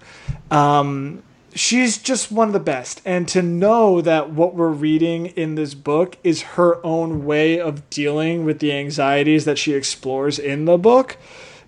Um, 0.51 1.23
she's 1.55 1.99
just 1.99 2.31
one 2.33 2.49
of 2.49 2.53
the 2.53 2.61
best, 2.61 3.01
and 3.05 3.27
to 3.29 3.43
know 3.43 4.01
that 4.01 4.31
what 4.31 4.55
we're 4.55 4.69
reading 4.69 5.27
in 5.27 5.55
this 5.55 5.75
book 5.75 6.17
is 6.23 6.43
her 6.43 6.85
own 6.85 7.25
way 7.25 7.59
of 7.61 7.89
dealing 7.91 8.45
with 8.45 8.59
the 8.59 8.73
anxieties 8.73 9.45
that 9.45 9.59
she 9.59 9.73
explores 9.75 10.39
in 10.39 10.65
the 10.65 10.79
book, 10.79 11.17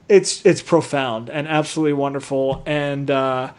it's 0.09 0.45
it's 0.47 0.63
profound 0.63 1.29
and 1.31 1.49
absolutely 1.49 1.93
wonderful 1.95 2.63
and. 2.67 3.11
Uh, 3.11 3.53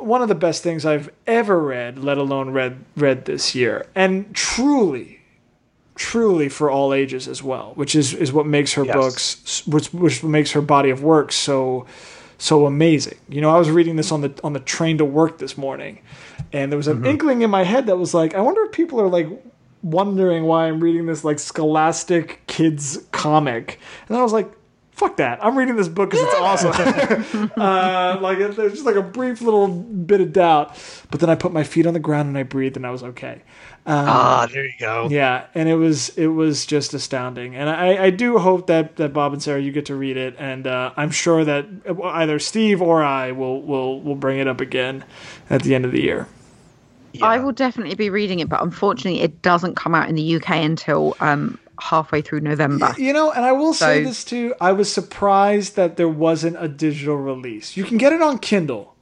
one 0.00 0.22
of 0.22 0.28
the 0.28 0.34
best 0.36 0.62
things 0.62 0.86
I've 0.86 1.10
ever 1.26 1.58
read, 1.60 1.98
let 1.98 2.18
alone 2.18 2.50
read 2.50 2.84
read 2.96 3.24
this 3.24 3.56
year, 3.56 3.84
and 3.96 4.32
truly, 4.32 5.18
truly 5.96 6.48
for 6.48 6.70
all 6.70 6.94
ages 6.94 7.26
as 7.26 7.42
well, 7.42 7.72
which 7.74 7.96
is 7.96 8.14
is 8.14 8.32
what 8.32 8.46
makes 8.46 8.74
her 8.74 8.84
Yes. 8.84 8.94
books, 8.94 9.66
which 9.66 9.92
which 9.92 10.22
makes 10.22 10.52
her 10.52 10.60
body 10.62 10.90
of 10.90 11.02
work 11.02 11.32
so 11.32 11.84
so 12.38 12.66
amazing. 12.66 13.18
You 13.28 13.40
know, 13.40 13.50
I 13.50 13.58
was 13.58 13.68
reading 13.68 13.96
this 13.96 14.12
on 14.12 14.20
the 14.20 14.32
on 14.44 14.52
the 14.52 14.60
train 14.60 14.98
to 14.98 15.04
work 15.04 15.38
this 15.38 15.58
morning, 15.58 16.00
and 16.52 16.72
there 16.72 16.76
was 16.76 16.86
an 16.86 17.04
inkling 17.04 17.42
in 17.42 17.50
my 17.50 17.64
head 17.64 17.86
that 17.86 17.96
was 17.96 18.14
like, 18.14 18.34
I 18.34 18.40
wonder 18.40 18.62
if 18.62 18.72
people 18.72 19.00
are 19.00 19.08
like 19.08 19.26
wondering 19.82 20.44
why 20.44 20.68
I'm 20.68 20.80
reading 20.80 21.06
this 21.06 21.24
like 21.24 21.40
scholastic 21.40 22.46
kids 22.46 22.98
comic, 23.12 23.78
and 24.08 24.16
I 24.16 24.22
was 24.22 24.32
like. 24.32 24.52
Fuck 24.92 25.18
that! 25.18 25.38
I'm 25.44 25.56
reading 25.56 25.76
this 25.76 25.86
book 25.86 26.10
because 26.10 26.26
it's 26.26 26.40
awesome. 26.40 27.50
uh, 27.56 28.18
like 28.20 28.38
there's 28.38 28.56
just 28.56 28.84
like 28.84 28.96
a 28.96 29.02
brief 29.02 29.40
little 29.40 29.68
bit 29.68 30.20
of 30.20 30.32
doubt, 30.32 30.76
but 31.12 31.20
then 31.20 31.30
I 31.30 31.36
put 31.36 31.52
my 31.52 31.62
feet 31.62 31.86
on 31.86 31.94
the 31.94 32.00
ground 32.00 32.26
and 32.26 32.36
I 32.36 32.42
breathed 32.42 32.76
and 32.76 32.84
I 32.84 32.90
was 32.90 33.04
okay. 33.04 33.42
Ah, 33.88 34.48
there 34.52 34.66
you 34.66 34.72
go. 34.78 35.08
Yeah, 35.10 35.46
and 35.54 35.68
it 35.68 35.74
was 35.76 36.10
it 36.10 36.26
was 36.28 36.66
just 36.66 36.94
astounding, 36.94 37.56
and 37.56 37.68
I, 37.70 38.04
I 38.04 38.10
do 38.10 38.38
hope 38.38 38.66
that, 38.66 38.96
that 38.96 39.12
Bob 39.12 39.32
and 39.32 39.42
Sarah 39.42 39.60
you 39.60 39.72
get 39.72 39.86
to 39.86 39.94
read 39.94 40.16
it, 40.16 40.36
and 40.38 40.66
uh, 40.66 40.92
I'm 40.96 41.10
sure 41.10 41.44
that 41.44 41.66
either 42.04 42.38
Steve 42.38 42.82
or 42.82 43.02
I 43.02 43.32
will 43.32 43.62
will 43.62 44.00
will 44.00 44.14
bring 44.14 44.38
it 44.38 44.46
up 44.46 44.60
again 44.60 45.04
at 45.50 45.62
the 45.62 45.74
end 45.74 45.84
of 45.84 45.92
the 45.92 46.02
year. 46.02 46.28
I 47.22 47.38
will 47.38 47.52
definitely 47.52 47.94
be 47.96 48.10
reading 48.10 48.38
it, 48.40 48.48
but 48.48 48.62
unfortunately, 48.62 49.22
it 49.22 49.42
doesn't 49.42 49.74
come 49.74 49.94
out 49.94 50.08
in 50.08 50.14
the 50.14 50.36
UK 50.36 50.50
until 50.50 51.16
um, 51.20 51.58
halfway 51.80 52.20
through 52.20 52.40
November. 52.40 52.94
You 52.98 53.12
know, 53.12 53.32
and 53.32 53.44
I 53.44 53.52
will 53.52 53.72
say 53.72 54.02
So- 54.04 54.08
this 54.08 54.24
too. 54.24 54.54
I 54.60 54.72
was 54.72 54.92
surprised 54.92 55.74
that 55.76 55.96
there 55.96 56.08
wasn't 56.08 56.56
a 56.62 56.68
digital 56.68 57.16
release. 57.16 57.76
You 57.76 57.84
can 57.84 57.96
get 57.98 58.12
it 58.12 58.20
on 58.22 58.38
Kindle, 58.38 58.94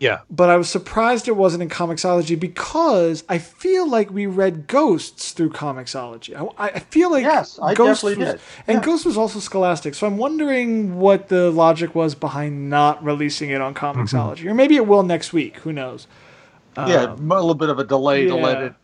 Yeah. 0.00 0.20
but 0.30 0.50
I 0.50 0.56
was 0.56 0.68
surprised 0.68 1.28
it 1.28 1.36
wasn't 1.36 1.62
in 1.62 1.68
Comixology 1.68 2.38
because 2.38 3.24
I 3.28 3.38
feel 3.38 3.88
like 3.88 4.10
we 4.10 4.26
read 4.26 4.66
Ghosts 4.66 5.32
through 5.32 5.50
Comixology. 5.50 6.34
I, 6.58 6.68
I 6.68 6.78
feel 6.80 7.10
like 7.10 7.22
Yes, 7.22 7.58
I 7.62 7.74
Ghosts 7.74 8.02
definitely 8.02 8.24
was, 8.24 8.34
did. 8.34 8.40
and 8.66 8.76
Yeah. 8.78 8.84
Ghost 8.84 9.06
was 9.06 9.16
also 9.16 9.38
Scholastic. 9.38 9.94
So 9.94 10.06
I'm 10.06 10.16
wondering 10.16 10.96
what 10.96 11.28
the 11.28 11.50
logic 11.50 11.94
was 11.94 12.14
behind 12.14 12.70
not 12.70 13.02
releasing 13.04 13.50
it 13.50 13.60
on 13.60 13.74
mm-hmm. 13.74 14.00
Comixology, 14.00 14.46
or 14.46 14.54
maybe 14.54 14.76
it 14.76 14.86
will 14.86 15.02
next 15.02 15.32
week. 15.32 15.58
Who 15.58 15.72
knows? 15.72 16.06
yeah, 16.76 17.04
um, 17.04 17.30
a 17.30 17.36
little 17.36 17.54
bit 17.54 17.68
of 17.68 17.78
a 17.78 17.84
delay 17.84 18.26
to 18.26 18.34
let 18.34 18.60
it 18.60 18.74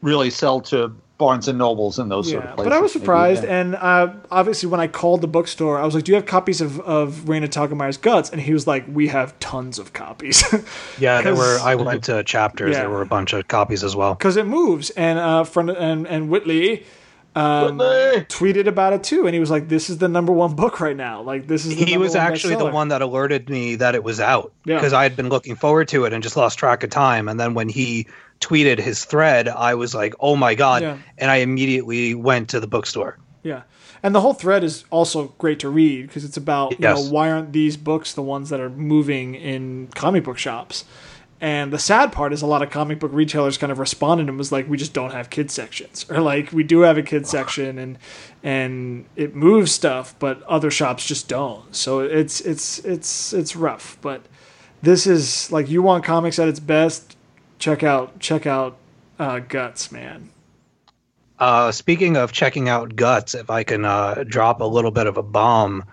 really 0.00 0.30
sell 0.30 0.60
to 0.60 0.94
Barnes 1.22 1.46
and 1.48 1.56
Nobles 1.58 1.98
and 2.00 2.10
those 2.10 2.28
sort 2.30 2.42
of 2.44 2.50
Yeah, 2.50 2.54
places. 2.56 2.68
but 2.70 2.76
I 2.76 2.80
was 2.80 2.92
maybe, 2.94 3.00
surprised, 3.04 3.44
yeah. 3.44 3.60
and 3.60 3.74
uh, 3.76 4.12
obviously 4.30 4.68
when 4.68 4.80
I 4.80 4.88
called 4.88 5.20
the 5.20 5.28
bookstore, 5.28 5.78
I 5.78 5.84
was 5.84 5.94
like, 5.94 6.04
"Do 6.04 6.10
you 6.12 6.16
have 6.16 6.26
copies 6.26 6.60
of 6.60 6.80
of 6.80 7.08
Raina 7.26 7.48
Telgemeier's 7.48 7.96
Guts?" 7.96 8.30
And 8.30 8.40
he 8.40 8.52
was 8.52 8.66
like, 8.66 8.84
"We 8.88 9.08
have 9.08 9.38
tons 9.38 9.78
of 9.78 9.92
copies." 9.92 10.42
Yeah, 10.98 11.22
there 11.22 11.34
were. 11.34 11.58
I 11.62 11.74
went 11.76 12.04
to 12.04 12.22
chapters. 12.24 12.72
Yeah. 12.74 12.80
There 12.82 12.90
were 12.90 13.02
a 13.02 13.06
bunch 13.16 13.32
of 13.32 13.46
copies 13.48 13.82
as 13.84 13.94
well. 13.96 14.14
because 14.14 14.36
it 14.36 14.46
moves. 14.46 14.90
And 14.90 15.18
uh, 15.18 15.44
friend 15.44 15.70
and 15.70 16.06
and 16.06 16.28
Whitley 16.28 16.84
um, 17.34 17.78
Whitley! 17.78 18.24
tweeted 18.28 18.66
about 18.66 18.92
it 18.92 19.02
too, 19.02 19.26
and 19.26 19.32
he 19.34 19.40
was 19.40 19.50
like, 19.50 19.68
"This 19.68 19.88
is 19.88 19.98
the 19.98 20.08
number 20.08 20.32
one 20.32 20.54
book 20.54 20.80
right 20.80 20.96
now. 20.96 21.22
Like 21.22 21.46
this 21.46 21.64
is." 21.64 21.74
The 21.76 21.84
He 21.84 21.96
was 21.96 22.14
one 22.14 22.26
actually 22.26 22.56
the 22.56 22.66
one 22.70 22.88
that 22.88 23.00
alerted 23.00 23.48
me 23.48 23.76
that 23.76 23.94
it 23.94 24.04
was 24.04 24.20
out 24.20 24.52
Yeah. 24.66 24.76
because 24.76 24.92
I 24.92 25.02
had 25.04 25.16
been 25.16 25.28
looking 25.30 25.56
forward 25.56 25.88
to 25.88 26.04
it 26.04 26.12
and 26.12 26.22
just 26.22 26.36
lost 26.36 26.58
track 26.58 26.82
of 26.84 26.90
time. 26.90 27.28
And 27.28 27.40
then 27.40 27.54
when 27.54 27.68
he 27.70 28.06
tweeted 28.42 28.78
his 28.78 29.04
thread, 29.04 29.48
I 29.48 29.74
was 29.74 29.94
like, 29.94 30.14
"Oh 30.20 30.36
my 30.36 30.54
god!" 30.54 30.82
Yeah. 30.82 30.98
And 31.16 31.30
I 31.30 31.36
immediately 31.36 32.14
went 32.14 32.50
to 32.50 32.60
the 32.60 32.66
bookstore. 32.66 33.18
Yeah. 33.42 33.62
And 34.02 34.14
the 34.14 34.20
whole 34.20 34.34
thread 34.34 34.64
is 34.64 34.84
also 34.90 35.28
great 35.38 35.60
to 35.60 35.68
read 35.68 36.08
because 36.08 36.24
it's 36.24 36.36
about, 36.36 36.72
you 36.72 36.78
know, 36.80 37.00
why 37.00 37.30
aren't 37.30 37.52
these 37.52 37.76
books 37.76 38.14
the 38.14 38.22
ones 38.22 38.50
that 38.50 38.60
are 38.60 38.70
moving 38.70 39.36
in 39.36 39.88
comic 39.94 40.24
book 40.24 40.38
shops? 40.38 40.84
And 41.40 41.72
the 41.72 41.78
sad 41.78 42.12
part 42.12 42.32
is 42.32 42.40
a 42.42 42.46
lot 42.46 42.62
of 42.62 42.70
comic 42.70 43.00
book 43.00 43.10
retailers 43.12 43.58
kind 43.58 43.72
of 43.72 43.80
responded 43.80 44.28
and 44.28 44.38
was 44.38 44.52
like, 44.52 44.68
we 44.68 44.76
just 44.76 44.92
don't 44.92 45.10
have 45.10 45.28
kids 45.28 45.52
sections. 45.52 46.06
Or 46.10 46.20
like, 46.20 46.52
we 46.52 46.62
do 46.62 46.80
have 46.80 46.98
a 46.98 47.02
kids 47.02 47.30
section 47.30 47.78
and 47.78 47.98
and 48.42 49.06
it 49.16 49.34
moves 49.34 49.72
stuff, 49.72 50.14
but 50.18 50.42
other 50.44 50.70
shops 50.70 51.06
just 51.06 51.28
don't. 51.28 51.74
So 51.74 52.00
it's 52.00 52.40
it's 52.40 52.78
it's 52.80 53.32
it's 53.32 53.56
rough. 53.56 53.98
But 54.00 54.22
this 54.82 55.06
is 55.06 55.50
like 55.50 55.68
you 55.68 55.82
want 55.82 56.04
comics 56.04 56.38
at 56.38 56.48
its 56.48 56.60
best, 56.60 57.16
check 57.62 57.84
out 57.84 58.18
check 58.18 58.44
out 58.44 58.76
uh, 59.20 59.38
Guts, 59.38 59.92
man. 59.92 60.28
Uh, 61.38 61.70
speaking 61.70 62.16
of 62.16 62.32
checking 62.32 62.68
out 62.68 62.96
guts, 62.96 63.34
if 63.34 63.50
I 63.50 63.62
can 63.62 63.84
uh, 63.84 64.24
drop 64.26 64.60
a 64.60 64.64
little 64.64 64.90
bit 64.90 65.06
of 65.06 65.16
a 65.16 65.22
bomb 65.22 65.84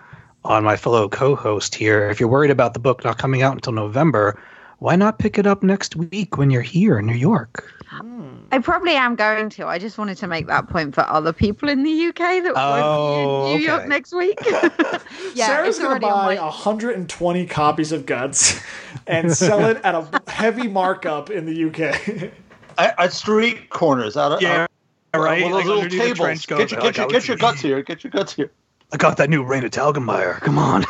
on 0.44 0.64
my 0.64 0.76
fellow 0.76 1.08
co-host 1.08 1.74
here, 1.74 2.08
if 2.08 2.18
you're 2.20 2.28
worried 2.28 2.50
about 2.50 2.74
the 2.74 2.80
book 2.80 3.04
not 3.04 3.18
coming 3.18 3.42
out 3.42 3.54
until 3.54 3.72
November, 3.72 4.40
why 4.78 4.96
not 4.96 5.18
pick 5.18 5.38
it 5.38 5.46
up 5.46 5.62
next 5.62 5.96
week 5.96 6.36
when 6.36 6.50
you're 6.50 6.62
here 6.62 6.98
in 6.98 7.06
New 7.06 7.14
York? 7.14 7.72
I 8.52 8.58
probably 8.58 8.92
am 8.94 9.14
going 9.14 9.48
to. 9.50 9.66
I 9.66 9.78
just 9.78 9.96
wanted 9.98 10.16
to 10.18 10.26
make 10.26 10.46
that 10.48 10.68
point 10.68 10.94
for 10.94 11.02
other 11.02 11.32
people 11.32 11.68
in 11.68 11.82
the 11.84 12.06
UK 12.08 12.16
that 12.16 12.52
Oh, 12.56 13.44
won't 13.44 13.46
be 13.46 13.52
in 13.52 13.58
New 13.60 13.66
York 13.66 13.88
next 13.88 14.12
week. 14.12 14.38
yeah, 15.34 15.46
Sarah's 15.46 15.68
it's 15.70 15.78
gonna 15.78 15.90
already 15.90 16.06
on 16.06 16.26
buy 16.26 16.34
my 16.36 16.42
120 16.42 17.46
copies 17.46 17.92
of 17.92 18.06
Guts 18.06 18.60
and 19.06 19.32
sell 19.32 19.64
it 19.66 19.78
at 19.84 19.94
a 19.94 20.22
heavy 20.30 20.68
markup 20.68 21.30
in 21.30 21.46
the 21.46 21.64
UK. 21.70 22.32
at, 22.78 22.98
at 22.98 23.12
street 23.12 23.70
corners, 23.70 24.16
out 24.16 24.32
of 24.32 24.42
Yeah, 24.42 24.66
out, 25.14 25.20
right. 25.20 25.42
One 25.42 25.52
of 25.52 25.56
Like 25.58 25.66
those 25.66 25.84
little 25.84 25.98
tables. 25.98 26.18
trench 26.18 26.48
coat, 26.48 26.58
Get 26.58 26.70
your, 26.72 26.80
get 26.80 26.96
your, 26.96 27.06
get 27.08 27.28
your 27.28 27.36
guts 27.36 27.60
here. 27.60 27.82
Get 27.82 28.04
your 28.04 28.10
guts 28.10 28.32
here. 28.34 28.50
I 28.92 28.96
got 28.96 29.16
that 29.18 29.30
new 29.30 29.44
Raina 29.44 29.70
Telgemeier. 29.70 30.40
Come 30.40 30.58
on. 30.58 30.84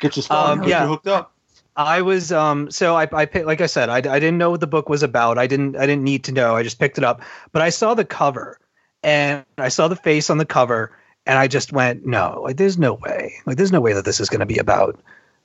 Get 0.00 0.16
your 0.16 0.22
spot. 0.24 0.50
Um, 0.50 0.60
get 0.60 0.68
yeah. 0.68 0.82
you 0.82 0.88
hooked 0.88 1.06
up. 1.06 1.32
I 1.80 2.02
was 2.02 2.30
um 2.30 2.70
so 2.70 2.96
I 2.96 3.08
I 3.12 3.24
picked 3.24 3.46
like 3.46 3.60
I 3.60 3.66
said 3.66 3.88
I, 3.88 3.96
I 3.96 4.00
didn't 4.20 4.38
know 4.38 4.50
what 4.50 4.60
the 4.60 4.66
book 4.66 4.88
was 4.88 5.02
about. 5.02 5.38
I 5.38 5.46
didn't 5.46 5.76
I 5.76 5.86
didn't 5.86 6.04
need 6.04 6.24
to 6.24 6.32
know. 6.32 6.54
I 6.54 6.62
just 6.62 6.78
picked 6.78 6.98
it 6.98 7.04
up. 7.04 7.22
But 7.52 7.62
I 7.62 7.70
saw 7.70 7.94
the 7.94 8.04
cover 8.04 8.58
and 9.02 9.44
I 9.56 9.68
saw 9.68 9.88
the 9.88 9.96
face 9.96 10.28
on 10.28 10.38
the 10.38 10.44
cover 10.44 10.92
and 11.24 11.38
I 11.38 11.48
just 11.48 11.72
went 11.72 12.04
no 12.04 12.40
like 12.44 12.56
there's 12.58 12.78
no 12.78 12.94
way. 12.94 13.34
Like 13.46 13.56
there's 13.56 13.72
no 13.72 13.80
way 13.80 13.94
that 13.94 14.04
this 14.04 14.20
is 14.20 14.28
going 14.28 14.40
to 14.40 14.46
be 14.46 14.58
about 14.58 15.00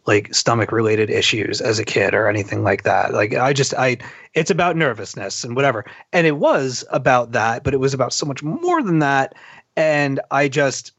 like 0.07 0.33
stomach 0.35 0.71
related 0.71 1.09
issues 1.09 1.61
as 1.61 1.79
a 1.79 1.85
kid 1.85 2.13
or 2.13 2.27
anything 2.27 2.63
like 2.63 2.83
that. 2.83 3.13
Like 3.13 3.33
I 3.33 3.53
just 3.53 3.73
I 3.73 3.97
it's 4.33 4.51
about 4.51 4.75
nervousness 4.75 5.45
and 5.45 5.55
whatever. 5.55 5.85
And 6.11 6.27
it 6.27 6.37
was 6.37 6.83
about 6.89 7.31
that 7.31 7.63
but 7.63 7.73
it 7.73 7.79
was 7.79 7.93
about 7.93 8.11
so 8.11 8.25
much 8.25 8.43
more 8.43 8.83
than 8.83 8.99
that. 8.99 9.35
And 9.77 10.19
I 10.31 10.49
just 10.49 10.91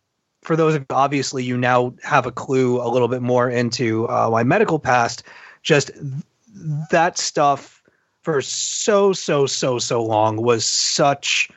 for 0.47 0.56
those 0.56 0.77
of 0.77 0.86
obviously 0.90 1.43
you 1.43 1.56
now 1.56 1.93
have 2.02 2.24
a 2.24 2.32
clue 2.32 2.81
a 2.81 2.89
little 2.89 3.09
bit 3.09 3.20
more 3.20 3.51
into 3.51 4.09
uh, 4.09 4.31
my 4.31 4.44
medical 4.44 4.78
past 4.78 5.24
just 5.62 5.89
th- 5.89 6.05
that 6.90 7.18
stuff 7.18 7.82
for 8.23 8.40
so 8.40 9.12
so 9.12 9.47
so 9.47 9.78
so 9.78 10.02
long 10.02 10.40
was 10.43 10.64
such 10.64 11.51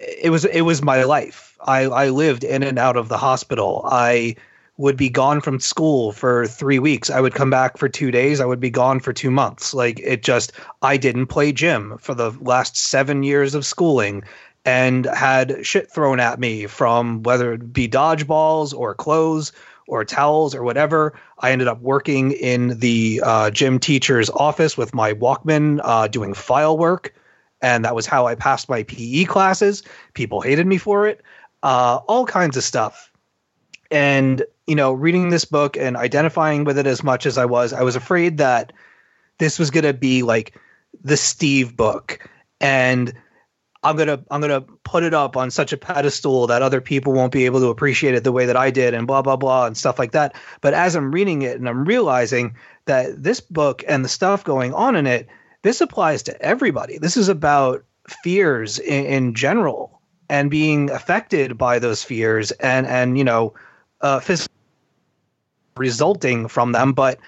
it 0.00 0.30
was 0.30 0.44
it 0.46 0.62
was 0.62 0.82
my 0.82 1.02
life. 1.04 1.56
I 1.66 1.82
i 1.84 2.08
lived 2.08 2.44
in 2.44 2.62
and 2.62 2.78
out 2.78 2.96
of 2.96 3.08
the 3.08 3.18
hospital. 3.18 3.82
I 3.90 4.36
would 4.76 4.96
be 4.96 5.10
gone 5.10 5.40
from 5.40 5.58
school 5.58 6.12
for 6.12 6.46
3 6.46 6.78
weeks. 6.78 7.10
I 7.10 7.20
would 7.20 7.34
come 7.34 7.50
back 7.50 7.76
for 7.78 7.88
2 7.88 8.12
days. 8.12 8.38
I 8.40 8.44
would 8.46 8.60
be 8.60 8.70
gone 8.70 9.00
for 9.00 9.12
2 9.12 9.30
months. 9.30 9.74
Like 9.74 10.00
it 10.00 10.22
just 10.22 10.52
i 10.82 10.96
didn't 10.96 11.26
play 11.26 11.52
gym 11.52 11.98
for 11.98 12.14
the 12.14 12.30
last 12.40 12.76
7 12.76 13.22
years 13.22 13.54
of 13.54 13.66
schooling 13.66 14.22
and 14.64 15.06
had 15.06 15.64
shit 15.64 15.90
thrown 15.90 16.20
at 16.20 16.38
me 16.38 16.66
from 16.66 17.22
whether 17.22 17.52
it 17.52 17.72
be 17.72 17.88
dodgeballs 17.88 18.74
or 18.74 18.94
clothes 18.94 19.52
or 19.86 20.04
towels 20.04 20.54
or 20.54 20.62
whatever. 20.62 21.18
I 21.40 21.50
ended 21.50 21.68
up 21.68 21.80
working 21.80 22.32
in 22.32 22.78
the 22.78 23.22
uh, 23.24 23.50
gym 23.50 23.78
teacher's 23.78 24.30
office 24.30 24.76
with 24.76 24.94
my 24.94 25.14
Walkman 25.14 25.80
uh, 25.82 26.08
doing 26.08 26.34
file 26.34 26.76
work. 26.76 27.14
And 27.60 27.84
that 27.84 27.94
was 27.94 28.06
how 28.06 28.26
I 28.26 28.34
passed 28.34 28.68
my 28.68 28.84
PE 28.84 29.24
classes. 29.24 29.82
People 30.14 30.40
hated 30.40 30.66
me 30.66 30.78
for 30.78 31.08
it, 31.08 31.22
uh, 31.62 32.00
all 32.06 32.24
kinds 32.24 32.56
of 32.56 32.62
stuff. 32.62 33.10
And, 33.90 34.44
you 34.66 34.76
know, 34.76 34.92
reading 34.92 35.30
this 35.30 35.44
book 35.44 35.76
and 35.76 35.96
identifying 35.96 36.64
with 36.64 36.78
it 36.78 36.86
as 36.86 37.02
much 37.02 37.24
as 37.26 37.38
I 37.38 37.46
was, 37.46 37.72
I 37.72 37.82
was 37.82 37.96
afraid 37.96 38.36
that 38.36 38.72
this 39.38 39.58
was 39.58 39.70
going 39.70 39.84
to 39.84 39.94
be 39.94 40.22
like 40.22 40.54
the 41.02 41.16
Steve 41.16 41.76
book. 41.76 42.28
And 42.60 43.14
I'm 43.88 43.96
gonna 43.96 44.22
I'm 44.30 44.40
gonna 44.42 44.60
put 44.60 45.02
it 45.02 45.14
up 45.14 45.36
on 45.36 45.50
such 45.50 45.72
a 45.72 45.78
pedestal 45.78 46.46
that 46.48 46.60
other 46.60 46.80
people 46.80 47.14
won't 47.14 47.32
be 47.32 47.46
able 47.46 47.60
to 47.60 47.68
appreciate 47.68 48.14
it 48.14 48.22
the 48.22 48.32
way 48.32 48.44
that 48.44 48.56
I 48.56 48.70
did 48.70 48.92
and 48.92 49.06
blah 49.06 49.22
blah 49.22 49.36
blah 49.36 49.66
and 49.66 49.76
stuff 49.76 49.98
like 49.98 50.12
that. 50.12 50.34
But 50.60 50.74
as 50.74 50.94
I'm 50.94 51.10
reading 51.10 51.42
it 51.42 51.58
and 51.58 51.68
I'm 51.68 51.86
realizing 51.86 52.54
that 52.84 53.22
this 53.22 53.40
book 53.40 53.82
and 53.88 54.04
the 54.04 54.08
stuff 54.08 54.44
going 54.44 54.74
on 54.74 54.94
in 54.94 55.06
it, 55.06 55.26
this 55.62 55.80
applies 55.80 56.22
to 56.24 56.42
everybody. 56.42 56.98
This 56.98 57.16
is 57.16 57.28
about 57.30 57.82
fears 58.22 58.78
in, 58.78 59.06
in 59.06 59.34
general 59.34 60.00
and 60.28 60.50
being 60.50 60.90
affected 60.90 61.56
by 61.56 61.78
those 61.78 62.04
fears 62.04 62.50
and 62.52 62.86
and 62.86 63.16
you 63.16 63.24
know 63.24 63.54
uh, 64.02 64.20
resulting 65.78 66.46
from 66.46 66.72
them, 66.72 66.92
but 66.92 67.18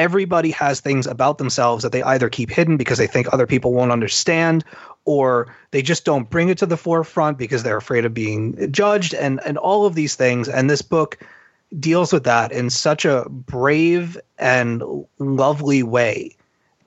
everybody 0.00 0.50
has 0.50 0.80
things 0.80 1.06
about 1.06 1.36
themselves 1.36 1.82
that 1.82 1.92
they 1.92 2.02
either 2.02 2.30
keep 2.30 2.50
hidden 2.50 2.78
because 2.78 2.96
they 2.96 3.06
think 3.06 3.28
other 3.30 3.46
people 3.46 3.74
won't 3.74 3.92
understand 3.92 4.64
or 5.04 5.54
they 5.72 5.82
just 5.82 6.06
don't 6.06 6.30
bring 6.30 6.48
it 6.48 6.56
to 6.56 6.64
the 6.64 6.78
forefront 6.78 7.36
because 7.36 7.62
they're 7.62 7.76
afraid 7.76 8.06
of 8.06 8.14
being 8.14 8.72
judged 8.72 9.12
and 9.12 9.40
and 9.44 9.58
all 9.58 9.84
of 9.84 9.94
these 9.94 10.14
things. 10.14 10.48
And 10.48 10.70
this 10.70 10.80
book 10.80 11.18
deals 11.78 12.14
with 12.14 12.24
that 12.24 12.50
in 12.50 12.70
such 12.70 13.04
a 13.04 13.26
brave 13.28 14.18
and 14.38 14.82
lovely 15.18 15.82
way. 15.82 16.34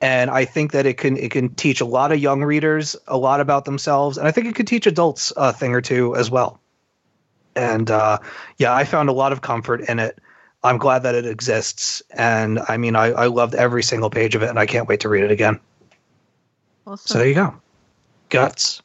And 0.02 0.32
i 0.32 0.44
think 0.44 0.72
that 0.72 0.88
it 0.88 0.98
can 0.98 1.16
it 1.16 1.30
can 1.30 1.54
teach 1.54 1.82
a 1.82 1.86
lot 1.86 2.12
of 2.12 2.18
young 2.18 2.44
readers 2.44 2.96
a 3.08 3.18
lot 3.18 3.40
about 3.40 3.64
themselves 3.66 4.18
and 4.18 4.28
i 4.28 4.32
think 4.32 4.48
it 4.48 4.56
could 4.56 4.68
teach 4.68 4.88
adults 4.88 5.32
a 5.38 5.54
thing 5.54 5.74
or 5.74 5.82
two 5.82 6.16
as 6.16 6.32
well. 6.32 6.60
And 7.56 7.92
uh, 7.92 8.18
yeah 8.58 8.74
i 8.74 8.84
found 8.86 9.10
a 9.10 9.14
lot 9.14 9.32
of 9.32 9.42
comfort 9.42 9.82
in 9.82 10.00
it 10.00 10.18
i'm 10.64 10.78
glad 10.78 11.00
that 11.04 11.16
it 11.16 11.26
exists 11.26 12.02
and 12.12 12.60
i 12.68 12.78
mean 12.78 12.96
I, 12.96 13.08
I 13.08 13.26
loved 13.28 13.56
every 13.56 13.84
single 13.84 14.10
page 14.10 14.36
of 14.36 14.44
it 14.44 14.50
and 14.50 14.60
i 14.60 14.66
can't 14.66 14.88
wait 14.88 15.00
to 15.02 15.10
read 15.10 15.24
it 15.24 15.32
again 15.32 15.60
Awesome. 16.86 17.08
so 17.08 17.18
there 17.18 17.28
you 17.28 17.36
go. 17.36 17.54
Guts. 18.30 18.82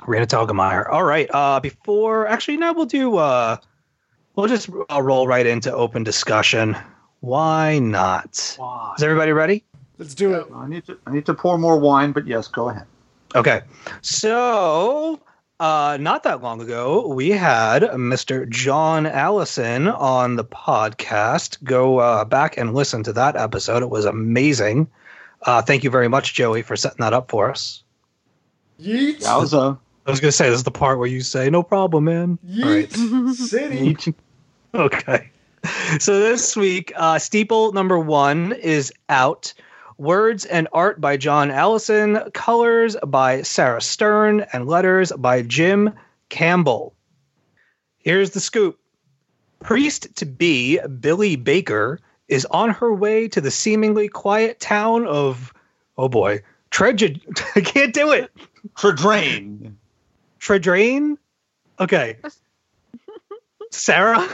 Raina 0.00 0.26
Telgemeier. 0.26 0.90
All 0.90 1.04
right. 1.04 1.28
Uh, 1.32 1.60
before 1.60 2.26
actually, 2.26 2.56
no, 2.56 2.72
we'll 2.72 2.86
do. 2.86 3.16
Uh, 3.16 3.56
we'll 4.34 4.48
just 4.48 4.68
uh, 4.90 5.00
roll 5.00 5.28
right 5.28 5.46
into 5.46 5.72
open 5.72 6.02
discussion. 6.02 6.76
Why 7.20 7.78
not? 7.78 8.32
Is 8.96 9.02
everybody 9.02 9.30
ready? 9.30 9.64
Let's 9.98 10.14
do 10.14 10.34
it. 10.34 10.46
I 10.52 10.66
need 10.66 10.84
to 10.86 10.98
I 11.06 11.12
need 11.12 11.24
to 11.26 11.34
pour 11.34 11.56
more 11.56 11.78
wine, 11.78 12.10
but 12.10 12.26
yes, 12.26 12.48
go 12.48 12.68
ahead. 12.70 12.86
Okay. 13.36 13.60
So, 14.00 15.20
uh, 15.62 15.96
not 15.96 16.24
that 16.24 16.42
long 16.42 16.60
ago, 16.60 17.06
we 17.06 17.30
had 17.30 17.82
Mr. 17.82 18.48
John 18.48 19.06
Allison 19.06 19.86
on 19.86 20.34
the 20.34 20.44
podcast. 20.44 21.62
Go 21.62 21.98
uh, 21.98 22.24
back 22.24 22.56
and 22.56 22.74
listen 22.74 23.04
to 23.04 23.12
that 23.12 23.36
episode. 23.36 23.84
It 23.84 23.88
was 23.88 24.04
amazing. 24.04 24.90
Uh, 25.40 25.62
thank 25.62 25.84
you 25.84 25.90
very 25.90 26.08
much, 26.08 26.34
Joey, 26.34 26.62
for 26.62 26.74
setting 26.74 26.98
that 26.98 27.12
up 27.12 27.30
for 27.30 27.48
us. 27.48 27.84
Yeet. 28.80 29.20
That 29.20 29.36
was 29.36 29.54
a 29.54 29.78
I 30.04 30.10
was 30.10 30.18
gonna 30.18 30.32
say 30.32 30.50
this 30.50 30.58
is 30.58 30.64
the 30.64 30.72
part 30.72 30.98
where 30.98 31.06
you 31.06 31.20
say, 31.20 31.48
"No 31.48 31.62
problem, 31.62 32.04
man." 32.04 32.40
All 32.64 32.68
right. 32.68 32.90
Yeet 32.90 33.34
City. 33.34 34.14
Okay. 34.74 35.30
So 36.00 36.18
this 36.18 36.56
week, 36.56 36.92
uh, 36.96 37.18
Steeple 37.18 37.72
number 37.72 37.98
one 37.98 38.52
is 38.52 38.90
out. 39.10 39.52
Words 40.02 40.46
and 40.46 40.66
art 40.72 41.00
by 41.00 41.16
John 41.16 41.52
Allison, 41.52 42.18
colors 42.32 42.96
by 43.06 43.42
Sarah 43.42 43.80
Stern, 43.80 44.44
and 44.52 44.66
letters 44.66 45.12
by 45.12 45.42
Jim 45.42 45.92
Campbell. 46.28 46.92
Here's 47.98 48.32
the 48.32 48.40
scoop 48.40 48.80
Priest 49.60 50.08
to 50.16 50.26
be 50.26 50.80
Billy 50.98 51.36
Baker 51.36 52.00
is 52.26 52.44
on 52.46 52.70
her 52.70 52.92
way 52.92 53.28
to 53.28 53.40
the 53.40 53.52
seemingly 53.52 54.08
quiet 54.08 54.58
town 54.58 55.06
of, 55.06 55.52
oh 55.96 56.08
boy, 56.08 56.42
Treja. 56.72 57.20
I 57.54 57.60
can't 57.60 57.94
do 57.94 58.10
it. 58.10 58.32
Tradrain. 58.74 59.74
Tredrain? 60.40 61.16
Okay. 61.78 62.16
Sarah? 63.70 64.28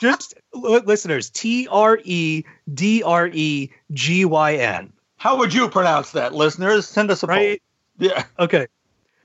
Just 0.00 0.32
li- 0.32 0.39
listeners, 0.52 1.30
T 1.30 1.68
R 1.70 1.98
E 2.04 2.44
D 2.72 3.02
R 3.02 3.28
E 3.32 3.70
G 3.92 4.24
Y 4.24 4.54
N. 4.54 4.92
How 5.16 5.36
would 5.38 5.52
you 5.52 5.68
pronounce 5.68 6.12
that, 6.12 6.34
listeners? 6.34 6.86
Send 6.86 7.10
us 7.10 7.22
a 7.22 7.26
poll. 7.26 7.56
Yeah. 7.98 8.24
Okay. 8.38 8.66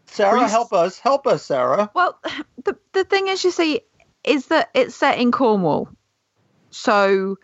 Sarah, 0.05 0.39
Priest- 0.39 0.51
help 0.51 0.73
us. 0.73 0.99
Help 0.99 1.25
us, 1.27 1.43
Sarah. 1.43 1.89
Well, 1.93 2.19
the 2.63 2.77
the 2.93 3.03
thing 3.03 3.27
is, 3.27 3.43
you 3.43 3.51
see, 3.51 3.81
is 4.23 4.47
that 4.47 4.69
it's 4.73 4.95
set 4.95 5.17
in 5.19 5.31
Cornwall, 5.31 5.89
so 6.69 7.37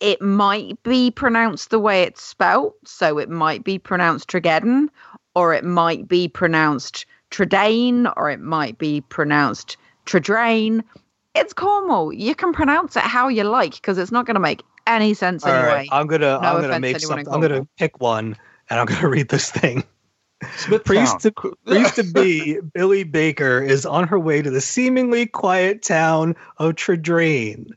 it 0.00 0.22
might 0.22 0.82
be 0.82 1.10
pronounced 1.10 1.70
the 1.70 1.78
way 1.78 2.02
it's 2.02 2.22
spelt. 2.22 2.74
So 2.86 3.18
it 3.18 3.28
might 3.28 3.64
be 3.64 3.78
pronounced 3.78 4.28
Tregeddon, 4.30 4.88
or 5.34 5.52
it 5.52 5.64
might 5.64 6.08
be 6.08 6.28
pronounced 6.28 7.04
Tredane, 7.30 8.12
or 8.16 8.30
it 8.30 8.40
might 8.40 8.78
be 8.78 9.02
pronounced 9.02 9.76
Tredrain. 10.06 10.82
It's 11.34 11.52
Cornwall. 11.52 12.12
You 12.12 12.34
can 12.34 12.52
pronounce 12.52 12.96
it 12.96 13.02
how 13.02 13.28
you 13.28 13.44
like 13.44 13.74
because 13.74 13.98
it's 13.98 14.10
not 14.10 14.26
going 14.26 14.34
to 14.34 14.40
make 14.40 14.62
any 14.86 15.14
sense 15.14 15.44
All 15.44 15.52
anyway. 15.52 15.72
right. 15.72 15.88
I'm 15.92 16.06
gonna 16.06 16.38
I'm 16.38 16.60
gonna 16.60 16.80
make 16.80 16.98
to 16.98 17.00
something. 17.00 17.28
I'm 17.28 17.40
gonna 17.40 17.66
pick 17.78 18.00
one 18.00 18.36
and 18.68 18.80
I'm 18.80 18.86
gonna 18.86 19.08
read 19.16 19.28
this 19.28 19.50
thing. 19.50 19.84
Smithtown. 20.56 20.80
Priest 20.84 21.20
to, 21.20 21.32
priest 21.66 21.96
to 21.96 22.04
be 22.04 22.58
Billy 22.60 23.04
Baker 23.04 23.62
is 23.62 23.84
on 23.84 24.08
her 24.08 24.18
way 24.18 24.40
to 24.40 24.50
the 24.50 24.60
seemingly 24.60 25.26
quiet 25.26 25.82
town 25.82 26.34
of 26.56 26.74
Tredrain, 26.76 27.68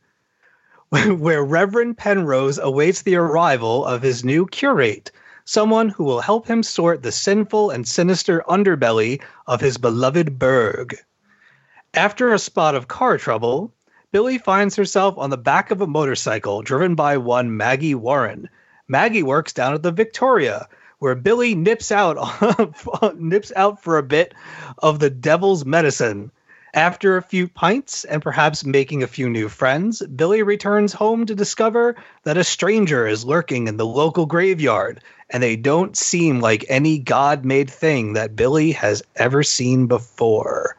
where 0.90 1.44
Reverend 1.44 1.98
Penrose 1.98 2.58
awaits 2.58 3.02
the 3.02 3.18
arrival 3.18 3.86
of 3.86 4.02
his 4.02 4.24
new 4.24 4.48
curate, 4.48 5.12
someone 5.44 5.90
who 5.90 6.06
will 6.06 6.22
help 6.22 6.48
him 6.48 6.64
sort 6.64 7.04
the 7.04 7.12
sinful 7.12 7.70
and 7.70 7.86
sinister 7.86 8.44
underbelly 8.48 9.22
of 9.46 9.60
his 9.60 9.78
beloved 9.78 10.40
burg. 10.40 10.96
After 11.96 12.34
a 12.34 12.40
spot 12.40 12.74
of 12.74 12.88
car 12.88 13.20
trouble, 13.20 13.72
Billy 14.12 14.40
finds 14.40 14.78
herself 14.78 15.16
on 15.20 15.30
the 15.30 15.38
back 15.38 15.70
of 15.70 15.80
a 15.80 15.86
motorcycle 15.86 16.64
driven 16.64 16.96
by 16.96 17.18
one 17.18 17.56
Maggie 17.56 17.94
Warren. 17.94 18.50
Maggie 18.88 19.22
works 19.22 19.54
down 19.54 19.76
at 19.76 19.84
the 19.84 19.92
Victoria, 19.92 20.68
where 20.98 21.14
Billy 21.14 21.54
nips 21.54 21.92
out 21.92 22.18
nips 23.16 23.52
out 23.56 23.84
for 23.84 24.00
a 24.00 24.04
bit 24.04 24.34
of 24.80 24.98
the 24.98 25.12
devil's 25.12 25.66
medicine. 25.66 26.32
After 26.74 27.16
a 27.16 27.22
few 27.22 27.48
pints 27.48 28.06
and 28.06 28.24
perhaps 28.24 28.66
making 28.66 29.04
a 29.04 29.08
few 29.08 29.30
new 29.30 29.48
friends, 29.48 30.02
Billy 30.02 30.42
returns 30.42 30.94
home 30.94 31.28
to 31.28 31.36
discover 31.36 31.96
that 32.24 32.38
a 32.38 32.44
stranger 32.44 33.06
is 33.06 33.24
lurking 33.24 33.68
in 33.68 33.78
the 33.78 33.86
local 33.86 34.26
graveyard, 34.26 35.00
and 35.30 35.44
they 35.44 35.58
don't 35.58 35.96
seem 35.96 36.40
like 36.40 36.66
any 36.70 36.98
god 36.98 37.46
made 37.46 37.70
thing 37.70 38.14
that 38.14 38.36
Billy 38.36 38.72
has 38.72 39.04
ever 39.16 39.44
seen 39.44 39.86
before. 39.86 40.76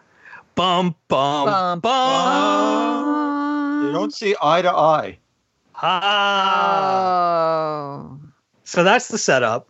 Bum 0.55 0.94
bum 1.09 1.47
Bum, 1.47 1.81
bum. 1.81 3.14
You 3.86 3.93
don't 3.93 4.14
see 4.14 4.35
eye 4.40 4.62
to 4.62 4.70
eye. 4.70 5.18
Ah. 5.74 7.01
Oh. 8.02 8.20
So 8.64 8.85
that's 8.85 9.09
the 9.09 9.18
setup. 9.18 9.68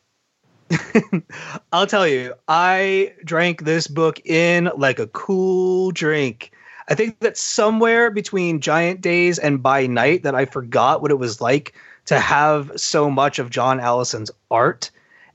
I'll 1.72 1.86
tell 1.86 2.06
you, 2.06 2.34
I 2.48 3.14
drank 3.24 3.64
this 3.64 3.86
book 3.86 4.20
in 4.26 4.70
like 4.76 4.98
a 4.98 5.06
cool 5.08 5.90
drink. 5.90 6.52
I 6.88 6.94
think 6.94 7.20
that 7.20 7.38
somewhere 7.38 8.10
between 8.10 8.60
Giant 8.60 9.00
Days 9.00 9.38
and 9.38 9.62
By 9.62 9.86
Night 9.86 10.24
that 10.24 10.34
I 10.34 10.44
forgot 10.44 11.00
what 11.00 11.10
it 11.10 11.18
was 11.18 11.40
like 11.40 11.74
to 12.06 12.20
have 12.20 12.72
so 12.76 13.10
much 13.10 13.38
of 13.38 13.48
John 13.50 13.80
Allison's 13.80 14.30
art 14.50 14.90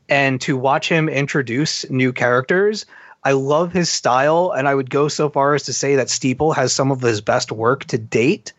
and 0.08 0.40
to 0.42 0.58
watch 0.58 0.90
him 0.90 1.10
introduce 1.10 1.90
new 1.90 2.14
characters. 2.14 2.86
I 3.24 3.34
love 3.34 3.74
his 3.74 3.90
style, 3.90 4.52
and 4.56 4.68
I 4.68 4.76
would 4.76 4.90
go 4.90 5.08
so 5.08 5.30
far 5.30 5.54
as 5.54 5.64
to 5.64 5.74
say 5.74 5.96
that 5.96 6.10
Steeple 6.10 6.54
has 6.54 6.72
some 6.72 6.92
of 6.92 7.02
his 7.02 7.22
best 7.22 7.52
work 7.52 7.86
to 7.86 7.98
date. 7.98 8.54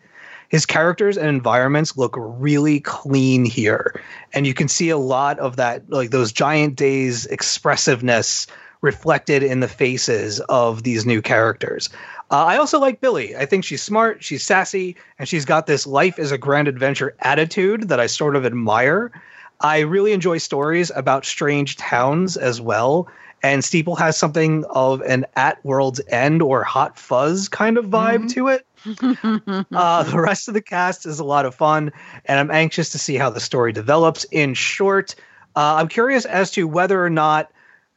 His 0.49 0.65
characters 0.65 1.17
and 1.17 1.29
environments 1.29 1.97
look 1.97 2.15
really 2.17 2.79
clean 2.81 3.45
here, 3.45 3.99
and 4.33 4.45
you 4.45 4.53
can 4.53 4.67
see 4.67 4.89
a 4.89 4.97
lot 4.97 5.39
of 5.39 5.55
that, 5.55 5.89
like 5.89 6.11
those 6.11 6.31
Giant 6.31 6.75
Days 6.75 7.25
expressiveness 7.25 8.47
reflected 8.81 9.43
in 9.43 9.61
the 9.61 9.67
faces 9.67 10.39
of 10.41 10.83
these 10.83 11.05
new 11.05 11.21
characters. 11.21 11.89
Uh, 12.29 12.45
I 12.45 12.57
also 12.57 12.79
like 12.79 13.01
Billy. 13.01 13.35
I 13.35 13.45
think 13.45 13.63
she's 13.63 13.81
smart, 13.81 14.23
she's 14.23 14.43
sassy, 14.43 14.95
and 15.19 15.27
she's 15.27 15.45
got 15.45 15.67
this 15.67 15.85
life 15.85 16.17
is 16.17 16.31
a 16.31 16.37
grand 16.37 16.67
adventure 16.67 17.15
attitude 17.19 17.89
that 17.89 17.99
I 17.99 18.07
sort 18.07 18.35
of 18.35 18.45
admire. 18.45 19.11
I 19.59 19.79
really 19.79 20.11
enjoy 20.11 20.39
stories 20.39 20.91
about 20.93 21.25
strange 21.25 21.77
towns 21.77 22.37
as 22.37 22.59
well. 22.59 23.07
And 23.43 23.63
Steeple 23.63 23.95
has 23.95 24.17
something 24.17 24.65
of 24.69 25.01
an 25.01 25.25
at 25.35 25.63
world's 25.65 26.01
end 26.07 26.41
or 26.41 26.63
hot 26.63 26.97
fuzz 26.97 27.49
kind 27.49 27.77
of 27.77 27.85
vibe 27.85 28.29
to 28.33 28.49
it. 28.49 28.65
uh, 29.75 30.03
the 30.03 30.19
rest 30.19 30.47
of 30.47 30.53
the 30.53 30.61
cast 30.61 31.05
is 31.05 31.19
a 31.19 31.23
lot 31.23 31.45
of 31.45 31.55
fun, 31.55 31.91
and 32.25 32.39
I'm 32.39 32.51
anxious 32.51 32.89
to 32.91 32.99
see 32.99 33.15
how 33.15 33.29
the 33.29 33.39
story 33.39 33.73
develops. 33.73 34.23
In 34.25 34.53
short, 34.53 35.15
uh, 35.55 35.75
I'm 35.75 35.87
curious 35.87 36.25
as 36.25 36.51
to 36.51 36.67
whether 36.67 37.03
or 37.03 37.09
not 37.09 37.51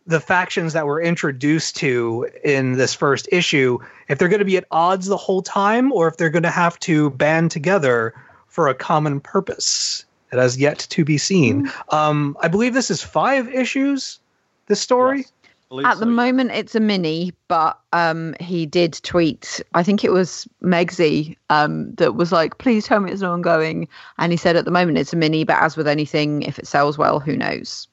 the 0.07 0.21
factions 0.21 0.75
that 0.75 0.87
we're 0.87 1.01
introduced 1.01 1.77
to 1.77 2.29
in 2.45 2.73
this 2.73 2.95
first 2.95 3.29
issue, 3.33 3.79
if 4.09 4.19
they're 4.19 4.29
going 4.29 4.41
to 4.41 4.45
be 4.45 4.59
at 4.59 4.67
odds 4.71 5.07
the 5.07 5.17
whole 5.17 5.43
time, 5.43 5.93
or 5.93 6.09
if 6.09 6.17
they're 6.17 6.31
going 6.31 6.43
to 6.43 6.51
have 6.51 6.79
to 6.81 7.11
band 7.11 7.51
together 7.51 8.15
for 8.49 8.69
a 8.69 8.75
common 8.75 9.21
purpose. 9.21 10.05
It 10.33 10.39
has 10.39 10.59
yet 10.59 10.79
to 10.91 11.05
be 11.05 11.17
seen. 11.17 11.71
Um, 11.91 12.37
I 12.41 12.49
believe 12.49 12.75
this 12.75 12.91
is 12.91 13.03
five 13.03 13.49
issues. 13.49 14.19
This 14.67 14.81
story. 14.81 15.27
Believe 15.69 15.87
At 15.87 15.95
the 15.95 16.05
so, 16.05 16.09
yeah. 16.09 16.15
moment, 16.15 16.51
it's 16.53 16.75
a 16.75 16.81
mini, 16.81 17.33
but 17.49 17.79
um, 17.93 18.35
he 18.39 18.67
did 18.67 19.01
tweet. 19.03 19.63
I 19.73 19.83
think 19.83 20.05
it 20.05 20.13
was 20.13 20.47
Megsy 20.63 21.37
um, 21.51 21.95
that 21.95 22.15
was 22.15 22.31
like, 22.33 22.59
"Please 22.59 22.87
tell 22.87 23.01
me 23.01 23.11
it's 23.11 23.23
not 23.23 23.33
ongoing." 23.33 23.89
And 24.19 24.31
he 24.31 24.37
said, 24.37 24.57
"At 24.57 24.67
the 24.67 24.71
moment, 24.71 24.99
it's 24.99 25.13
a 25.13 25.17
mini, 25.17 25.45
but 25.45 25.57
as 25.57 25.77
with 25.77 25.89
anything, 25.89 26.43
if 26.43 26.59
it 26.59 26.67
sells 26.67 26.99
well, 26.99 27.19
who 27.19 27.37
knows?" 27.37 27.89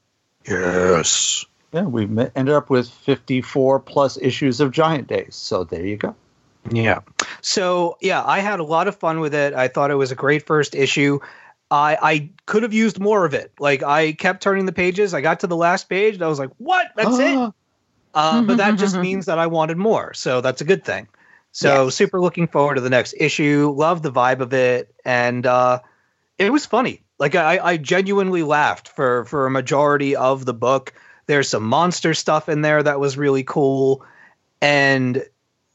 Yes. 0.48 1.46
Yeah, 1.74 1.84
we 1.84 2.04
ended 2.36 2.50
up 2.50 2.70
with 2.70 2.90
54 2.90 3.80
plus 3.80 4.18
issues 4.22 4.60
of 4.60 4.72
Giant 4.72 5.08
Days. 5.08 5.36
So 5.36 5.64
there 5.64 5.86
you 5.86 5.96
go. 5.96 6.16
Yeah. 6.70 7.00
So 7.42 7.98
yeah, 8.02 8.24
I 8.24 8.40
had 8.40 8.60
a 8.60 8.64
lot 8.64 8.88
of 8.88 8.96
fun 8.96 9.20
with 9.20 9.34
it. 9.34 9.54
I 9.54 9.68
thought 9.68 9.90
it 9.90 9.96
was 9.96 10.12
a 10.12 10.16
great 10.16 10.46
first 10.46 10.76
issue. 10.76 11.20
I 11.72 11.98
I 12.02 12.30
could 12.46 12.64
have 12.64 12.74
used 12.74 13.00
more 13.00 13.26
of 13.26 13.34
it. 13.34 13.54
Like 13.60 13.82
I 13.82 14.12
kept 14.12 14.44
turning 14.44 14.66
the 14.66 14.74
pages. 14.74 15.14
I 15.14 15.22
got 15.22 15.40
to 15.40 15.48
the 15.48 15.56
last 15.56 15.90
page 15.90 16.16
and 16.16 16.24
I 16.24 16.28
was 16.28 16.38
like, 16.38 16.52
"What? 16.58 16.88
That's 16.96 17.18
it." 17.18 17.54
Uh, 18.14 18.42
but 18.44 18.58
that 18.58 18.78
just 18.78 18.98
means 19.02 19.26
that 19.28 19.40
I 19.40 19.48
wanted 19.48 19.78
more. 19.78 20.14
So 20.14 20.42
that's 20.42 20.60
a 20.62 20.66
good 20.66 20.84
thing. 20.84 21.08
So 21.54 21.86
Yes. 21.86 21.96
super 21.96 22.20
looking 22.20 22.48
forward 22.48 22.76
to 22.76 22.82
the 22.82 22.90
next 22.90 23.14
issue. 23.18 23.74
Love 23.76 24.02
the 24.02 24.12
vibe 24.12 24.42
of 24.42 24.54
it, 24.54 24.94
and 25.06 25.46
uh, 25.46 25.80
it 26.38 26.52
was 26.52 26.66
funny. 26.66 27.04
Like 27.18 27.36
I, 27.36 27.60
I 27.60 27.78
genuinely 27.78 28.44
laughed 28.44 28.90
for 28.90 29.26
for 29.26 29.46
a 29.46 29.52
majority 29.52 30.16
of 30.16 30.44
the 30.44 30.54
book. 30.54 30.94
There's 31.28 31.48
some 31.48 31.64
monster 31.64 32.14
stuff 32.14 32.50
in 32.50 32.62
there 32.62 32.84
that 32.84 33.00
was 33.00 33.18
really 33.18 33.44
cool, 33.44 34.06
and 34.62 35.24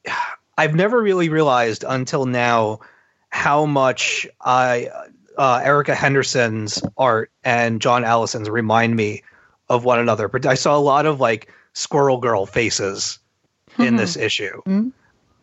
I've 0.59 0.74
never 0.74 1.01
really 1.01 1.28
realized 1.28 1.85
until 1.86 2.24
now 2.24 2.81
how 3.28 3.66
much 3.66 4.27
I 4.40 4.90
uh, 5.36 5.60
Erica 5.62 5.94
Henderson's 5.94 6.82
art 6.96 7.30
and 7.44 7.80
John 7.80 8.04
Allison's 8.04 8.48
remind 8.50 8.96
me 8.96 9.22
of 9.68 9.84
one 9.84 9.98
another. 9.98 10.28
But 10.28 10.46
I 10.46 10.54
saw 10.54 10.76
a 10.76 10.80
lot 10.80 11.06
of 11.06 11.20
like 11.20 11.52
Squirrel 11.74 12.18
Girl 12.18 12.46
faces 12.46 13.18
in 13.78 13.96
this 13.96 14.16
issue, 14.16 14.62
Mhm. 14.66 14.92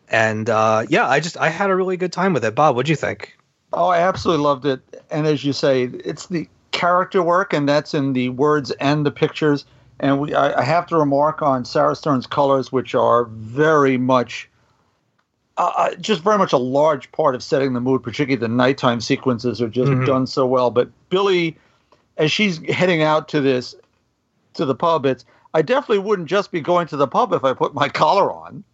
and 0.08 0.50
uh, 0.50 0.84
yeah, 0.88 1.08
I 1.08 1.20
just 1.20 1.36
I 1.36 1.48
had 1.48 1.70
a 1.70 1.76
really 1.76 1.96
good 1.96 2.12
time 2.12 2.32
with 2.32 2.44
it. 2.44 2.54
Bob, 2.54 2.74
what'd 2.74 2.88
you 2.88 2.96
think? 2.96 3.36
Oh, 3.72 3.88
I 3.88 3.98
absolutely 3.98 4.42
loved 4.44 4.66
it. 4.66 4.80
And 5.10 5.26
as 5.26 5.44
you 5.44 5.52
say, 5.52 5.84
it's 5.84 6.26
the 6.26 6.48
character 6.72 7.22
work, 7.22 7.52
and 7.52 7.68
that's 7.68 7.94
in 7.94 8.12
the 8.12 8.30
words 8.30 8.70
and 8.72 9.04
the 9.06 9.10
pictures. 9.10 9.64
And 10.00 10.18
we, 10.20 10.34
I, 10.34 10.60
I 10.60 10.62
have 10.64 10.86
to 10.88 10.96
remark 10.96 11.40
on 11.42 11.64
Sarah 11.64 11.94
Stern's 11.94 12.26
colors, 12.26 12.72
which 12.72 12.94
are 12.96 13.24
very 13.26 13.96
much, 13.96 14.48
uh, 15.56 15.72
uh, 15.76 15.94
just 15.96 16.22
very 16.22 16.38
much 16.38 16.52
a 16.52 16.58
large 16.58 17.10
part 17.12 17.34
of 17.34 17.42
setting 17.42 17.72
the 17.72 17.80
mood. 17.80 18.02
Particularly 18.02 18.36
the 18.40 18.48
nighttime 18.48 19.00
sequences 19.00 19.62
are 19.62 19.68
just 19.68 19.90
Mhm. 19.92 20.06
done 20.06 20.26
so 20.26 20.46
well. 20.46 20.70
But 20.70 20.88
Billy, 21.10 21.56
as 22.16 22.32
she's 22.32 22.58
heading 22.70 23.02
out 23.02 23.28
to 23.28 23.40
this, 23.40 23.74
to 24.54 24.64
the 24.64 24.74
pub, 24.74 25.06
it's 25.06 25.24
I 25.54 25.62
definitely 25.62 25.98
wouldn't 26.00 26.28
just 26.28 26.50
be 26.50 26.60
going 26.60 26.88
to 26.88 26.96
the 26.96 27.06
pub 27.06 27.32
if 27.32 27.44
I 27.44 27.52
put 27.52 27.74
my 27.74 27.88
collar 27.88 28.32
on. 28.32 28.64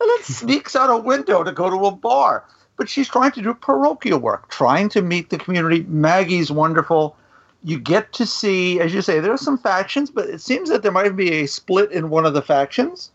And 0.00 0.08
then 0.10 0.18
sneaks 0.22 0.76
out 0.76 0.88
a 0.90 0.96
window 0.96 1.42
to 1.42 1.52
go 1.52 1.68
to 1.68 1.86
a 1.86 1.90
bar. 1.90 2.44
But 2.76 2.88
she's 2.88 3.08
trying 3.08 3.32
to 3.32 3.42
do 3.42 3.52
parochial 3.52 4.18
work, 4.20 4.48
trying 4.48 4.88
to 4.90 5.02
meet 5.02 5.28
the 5.30 5.36
community. 5.38 5.84
Maggie's 5.88 6.50
wonderful. 6.50 7.14
You 7.62 7.78
get 7.78 8.12
to 8.14 8.24
see, 8.24 8.80
as 8.80 8.94
you 8.94 9.02
say, 9.02 9.20
there 9.20 9.32
are 9.32 9.36
some 9.36 9.58
factions, 9.58 10.10
but 10.10 10.28
it 10.30 10.40
seems 10.40 10.70
that 10.70 10.82
there 10.82 10.92
might 10.92 11.14
be 11.14 11.30
a 11.42 11.46
split 11.46 11.92
in 11.92 12.08
one 12.08 12.24
of 12.24 12.32
the 12.32 12.40
factions. 12.40 13.10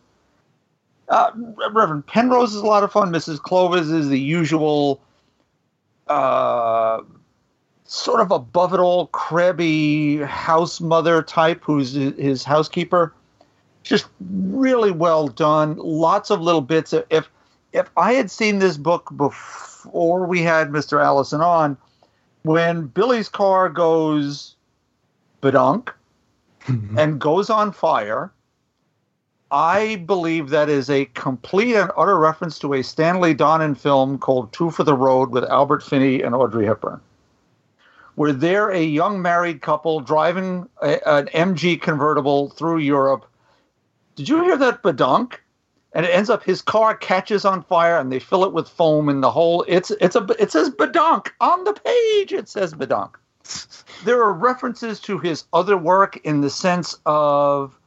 Uh, 1.08 1.32
Reverend 1.56 2.08
Penrose 2.08 2.56
is 2.56 2.62
a 2.62 2.66
lot 2.66 2.84
of 2.84 2.92
fun. 2.92 3.12
Mrs. 3.12 3.40
Clovis 3.40 3.88
is 3.88 4.10
the 4.10 4.20
usual, 4.20 5.02
uh, 6.08 7.02
sort 7.86 8.22
of 8.22 8.32
above 8.32 8.74
it 8.74 8.80
all, 8.80 9.08
crabby 9.08 10.18
house 10.18 10.82
mother 10.82 11.22
type 11.22 11.64
who's 11.64 11.94
his 11.94 12.44
housekeeper. 12.44 13.14
Just 13.84 14.08
really 14.20 14.92
well 14.92 15.28
done. 15.28 15.78
Lots 15.78 16.32
of 16.32 16.42
little 16.42 16.62
bits. 16.62 16.94
If 17.10 17.30
if 17.72 17.90
I 17.98 18.14
had 18.14 18.32
seen 18.32 18.60
this 18.60 18.78
book 18.78 19.12
before 19.16 20.26
we 20.26 20.42
had 20.42 20.70
Mr. 20.70 21.04
Allison 21.04 21.42
on, 21.42 21.78
when 22.44 22.88
Billy's 22.88 23.28
car 23.30 23.70
goes 23.70 24.56
badunk 25.42 25.90
and 26.68 27.20
goes 27.20 27.50
on 27.50 27.72
fire, 27.74 28.32
I 29.52 29.98
believe 30.08 30.50
that 30.50 30.70
is 30.70 30.90
a 30.90 31.06
complete 31.06 31.76
and 31.76 31.92
utter 31.98 32.18
reference 32.18 32.58
to 32.60 32.74
a 32.74 32.84
Stanley 32.84 33.36
Donen 33.36 33.78
film 33.78 34.18
called 34.18 34.52
Two 34.52 34.72
for 34.72 34.84
the 34.84 34.96
Road 34.96 35.30
with 35.30 35.44
Albert 35.46 35.84
Finney 35.84 36.22
and 36.22 36.34
Audrey 36.34 36.66
Hepburn. 36.66 37.00
Where 38.16 38.34
they're 38.34 38.70
a 38.70 38.82
young 38.82 39.22
married 39.22 39.62
couple 39.62 40.00
driving 40.00 40.68
a, 40.82 41.08
an 41.08 41.28
MG 41.28 41.80
convertible 41.80 42.50
through 42.52 42.80
Europe. 42.80 43.26
Did 44.16 44.30
you 44.30 44.44
hear 44.44 44.58
that 44.58 44.82
badunk? 44.82 45.36
And 45.94 46.06
it 46.06 46.10
ends 46.10 46.30
up 46.30 46.44
his 46.44 46.62
car 46.62 46.96
catches 46.96 47.46
on 47.46 47.64
fire 47.64 47.98
and 47.98 48.12
they 48.12 48.20
fill 48.20 48.44
it 48.44 48.52
with 48.52 48.68
foam 48.68 49.08
and 49.08 49.24
the 49.24 49.32
whole 49.32 49.64
it's 49.68 49.92
it's 50.02 50.16
a 50.16 50.28
it 50.38 50.52
says 50.52 50.70
badunk 50.70 51.30
on 51.40 51.64
the 51.64 51.72
page 51.72 52.34
it 52.34 52.50
says 52.50 52.74
badunk. 52.74 53.12
There 54.04 54.22
are 54.22 54.34
references 54.34 55.00
to 55.02 55.20
his 55.20 55.46
other 55.54 55.78
work 55.78 56.18
in 56.26 56.42
the 56.42 56.50
sense 56.50 56.98
of 57.06 57.78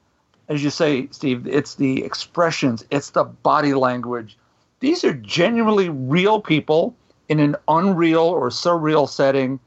as 0.48 0.64
you 0.64 0.70
say, 0.70 1.08
Steve, 1.10 1.46
it's 1.46 1.74
the 1.74 2.04
expressions, 2.04 2.84
it's 2.90 3.10
the 3.10 3.24
body 3.24 3.74
language. 3.74 4.36
These 4.80 5.04
are 5.04 5.12
genuinely 5.14 5.88
real 5.88 6.40
people 6.40 6.94
in 7.28 7.40
an 7.40 7.56
unreal 7.68 8.22
or 8.22 8.48
surreal 8.48 9.08
setting. 9.08 9.60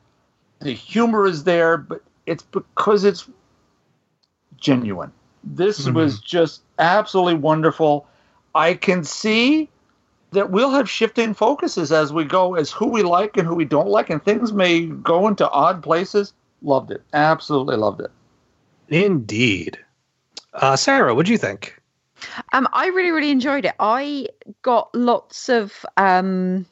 The 0.60 0.74
humor 0.74 1.26
is 1.26 1.44
there, 1.44 1.78
but 1.78 2.02
it's 2.26 2.44
because 2.44 3.04
it's 3.04 3.30
genuine. 4.58 5.12
This 5.44 5.86
mm-hmm. 5.86 5.96
was 5.96 6.20
just 6.20 6.62
absolutely 6.80 7.36
wonderful. 7.36 8.08
I 8.56 8.74
can 8.74 9.04
see 9.04 9.70
that 10.32 10.50
we'll 10.50 10.72
have 10.72 10.90
shifting 10.90 11.34
focuses 11.34 11.92
as 11.92 12.14
we 12.14 12.24
go, 12.24 12.56
as 12.56 12.72
who 12.72 12.88
we 12.88 13.04
like 13.04 13.38
and 13.38 13.48
who 13.48 13.56
we 13.56 13.66
don't 13.66 13.90
like, 13.90 14.10
and 14.10 14.24
things 14.24 14.54
may 14.54 14.86
go 14.86 15.28
into 15.28 15.50
odd 15.50 15.84
places. 15.84 16.34
Loved 16.62 16.92
it. 16.92 17.02
Absolutely 17.14 17.76
loved 17.76 18.02
it. 18.02 18.12
Indeed. 18.88 19.78
Uh, 20.54 20.76
Sarah, 20.76 21.16
what 21.16 21.26
do 21.26 21.32
you 21.32 21.38
think? 21.38 21.80
Um, 22.54 22.68
I 22.74 22.88
really, 22.88 23.12
really 23.12 23.32
enjoyed 23.32 23.66
it. 23.66 23.74
I 23.80 24.28
got 24.62 24.94
lots 24.94 25.50
of 25.50 25.86
um, 25.98 26.66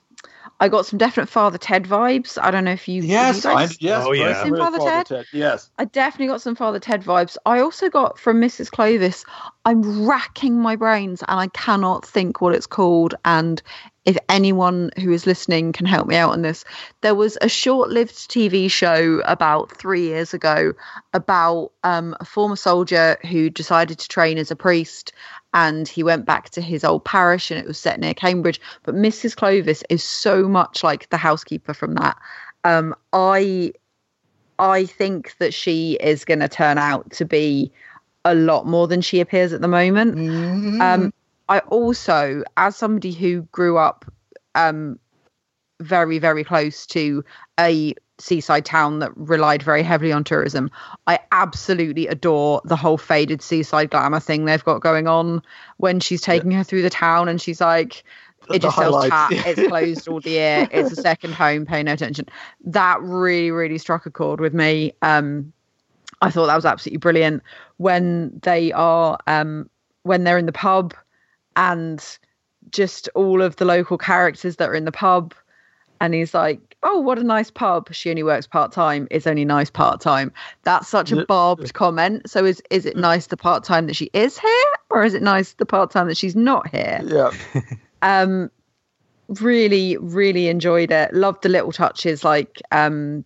I 0.62 0.68
got 0.68 0.86
some 0.86 1.00
definite 1.00 1.28
Father 1.28 1.58
Ted 1.58 1.86
vibes. 1.86 2.38
I 2.42 2.52
don't 2.52 2.66
know 2.66 2.72
if 2.72 2.88
you. 2.88 3.02
Yes, 3.02 3.44
you 3.44 3.50
I, 3.50 3.54
guys- 3.54 3.82
yes. 3.82 4.04
Oh, 4.06 4.12
yeah. 4.12 4.34
very 4.34 4.44
Seen 4.44 4.58
Father 4.58 5.06
Ted? 5.06 5.26
Yes. 5.32 5.72
I 5.78 5.86
definitely 5.86 6.28
got 6.28 6.42
some 6.42 6.56
Father 6.56 6.80
Ted 6.80 7.02
vibes. 7.02 7.38
I 7.46 7.60
also 7.60 7.90
got 7.90 8.20
from 8.20 8.42
Mrs. 8.42 8.70
Clovis. 8.70 9.24
I'm 9.66 10.06
racking 10.06 10.60
my 10.60 10.76
brains 10.76 11.24
and 11.28 11.40
I 11.40 11.48
cannot 11.48 12.06
think 12.06 12.42
what 12.42 12.54
it's 12.54 12.68
called. 12.68 13.16
And 13.24 13.62
if 14.10 14.18
anyone 14.28 14.90
who 14.98 15.12
is 15.12 15.28
listening 15.28 15.72
can 15.72 15.86
help 15.86 16.08
me 16.08 16.16
out 16.16 16.32
on 16.32 16.42
this, 16.42 16.66
there 17.02 17.14
was 17.14 17.38
a 17.44 17.48
short-lived 17.48 18.16
TV 18.16 18.70
show 18.70 19.22
about 19.26 19.70
three 19.78 20.02
years 20.02 20.34
ago 20.34 20.74
about 21.14 21.72
um, 21.84 22.16
a 22.20 22.26
former 22.26 22.56
soldier 22.56 23.18
who 23.30 23.52
decided 23.52 24.00
to 24.00 24.08
train 24.08 24.40
as 24.40 24.50
a 24.50 24.56
priest. 24.56 25.14
And 25.54 25.88
he 25.88 26.02
went 26.02 26.26
back 26.26 26.50
to 26.52 26.62
his 26.62 26.84
old 26.84 27.06
parish, 27.06 27.52
and 27.52 27.60
it 27.60 27.68
was 27.68 27.78
set 27.78 28.00
near 28.00 28.16
Cambridge. 28.16 28.60
But 28.82 28.96
Mrs. 28.96 29.36
Clovis 29.36 29.84
is 29.92 30.04
so 30.04 30.48
much 30.48 30.84
like 30.84 31.08
the 31.12 31.18
housekeeper 31.18 31.76
from 31.76 31.94
that. 31.94 32.18
Um, 32.64 32.96
I 33.14 33.74
I 34.58 34.86
think 34.86 35.38
that 35.38 35.54
she 35.54 36.00
is 36.02 36.26
going 36.26 36.40
to 36.40 36.50
turn 36.50 36.80
out 36.80 37.12
to 37.12 37.26
be 37.26 37.72
a 38.26 38.34
lot 38.34 38.66
more 38.66 38.88
than 38.88 39.02
she 39.02 39.20
appears 39.20 39.54
at 39.54 39.62
the 39.62 39.68
moment. 39.68 40.16
Mm-hmm. 40.16 40.82
Um, 40.82 41.14
I 41.50 41.60
also, 41.60 42.44
as 42.58 42.76
somebody 42.76 43.12
who 43.12 43.42
grew 43.52 43.78
up 43.78 44.06
um, 44.56 45.00
very, 45.82 46.20
very 46.20 46.44
close 46.44 46.86
to 46.88 47.24
a 47.60 47.96
seaside 48.20 48.66
town 48.66 49.00
that 49.00 49.12
relied 49.16 49.64
very 49.64 49.82
heavily 49.82 50.12
on 50.12 50.24
tourism, 50.24 50.70
I 51.08 51.20
absolutely 51.32 52.08
adore 52.08 52.62
the 52.66 52.76
whole 52.76 52.98
faded 52.98 53.42
seaside 53.42 53.90
glamour 53.90 54.20
thing 54.20 54.46
they've 54.46 54.64
got 54.64 54.82
going 54.82 55.08
on 55.08 55.42
when 55.78 56.00
she's 56.00 56.22
taking 56.22 56.52
her 56.52 56.64
through 56.64 56.84
the 56.84 56.90
town 56.90 57.28
and 57.28 57.42
she's 57.42 57.60
like, 57.60 58.04
it 58.54 58.62
just 58.62 58.78
sells 58.78 59.08
chat. 59.08 59.32
It's 59.46 59.68
closed 59.68 60.08
all 60.08 60.22
the 60.22 60.32
year. 60.32 60.68
It's 60.72 60.92
a 60.92 60.96
second 60.96 61.34
home. 61.34 61.66
Pay 61.66 61.84
no 61.84 61.94
attention. 61.94 62.26
That 62.66 63.02
really, 63.02 63.52
really 63.52 63.78
struck 63.78 64.06
a 64.06 64.12
chord 64.12 64.40
with 64.40 64.54
me. 64.54 64.94
Um, 65.02 65.52
I 66.22 66.30
thought 66.30 66.48
that 66.48 66.56
was 66.56 66.66
absolutely 66.66 66.98
brilliant 66.98 67.44
when 67.78 68.40
they 68.44 68.72
are 68.72 69.18
um, 69.28 69.70
when 70.04 70.24
they're 70.24 70.38
in 70.38 70.46
the 70.46 70.52
pub 70.52 70.94
and 71.60 72.18
just 72.72 73.10
all 73.16 73.42
of 73.42 73.58
the 73.58 73.66
local 73.66 73.98
characters 73.98 74.56
that 74.56 74.70
are 74.70 74.76
in 74.76 74.86
the 74.86 74.92
pub. 74.92 75.36
And 76.02 76.14
he's 76.14 76.34
like, 76.34 76.78
"Oh, 76.82 77.00
what 77.00 77.20
a 77.20 77.24
nice 77.24 77.52
pub. 77.52 77.94
She 77.94 78.10
only 78.10 78.24
works 78.24 78.48
part 78.48 78.72
time. 78.72 79.06
It's 79.12 79.28
only 79.28 79.44
nice 79.44 79.70
part 79.70 80.00
time." 80.00 80.32
That's 80.64 80.88
such 80.88 81.12
a 81.12 81.26
barbed 81.26 81.74
comment. 81.74 82.30
So 82.30 82.46
is 82.46 82.64
is 82.70 82.86
it 82.86 82.96
nice 82.96 83.28
the 83.28 83.36
part 83.36 83.66
time 83.66 83.86
that 83.88 83.98
she 83.98 84.10
is 84.14 84.40
here, 84.40 84.72
or 84.90 85.04
is 85.04 85.14
it 85.14 85.22
nice 85.22 85.54
the 85.54 85.66
part 85.66 85.92
time 85.92 86.08
that 86.08 86.16
she's 86.16 86.38
not 86.38 86.70
here? 86.70 87.02
Yeah. 87.04 87.32
um 88.02 88.50
really 89.42 89.98
really 89.98 90.48
enjoyed 90.48 90.90
it 90.90 91.14
loved 91.14 91.44
the 91.44 91.50
little 91.50 91.72
touches 91.72 92.24
like 92.24 92.60
um 92.72 93.24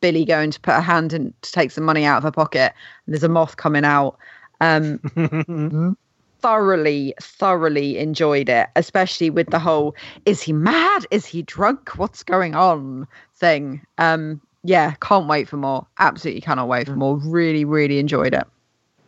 billy 0.00 0.24
going 0.24 0.50
to 0.50 0.58
put 0.58 0.74
her 0.74 0.80
hand 0.80 1.12
in 1.12 1.32
to 1.42 1.52
take 1.52 1.70
some 1.70 1.84
money 1.84 2.04
out 2.04 2.16
of 2.16 2.24
her 2.24 2.32
pocket 2.32 2.72
and 3.06 3.14
there's 3.14 3.22
a 3.22 3.28
moth 3.28 3.56
coming 3.56 3.84
out 3.84 4.16
um 4.60 4.98
thoroughly 6.44 7.14
thoroughly 7.22 7.96
enjoyed 7.96 8.50
it 8.50 8.68
especially 8.76 9.30
with 9.30 9.48
the 9.48 9.58
whole 9.58 9.94
is 10.26 10.42
he 10.42 10.52
mad? 10.52 11.06
Is 11.10 11.24
he 11.24 11.40
drunk? 11.40 11.96
What's 11.96 12.22
going 12.22 12.54
on? 12.54 13.08
thing. 13.34 13.80
Um 13.96 14.42
yeah 14.62 14.92
can't 15.00 15.26
wait 15.26 15.48
for 15.48 15.56
more. 15.56 15.86
Absolutely 15.98 16.42
cannot 16.42 16.68
wait 16.68 16.86
for 16.86 16.96
more. 16.96 17.16
Really 17.16 17.64
really 17.64 17.98
enjoyed 17.98 18.34
it. 18.34 18.46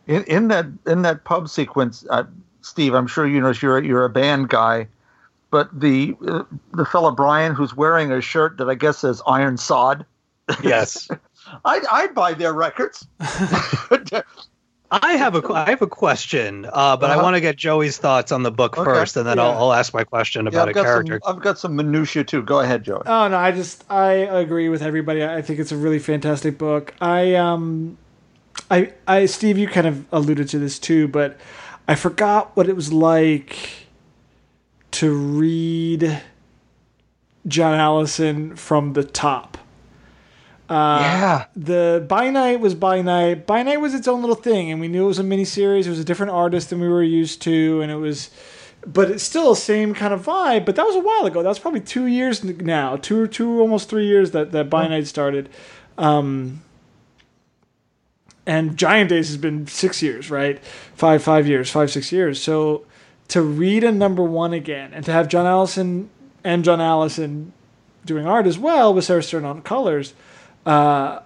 In, 0.07 0.25
in 0.25 0.49
that 0.49 0.67
in 0.87 1.03
that 1.03 1.25
pub 1.25 1.51
sequence, 1.51 2.07
uh, 2.09 2.25
Steve, 2.63 2.95
I'm 2.95 3.07
sure 3.07 3.27
you 3.27 3.41
know 3.41 3.53
you're 3.61 3.85
you're 3.85 4.07
a 4.07 4.11
band 4.11 4.49
guy, 4.49 4.89
but 5.51 5.69
the 5.79 6.17
uh, 6.27 6.45
the 6.73 6.87
fella 6.87 7.13
Brian 7.13 7.55
who's 7.55 7.77
wearing 7.77 8.11
a 8.13 8.23
shirt 8.23 8.57
that 8.57 8.71
I 8.71 8.77
guess 8.77 8.99
says 8.99 9.21
Iron 9.27 9.59
Sod, 9.59 10.07
yes. 10.63 11.09
I'd 11.67 11.85
I'd 11.93 12.15
buy 12.15 12.33
their 12.33 12.55
records. 12.55 13.07
I 14.91 15.15
have 15.15 15.35
a 15.35 15.53
I 15.53 15.71
have 15.71 15.83
a 15.83 15.87
question, 15.87 16.65
uh, 16.73 16.97
but 16.97 17.11
I 17.11 17.15
Uh-huh. 17.15 17.23
want 17.25 17.35
to 17.35 17.41
get 17.41 17.57
Joey's 17.57 17.99
thoughts 17.99 18.31
on 18.33 18.43
the 18.45 18.51
book 18.53 18.79
Okay, 18.79 18.85
first, 18.85 19.17
and 19.17 19.27
then 19.27 19.39
yeah. 19.39 19.45
I'll, 19.45 19.65
I'll 19.65 19.73
ask 19.73 19.93
my 19.93 20.05
question 20.05 20.47
about 20.47 20.69
I've 20.69 20.77
a 20.77 20.83
character. 20.85 21.21
some 21.25 21.37
I've 21.37 21.43
got 21.43 21.59
some 21.59 21.75
minutia 21.77 22.25
too. 22.25 22.43
Go 22.43 22.61
ahead, 22.61 22.85
Joey. 22.85 23.03
Oh 23.07 23.29
no, 23.29 23.37
I 23.37 23.51
just 23.53 23.85
I 23.91 24.13
agree 24.13 24.69
with 24.69 24.83
everybody. 24.83 25.25
I 25.25 25.43
think 25.43 25.59
it's 25.59 25.73
a 25.73 25.77
really 25.77 25.99
fantastic 25.99 26.57
book. 26.57 26.95
I 27.01 27.35
um 27.35 27.99
I 28.71 28.93
I 29.09 29.27
Steve, 29.27 29.59
you 29.59 29.67
kind 29.69 29.87
of 29.89 30.05
alluded 30.13 30.49
to 30.51 30.59
this 30.59 30.79
too, 30.79 31.09
but 31.09 31.37
I 31.89 31.95
forgot 31.97 32.57
what 32.57 32.69
it 32.69 32.77
was 32.77 32.93
like 32.93 33.57
to 34.93 35.13
read 35.13 36.23
John 37.47 37.75
Allison 37.75 38.57
from 38.57 38.93
the 38.95 39.05
top. 39.05 39.59
Uh, 40.69 40.99
yeah, 41.01 41.45
the 41.55 42.05
by 42.09 42.29
night 42.29 42.59
was 42.59 42.75
by 42.75 43.01
night. 43.01 43.47
By 43.47 43.63
night 43.63 43.81
was 43.81 43.95
its 43.95 44.09
own 44.09 44.21
little 44.21 44.35
thing, 44.35 44.71
and 44.71 44.81
we 44.81 44.89
knew 44.89 45.05
it 45.05 45.09
was 45.09 45.19
a 45.21 45.23
miniseries. 45.23 45.87
It 45.87 45.91
was 45.91 46.01
a 46.01 46.05
different 46.05 46.33
artist 46.33 46.71
than 46.71 46.81
we 46.81 46.89
were 46.89 47.05
used 47.05 47.41
to, 47.43 47.81
and 47.83 47.93
it 47.93 47.97
was, 47.97 48.31
but 48.85 49.09
it's 49.09 49.23
still 49.23 49.51
the 49.51 49.57
same 49.61 49.95
kind 49.95 50.13
of 50.13 50.25
vibe. 50.25 50.67
But 50.67 50.75
that 50.75 50.85
was 50.85 50.97
a 50.97 51.01
while 51.01 51.25
ago. 51.25 51.43
That 51.43 51.49
was 51.49 51.61
probably 51.61 51.83
two 51.83 52.07
years 52.07 52.43
now, 52.43 52.97
two 52.97 53.29
two 53.29 53.61
almost 53.61 53.89
three 53.89 54.07
years 54.07 54.33
that 54.33 54.51
that 54.53 54.69
by 54.69 54.89
night 54.89 55.07
started. 55.07 55.49
Um, 55.99 56.63
and 58.45 58.77
Giant 58.77 59.11
Days 59.11 59.29
has 59.29 59.37
been 59.37 59.69
six 59.69 60.03
years, 60.03 60.33
right? 60.33 60.59
Five 60.97 61.23
five 61.23 61.47
years, 61.47 61.71
five 61.71 61.93
six 61.93 62.11
years. 62.11 62.43
So 62.43 62.85
to 63.29 63.41
read 63.41 63.85
a 63.85 63.93
number 63.93 64.25
one 64.25 64.53
again, 64.53 64.93
and 64.93 65.05
to 65.05 65.13
have 65.13 65.29
John 65.29 65.47
Allison 65.47 66.11
and 66.43 66.65
John 66.65 66.81
Allison 66.81 67.53
doing 68.05 68.27
art 68.27 68.49
as 68.49 68.59
well 68.59 68.93
with 68.93 69.05
Sarah 69.05 69.23
Stern 69.23 69.45
on 69.45 69.63
colors 69.63 70.13
uh, 70.67 71.21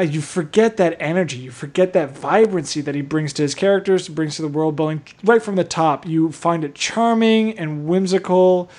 you 0.00 0.20
forget 0.20 0.76
that 0.76 0.96
energy, 1.00 1.38
you 1.38 1.50
forget 1.50 1.92
that 1.94 2.10
vibrancy 2.10 2.80
that 2.82 2.94
he 2.94 3.02
brings 3.02 3.32
to 3.34 3.42
his 3.42 3.54
characters, 3.54 4.08
brings 4.08 4.36
to 4.36 4.42
the 4.42 4.48
world 4.48 4.76
building 4.76 5.02
right 5.24 5.42
from 5.42 5.56
the 5.56 5.64
top. 5.64 6.06
You 6.06 6.32
find 6.32 6.64
it 6.64 6.74
charming 6.74 7.58
and 7.58 7.86
whimsical, 7.86 8.70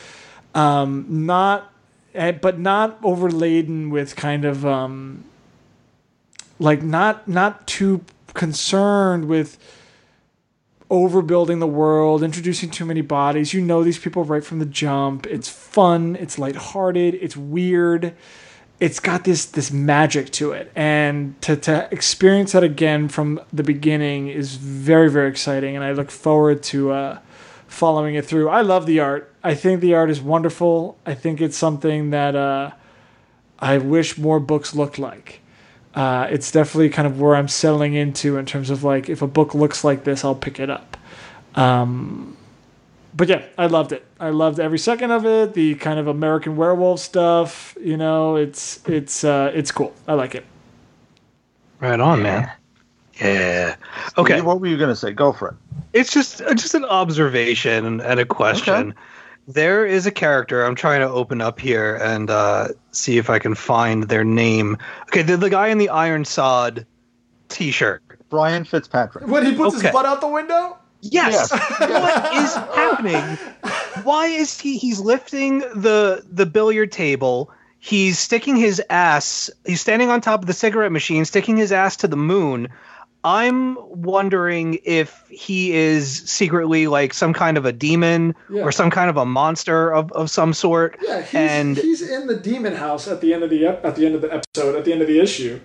um, 0.56 1.06
not, 1.10 1.74
eh, 2.14 2.32
but 2.32 2.60
not 2.60 3.00
overladen 3.04 3.90
with 3.90 4.16
kind 4.16 4.46
of 4.46 4.66
um, 4.66 5.24
like 6.60 6.84
not 6.84 7.28
not 7.28 7.68
too 7.68 8.04
concerned 8.34 9.26
with 9.26 9.58
overbuilding 10.90 11.60
the 11.60 11.68
world, 11.68 12.24
introducing 12.24 12.70
too 12.70 12.86
many 12.86 13.02
bodies. 13.02 13.54
You 13.54 13.62
know 13.62 13.84
these 13.84 14.00
people 14.00 14.24
right 14.24 14.44
from 14.44 14.60
the 14.60 14.66
jump. 14.66 15.26
It's 15.28 15.50
fun, 15.50 16.16
it's 16.16 16.40
lighthearted, 16.40 17.16
it's 17.16 17.36
weird. 17.36 18.16
It's 18.80 19.00
got 19.00 19.24
this 19.24 19.46
this 19.46 19.72
magic 19.72 20.32
to 20.34 20.52
it. 20.52 20.72
And 20.76 21.40
to, 21.42 21.56
to 21.56 21.88
experience 21.92 22.52
that 22.52 22.64
again 22.64 23.08
from 23.08 23.42
the 23.52 23.64
beginning 23.64 24.28
is 24.28 24.56
very, 24.56 25.10
very 25.10 25.30
exciting. 25.30 25.76
And 25.76 25.84
I 25.84 25.94
look 25.94 26.12
forward 26.12 26.62
to 26.64 26.92
uh, 26.92 27.20
following 27.68 28.16
it 28.16 28.26
through. 28.26 28.50
I 28.50 28.62
love 28.62 28.86
the 28.86 29.00
art. 29.00 29.34
I 29.44 29.56
think 29.56 29.82
the 29.82 29.96
art 29.96 30.10
is 30.10 30.22
wonderful. 30.22 30.98
I 31.06 31.16
think 31.16 31.42
it's 31.42 31.58
something 31.58 32.12
that 32.12 32.36
uh, 32.36 32.72
I 33.60 33.80
wish 33.80 34.18
more 34.18 34.40
books 34.40 34.76
looked 34.76 35.00
like 35.00 35.42
uh, 35.98 36.28
it's 36.30 36.52
definitely 36.52 36.90
kind 36.90 37.08
of 37.08 37.20
where 37.20 37.36
I'm 37.36 37.48
settling 37.48 37.96
into 37.96 38.38
in 38.38 38.46
terms 38.46 38.70
of 38.70 38.84
like 38.84 39.10
if 39.10 39.24
a 39.24 39.28
book 39.28 39.56
looks 39.56 39.84
like 39.84 40.04
this, 40.04 40.24
I'll 40.24 40.36
pick 40.36 40.60
it 40.60 40.70
up. 40.70 40.96
Um, 41.56 42.37
but 43.18 43.28
yeah, 43.28 43.44
I 43.58 43.66
loved 43.66 43.92
it. 43.92 44.06
I 44.20 44.30
loved 44.30 44.60
every 44.60 44.80
second 44.80 45.12
of 45.12 45.26
it. 45.26 45.54
The 45.54 45.76
kind 45.76 46.00
of 46.00 46.08
American 46.08 46.56
werewolf 46.56 47.00
stuff, 47.00 47.76
you 47.82 47.98
know, 47.98 48.36
it's 48.36 48.80
it's 48.88 49.24
uh, 49.24 49.52
it's 49.54 49.72
cool. 49.72 49.94
I 50.08 50.14
like 50.14 50.36
it. 50.36 50.46
Right 51.80 52.00
on, 52.00 52.22
man. 52.22 52.50
Yeah. 53.20 53.76
Okay. 54.18 54.42
What 54.42 54.62
were 54.62 54.68
you 54.68 54.78
going 54.78 54.90
to 54.90 54.96
say? 54.96 55.12
Go 55.12 55.34
for 55.34 55.50
it. 55.50 55.56
It's 55.94 56.12
just 56.14 56.42
uh, 56.42 56.54
just 56.54 56.76
an 56.76 56.86
observation 56.86 58.00
and 58.00 58.20
a 58.20 58.26
question. 58.26 58.90
Okay. 58.90 59.00
There 59.48 59.86
is 59.86 60.06
a 60.06 60.12
character 60.12 60.64
I'm 60.66 60.76
trying 60.76 61.00
to 61.00 61.10
open 61.10 61.40
up 61.42 61.60
here 61.60 61.96
and 61.96 62.30
uh, 62.30 62.68
see 62.92 63.18
if 63.18 63.30
I 63.30 63.40
can 63.40 63.56
find 63.56 64.04
their 64.04 64.26
name. 64.26 64.78
Okay, 65.04 65.22
the, 65.22 65.38
the 65.38 65.50
guy 65.50 65.68
in 65.70 65.78
the 65.78 65.88
Iron 65.90 66.26
Sod 66.26 66.86
T-shirt. 67.48 68.04
Brian 68.30 68.66
Fitzpatrick. 68.66 69.26
When 69.28 69.46
he 69.46 69.56
puts 69.56 69.78
Okay. 69.78 69.88
his 69.88 69.94
butt 69.94 70.06
out 70.06 70.20
the 70.20 70.28
window? 70.28 70.78
Yes. 71.02 71.52
what 71.52 72.36
is 72.36 72.54
happening? 72.76 73.24
Why 74.04 74.28
is 74.28 74.60
he? 74.60 74.78
He's 74.78 75.00
lifting 75.00 75.60
the 75.60 76.24
the 76.30 76.46
billiard 76.46 76.92
table. 76.92 77.52
He's 77.80 78.18
sticking 78.20 78.56
his 78.56 78.82
ass. 78.90 79.50
He's 79.66 79.80
standing 79.82 80.10
on 80.10 80.22
top 80.22 80.42
of 80.42 80.48
the 80.48 80.54
cigarette 80.54 80.92
machine, 80.92 81.26
sticking 81.26 81.56
his 81.58 81.72
ass 81.72 81.96
to 81.98 82.08
the 82.08 82.18
moon. 82.18 82.68
I'm 83.24 83.78
wondering 84.02 84.80
if 84.86 85.24
he 85.30 85.74
is 85.74 86.20
secretly 86.30 86.88
like 86.88 87.14
some 87.14 87.34
kind 87.34 87.58
of 87.58 87.66
a 87.66 87.72
demon 87.74 88.36
Yeah. 88.50 88.62
or 88.64 88.72
some 88.72 88.90
kind 88.90 89.10
of 89.10 89.18
a 89.18 89.26
monster 89.26 89.94
of, 89.94 90.12
of 90.14 90.30
some 90.30 90.54
sort. 90.54 90.98
Yeah, 91.02 91.22
he's, 91.24 91.34
and 91.36 91.78
he's 91.78 92.02
in 92.10 92.28
the 92.28 92.36
demon 92.38 92.74
house 92.76 93.08
at 93.08 93.20
the 93.22 93.34
end 93.34 93.44
of 93.44 93.50
the 93.50 93.66
ep- 93.66 93.84
at 93.86 93.96
the 93.96 94.06
end 94.06 94.16
of 94.16 94.22
the 94.22 94.34
episode, 94.34 94.76
at 94.76 94.86
the 94.86 94.94
end 94.94 95.02
of 95.02 95.08
the 95.08 95.20
issue. 95.20 95.60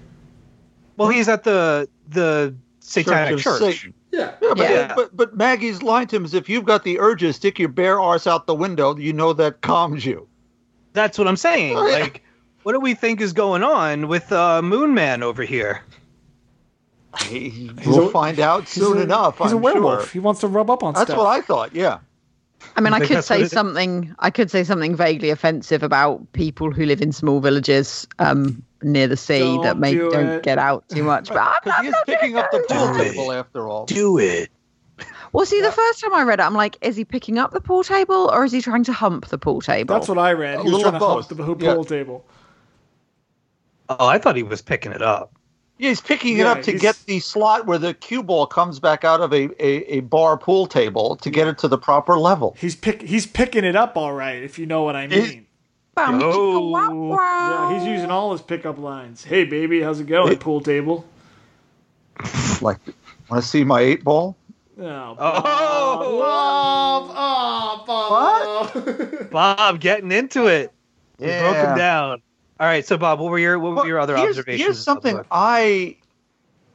well, 0.97 1.09
he's 1.09 1.29
at 1.29 1.45
the 1.45 1.89
the 2.09 2.55
satanic 2.81 3.35
of 3.35 3.41
church. 3.41 3.91
Satan. 4.13 4.35
Yeah. 4.41 4.49
Yeah, 4.49 4.55
but, 4.55 4.71
Yeah. 4.71 4.93
but 4.95 5.17
but 5.17 5.37
Maggie's 5.37 5.83
line 5.83 6.07
to 6.09 6.17
him 6.17 6.25
is 6.25 6.35
if 6.35 6.49
you've 6.49 6.65
got 6.65 6.85
the 6.85 6.99
urges, 7.01 7.37
stick 7.37 7.59
your 7.59 7.69
bare 7.69 8.01
arse 8.01 8.27
out 8.27 8.47
the 8.47 8.55
window. 8.55 8.97
You 8.97 9.13
know 9.13 9.33
that 9.35 9.61
calms 9.63 10.05
you. 10.05 10.29
That's 10.93 11.19
what 11.19 11.27
I'm 11.29 11.37
saying. 11.37 11.77
Oh, 11.77 11.87
yeah. 11.87 11.99
Like, 11.99 12.23
what 12.65 12.73
do 12.73 12.81
we 12.81 12.95
think 12.95 13.21
is 13.21 13.33
going 13.33 13.63
on 13.63 14.09
with 14.09 14.31
uh, 14.31 14.61
Moon 14.63 14.95
Man 14.95 15.23
over 15.23 15.43
here? 15.43 15.83
we'll 17.31 18.09
a- 18.09 18.11
find 18.11 18.39
out 18.41 18.63
He's 18.63 18.71
soon 18.83 18.99
a- 18.99 19.03
enough. 19.03 19.39
He's 19.39 19.53
a 19.53 19.57
I'm 19.57 19.63
werewolf. 19.63 20.05
sure. 20.05 20.13
He 20.13 20.19
wants 20.19 20.41
to 20.41 20.49
rub 20.49 20.71
up 20.71 20.83
on 20.83 20.95
That's 20.95 21.05
stuff. 21.11 21.17
That's 21.17 21.19
what 21.19 21.27
I 21.27 21.41
thought. 21.41 21.75
Yeah. 21.75 21.99
I 22.77 22.81
mean, 22.81 22.93
I 22.93 23.01
could 23.01 23.25
say 23.25 23.43
it- 23.43 23.51
something. 23.51 24.15
I 24.19 24.31
could 24.31 24.51
say 24.51 24.65
something 24.65 24.95
vaguely 24.97 25.31
offensive 25.31 25.83
about 25.83 26.33
people 26.33 26.71
who 26.73 26.87
live 26.87 27.03
in 27.03 27.13
small 27.13 27.41
villages 27.41 28.07
um, 28.19 28.63
near 28.85 29.07
the 29.07 29.17
sea 29.17 29.41
Don't 29.41 29.63
that 29.63 29.79
may 29.79 29.93
do 29.95 30.11
don't 30.11 30.27
it. 30.29 30.43
get 30.43 30.59
out 30.59 30.89
too 30.89 31.03
much. 31.03 31.29
But 31.29 31.39
I'm, 31.39 31.73
I'm 31.73 31.83
he 31.85 31.89
is 31.89 31.93
not 31.93 32.07
picking 32.07 32.37
up 32.37 32.51
the 32.51 32.65
pool 32.69 32.95
table 32.97 33.33
after 33.33 33.69
all. 33.69 33.87
Do 33.87 34.19
it. 34.19 34.51
Well, 35.33 35.47
see, 35.47 35.61
the 35.63 35.73
first 35.73 36.01
time 36.01 36.13
I 36.15 36.23
read 36.23 36.41
it, 36.41 36.43
I'm 36.43 36.55
like, 36.55 36.77
is 36.83 36.95
he 36.95 37.05
picking 37.05 37.39
up 37.39 37.53
the 37.53 37.61
pool 37.61 37.83
table 37.83 38.31
or 38.33 38.45
is 38.45 38.53
he 38.53 38.61
trying 38.61 38.85
to 38.85 38.93
hump 38.93 39.29
the 39.29 39.39
pool 39.39 39.61
table? 39.63 39.95
That's 39.95 40.09
what 40.09 40.19
I 40.19 40.33
read. 40.33 40.61
A 40.61 40.63
He 40.63 40.71
was 40.71 40.83
trying 40.83 40.93
to 40.93 40.97
of 40.99 41.03
hump 41.03 41.29
both. 41.29 41.59
the 41.59 41.65
Yeah. 41.65 41.75
pool 41.75 41.85
table. 41.85 42.25
Oh, 43.89 44.07
I 44.07 44.19
thought 44.19 44.37
he 44.37 44.43
was 44.43 44.63
picking 44.63 44.93
it 44.93 45.03
up. 45.03 45.33
Yeah, 45.79 45.89
he's 45.89 46.01
picking 46.01 46.39
it 46.39 46.47
up 46.47 46.63
to 46.63 46.71
he's- 46.73 46.81
get 46.83 46.97
the 47.07 47.19
slot 47.19 47.67
where 47.67 47.79
the 47.79 47.95
cue 47.95 48.23
ball 48.23 48.47
comes 48.47 48.79
back 48.79 49.05
out 49.05 49.21
of 49.21 49.33
a, 49.33 49.49
a, 49.59 49.97
a 49.97 50.01
bar 50.01 50.37
pool 50.39 50.67
table 50.67 51.17
to 51.17 51.31
get 51.31 51.49
it 51.49 51.59
to 51.59 51.69
the 51.69 51.79
proper 51.79 52.17
level. 52.19 52.55
He's 52.59 52.77
pick 52.77 53.03
he's 53.03 53.27
picking 53.27 53.65
it 53.65 53.75
up 53.75 53.97
all 53.97 54.13
right, 54.13 54.43
if 54.43 54.59
you 54.59 54.67
know 54.67 54.83
what 54.85 54.95
I 54.95 55.07
mean. 55.09 55.19
Bam, 55.19 55.23
chicka, 55.33 55.45
Oh. 55.97 56.71
wow, 56.71 56.95
wow. 56.95 57.71
Yeah, 57.71 57.79
he's 57.79 57.87
using 57.87 58.11
all 58.11 58.33
his 58.33 58.43
pickup 58.43 58.79
lines. 58.79 59.25
Hey 59.25 59.45
baby, 59.45 59.83
how's 59.83 60.01
it 60.01 60.07
going? 60.07 60.39
Pool 60.39 60.61
table. 60.61 61.05
Like, 62.61 62.79
want 63.29 63.43
to 63.43 63.49
see 63.49 63.65
my 63.65 63.81
eight 63.81 64.05
ball? 64.05 64.37
Oh, 64.79 65.17
Oh. 65.19 66.21
Bob. 66.21 67.11
Oh, 67.15 68.73
Bob. 68.73 69.31
Bob 69.31 69.81
getting 69.81 70.13
into 70.13 70.47
it. 70.47 70.73
We 71.19 71.27
broke 71.27 71.57
him 71.57 71.77
down. 71.77 72.23
All 72.59 72.67
right, 72.67 72.87
so 72.87 72.97
Bob, 72.97 73.21
what 73.21 73.31
were 73.31 73.39
your 73.39 73.59
what 73.59 73.75
were 73.75 73.87
your 73.87 73.99
other 73.99 74.17
here's, 74.17 74.31
observations? 74.39 74.63
Here's 74.63 74.83
something? 74.83 75.21
I. 75.31 75.97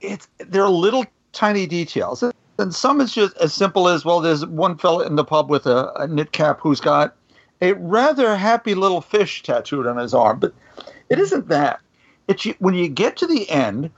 It's 0.01 0.27
there 0.37 0.63
are 0.63 0.69
little 0.69 1.05
tiny 1.31 1.65
details, 1.65 2.23
and 2.59 2.75
some 2.75 3.01
is 3.01 3.13
just 3.13 3.35
as 3.37 3.53
simple 3.53 3.87
as 3.87 4.05
well. 4.05 4.19
There's 4.19 4.45
one 4.45 4.77
fella 4.77 5.07
in 5.07 5.15
the 5.15 5.23
pub 5.23 5.49
with 5.49 5.65
a, 5.65 5.91
a 5.93 6.07
knit 6.07 6.33
cap 6.33 6.59
who's 6.61 6.79
got 6.79 7.15
a 7.61 7.73
rather 7.73 8.35
happy 8.35 8.75
little 8.75 9.01
fish 9.01 9.43
tattooed 9.43 9.87
on 9.87 9.97
his 9.97 10.13
arm, 10.13 10.39
but 10.39 10.53
it 11.09 11.19
isn't 11.19 11.47
that. 11.49 11.79
It's 12.27 12.45
when 12.59 12.73
you 12.73 12.87
get 12.87 13.17
to 13.17 13.27
the 13.27 13.49
end. 13.49 13.89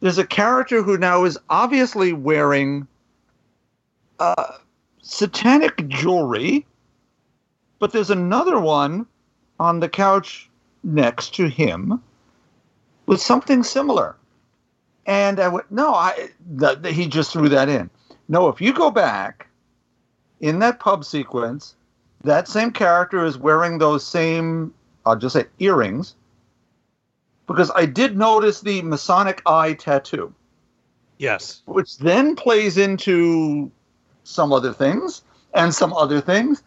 There's 0.00 0.18
a 0.18 0.26
character 0.26 0.82
who 0.82 0.98
now 0.98 1.24
is 1.24 1.38
obviously 1.48 2.12
wearing 2.12 2.86
uh, 4.18 4.52
satanic 5.00 5.88
jewelry, 5.88 6.66
but 7.78 7.92
there's 7.92 8.10
another 8.10 8.60
one 8.60 9.06
on 9.58 9.80
the 9.80 9.88
couch 9.88 10.50
next 10.84 11.34
to 11.36 11.48
him 11.48 12.02
with 13.06 13.20
something 13.20 13.62
similar. 13.62 14.16
And 15.06 15.40
I 15.40 15.48
went, 15.48 15.70
no, 15.70 15.94
I 15.94 16.30
th- 16.58 16.82
th- 16.82 16.94
he 16.94 17.06
just 17.06 17.32
threw 17.32 17.48
that 17.48 17.68
in. 17.68 17.88
No, 18.28 18.48
if 18.48 18.60
you 18.60 18.72
go 18.72 18.90
back 18.90 19.48
in 20.40 20.58
that 20.58 20.80
pub 20.80 21.04
sequence, 21.04 21.76
that 22.26 22.48
same 22.48 22.70
character 22.70 23.24
is 23.24 23.38
wearing 23.38 23.78
those 23.78 24.04
same, 24.06 24.72
I'll 25.04 25.16
just 25.16 25.34
say 25.34 25.46
earrings, 25.58 26.14
because 27.46 27.70
I 27.74 27.86
did 27.86 28.16
notice 28.16 28.60
the 28.60 28.82
Masonic 28.82 29.40
eye 29.46 29.74
tattoo, 29.74 30.34
Yes. 31.18 31.62
which 31.64 31.98
then 31.98 32.36
plays 32.36 32.76
into 32.76 33.70
some 34.24 34.52
other 34.52 34.72
things 34.72 35.22
and 35.54 35.74
some 35.74 35.92
other 35.94 36.20
things. 36.20 36.62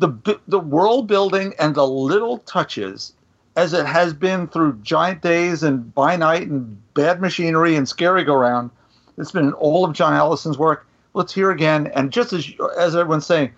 The 0.00 0.12
the 0.46 0.60
world 0.60 1.06
building 1.08 1.54
and 1.58 1.74
the 1.74 1.86
little 1.86 2.38
touches 2.38 3.12
as 3.56 3.72
it 3.72 3.86
has 3.86 4.12
been 4.14 4.46
through 4.46 4.78
Giant 4.82 5.22
Days 5.22 5.64
and 5.64 5.92
By 5.94 6.14
Night 6.14 6.46
and 6.46 6.78
Bad 6.94 7.20
Machinery 7.20 7.74
and 7.74 7.88
Scary 7.88 8.22
Go 8.22 8.34
Round. 8.36 8.70
It's 9.16 9.32
been 9.32 9.46
in 9.46 9.52
all 9.54 9.84
of 9.84 9.94
John 9.94 10.12
Allison's 10.12 10.58
work. 10.58 10.86
Let's 11.14 11.34
hear 11.34 11.50
again. 11.50 11.88
And 11.94 12.12
just 12.12 12.32
as 12.32 12.48
as 12.78 12.94
everyone's 12.94 13.26
saying, 13.26 13.50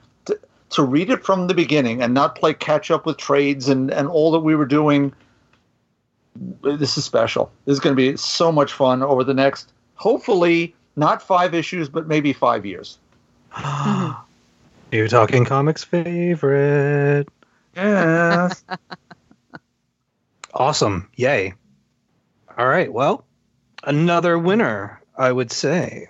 to, 0.70 0.82
read 0.82 1.10
it 1.10 1.24
from 1.24 1.46
the 1.46 1.54
beginning 1.54 2.02
and 2.02 2.14
not 2.14 2.34
play 2.34 2.54
catch 2.54 2.90
up 2.90 3.06
with 3.06 3.16
trades 3.16 3.68
and, 3.68 3.90
and 3.90 4.08
all 4.08 4.30
that 4.32 4.40
we 4.40 4.54
were 4.56 4.66
doing. 4.66 5.12
This 6.62 6.96
is 6.96 7.04
special. 7.04 7.50
This 7.64 7.74
is 7.74 7.80
going 7.80 7.94
to 7.94 8.00
be 8.12 8.16
so 8.16 8.50
much 8.52 8.72
fun 8.72 9.02
over 9.02 9.24
the 9.24 9.34
next, 9.34 9.72
hopefully, 9.96 10.74
not 10.96 11.22
five 11.22 11.54
issues, 11.54 11.88
but 11.88 12.06
maybe 12.06 12.32
five 12.32 12.64
years. 12.66 12.98
You're 14.92 15.08
talking 15.08 15.44
comics 15.44 15.84
favorite. 15.84 17.28
Yes. 17.76 18.64
Awesome. 20.52 21.08
Yay. 21.16 21.54
All 22.58 22.66
right. 22.66 22.92
Well, 22.92 23.24
another 23.84 24.36
winner, 24.38 25.00
I 25.16 25.30
would 25.30 25.52
say. 25.52 26.08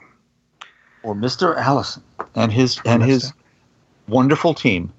or 1.02 1.14
Mr. 1.14 1.56
Allison 1.56 2.02
and 2.34 2.52
his 2.52 2.80
and 2.84 3.02
his 3.02 3.32
wonderful 4.10 4.54
team. 4.54 4.92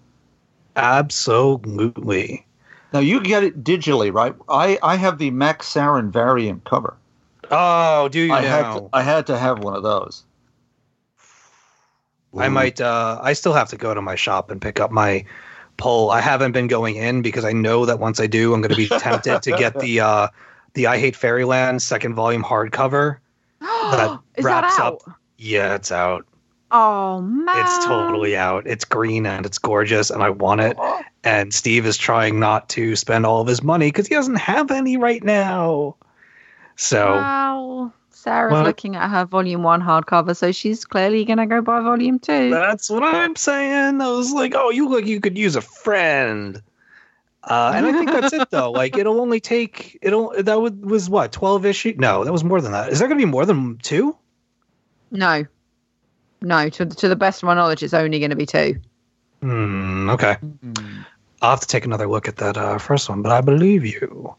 Absolutely. 0.76 2.46
Now 2.94 3.00
you 3.00 3.22
get 3.22 3.44
it 3.44 3.64
digitally, 3.64 4.14
right? 4.14 4.36
I, 4.50 4.78
I 4.82 4.96
have 4.96 5.18
the 5.18 5.32
Max 5.32 5.72
Sarin 5.72 6.12
variant 6.12 6.64
cover. 6.64 6.96
Oh, 7.50 8.08
do 8.10 8.20
you 8.20 8.34
I 8.34 8.42
had 8.42 8.62
now? 8.62 8.80
to, 8.80 8.90
I 8.94 9.02
had 9.02 9.28
to 9.28 9.38
have 9.38 9.60
one 9.60 9.76
of 9.76 9.84
those. 9.84 10.24
I 12.38 12.48
might. 12.48 12.80
Uh, 12.80 13.20
I 13.22 13.34
still 13.34 13.52
have 13.54 13.70
to 13.70 13.78
go 13.78 13.94
to 13.94 14.02
my 14.02 14.16
shop 14.16 14.52
and 14.52 14.62
pick 14.62 14.80
up 14.80 14.90
my 14.90 15.26
pull. 15.76 16.10
I 16.12 16.22
haven't 16.22 16.54
been 16.54 16.68
going 16.68 16.96
in 16.96 17.22
because 17.22 17.44
I 17.44 17.52
know 17.52 17.86
that 17.86 18.00
once 18.00 18.22
I 18.22 18.28
do, 18.28 18.54
I'm 18.54 18.62
going 18.62 18.70
to 18.70 18.78
be 18.78 18.88
tempted 18.88 19.42
to 19.44 19.52
get 19.52 19.78
the 19.80 20.00
uh, 20.02 20.28
the 20.74 20.88
I 20.88 20.98
Hate 20.98 21.16
Fairyland 21.16 21.82
second 21.82 22.14
volume 22.14 22.44
hardcover. 22.44 23.18
that 23.60 24.20
Is 24.38 24.46
that 24.46 24.64
wraps 24.64 24.80
out? 24.80 25.02
up. 25.06 25.20
Yeah, 25.38 25.76
it's 25.76 25.92
out. 25.92 26.26
Oh 26.72 27.22
man, 27.22 27.60
It's 27.60 27.86
totally 27.86 28.38
out. 28.38 28.66
It's 28.66 28.86
green 28.86 29.26
and 29.26 29.46
it's 29.46 29.58
gorgeous, 29.58 30.10
and 30.10 30.24
I 30.24 30.30
want 30.30 30.62
it. 30.62 30.78
And 31.24 31.54
Steve 31.54 31.86
is 31.86 31.98
trying 31.98 32.40
not 32.40 32.70
to 32.70 32.96
spend 32.96 33.26
all 33.26 33.42
of 33.42 33.48
his 33.48 33.62
money 33.62 33.88
because 33.90 34.08
he 34.08 34.16
doesn't 34.16 34.36
have 34.36 34.72
any 34.72 34.98
right 34.98 35.24
now. 35.24 35.96
So 36.78 37.12
Wow. 37.14 37.94
Sarah's 38.12 38.54
Well- 38.54 38.64
looking 38.64 38.96
at 38.96 39.10
her 39.10 39.26
volume 39.26 39.64
one 39.64 39.82
hardcover, 39.82 40.36
so 40.36 40.52
she's 40.52 40.86
clearly 40.86 41.26
gonna 41.26 41.48
go 41.48 41.62
buy 41.62 41.82
volume 41.82 42.20
two. 42.20 42.52
that's 42.52 42.90
what 42.90 43.04
I'm 43.04 43.36
saying. 43.36 44.00
I 44.00 44.08
was 44.10 44.32
like, 44.32 44.54
oh, 44.56 44.70
you 44.70 44.88
look, 44.88 45.06
you 45.06 45.20
could 45.20 45.38
use 45.38 45.56
a 45.56 45.62
friend. 45.62 46.62
Uh, 47.44 47.74
and 47.76 47.88
I 47.88 47.92
think 47.92 48.12
that's 48.12 48.34
it 48.34 48.50
though. 48.52 48.72
Like 48.72 48.96
it'll 48.98 49.20
only 49.20 49.40
take 49.40 49.98
it'll 50.04 50.32
that 50.38 50.62
would, 50.62 50.86
was 50.86 51.10
what 51.10 51.32
twelve 51.32 51.66
issue? 51.66 51.96
No, 51.98 52.24
that 52.24 52.32
was 52.32 52.44
more 52.44 52.62
than 52.62 52.72
that. 52.74 52.92
Is 52.92 53.00
there 53.00 53.08
going 53.08 53.20
to 53.20 53.26
be 53.26 53.30
more 53.32 53.46
than 53.48 53.78
two? 53.80 54.16
No, 55.10 55.46
no. 56.42 56.70
To 56.70 56.86
to 56.86 57.08
the 57.08 57.16
best 57.16 57.44
of 57.44 57.48
my 57.48 57.54
knowledge, 57.54 57.84
it's 57.84 57.94
only 57.94 58.20
going 58.20 58.32
to 58.32 58.36
be 58.36 58.46
two. 58.46 58.80
Hmm. 59.42 60.10
Okay. 60.10 60.38
I'll 61.42 61.52
have 61.52 61.60
to 61.62 61.68
take 61.68 61.86
another 61.86 62.08
look 62.08 62.28
at 62.28 62.38
that 62.38 62.58
uh, 62.58 62.78
first 62.78 63.10
one, 63.10 63.22
but 63.22 63.32
I 63.32 63.42
believe 63.42 63.86
you. 63.86 64.36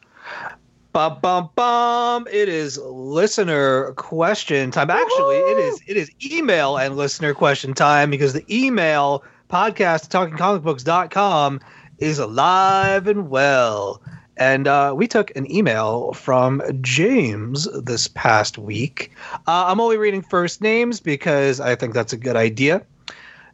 Bum 0.93 1.19
bum 1.23 1.49
bum! 1.55 2.27
It 2.31 2.49
is 2.49 2.79
listener 2.79 3.93
question 3.95 4.71
time. 4.71 4.91
Actually, 4.91 5.37
it 5.37 5.59
is 5.59 5.83
it 5.87 5.97
is 5.97 6.11
email 6.31 6.77
and 6.77 6.97
listener 6.97 7.33
question 7.33 7.73
time 7.73 8.11
because 8.11 8.35
the 8.35 8.45
email 8.55 9.25
podcast 9.49 10.09
talkingcomicbooks.com 10.11 11.61
is 11.99 12.19
alive 12.19 13.07
and 13.07 13.31
well. 13.31 14.03
And 14.37 14.67
uh, 14.67 14.95
we 14.97 15.07
took 15.07 15.35
an 15.37 15.51
email 15.51 16.13
from 16.15 16.63
James 16.81 17.69
this 17.83 18.09
past 18.09 18.57
week. 18.59 19.13
Uh, 19.47 19.67
I'm 19.67 19.81
only 19.81 19.99
reading 19.99 20.23
first 20.23 20.61
names 20.63 21.01
because 21.01 21.61
I 21.61 21.75
think 21.75 21.93
that's 21.95 22.13
a 22.13 22.17
good 22.17 22.37
idea. 22.37 22.83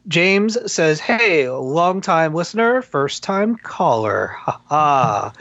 James 0.07 0.57
says, 0.71 0.99
Hey, 0.99 1.49
long 1.49 1.99
time 2.01 2.33
listener, 2.33 2.81
first 2.81 3.23
time 3.23 3.55
caller. 3.57 4.27
Ha 4.39 4.61
ha. 4.67 5.33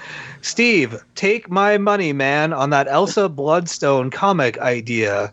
Steve, 0.43 1.03
take 1.15 1.49
my 1.51 1.79
money, 1.79 2.13
man, 2.13 2.53
on 2.53 2.71
that 2.71 2.89
Elsa 2.89 3.29
Bloodstone 3.29 4.11
comic 4.11 4.59
idea. 4.59 5.33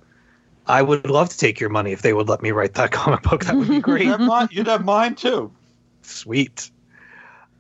I 0.68 0.82
would 0.82 1.10
love 1.10 1.30
to 1.30 1.38
take 1.38 1.60
your 1.60 1.70
money 1.70 1.92
if 1.92 2.02
they 2.02 2.14
would 2.14 2.30
let 2.30 2.42
me 2.42 2.52
write 2.52 2.76
that 2.76 2.92
comic 2.92 3.24
book. 3.24 3.46
That 3.46 3.56
would 3.56 3.68
be 3.68 3.76
You'd 3.76 3.84
great. 3.84 4.06
have 4.06 4.20
mine, 4.22 4.48
you'd 4.52 4.68
have 4.68 4.86
mine 4.86 5.16
too. 5.16 5.52
Sweet. 6.04 6.70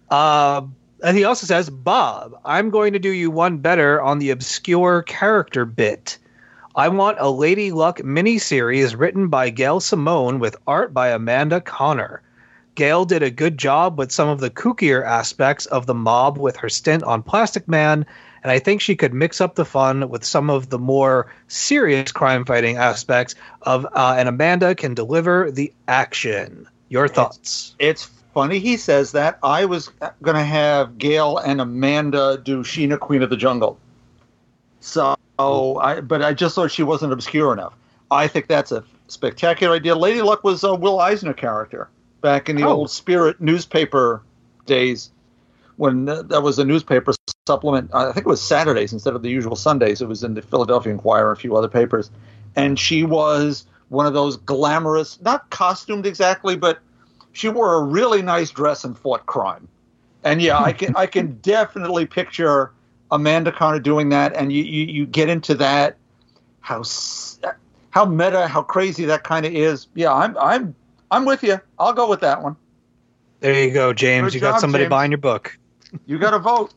Um, 0.09 0.75
and 1.03 1.17
he 1.17 1.23
also 1.23 1.45
says, 1.45 1.69
Bob, 1.69 2.39
I'm 2.45 2.69
going 2.69 2.93
to 2.93 2.99
do 2.99 3.09
you 3.09 3.31
one 3.31 3.57
better 3.57 4.01
on 4.01 4.19
the 4.19 4.31
obscure 4.31 5.01
character 5.03 5.65
bit. 5.65 6.17
I 6.75 6.89
want 6.89 7.17
a 7.19 7.29
Lady 7.29 7.71
Luck 7.71 7.99
miniseries 7.99 8.97
written 8.97 9.29
by 9.29 9.49
Gail 9.49 9.79
Simone 9.79 10.39
with 10.39 10.57
art 10.67 10.93
by 10.93 11.09
Amanda 11.09 11.61
Conner. 11.61 12.21
Gail 12.75 13.05
did 13.05 13.23
a 13.23 13.31
good 13.31 13.57
job 13.57 13.97
with 13.97 14.11
some 14.11 14.27
of 14.27 14.41
the 14.41 14.49
kookier 14.49 15.05
aspects 15.05 15.65
of 15.65 15.85
the 15.85 15.93
mob 15.93 16.37
with 16.37 16.57
her 16.57 16.67
stint 16.67 17.03
on 17.03 17.23
Plastic 17.23 17.69
Man, 17.69 18.05
and 18.43 18.51
I 18.51 18.59
think 18.59 18.81
she 18.81 18.97
could 18.97 19.13
mix 19.13 19.39
up 19.39 19.55
the 19.55 19.63
fun 19.63 20.09
with 20.09 20.25
some 20.25 20.49
of 20.49 20.69
the 20.69 20.77
more 20.77 21.31
serious 21.47 22.11
crime 22.11 22.43
fighting 22.43 22.75
aspects 22.75 23.35
of, 23.61 23.87
uh, 23.93 24.15
and 24.17 24.27
Amanda 24.27 24.75
can 24.75 24.93
deliver 24.93 25.49
the 25.49 25.73
action. 25.87 26.67
Your 26.89 27.07
thoughts? 27.07 27.75
It's 27.79 28.05
funny 28.35 28.59
he 28.59 28.77
says 28.77 29.13
that. 29.13 29.39
I 29.41 29.65
was 29.65 29.87
going 30.21 30.35
to 30.37 30.43
have 30.43 30.99
Gail 30.99 31.37
and 31.39 31.59
Amanda 31.59 32.37
do 32.43 32.59
Sheena, 32.59 32.99
Queen 32.99 33.23
of 33.23 33.31
the 33.31 33.37
Jungle. 33.37 33.79
So, 34.81 35.15
I 35.39 36.01
but 36.01 36.21
I 36.21 36.33
just 36.33 36.53
thought 36.53 36.69
she 36.69 36.83
wasn't 36.83 37.11
obscure 37.13 37.51
enough. 37.51 37.73
I 38.11 38.27
think 38.27 38.47
that's 38.47 38.71
a 38.71 38.83
spectacular 39.07 39.75
idea. 39.75 39.95
Lady 39.95 40.21
Luck 40.21 40.43
was 40.43 40.63
a 40.63 40.75
Will 40.75 40.99
Eisner 40.99 41.33
character 41.33 41.89
back 42.21 42.49
in 42.49 42.55
the 42.55 42.63
Oh. 42.63 42.73
old 42.73 42.91
Spirit 42.91 43.41
newspaper 43.41 44.21
days 44.67 45.09
when 45.77 46.05
that 46.05 46.43
was 46.43 46.59
a 46.59 46.65
newspaper 46.65 47.13
supplement. 47.47 47.89
I 47.93 48.11
think 48.11 48.25
it 48.25 48.29
was 48.29 48.41
Saturdays 48.41 48.93
instead 48.93 49.15
of 49.15 49.23
the 49.23 49.29
usual 49.29 49.55
Sundays. 49.55 50.01
It 50.01 50.07
was 50.07 50.23
in 50.23 50.35
the 50.35 50.41
Philadelphia 50.41 50.91
Inquirer 50.91 51.31
and 51.31 51.37
a 51.37 51.41
few 51.41 51.55
other 51.55 51.67
papers. 51.67 52.11
And 52.55 52.79
she 52.79 53.03
was 53.03 53.65
one 53.89 54.05
of 54.05 54.13
those 54.13 54.37
glamorous, 54.37 55.19
not 55.21 55.49
costumed 55.49 56.05
exactly, 56.05 56.55
but 56.55 56.79
she 57.35 57.49
wore 57.49 57.75
a 57.75 57.83
really 57.83 58.21
nice 58.21 58.49
dress 58.49 58.83
and 58.83 58.97
fought 58.97 59.25
crime. 59.25 59.67
And 60.23 60.41
yeah, 60.41 60.59
I 60.59 60.71
can 60.71 60.95
I 60.95 61.05
can 61.05 61.35
definitely 61.41 62.05
picture 62.05 62.71
Amanda 63.11 63.51
Conner 63.51 63.79
doing 63.79 64.09
that, 64.09 64.33
and 64.35 64.51
you 64.51 64.63
you, 64.63 64.85
you 64.85 65.05
get 65.05 65.29
into 65.29 65.53
that 65.55 65.97
how 66.61 66.83
how 67.91 68.05
meta, 68.05 68.47
how 68.47 68.63
crazy 68.63 69.05
that 69.05 69.23
kind 69.23 69.45
of 69.45 69.53
is. 69.53 69.87
Yeah, 69.93 70.13
I'm 70.13 70.37
I'm 70.37 70.75
I'm 71.11 71.25
with 71.25 71.43
you. 71.43 71.59
I'll 71.77 71.93
go 71.93 72.09
with 72.09 72.21
that 72.21 72.41
one. 72.41 72.55
There 73.41 73.63
you 73.63 73.71
go, 73.71 73.93
James. 73.93 74.27
Good 74.27 74.35
you 74.35 74.39
got 74.39 74.59
somebody 74.61 74.85
James. 74.85 74.89
buying 74.89 75.11
your 75.11 75.19
book. 75.19 75.57
You 76.05 76.17
got 76.17 76.33
a 76.33 76.39
vote. 76.39 76.73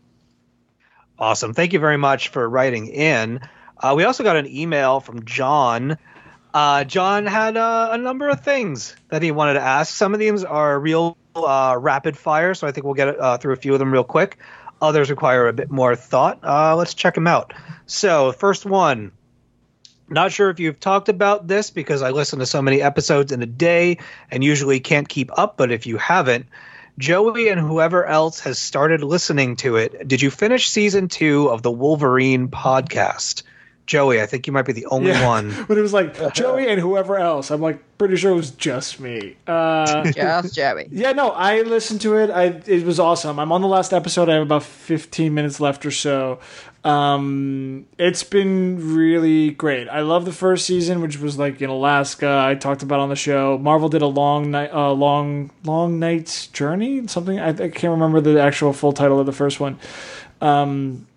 Awesome. 1.19 1.55
Thank 1.55 1.73
you 1.73 1.79
very 1.79 1.97
much 1.97 2.29
for 2.29 2.49
writing 2.49 2.89
in. 2.89 3.41
Uh, 3.79 3.95
we 3.97 4.05
also 4.05 4.23
got 4.23 4.37
an 4.37 4.47
email 4.47 5.01
from 5.01 5.25
John. 5.25 5.97
Uh, 6.59 6.83
John 6.83 7.25
had 7.25 7.57
uh, 7.57 7.91
a 7.93 7.99
number 7.99 8.29
of 8.29 8.41
things 8.41 8.97
that 9.11 9.23
he 9.23 9.31
wanted 9.31 9.53
to 9.55 9.61
ask. 9.61 9.95
Some 9.95 10.13
of 10.13 10.19
these 10.19 10.43
are 10.43 10.81
real 10.81 11.17
uh, 11.37 11.77
rapid 11.79 12.19
fire, 12.19 12.53
so 12.53 12.67
I 12.67 12.73
think 12.73 12.83
we'll 12.83 12.95
get 12.95 13.17
uh, 13.17 13.39
through 13.39 13.53
a 13.53 13.57
few 13.57 13.75
of 13.75 13.79
them 13.79 13.93
real 13.93 14.03
quick. 14.03 14.39
Others 14.83 15.09
require 15.09 15.47
a 15.47 15.53
bit 15.53 15.71
more 15.71 15.95
thought. 15.95 16.41
Uh, 16.43 16.75
let's 16.75 16.95
check 16.95 17.15
them 17.15 17.29
out. 17.29 17.55
So, 17.87 18.33
first 18.33 18.67
one. 18.67 19.13
Not 20.09 20.33
sure 20.33 20.51
if 20.51 20.59
you've 20.59 20.81
talked 20.81 21.09
about 21.09 21.47
this 21.47 21.71
because 21.71 22.03
I 22.03 22.11
listen 22.11 22.41
to 22.41 22.47
so 22.47 22.61
many 22.61 22.83
episodes 22.83 23.31
in 23.31 23.41
a 23.41 23.47
day 23.47 23.99
and 24.29 24.43
usually 24.43 24.81
can't 24.81 25.09
keep 25.09 25.31
up, 25.39 25.57
but 25.57 25.71
if 25.71 25.87
you 25.87 25.97
haven't, 25.97 26.47
Joey 26.99 27.51
and 27.51 27.61
whoever 27.61 28.05
else 28.05 28.41
has 28.41 28.59
started 28.59 29.05
listening 29.05 29.55
to 29.59 29.77
it, 29.77 30.09
did 30.09 30.23
you 30.23 30.31
finish 30.33 30.69
season 30.69 31.07
two 31.07 31.51
of 31.51 31.63
the 31.63 31.71
Wolverine 31.71 32.49
podcast? 32.49 33.45
Joey, 33.89 34.21
I 34.23 34.27
think 34.27 34.47
you 34.47 34.53
might 34.53 34.67
be 34.67 34.73
the 34.75 34.87
only 34.87 35.09
Yeah. 35.11 35.27
one. 35.27 35.53
But 35.67 35.79
it 35.79 35.81
was 35.83 35.93
like 35.95 36.33
Joey 36.35 36.69
and 36.69 36.79
whoever 36.81 37.17
else. 37.19 37.51
I'm 37.51 37.61
like 37.61 37.79
pretty 37.99 38.17
sure 38.17 38.31
it 38.31 38.37
was 38.37 38.53
just 38.53 39.01
me. 39.01 39.35
Uh, 39.49 40.05
Just 40.13 40.55
Joey. 40.55 40.87
yeah, 40.93 41.11
no, 41.13 41.31
I 41.31 41.63
listened 41.63 42.01
to 42.03 42.17
it. 42.19 42.31
I 42.31 42.61
it 42.67 42.85
was 42.85 43.01
awesome. 43.01 43.41
I'm 43.41 43.51
on 43.51 43.63
the 43.63 43.67
last 43.67 43.93
episode. 43.93 44.29
I 44.29 44.35
have 44.35 44.43
about 44.43 44.63
15 44.63 45.35
minutes 45.35 45.59
left 45.59 45.85
or 45.85 45.91
so. 45.91 46.39
Um, 46.85 47.87
it's 47.99 48.23
been 48.23 48.95
really 48.95 49.51
great. 49.51 49.89
I 49.89 50.01
love 50.03 50.27
the 50.27 50.33
first 50.33 50.65
season, 50.67 51.01
which 51.01 51.19
was 51.19 51.37
like 51.39 51.61
in 51.61 51.71
Alaska. 51.71 52.41
I 52.47 52.55
talked 52.55 52.83
about 52.85 53.01
on 53.01 53.09
the 53.09 53.17
show. 53.17 53.59
Marvel 53.59 53.89
did 53.89 54.03
a 54.03 54.07
long 54.07 54.53
night, 54.53 54.71
uh, 54.73 54.93
long, 54.93 55.51
long 55.65 55.99
night's 55.99 56.47
journey. 56.49 57.07
Something 57.09 57.41
I, 57.41 57.49
I 57.49 57.69
can't 57.69 57.91
remember 57.93 58.21
the 58.21 58.41
actual 58.41 58.73
full 58.73 58.93
title 58.93 59.19
of 59.19 59.27
the 59.27 59.33
first 59.33 59.59
one. 59.59 59.79
Um, 60.41 61.08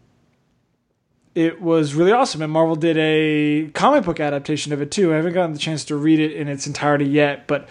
it 1.33 1.61
was 1.61 1.93
really 1.93 2.11
awesome. 2.11 2.41
And 2.41 2.51
Marvel 2.51 2.75
did 2.75 2.97
a 2.97 3.69
comic 3.73 4.03
book 4.03 4.19
adaptation 4.19 4.73
of 4.73 4.81
it 4.81 4.91
too. 4.91 5.13
I 5.13 5.15
haven't 5.15 5.33
gotten 5.33 5.53
the 5.53 5.59
chance 5.59 5.85
to 5.85 5.95
read 5.95 6.19
it 6.19 6.33
in 6.33 6.47
its 6.47 6.67
entirety 6.67 7.05
yet, 7.05 7.47
but 7.47 7.67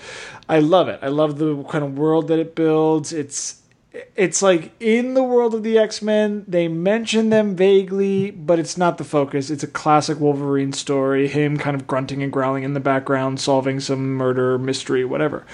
I 0.49 0.61
love 0.61 0.89
it. 0.89 0.99
I 1.03 1.09
love 1.09 1.39
the 1.39 1.63
kind 1.65 1.85
of 1.85 1.99
world 1.99 2.29
that 2.29 2.39
it 2.39 2.55
builds. 2.55 3.13
It's 3.13 3.60
it's 3.93 4.41
like 4.41 4.73
in 4.79 5.15
the 5.15 5.23
world 5.23 5.53
of 5.53 5.65
the 5.65 5.77
X-Men, 5.77 6.45
they 6.47 6.69
mention 6.69 7.31
them 7.31 7.57
vaguely, 7.57 8.31
but 8.31 8.61
it's 8.61 8.77
not 8.77 8.99
the 8.99 9.05
focus. 9.05 9.51
It's 9.51 9.65
a 9.65 9.69
classic 9.69 10.21
Wolverine 10.21 10.73
story, 10.73 11.27
him 11.27 11.57
kind 11.57 11.75
of 11.75 11.89
grunting 11.89 12.23
and 12.23 12.33
growling 12.33 12.63
in 12.63 12.75
the 12.75 12.81
background, 12.81 13.41
solving 13.41 13.81
some 13.81 14.15
murder 14.15 14.59
mystery, 14.59 15.05
whatever. 15.05 15.45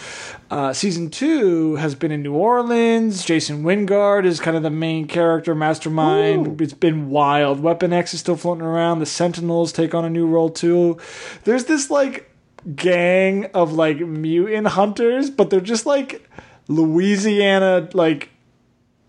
Uh, 0.50 0.74
season 0.74 1.08
two 1.08 1.76
has 1.76 1.94
been 1.94 2.12
in 2.12 2.22
New 2.22 2.34
Orleans. 2.34 3.24
Jason 3.24 3.62
Wyngarde 3.62 4.26
is 4.26 4.38
kind 4.38 4.56
of 4.56 4.62
the 4.62 4.70
main 4.70 5.06
character, 5.06 5.54
mastermind. 5.54 6.60
It's 6.60 6.74
been 6.74 7.08
wild. 7.08 7.60
Weapon 7.60 7.94
X 7.94 8.12
is 8.12 8.20
still 8.20 8.36
floating 8.36 8.64
around. 8.64 8.98
The 8.98 9.06
Sentinels 9.06 9.72
take 9.72 9.94
on 9.94 10.04
a 10.04 10.10
new 10.10 10.26
role 10.26 10.50
too. 10.50 10.98
There's 11.44 11.64
this 11.64 11.90
like 11.90 12.30
gang 12.74 13.46
of 13.54 13.72
like 13.72 13.98
mutant 13.98 14.66
hunters, 14.66 15.30
but 15.30 15.48
they're 15.48 15.60
just 15.60 15.86
like 15.86 16.28
Louisiana 16.68 17.88
like 17.92 18.30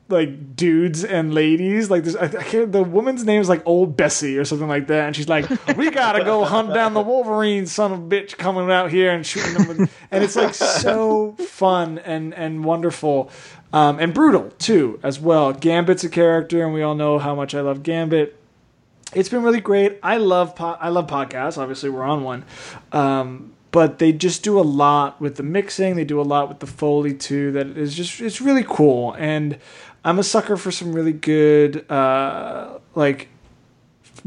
like 0.09 0.55
dudes 0.55 1.03
and 1.03 1.33
ladies. 1.33 1.89
Like 1.89 2.03
there's 2.03 2.15
I, 2.15 2.27
can't, 2.43 2.71
the 2.71 2.83
woman's 2.83 3.25
name 3.25 3.41
is 3.41 3.49
like 3.49 3.61
Old 3.65 3.97
Bessie 3.97 4.37
or 4.37 4.45
something 4.45 4.67
like 4.67 4.87
that, 4.87 5.07
and 5.07 5.15
she's 5.15 5.27
like, 5.29 5.49
"We 5.77 5.91
gotta 5.91 6.23
go 6.23 6.45
hunt 6.45 6.73
down 6.73 6.93
the 6.93 7.01
Wolverine 7.01 7.65
son 7.65 7.91
of 7.91 7.99
a 7.99 8.03
bitch 8.03 8.37
coming 8.37 8.71
out 8.71 8.91
here 8.91 9.11
and 9.11 9.25
shooting 9.25 9.53
them." 9.53 9.67
With, 9.67 9.93
and 10.11 10.23
it's 10.23 10.35
like 10.35 10.53
so 10.53 11.33
fun 11.33 11.99
and 11.99 12.33
and 12.33 12.63
wonderful. 12.63 13.31
Um, 13.73 13.99
and 13.99 14.13
brutal 14.13 14.49
too, 14.59 14.97
as 15.03 15.19
well. 15.19 15.51
Gambit's 15.51 16.03
a 16.05 16.09
character, 16.09 16.63
and 16.63 16.73
we 16.73 16.81
all 16.81 16.95
know 16.95 17.19
how 17.19 17.35
much 17.35 17.53
I 17.53 17.59
love 17.59 17.83
Gambit 17.83 18.37
it's 19.13 19.29
been 19.29 19.43
really 19.43 19.61
great. 19.61 19.99
I 20.03 20.17
love 20.17 20.55
po- 20.55 20.77
I 20.79 20.89
love 20.89 21.07
podcasts. 21.07 21.57
Obviously, 21.57 21.89
we're 21.89 22.03
on 22.03 22.23
one, 22.23 22.43
um, 22.91 23.53
but 23.77 23.99
they 23.99 24.11
just 24.11 24.41
do 24.41 24.59
a 24.59 24.61
lot 24.61 25.21
with 25.21 25.35
the 25.35 25.43
mixing. 25.43 25.97
They 25.97 26.03
do 26.03 26.19
a 26.19 26.23
lot 26.23 26.49
with 26.49 26.61
the 26.61 26.65
foley 26.65 27.13
too. 27.13 27.51
That 27.51 27.77
is 27.77 27.93
just 27.93 28.19
it's 28.19 28.41
really 28.41 28.65
cool. 28.67 29.13
And 29.19 29.59
I'm 30.03 30.17
a 30.17 30.23
sucker 30.23 30.57
for 30.57 30.71
some 30.71 30.93
really 30.93 31.11
good 31.11 31.85
uh, 31.91 32.79
like 32.95 33.27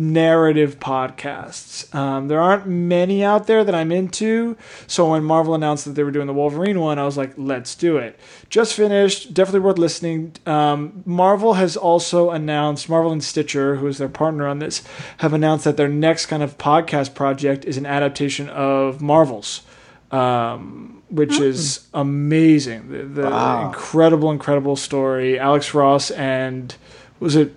narrative 0.01 0.81
podcasts. 0.81 1.95
Um, 1.95 2.29
there 2.29 2.41
aren't 2.41 2.67
many 2.67 3.23
out 3.23 3.47
there 3.47 3.63
that 3.63 3.75
I'm 3.75 3.93
into. 3.93 4.57
So 4.87 5.11
when 5.11 5.23
Marvel 5.23 5.55
announced 5.55 5.85
that 5.85 5.93
they 5.93 6.03
were 6.03 6.11
doing 6.11 6.27
the 6.27 6.33
Wolverine 6.33 6.81
one, 6.81 6.99
I 6.99 7.05
was 7.05 7.17
like, 7.19 7.33
let's 7.37 7.75
do 7.75 7.99
it. 7.99 8.19
Just 8.49 8.75
finished, 8.75 9.35
definitely 9.35 9.61
worth 9.61 9.79
listening. 9.79 10.33
Um, 10.47 11.03
Marvel 11.05 11.55
has 11.55 11.77
also 11.77 12.31
announced, 12.31 12.89
Marvel 12.89 13.13
and 13.13 13.23
Stitcher, 13.23 13.77
who 13.77 13.87
is 13.87 13.99
their 13.99 14.09
partner 14.09 14.49
on 14.49 14.59
this, 14.59 14.83
have 15.19 15.35
announced 15.35 15.65
that 15.65 15.77
their 15.77 15.89
next 15.89 16.27
kind 16.27 16.43
of 16.43 16.57
podcast 16.57 17.15
project 17.15 17.65
is 17.67 17.77
an 17.77 17.85
adaptation 17.87 18.49
of 18.49 19.01
Marvels. 19.03 19.63
Um, 20.11 21.03
which 21.09 21.39
is 21.39 21.87
amazing. 21.95 22.91
The, 22.91 23.23
the 23.23 23.31
Wow. 23.31 23.67
incredible, 23.69 24.31
incredible 24.31 24.77
story. 24.77 25.39
Alex 25.39 25.73
Ross 25.75 26.11
and 26.13 26.75
was 27.21 27.37
it 27.37 27.55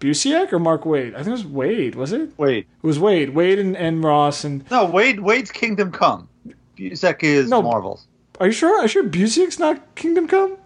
Busiek 0.00 0.52
or 0.52 0.58
Mark 0.58 0.82
Waid? 0.84 1.14
I 1.14 1.18
think 1.22 1.28
it 1.28 1.30
was 1.30 1.44
Waid. 1.44 1.94
Was 1.94 2.12
it? 2.12 2.30
Wait, 2.38 2.66
It 2.82 2.86
was 2.86 2.98
Waid. 2.98 3.32
Waid 3.34 3.60
and, 3.60 3.76
and 3.76 4.02
Ross 4.02 4.44
and 4.44 4.68
no, 4.70 4.86
Waid. 4.88 5.18
Waid's 5.18 5.52
Kingdom 5.52 5.92
Come. 5.92 6.28
Busiek 6.76 7.22
is 7.22 7.48
No. 7.50 7.62
Marvel. 7.62 8.00
are 8.40 8.46
you 8.46 8.52
sure? 8.52 8.78
Are 8.78 8.82
you 8.82 8.88
sure 8.88 9.04
Busiek's 9.04 9.58
not 9.58 9.94
Kingdom 9.94 10.26
Come? 10.26 10.56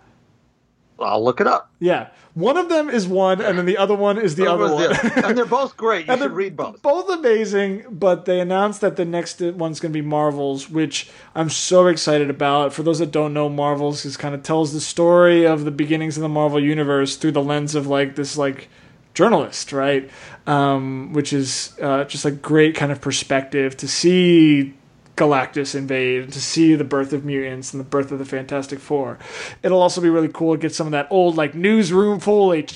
I'll 1.01 1.23
look 1.25 1.41
it 1.41 1.49
up. 1.49 1.71
Yeah, 1.81 2.11
one 2.35 2.57
of 2.57 2.69
them 2.69 2.89
is 2.89 3.07
one, 3.09 3.41
and 3.41 3.59
then 3.59 3.67
the 3.67 3.77
other 3.77 3.97
one 3.97 4.17
is 4.17 4.37
the 4.37 4.47
other 4.47 4.73
one. 4.73 4.95
and 5.25 5.37
they're 5.37 5.45
both 5.45 5.77
great. 5.77 6.07
You 6.07 6.13
And 6.13 6.23
should 6.23 6.31
read 6.33 6.57
both. 6.57 6.81
Both 6.83 7.11
amazing, 7.11 7.85
but 7.91 8.27
they 8.27 8.39
announced 8.39 8.81
that 8.81 8.95
the 8.95 9.05
next 9.05 9.41
one's 9.41 9.81
going 9.81 9.93
to 9.93 10.01
be 10.01 10.07
Marvels, 10.07 10.71
which 10.71 11.11
I'm 11.35 11.51
so 11.51 11.89
excited 11.89 12.31
about. 12.31 12.73
For 12.73 12.85
those 12.85 13.01
that 13.01 13.11
don't 13.11 13.35
know, 13.35 13.49
Marvels 13.49 14.05
is 14.05 14.17
kind 14.17 14.37
of 14.37 14.45
tells 14.45 14.73
the 14.73 14.81
story 14.81 15.45
of 15.45 15.65
the 15.65 15.73
beginnings 15.73 16.17
of 16.17 16.23
the 16.23 16.29
Marvel 16.29 16.61
universe 16.61 17.17
through 17.17 17.33
the 17.33 17.43
lens 17.43 17.75
of 17.75 17.89
like 17.89 18.15
this 18.15 18.39
like 18.39 18.69
journalist, 19.15 19.73
right? 19.73 20.11
Um, 20.47 21.13
which 21.13 21.33
is 21.33 21.75
uh, 21.81 22.05
just 22.05 22.25
a 22.25 22.31
great 22.31 22.75
kind 22.75 22.93
of 22.93 23.01
perspective 23.01 23.77
to 23.79 23.89
see 23.89 24.75
Galactus 25.17 25.75
invade, 25.77 26.33
to 26.33 26.41
see 26.41 26.75
the 26.75 26.83
birth 26.85 27.13
of 27.13 27.25
mutants 27.25 27.73
and 27.73 27.79
the 27.81 27.85
birth 27.85 28.11
of 28.11 28.19
the 28.19 28.25
Fantastic 28.25 28.81
Four. 28.81 29.19
It'll 29.63 29.81
also 29.81 30.01
be 30.01 30.11
really 30.11 30.29
cool 30.29 30.55
to 30.55 30.59
get 30.61 30.75
some 30.75 30.89
of 30.89 30.91
that 30.91 31.07
old 31.11 31.37
like 31.37 31.55
newsroom 31.55 32.19
foley. 32.21 32.67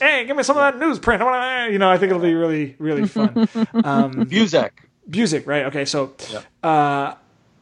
Hey, 0.00 0.24
give 0.26 0.36
me 0.36 0.42
some 0.42 0.56
of 0.56 0.62
that 0.62 0.82
newsprint. 0.82 1.20
I 1.20 1.24
wanna-" 1.24 1.72
You 1.72 1.78
know, 1.78 1.90
I 1.90 1.98
think 1.98 2.10
it'll 2.10 2.22
be 2.22 2.34
really, 2.34 2.74
really 2.78 3.06
fun. 3.06 3.48
Um, 3.84 4.26
Busiek. 4.26 4.70
music, 5.06 5.46
right? 5.46 5.66
Okay, 5.66 5.84
so 5.84 6.14
uh, 6.62 7.14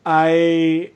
I 0.07 0.91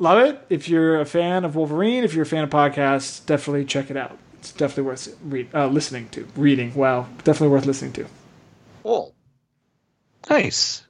love 0.00 0.18
it. 0.28 0.44
If 0.50 0.68
you're 0.68 1.00
a 1.00 1.06
fan 1.06 1.44
of 1.44 1.54
Wolverine, 1.54 2.02
if 2.04 2.14
you're 2.14 2.24
a 2.24 2.26
fan 2.26 2.42
of 2.44 2.50
podcasts, 2.50 3.24
definitely 3.24 3.64
check 3.64 3.90
it 3.90 3.96
out. 3.96 4.18
It's 4.48 4.56
definitely 4.56 4.84
worth 4.84 5.14
read, 5.24 5.54
uh, 5.54 5.66
listening 5.66 6.08
to. 6.10 6.26
Reading, 6.34 6.74
wow, 6.74 7.06
definitely 7.18 7.48
worth 7.48 7.66
listening 7.66 7.92
to. 7.92 8.06
Cool. 8.82 9.14
Nice. 10.30 10.86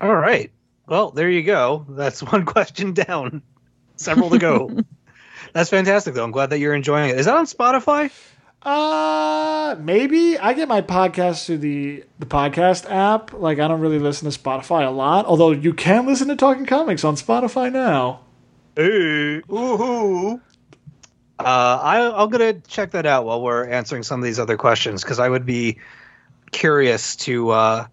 All 0.00 0.14
right. 0.14 0.50
Well, 0.86 1.10
there 1.10 1.28
you 1.28 1.42
go. 1.42 1.84
That's 1.90 2.22
one 2.32 2.46
question 2.46 2.94
down. 2.94 3.42
Several 3.96 4.30
to 4.30 4.38
go. 4.38 4.70
That's 5.52 5.68
fantastic, 5.68 6.14
though. 6.14 6.24
I'm 6.24 6.30
glad 6.30 6.50
that 6.50 6.58
you're 6.58 6.74
enjoying 6.74 7.10
it. 7.10 7.18
Is 7.18 7.26
that 7.26 7.36
on 7.36 7.44
Spotify? 7.44 8.10
Uh, 8.62 9.76
maybe 9.78 10.38
I 10.38 10.54
get 10.54 10.68
my 10.68 10.80
podcast 10.80 11.44
through 11.44 11.58
the 11.58 12.04
the 12.18 12.26
podcast 12.26 12.90
app. 12.90 13.34
Like 13.34 13.58
I 13.58 13.68
don't 13.68 13.80
really 13.80 13.98
listen 13.98 14.30
to 14.30 14.38
Spotify 14.38 14.86
a 14.86 14.90
lot, 14.90 15.26
although 15.26 15.50
you 15.50 15.74
can 15.74 16.06
listen 16.06 16.28
to 16.28 16.36
Talking 16.36 16.64
Comics 16.64 17.04
on 17.04 17.16
Spotify 17.16 17.70
now. 17.70 18.20
Hey. 18.74 19.42
Woohoo! 19.48 20.40
Uh, 21.38 21.44
I, 21.44 22.22
I'm 22.22 22.30
gonna 22.30 22.54
check 22.54 22.92
that 22.92 23.06
out 23.06 23.24
while 23.24 23.42
we're 23.42 23.66
answering 23.66 24.02
some 24.02 24.20
of 24.20 24.24
these 24.24 24.38
other 24.38 24.56
questions 24.56 25.02
because 25.02 25.18
I 25.18 25.28
would 25.28 25.46
be 25.46 25.78
curious 26.50 27.16
to 27.16 27.50
uh, 27.50 27.86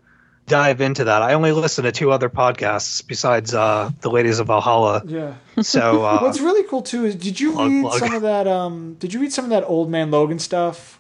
dive 0.46 0.82
into 0.82 1.06
that. 1.06 1.22
I 1.22 1.34
only 1.34 1.52
listen 1.52 1.86
to 1.86 1.92
two 1.92 2.12
other 2.12 2.30
podcasts 2.30 3.06
besides 3.06 3.54
uh, 3.54 3.90
the 4.02 4.12
Ladies 4.12 4.40
of 4.40 4.48
Valhalla. 4.48 5.02
Yeah. 5.06 5.36
So 5.62 6.06
uh, 6.06 6.20
What's 6.20 6.42
really 6.42 6.64
cool 6.64 6.82
too 6.82 7.06
is 7.06 7.16
did 7.16 7.40
you 7.40 7.54
Plug, 7.54 7.72
read 7.72 7.82
plug. 7.84 8.00
some 8.00 8.14
of 8.14 8.22
that? 8.24 8.48
Um, 8.48 8.96
did 8.96 9.14
you 9.14 9.22
read 9.22 9.34
some 9.34 9.46
of 9.46 9.52
that 9.52 9.64
Old 9.64 9.90
Man 9.90 10.12
Logan 10.12 10.40
stuff? 10.40 11.00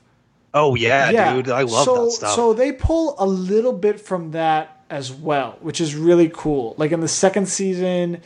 oh 0.53 0.75
yeah, 0.75 1.33
dude, 1.33 1.49
I 1.49 1.61
love 1.61 1.85
so, 1.85 2.05
that 2.05 2.11
stuff. 2.11 2.35
So 2.35 2.53
they 2.53 2.71
pull 2.71 3.15
a 3.19 3.25
little 3.25 3.73
bit 3.73 3.99
from 3.99 4.31
that 4.31 4.83
as 4.89 5.11
well, 5.11 5.57
which 5.61 5.79
is 5.79 5.95
really 5.95 6.31
cool. 6.33 6.73
Like 6.77 6.91
in 6.91 7.01
the 7.01 7.07
second 7.07 7.47
season, 7.47 8.21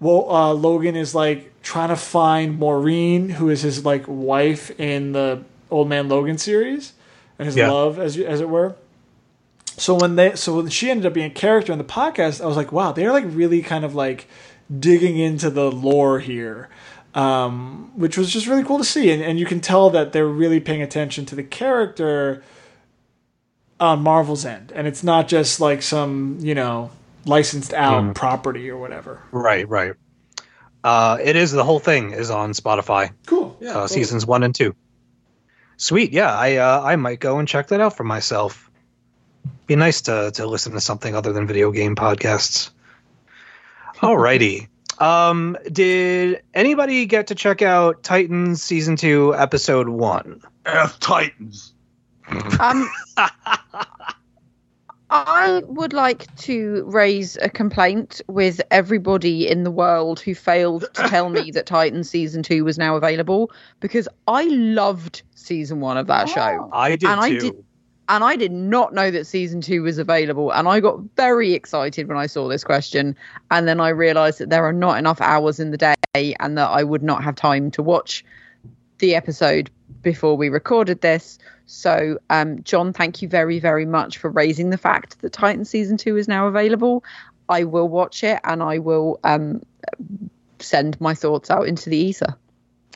well, 0.00 0.30
uh, 0.30 0.52
Logan 0.52 0.96
is 0.96 1.14
like 1.14 1.52
trying 1.62 1.88
to 1.88 1.96
find 1.96 2.58
Maureen, 2.58 3.28
who 3.30 3.48
is 3.50 3.62
his 3.62 3.84
like 3.84 4.04
wife 4.06 4.70
in 4.78 5.12
the 5.12 5.42
Old 5.70 5.88
Man 5.88 6.08
Logan 6.08 6.38
series, 6.38 6.92
and 7.38 7.46
his 7.46 7.56
Yeah. 7.56 7.70
love, 7.70 7.98
as 7.98 8.16
as 8.18 8.40
it 8.40 8.48
were. 8.48 8.76
So 9.78 9.94
when 9.94 10.16
they, 10.16 10.34
so 10.36 10.56
when 10.56 10.68
she 10.68 10.90
ended 10.90 11.04
up 11.06 11.12
being 11.12 11.30
a 11.30 11.34
character 11.34 11.70
in 11.72 11.78
the 11.78 11.84
podcast, 11.84 12.42
I 12.42 12.46
was 12.46 12.56
like, 12.56 12.72
wow, 12.72 12.92
they're 12.92 13.12
like 13.12 13.26
really 13.28 13.60
kind 13.62 13.84
of 13.84 13.94
like 13.94 14.26
digging 14.80 15.18
into 15.18 15.50
the 15.50 15.70
lore 15.70 16.18
here 16.18 16.68
um, 17.16 17.90
which 17.96 18.18
was 18.18 18.30
just 18.30 18.46
really 18.46 18.62
cool 18.62 18.76
to 18.76 18.84
see. 18.84 19.10
And, 19.10 19.22
and 19.22 19.38
you 19.40 19.46
can 19.46 19.60
tell 19.60 19.88
that 19.90 20.12
they're 20.12 20.26
really 20.26 20.60
paying 20.60 20.82
attention 20.82 21.24
to 21.26 21.34
the 21.34 21.42
character 21.42 22.44
on 23.80 24.02
Marvel's 24.02 24.44
end. 24.44 24.70
And 24.74 24.86
it's 24.86 25.02
not 25.02 25.26
just 25.26 25.58
like 25.58 25.80
some, 25.80 26.36
you 26.40 26.54
know, 26.54 26.90
licensed 27.26 27.74
out 27.74 28.14
property 28.14 28.70
or 28.70 28.78
whatever. 28.78 29.22
right, 29.32 29.68
right. 29.68 29.94
Uh, 30.84 31.18
it 31.20 31.34
is 31.34 31.50
the 31.50 31.64
whole 31.64 31.80
thing 31.80 32.12
is 32.12 32.30
on 32.30 32.52
Spotify. 32.52 33.12
Cool. 33.26 33.56
Yeah. 33.60 33.70
uh, 33.70 33.74
cool. 33.80 33.88
seasons 33.88 34.24
one 34.24 34.42
and 34.44 34.54
two. 34.54 34.74
Sweet, 35.76 36.12
yeah. 36.12 36.32
I 36.32 36.56
uh, 36.56 36.80
I 36.82 36.96
might 36.96 37.18
go 37.20 37.38
and 37.38 37.48
check 37.48 37.68
that 37.68 37.80
out 37.80 37.96
for 37.96 38.04
myself. 38.04 38.70
Be 39.66 39.74
nice 39.76 40.02
to 40.02 40.30
to 40.34 40.46
listen 40.46 40.72
to 40.72 40.80
something 40.80 41.14
other 41.14 41.32
than 41.32 41.46
video 41.46 41.70
game 41.72 41.96
podcasts. 41.96 42.70
Alrighty. 43.96 44.68
Um, 44.98 45.58
did 45.70 46.40
anybody 46.54 47.04
get 47.04 47.26
to 47.26 47.34
check 47.34 47.60
out 47.60 48.02
Titans 48.02 48.62
season 48.62 48.96
two, 48.96 49.34
episode 49.34 49.90
one? 49.90 50.40
F 50.64 50.98
Titans. 51.00 51.74
Um, 52.58 52.88
I 55.26 55.62
would 55.66 55.92
like 55.92 56.34
to 56.38 56.84
raise 56.86 57.36
a 57.40 57.48
complaint 57.48 58.20
with 58.28 58.60
everybody 58.70 59.48
in 59.48 59.62
the 59.62 59.70
world 59.70 60.20
who 60.20 60.34
failed 60.34 60.82
to 60.94 61.02
tell 61.04 61.28
me 61.28 61.50
that 61.52 61.66
Titan 61.66 62.04
season 62.04 62.42
two 62.42 62.64
was 62.64 62.76
now 62.76 62.96
available 62.96 63.50
because 63.80 64.08
I 64.28 64.44
loved 64.44 65.22
season 65.34 65.80
one 65.80 65.96
of 65.96 66.06
that 66.08 66.28
oh. 66.28 66.32
show. 66.32 66.70
I 66.72 66.90
did 66.96 67.04
And 67.04 67.20
I 67.20 67.30
too. 67.30 67.38
did- 67.38 67.64
And 68.08 68.22
I 68.22 68.36
did 68.36 68.52
not 68.52 68.94
know 68.94 69.10
that 69.10 69.26
season 69.26 69.60
two 69.60 69.82
was 69.82 69.98
available. 69.98 70.52
And 70.52 70.68
I 70.68 70.80
got 70.80 71.00
very 71.16 71.54
excited 71.54 72.06
when 72.06 72.16
I 72.16 72.26
saw 72.26 72.46
this 72.46 72.62
question. 72.62 73.16
And 73.50 73.66
then 73.66 73.80
I 73.80 73.88
realized 73.88 74.38
that 74.38 74.50
there 74.50 74.64
are 74.64 74.72
not 74.72 74.98
enough 74.98 75.20
hours 75.20 75.58
in 75.58 75.70
the 75.72 75.76
day 75.76 76.34
and 76.38 76.56
that 76.56 76.68
I 76.68 76.84
would 76.84 77.02
not 77.02 77.24
have 77.24 77.34
time 77.34 77.70
to 77.72 77.82
watch 77.82 78.24
the 78.98 79.14
episode 79.14 79.70
before 80.02 80.36
we 80.36 80.48
recorded 80.48 81.00
this. 81.00 81.38
So, 81.66 82.18
um, 82.30 82.62
John, 82.62 82.92
thank 82.92 83.22
you 83.22 83.28
very, 83.28 83.58
very 83.58 83.86
much 83.86 84.18
for 84.18 84.30
raising 84.30 84.70
the 84.70 84.78
fact 84.78 85.20
that 85.20 85.32
Titan 85.32 85.64
season 85.64 85.96
two 85.96 86.16
is 86.16 86.28
now 86.28 86.46
available. 86.46 87.04
I 87.48 87.64
will 87.64 87.88
watch 87.88 88.24
it 88.24 88.40
and 88.44 88.62
I 88.62 88.78
will 88.78 89.20
um, 89.24 89.62
send 90.58 91.00
my 91.00 91.14
thoughts 91.14 91.50
out 91.50 91.66
into 91.66 91.90
the 91.90 91.96
ether. 91.96 92.36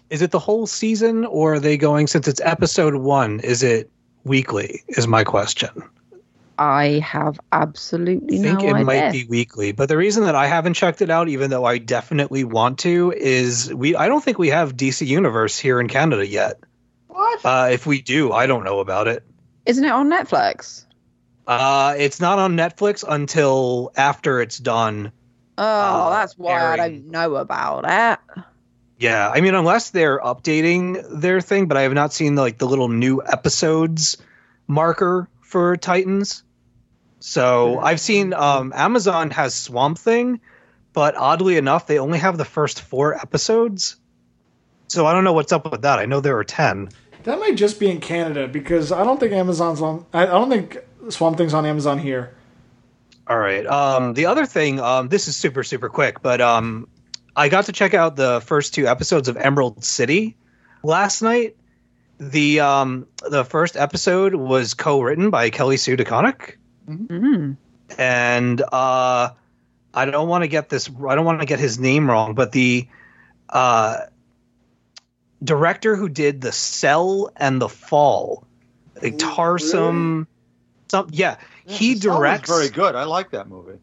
Is 0.08 0.22
it 0.22 0.32
the 0.32 0.40
whole 0.40 0.66
season, 0.66 1.24
or 1.24 1.54
are 1.54 1.60
they 1.60 1.76
going 1.76 2.08
since 2.08 2.26
it's 2.26 2.40
episode 2.40 2.96
one? 2.96 3.38
Is 3.40 3.62
it 3.62 3.88
weekly? 4.24 4.82
Is 4.88 5.06
my 5.06 5.22
question. 5.22 5.70
I 6.58 6.98
have 6.98 7.40
absolutely 7.52 8.38
I 8.38 8.42
think 8.42 8.60
no 8.60 8.68
it 8.68 8.72
idea. 8.74 8.84
might 8.84 9.12
be 9.12 9.24
weekly, 9.24 9.72
but 9.72 9.88
the 9.88 9.96
reason 9.96 10.24
that 10.24 10.34
I 10.34 10.46
haven't 10.46 10.74
checked 10.74 11.00
it 11.00 11.10
out, 11.10 11.28
even 11.28 11.48
though 11.48 11.64
I 11.64 11.78
definitely 11.78 12.44
want 12.44 12.80
to, 12.80 13.14
is 13.16 13.72
we. 13.72 13.94
I 13.96 14.08
don't 14.08 14.22
think 14.22 14.38
we 14.38 14.48
have 14.48 14.76
DC 14.76 15.06
Universe 15.06 15.58
here 15.58 15.80
in 15.80 15.88
Canada 15.88 16.26
yet. 16.26 16.60
What? 17.10 17.44
Uh, 17.44 17.68
if 17.72 17.86
we 17.86 18.00
do, 18.02 18.32
I 18.32 18.46
don't 18.46 18.64
know 18.64 18.80
about 18.80 19.08
it. 19.08 19.24
Isn't 19.66 19.84
it 19.84 19.90
on 19.90 20.08
Netflix? 20.08 20.84
Uh, 21.46 21.94
it's 21.98 22.20
not 22.20 22.38
on 22.38 22.56
Netflix 22.56 23.04
until 23.06 23.92
after 23.96 24.40
it's 24.40 24.58
done. 24.58 25.12
Oh, 25.58 25.64
Uh, 25.64 26.10
that's 26.10 26.38
why 26.38 26.60
I 26.62 26.76
don't 26.76 27.10
know 27.10 27.36
about 27.36 27.84
it. 27.86 28.42
Yeah, 28.98 29.28
I 29.28 29.40
mean, 29.40 29.54
unless 29.54 29.90
they're 29.90 30.18
updating 30.20 31.20
their 31.20 31.40
thing, 31.40 31.66
but 31.66 31.76
I 31.76 31.82
have 31.82 31.92
not 31.94 32.12
seen 32.12 32.36
like 32.36 32.58
the 32.58 32.66
little 32.66 32.88
new 32.88 33.22
episodes 33.22 34.16
marker 34.66 35.28
for 35.40 35.76
Titans. 35.76 36.42
So 37.18 37.78
I've 37.80 38.00
seen 38.00 38.32
um, 38.32 38.72
Amazon 38.74 39.30
has 39.30 39.54
Swamp 39.54 39.98
Thing, 39.98 40.40
but 40.92 41.16
oddly 41.16 41.56
enough, 41.56 41.86
they 41.86 41.98
only 41.98 42.18
have 42.18 42.38
the 42.38 42.44
first 42.44 42.80
four 42.82 43.14
episodes. 43.14 43.96
So 44.90 45.06
I 45.06 45.12
don't 45.12 45.22
know 45.22 45.32
what's 45.32 45.52
up 45.52 45.70
with 45.70 45.82
that. 45.82 46.00
I 46.00 46.06
know 46.06 46.20
there 46.20 46.36
are 46.36 46.42
ten. 46.44 46.88
That 47.22 47.38
might 47.38 47.54
just 47.54 47.78
be 47.78 47.88
in 47.88 48.00
Canada 48.00 48.48
because 48.48 48.90
I 48.90 49.04
don't 49.04 49.20
think 49.20 49.32
Amazon's 49.32 49.80
on. 49.80 50.04
I, 50.12 50.22
I 50.22 50.26
don't 50.26 50.50
think 50.50 50.78
Swamp 51.10 51.36
Thing's 51.38 51.54
on 51.54 51.64
Amazon 51.64 51.98
here. 51.98 52.34
All 53.28 53.38
right. 53.38 53.64
Um, 53.66 54.14
the 54.14 54.26
other 54.26 54.46
thing, 54.46 54.80
um, 54.80 55.08
this 55.08 55.28
is 55.28 55.36
super 55.36 55.62
super 55.62 55.88
quick, 55.88 56.22
but 56.22 56.40
um, 56.40 56.88
I 57.36 57.48
got 57.48 57.66
to 57.66 57.72
check 57.72 57.94
out 57.94 58.16
the 58.16 58.40
first 58.44 58.74
two 58.74 58.88
episodes 58.88 59.28
of 59.28 59.36
Emerald 59.36 59.84
City 59.84 60.36
last 60.82 61.22
night, 61.22 61.56
the 62.18 62.58
um 62.60 63.06
the 63.30 63.44
first 63.44 63.76
episode 63.76 64.34
was 64.34 64.74
co-written 64.74 65.30
by 65.30 65.50
Kelly 65.50 65.76
Sue 65.76 65.96
DeConnick, 65.96 66.56
Mm. 66.88 67.56
and 67.96 68.60
uh, 68.60 69.30
I 69.94 70.04
don't 70.06 70.28
want 70.28 70.42
to 70.42 70.48
get 70.48 70.68
this. 70.68 70.90
I 71.08 71.14
don't 71.14 71.24
want 71.24 71.38
to 71.40 71.46
get 71.46 71.60
his 71.60 71.78
name 71.78 72.10
wrong, 72.10 72.34
but 72.34 72.50
the 72.50 72.88
uh, 73.48 73.98
director 75.42 75.96
who 75.96 76.08
did 76.08 76.40
the 76.40 76.52
Cell 76.52 77.30
and 77.36 77.60
the 77.60 77.68
Fall, 77.68 78.46
like 79.02 79.16
Tarsem, 79.16 80.26
some 80.88 81.08
yeah, 81.10 81.36
he 81.66 81.94
The 81.94 82.00
song 82.00 82.12
was 82.12 82.20
directs 82.20 82.50
very 82.50 82.68
good. 82.68 82.94
I 82.94 83.04
like 83.04 83.30
that 83.30 83.48
movie. 83.48 83.78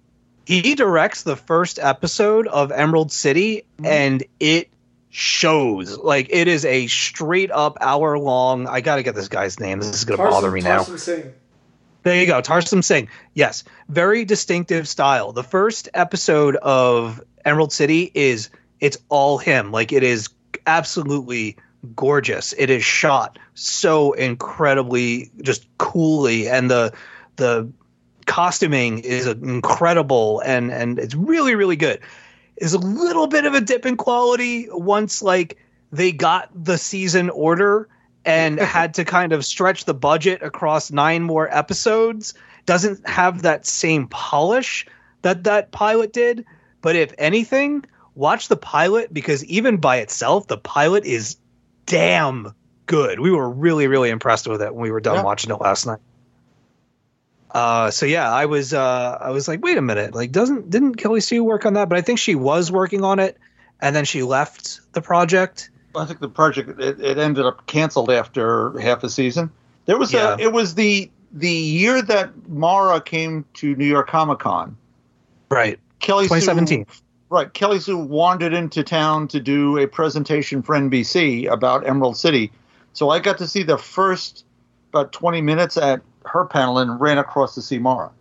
he 0.46 0.76
directs 0.76 1.24
the 1.24 1.36
first 1.36 1.80
episode 1.80 2.48
of 2.48 2.72
Emerald 2.72 3.12
City, 3.12 3.66
mm-hmm. 3.78 3.86
and 3.86 4.24
it 4.40 4.70
shows 5.10 5.98
like 5.98 6.28
it 6.30 6.48
is 6.48 6.66
a 6.66 6.88
straight 6.88 7.52
up 7.52 7.78
hour 7.82 8.18
long. 8.20 8.68
I 8.68 8.82
got 8.82 8.98
to 8.98 9.04
get 9.04 9.16
this 9.16 9.30
guy's 9.30 9.60
name. 9.60 9.80
This 9.80 9.94
is 9.94 10.06
going 10.06 10.18
to 10.20 10.24
bother 10.24 10.50
Tarsem- 10.50 10.54
me 10.54 10.62
now. 10.62 10.84
Singh. 10.84 11.34
There 12.04 12.22
you 12.22 12.28
go, 12.28 12.42
Tarsem 12.42 12.84
Singh. 12.84 13.10
Yes, 13.34 13.64
very 13.90 14.24
distinctive 14.24 14.88
style. 14.88 15.34
The 15.34 15.44
first 15.44 15.90
episode 15.94 16.56
of 16.56 17.22
Emerald 17.44 17.74
City 17.74 18.10
is 18.14 18.50
it's 18.80 18.98
all 19.10 19.38
him. 19.38 19.72
Like 19.72 19.92
it 19.92 20.04
is 20.04 20.30
absolutely 20.68 21.58
gorgeous. 21.96 22.54
It 22.58 22.70
is 22.70 22.84
shot 22.84 23.40
so 23.56 24.14
incredibly 24.14 25.32
just 25.42 25.68
coolly 25.78 26.48
and 26.48 26.70
the 26.70 26.94
the 27.38 27.72
costuming 28.26 29.00
is 29.00 29.26
incredible 29.26 30.42
and 30.42 30.72
and 30.72 31.00
it's 31.00 31.16
really 31.16 31.56
really 31.56 31.76
good. 31.76 32.00
Is 32.58 32.74
a 32.74 32.80
little 32.80 33.28
bit 33.28 33.46
of 33.46 33.54
a 33.54 33.62
dip 33.62 33.86
in 33.86 33.98
quality 33.98 34.68
once 34.70 35.22
like 35.22 35.58
they 35.92 36.12
got 36.12 36.50
the 36.54 36.78
season 36.78 37.30
order 37.30 37.88
and 38.26 38.60
had 38.60 38.96
to 38.96 39.06
kind 39.06 39.32
of 39.32 39.46
stretch 39.46 39.86
the 39.86 39.94
budget 39.94 40.44
across 40.44 40.92
nine 40.92 41.24
more 41.24 41.48
episodes 41.56 42.34
doesn't 42.66 43.08
have 43.08 43.44
that 43.44 43.66
same 43.66 44.08
polish 44.08 44.86
that 45.22 45.46
that 45.46 45.72
pilot 45.72 46.12
did 46.12 46.46
but 46.82 46.96
if 46.96 47.14
anything 47.18 47.86
watch 48.18 48.48
the 48.48 48.58
pilot 48.58 49.14
because 49.14 49.46
even 49.46 49.78
by 49.78 49.98
itself 49.98 50.48
the 50.48 50.58
pilot 50.58 51.06
is 51.06 51.38
damn 51.86 52.54
good 52.88 53.20
we 53.20 53.32
were 53.32 53.50
really 53.50 53.88
really 53.88 54.10
impressed 54.10 54.48
with 54.48 54.62
it 54.62 54.74
when 54.74 54.82
we 54.84 54.92
were 54.92 55.00
done 55.00 55.16
Yeah. 55.18 55.24
watching 55.24 55.52
it 55.52 55.62
last 55.62 55.86
night 55.86 56.00
uh 57.52 57.92
so 57.92 58.06
yeah 58.06 58.32
i 58.32 58.46
was 58.46 58.74
uh 58.74 59.18
i 59.22 59.30
was 59.30 59.48
like 59.48 59.64
wait 59.64 59.78
a 59.78 59.82
minute 59.82 60.14
like 60.14 60.32
doesn't 60.32 60.70
didn't 60.70 60.96
kelly 60.96 61.22
sue 61.22 61.44
work 61.44 61.66
on 61.66 61.74
that 61.74 61.88
but 61.90 61.98
i 61.98 62.02
think 62.02 62.20
she 62.20 62.36
was 62.36 62.72
working 62.72 63.04
on 63.04 63.20
it 63.20 63.38
and 63.82 63.96
then 63.96 64.04
she 64.06 64.24
left 64.24 64.82
the 64.94 65.02
project 65.02 65.70
I 65.96 66.06
think 66.06 66.20
the 66.20 66.30
project 66.30 66.80
it, 66.80 67.00
it 67.00 67.18
ended 67.18 67.44
up 67.46 67.66
canceled 67.66 68.12
after 68.12 68.78
half 68.80 69.04
a 69.04 69.10
season. 69.10 69.50
There 69.88 69.98
was 69.98 70.14
Yeah. 70.14 70.36
a 70.36 70.38
it 70.38 70.52
was 70.54 70.76
the 70.76 71.10
the 71.32 71.50
year 71.50 72.04
that 72.04 72.48
Mara 72.48 73.02
came 73.02 73.46
to 73.56 73.76
New 73.76 73.86
York 73.88 74.08
Comic 74.08 74.38
Con. 74.38 74.78
right 75.50 75.80
Kelly 76.00 76.26
2017 76.26 76.86
Sue, 76.88 77.02
right. 77.30 77.54
Kelly 77.54 77.80
Sue 77.80 77.98
wandered 77.98 78.54
into 78.54 78.84
town 78.84 79.28
to 79.30 79.40
do 79.40 79.78
a 79.78 79.88
presentation 79.88 80.62
for 80.62 80.76
NBC 80.76 81.50
about 81.52 81.88
Emerald 81.88 82.18
City. 82.18 82.52
So 82.94 83.10
I 83.10 83.20
got 83.20 83.38
to 83.40 83.48
see 83.48 83.64
the 83.64 83.78
first 83.78 84.46
about 84.92 85.12
20 85.12 85.42
minutes 85.42 85.78
at 85.78 86.02
her 86.26 86.46
panel 86.46 86.80
and 86.80 87.00
ran 87.00 87.18
across 87.18 87.56
to 87.56 87.62
see 87.62 87.78
Mara. 87.80 88.12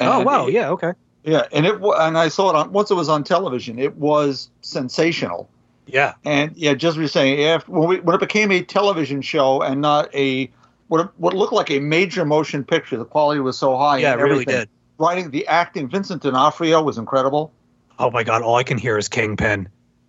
oh 0.00 0.20
wow 0.22 0.46
it- 0.46 0.54
yeah 0.54 0.70
okay 0.70 0.92
Yeah, 1.22 1.46
and 1.52 1.66
it 1.66 1.74
and 1.80 2.16
I 2.18 2.28
saw 2.28 2.50
it 2.50 2.56
on 2.56 2.72
once 2.72 2.90
it 2.90 2.94
was 2.94 3.08
on 3.08 3.24
television. 3.24 3.78
It 3.78 3.96
was 3.96 4.48
sensational. 4.62 5.48
yeah 5.86 6.14
And 6.24 6.56
yeah, 6.56 6.74
just 6.74 6.96
what 6.96 7.02
you're 7.02 7.08
saying, 7.08 7.44
after 7.44 7.70
when, 7.72 7.88
we, 7.88 8.00
when 8.00 8.14
it 8.16 8.20
became 8.20 8.50
a 8.52 8.62
television 8.62 9.20
show 9.22 9.60
and 9.62 9.80
not 9.80 10.12
a 10.14 10.50
what 10.88 11.12
what 11.20 11.34
looked 11.34 11.52
like 11.52 11.70
a 11.70 11.78
major 11.78 12.24
motion 12.24 12.64
picture, 12.64 12.96
the 12.96 13.04
quality 13.04 13.40
was 13.40 13.58
so 13.58 13.76
high. 13.76 13.98
yeah 13.98 14.12
it 14.14 14.16
really 14.16 14.44
did 14.44 14.68
Writing, 14.98 15.30
the 15.30 15.46
acting, 15.46 15.88
Vincent 15.88 16.20
D'Onofrio 16.22 16.82
was 16.82 16.98
incredible. 16.98 17.52
Oh 18.00 18.10
my 18.10 18.24
god, 18.24 18.42
all 18.42 18.56
I 18.56 18.62
can 18.64 18.78
hear 18.78 18.96
is 18.98 19.08
Kingpin 19.08 19.68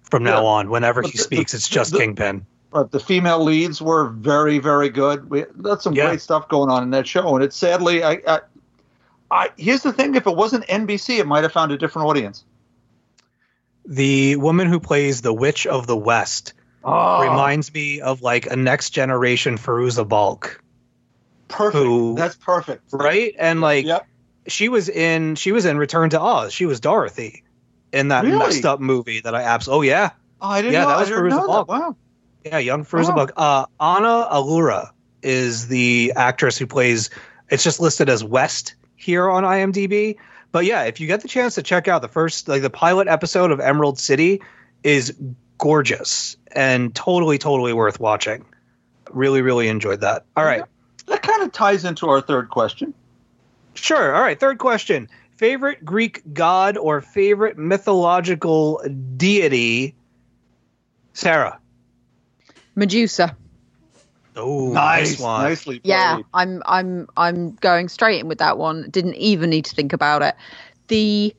from 0.09 0.23
now 0.23 0.41
Yeah. 0.41 0.47
on. 0.47 0.69
Whenever 0.69 1.01
But 1.01 1.11
he 1.11 1.17
the- 1.17 1.23
speaks, 1.23 1.51
the- 1.51 1.57
it's 1.57 1.67
just 1.69 1.91
the- 1.91 1.99
Kingpin. 1.99 2.45
But 2.71 2.91
the 2.91 3.01
female 3.01 3.43
leads 3.43 3.81
were 3.81 4.07
very, 4.09 4.57
very 4.59 4.87
good. 4.89 5.29
We, 5.29 5.43
that's 5.57 5.83
some 5.83 5.93
Yeah. 5.93 6.07
great 6.07 6.21
stuff 6.21 6.47
going 6.47 6.69
on 6.71 6.83
in 6.83 6.91
that 6.91 7.05
show. 7.05 7.35
And 7.35 7.43
it's 7.43 7.55
sadly, 7.57 8.01
I, 8.01 8.21
I, 8.25 8.39
I 9.29 9.49
here's 9.57 9.83
the 9.83 9.91
thing: 9.91 10.15
if 10.15 10.25
it 10.25 10.35
wasn't 10.35 10.65
NBC, 10.67 11.19
it 11.19 11.27
might 11.27 11.43
have 11.43 11.51
found 11.51 11.73
a 11.73 11.77
different 11.77 12.07
audience. 12.07 12.45
The 13.85 14.35
woman 14.37 14.67
who 14.67 14.79
plays 14.79 15.21
the 15.21 15.33
Witch 15.33 15.67
of 15.67 15.85
the 15.87 15.97
West 15.97 16.53
Oh, 16.83 17.21
reminds 17.21 17.73
me 17.73 17.99
of 18.01 18.21
like 18.21 18.47
a 18.47 18.55
next 18.55 18.91
generation 18.91 19.57
Fairuza 19.57 20.07
Balk, 20.07 20.63
perfect. 21.47 21.75
who- 21.83 22.15
That's 22.15 22.35
perfect. 22.35 22.83
right? 22.91 23.35
And 23.37 23.59
like 23.61 23.85
Yep. 23.85 24.07
she 24.47 24.69
was 24.69 24.87
in 24.89 25.35
she 25.35 25.51
was 25.51 25.65
in 25.65 25.77
Return 25.77 26.09
to 26.11 26.19
Oz. 26.21 26.53
She 26.53 26.65
was 26.65 26.79
Dorothy 26.79 27.43
in 27.93 28.09
that 28.09 28.23
Really? 28.23 28.37
messed 28.37 28.65
up 28.65 28.79
movie 28.79 29.21
that 29.21 29.35
I 29.35 29.41
absolutely 29.43 29.89
oh 29.89 29.91
yeah 29.91 30.09
Oh, 30.41 30.49
I 30.49 30.61
didn't 30.61 30.73
Yeah, 30.73 30.83
know. 30.83 30.87
that 30.89 30.99
was 30.99 31.09
that. 31.09 31.65
Wow. 31.67 31.95
yeah 32.45 32.57
young 32.57 32.83
Fairuza 32.85 33.15
Wow. 33.15 33.27
Uh, 33.37 33.65
Ana 33.79 34.27
Ularu 34.31 34.89
is 35.21 35.67
the 35.67 36.13
actress 36.15 36.57
who 36.57 36.65
plays. 36.65 37.09
It's 37.49 37.63
just 37.63 37.79
listed 37.79 38.09
as 38.09 38.23
West 38.23 38.75
here 38.95 39.29
on 39.29 39.43
IMDb. 39.43 40.15
But 40.51 40.65
yeah, 40.65 40.83
if 40.83 40.99
you 40.99 41.07
get 41.07 41.21
the 41.21 41.27
chance 41.27 41.55
to 41.55 41.63
check 41.63 41.87
out 41.87 42.01
the 42.01 42.07
first, 42.07 42.47
like 42.47 42.61
the 42.63 42.69
pilot 42.69 43.07
episode 43.07 43.51
of 43.51 43.59
Emerald 43.59 43.99
City, 43.99 44.41
is 44.83 45.15
gorgeous 45.59 46.35
and 46.53 46.93
totally, 46.95 47.37
totally 47.37 47.71
worth 47.73 47.99
watching. 47.99 48.43
Really, 49.11 49.41
really 49.41 49.67
enjoyed 49.67 50.01
that. 50.01 50.25
All 50.35 50.43
right, 50.43 50.63
That 51.07 51.21
kind 51.21 51.43
of 51.43 51.51
ties 51.51 51.85
into 51.85 52.09
our 52.09 52.19
third 52.21 52.49
question. 52.49 52.93
sure. 53.75 54.15
All 54.15 54.21
right, 54.21 54.39
third 54.39 54.57
question: 54.57 55.07
favorite 55.41 55.83
Greek 55.83 56.21
god 56.33 56.77
or 56.77 57.01
favorite 57.01 57.57
mythological 57.57 58.79
deity? 59.17 59.95
Sarah. 61.13 61.59
Medusa. 62.75 63.35
Oh, 64.35 64.71
nice, 64.71 65.19
one. 65.19 65.41
nicely 65.41 65.79
played. 65.79 65.89
Yeah, 65.89 66.19
I'm 66.31 66.61
I'm 66.63 67.07
I'm 67.17 67.55
going 67.55 67.89
straight 67.89 68.19
in 68.19 68.27
with 68.27 68.37
that 68.37 68.59
one. 68.59 68.89
Didn't 68.91 69.15
even 69.15 69.49
need 69.49 69.65
to 69.65 69.75
think 69.75 69.93
about 69.93 70.21
it. 70.21 70.35
The 70.87 71.35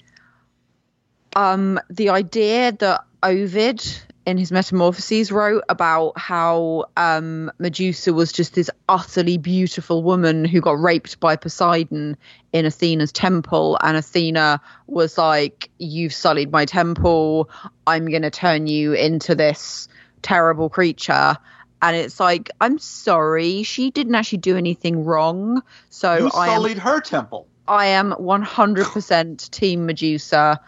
um 1.36 1.78
the 1.88 2.10
idea 2.10 2.72
that 2.72 3.04
Ovid 3.22 3.82
in 4.24 4.38
his 4.38 4.52
Metamorphoses 4.52 5.32
wrote 5.32 5.64
about 5.68 6.16
how 6.18 6.84
um 6.96 7.50
Medusa 7.58 8.12
was 8.12 8.32
just 8.32 8.54
this 8.54 8.70
utterly 8.88 9.36
beautiful 9.38 10.02
woman 10.02 10.44
who 10.44 10.60
got 10.60 10.80
raped 10.80 11.18
by 11.20 11.36
Poseidon 11.36 12.16
in 12.52 12.64
Athena's 12.66 13.12
temple. 13.12 13.78
And 13.82 13.96
Athena 13.96 14.60
was 14.86 15.18
like 15.18 15.70
you've 15.78 16.14
sullied 16.14 16.52
my 16.52 16.64
temple. 16.64 17.50
I'm 17.86 18.06
going 18.08 18.22
to 18.22 18.30
turn 18.30 18.66
you 18.66 18.92
into 18.92 19.34
this 19.34 19.88
terrible 20.22 20.68
creature. 20.68 21.36
And 21.80 21.96
it's 21.96 22.20
like 22.20 22.48
i'm 22.60 22.78
sorry. 22.78 23.64
She 23.64 23.90
didn't 23.90 24.14
actually 24.14 24.38
do 24.38 24.56
anything 24.56 25.04
wrong. 25.04 25.62
So 25.90 26.16
You 26.16 26.30
i 26.34 26.48
am 26.48 26.54
sullied 26.54 26.78
her 26.78 27.00
temple. 27.00 27.48
i 27.66 27.86
am 27.86 28.12
100% 28.12 29.50
team 29.50 29.86
medusa 29.86 30.60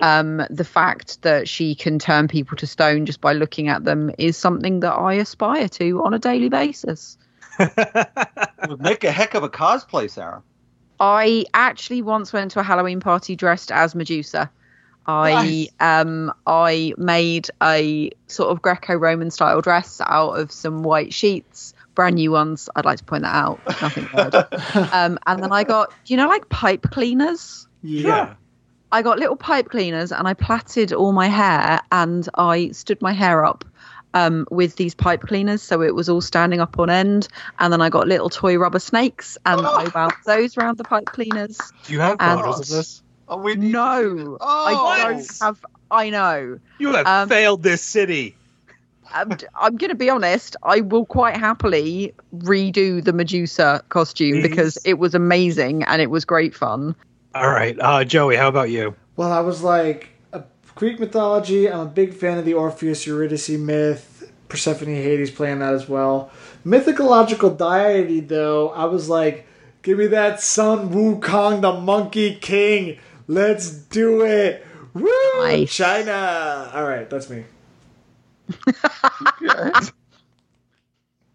um 0.00 0.42
the 0.48 0.64
fact 0.64 1.20
that 1.22 1.48
she 1.48 1.74
can 1.74 1.98
turn 1.98 2.26
people 2.28 2.56
to 2.56 2.66
stone 2.66 3.04
just 3.04 3.20
by 3.20 3.32
looking 3.32 3.68
at 3.68 3.84
them 3.84 4.10
is 4.18 4.36
something 4.36 4.80
that 4.80 4.92
i 4.92 5.14
aspire 5.14 5.68
to 5.68 6.02
on 6.02 6.14
a 6.14 6.18
daily 6.18 6.48
basis 6.48 7.18
would 8.68 8.80
make 8.80 9.04
a 9.04 9.12
heck 9.12 9.34
of 9.34 9.42
a 9.42 9.48
cosplay, 9.48 10.10
Sarah. 10.10 10.42
I 10.98 11.44
actually 11.52 12.02
once 12.02 12.32
went 12.32 12.52
to 12.52 12.60
a 12.60 12.62
Halloween 12.62 13.00
party 13.00 13.36
dressed 13.36 13.72
as 13.72 13.94
Medusa. 13.94 14.50
I 15.04 15.30
Nice. 15.32 15.68
um 15.80 16.32
I 16.46 16.94
made 16.96 17.48
a 17.60 18.10
sort 18.28 18.50
of 18.50 18.62
Greco-Roman 18.62 19.32
style 19.32 19.60
dress 19.60 20.00
out 20.00 20.38
of 20.38 20.52
some 20.52 20.84
white 20.84 21.12
sheets, 21.12 21.74
brand 21.96 22.14
new 22.14 22.30
ones. 22.30 22.68
I'd 22.74 22.84
like 22.84 22.98
to 22.98 23.04
point 23.04 23.24
that 23.24 23.34
out. 23.34 23.60
Nothing 23.82 24.08
weird. 24.14 24.34
um, 24.92 25.18
and 25.26 25.42
then 25.42 25.52
I 25.52 25.64
got 25.64 25.92
you 26.06 26.16
know 26.16 26.28
like 26.28 26.48
pipe 26.48 26.82
cleaners. 26.82 27.66
Yeah. 27.82 28.34
I 28.92 29.02
got 29.02 29.18
little 29.18 29.36
pipe 29.36 29.70
cleaners 29.70 30.12
and 30.12 30.28
I 30.28 30.34
plaited 30.34 30.92
all 30.92 31.12
my 31.12 31.26
hair 31.28 31.80
and 31.90 32.28
I 32.36 32.70
stood 32.72 33.00
my 33.02 33.12
hair 33.12 33.44
up 33.44 33.64
um, 34.14 34.46
with 34.50 34.76
these 34.76 34.94
pipe 34.94 35.22
cleaners 35.22 35.62
so 35.62 35.80
it 35.80 35.94
was 35.94 36.08
all 36.10 36.20
standing 36.20 36.60
up 36.60 36.78
on 36.78 36.90
end. 36.90 37.26
And 37.58 37.72
then 37.72 37.80
I 37.80 37.88
got 37.88 38.06
little 38.06 38.28
toy 38.28 38.56
rubber 38.58 38.78
snakes 38.78 39.38
and 39.46 39.60
I 39.66 39.88
wound 39.94 40.12
those 40.26 40.56
around 40.58 40.76
the 40.78 40.84
pipe 40.84 41.06
cleaners. 41.06 41.58
Do 41.84 41.92
you 41.94 42.00
have 42.00 42.16
And- 42.20 42.40
photos 42.40 42.60
of 42.60 42.68
this? 42.68 43.02
Oh, 43.28 43.38
we 43.38 43.54
need 43.54 43.72
No, 43.72 44.36
Oh, 44.40 44.86
I 44.86 45.04
don't 45.04 45.16
What? 45.16 45.38
have. 45.40 45.64
I 45.90 46.10
know. 46.10 46.58
You 46.78 46.92
have 46.92 47.06
Um, 47.06 47.28
failed 47.30 47.62
this 47.62 47.80
city. 47.82 48.36
I'm, 49.14 49.30
I'm 49.54 49.76
going 49.76 49.90
to 49.90 49.94
be 49.96 50.10
honest. 50.10 50.56
I 50.62 50.80
will 50.80 51.04
quite 51.06 51.36
happily 51.36 52.12
redo 52.36 53.02
the 53.02 53.12
Medusa 53.12 53.82
costume 53.88 54.40
Please. 54.40 54.48
because 54.48 54.78
it 54.84 54.94
was 54.98 55.14
amazing 55.14 55.82
and 55.84 56.02
it 56.02 56.10
was 56.10 56.24
great 56.26 56.54
fun. 56.54 56.94
All 57.34 57.50
right, 57.50 57.76
uh, 57.80 58.04
Joey, 58.04 58.36
how 58.36 58.48
about 58.48 58.70
you? 58.70 58.94
Well, 59.16 59.32
I 59.32 59.40
was 59.40 59.62
like, 59.62 60.10
a 60.32 60.44
Greek 60.74 61.00
mythology. 61.00 61.70
I'm 61.70 61.80
a 61.80 61.86
big 61.86 62.14
fan 62.14 62.38
of 62.38 62.44
the 62.44 62.54
Orpheus 62.54 63.06
Eurydice 63.06 63.48
myth. 63.50 64.30
Persephone 64.48 64.88
Hades 64.88 65.30
playing 65.30 65.60
that 65.60 65.72
as 65.72 65.88
well. 65.88 66.30
Mythological 66.64 67.50
deity, 67.50 68.20
though, 68.20 68.68
I 68.70 68.84
was 68.84 69.08
like, 69.08 69.46
give 69.80 69.96
me 69.98 70.06
that 70.08 70.42
Sun 70.42 70.90
Wukong, 70.90 71.62
the 71.62 71.72
Monkey 71.72 72.34
King. 72.34 72.98
Let's 73.26 73.70
do 73.70 74.22
it. 74.22 74.66
Woo! 74.92 75.10
Nice. 75.38 75.74
China. 75.74 76.70
All 76.74 76.84
right, 76.84 77.08
that's 77.08 77.30
me. 77.30 77.44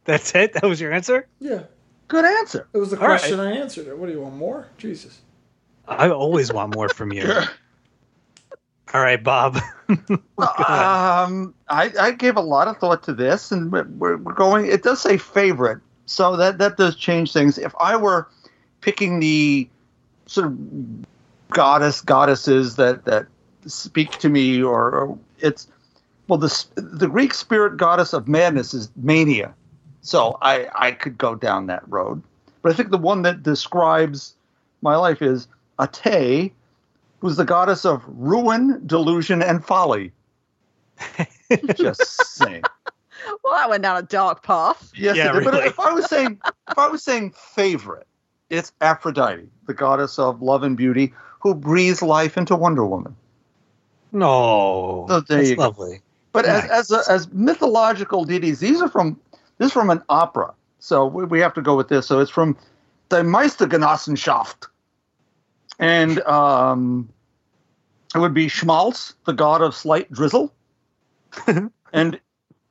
That's 0.05 0.33
it. 0.35 0.53
That 0.53 0.63
was 0.63 0.79
your 0.79 0.93
answer. 0.93 1.27
Yeah, 1.39 1.63
Good 2.07 2.23
answer. 2.23 2.67
it 2.73 2.77
was 2.77 2.91
the 2.91 2.97
All 3.01 3.07
right. 3.07 3.19
question 3.19 3.39
I 3.41 3.51
answered. 3.51 3.87
It. 3.87 3.97
What 3.97 4.05
do 4.05 4.13
you 4.13 4.21
want 4.21 4.35
more? 4.35 4.67
Jesus. 4.77 5.19
I 5.87 6.09
always 6.09 6.51
want 6.51 6.75
more 6.75 6.89
from 6.89 7.13
you. 7.13 7.23
All 8.93 9.01
right, 9.01 9.21
Bob. 9.21 9.59
Um, 10.39 11.55
I, 11.69 11.91
I 11.99 12.11
gave 12.11 12.35
a 12.35 12.41
lot 12.41 12.67
of 12.67 12.77
thought 12.77 13.01
to 13.03 13.13
this, 13.13 13.51
and 13.51 13.71
we're, 13.71 13.85
we're 13.85 14.17
we're 14.17 14.33
going. 14.33 14.67
It 14.67 14.83
does 14.83 15.01
say 15.01 15.17
favorite, 15.17 15.79
so 16.05 16.35
that 16.35 16.57
that 16.59 16.77
does 16.77 16.95
change 16.95 17.33
things. 17.33 17.57
If 17.57 17.73
I 17.79 17.95
were 17.95 18.27
picking 18.81 19.19
the 19.19 19.67
sort 20.27 20.47
of 20.47 20.57
goddess 21.49 22.01
goddesses 22.01 22.75
that 22.75 23.05
that 23.05 23.27
speak 23.65 24.11
to 24.19 24.29
me, 24.29 24.61
or, 24.61 24.91
or 24.91 25.17
it's 25.39 25.67
well, 26.27 26.37
the 26.37 26.65
the 26.75 27.07
Greek 27.07 27.33
spirit 27.33 27.77
goddess 27.77 28.13
of 28.13 28.27
madness 28.27 28.73
is 28.73 28.91
Mania, 28.95 29.53
so 30.01 30.37
I 30.41 30.67
I 30.75 30.91
could 30.91 31.17
go 31.17 31.33
down 31.33 31.67
that 31.67 31.87
road. 31.89 32.21
But 32.61 32.73
I 32.73 32.75
think 32.75 32.91
the 32.91 32.97
one 32.97 33.23
that 33.23 33.41
describes 33.41 34.35
my 34.81 34.95
life 34.95 35.21
is 35.21 35.47
Ate, 35.79 36.53
who's 37.19 37.37
the 37.37 37.45
goddess 37.45 37.85
of 37.85 38.03
ruin, 38.07 38.81
delusion, 38.85 39.41
and 39.41 39.63
folly. 39.65 40.11
Just 41.75 42.25
saying. 42.35 42.63
Well, 43.43 43.53
that 43.53 43.69
went 43.69 43.83
down 43.83 43.97
a 43.97 44.01
dark 44.03 44.43
path. 44.43 44.91
Yes, 44.95 45.17
Yeah, 45.17 45.29
it 45.31 45.33
did. 45.33 45.43
but 45.43 45.65
if 45.65 45.79
I 45.79 45.91
was 45.91 46.05
saying, 46.07 46.39
if 46.71 46.77
I 46.77 46.87
was 46.87 47.03
saying 47.03 47.31
favorite, 47.31 48.07
it's 48.49 48.71
Aphrodite, 48.81 49.47
the 49.65 49.73
goddess 49.73 50.17
of 50.19 50.41
love 50.41 50.63
and 50.63 50.77
beauty, 50.77 51.13
who 51.39 51.53
breathes 51.53 52.01
life 52.01 52.37
into 52.37 52.55
Wonder 52.55 52.85
Woman. 52.85 53.15
No, 54.11 55.05
there 55.07 55.21
that's 55.21 55.49
you 55.49 55.55
go. 55.55 55.63
lovely. 55.63 56.01
But 56.31 56.45
Nice. 56.45 56.69
as 56.69 56.91
as, 56.91 57.07
a, 57.07 57.11
as 57.11 57.31
mythological 57.33 58.23
deities, 58.23 58.59
these 58.59 58.81
are 58.81 58.89
from 58.89 59.19
this 59.57 59.67
is 59.67 59.73
from 59.73 59.89
an 59.89 60.01
opera, 60.09 60.53
so 60.79 61.05
we, 61.05 61.25
we 61.25 61.39
have 61.39 61.53
to 61.55 61.61
go 61.61 61.75
with 61.75 61.89
this. 61.89 62.07
So 62.07 62.19
it's 62.19 62.31
from 62.31 62.55
the 63.09 63.23
Meistergenossenschaft, 63.23 64.67
and 65.79 66.19
um, 66.21 67.09
it 68.15 68.19
would 68.19 68.33
be 68.33 68.47
Schmalz, 68.47 69.15
the 69.25 69.33
god 69.33 69.61
of 69.61 69.75
slight 69.75 70.11
drizzle, 70.11 70.53
and 71.93 72.19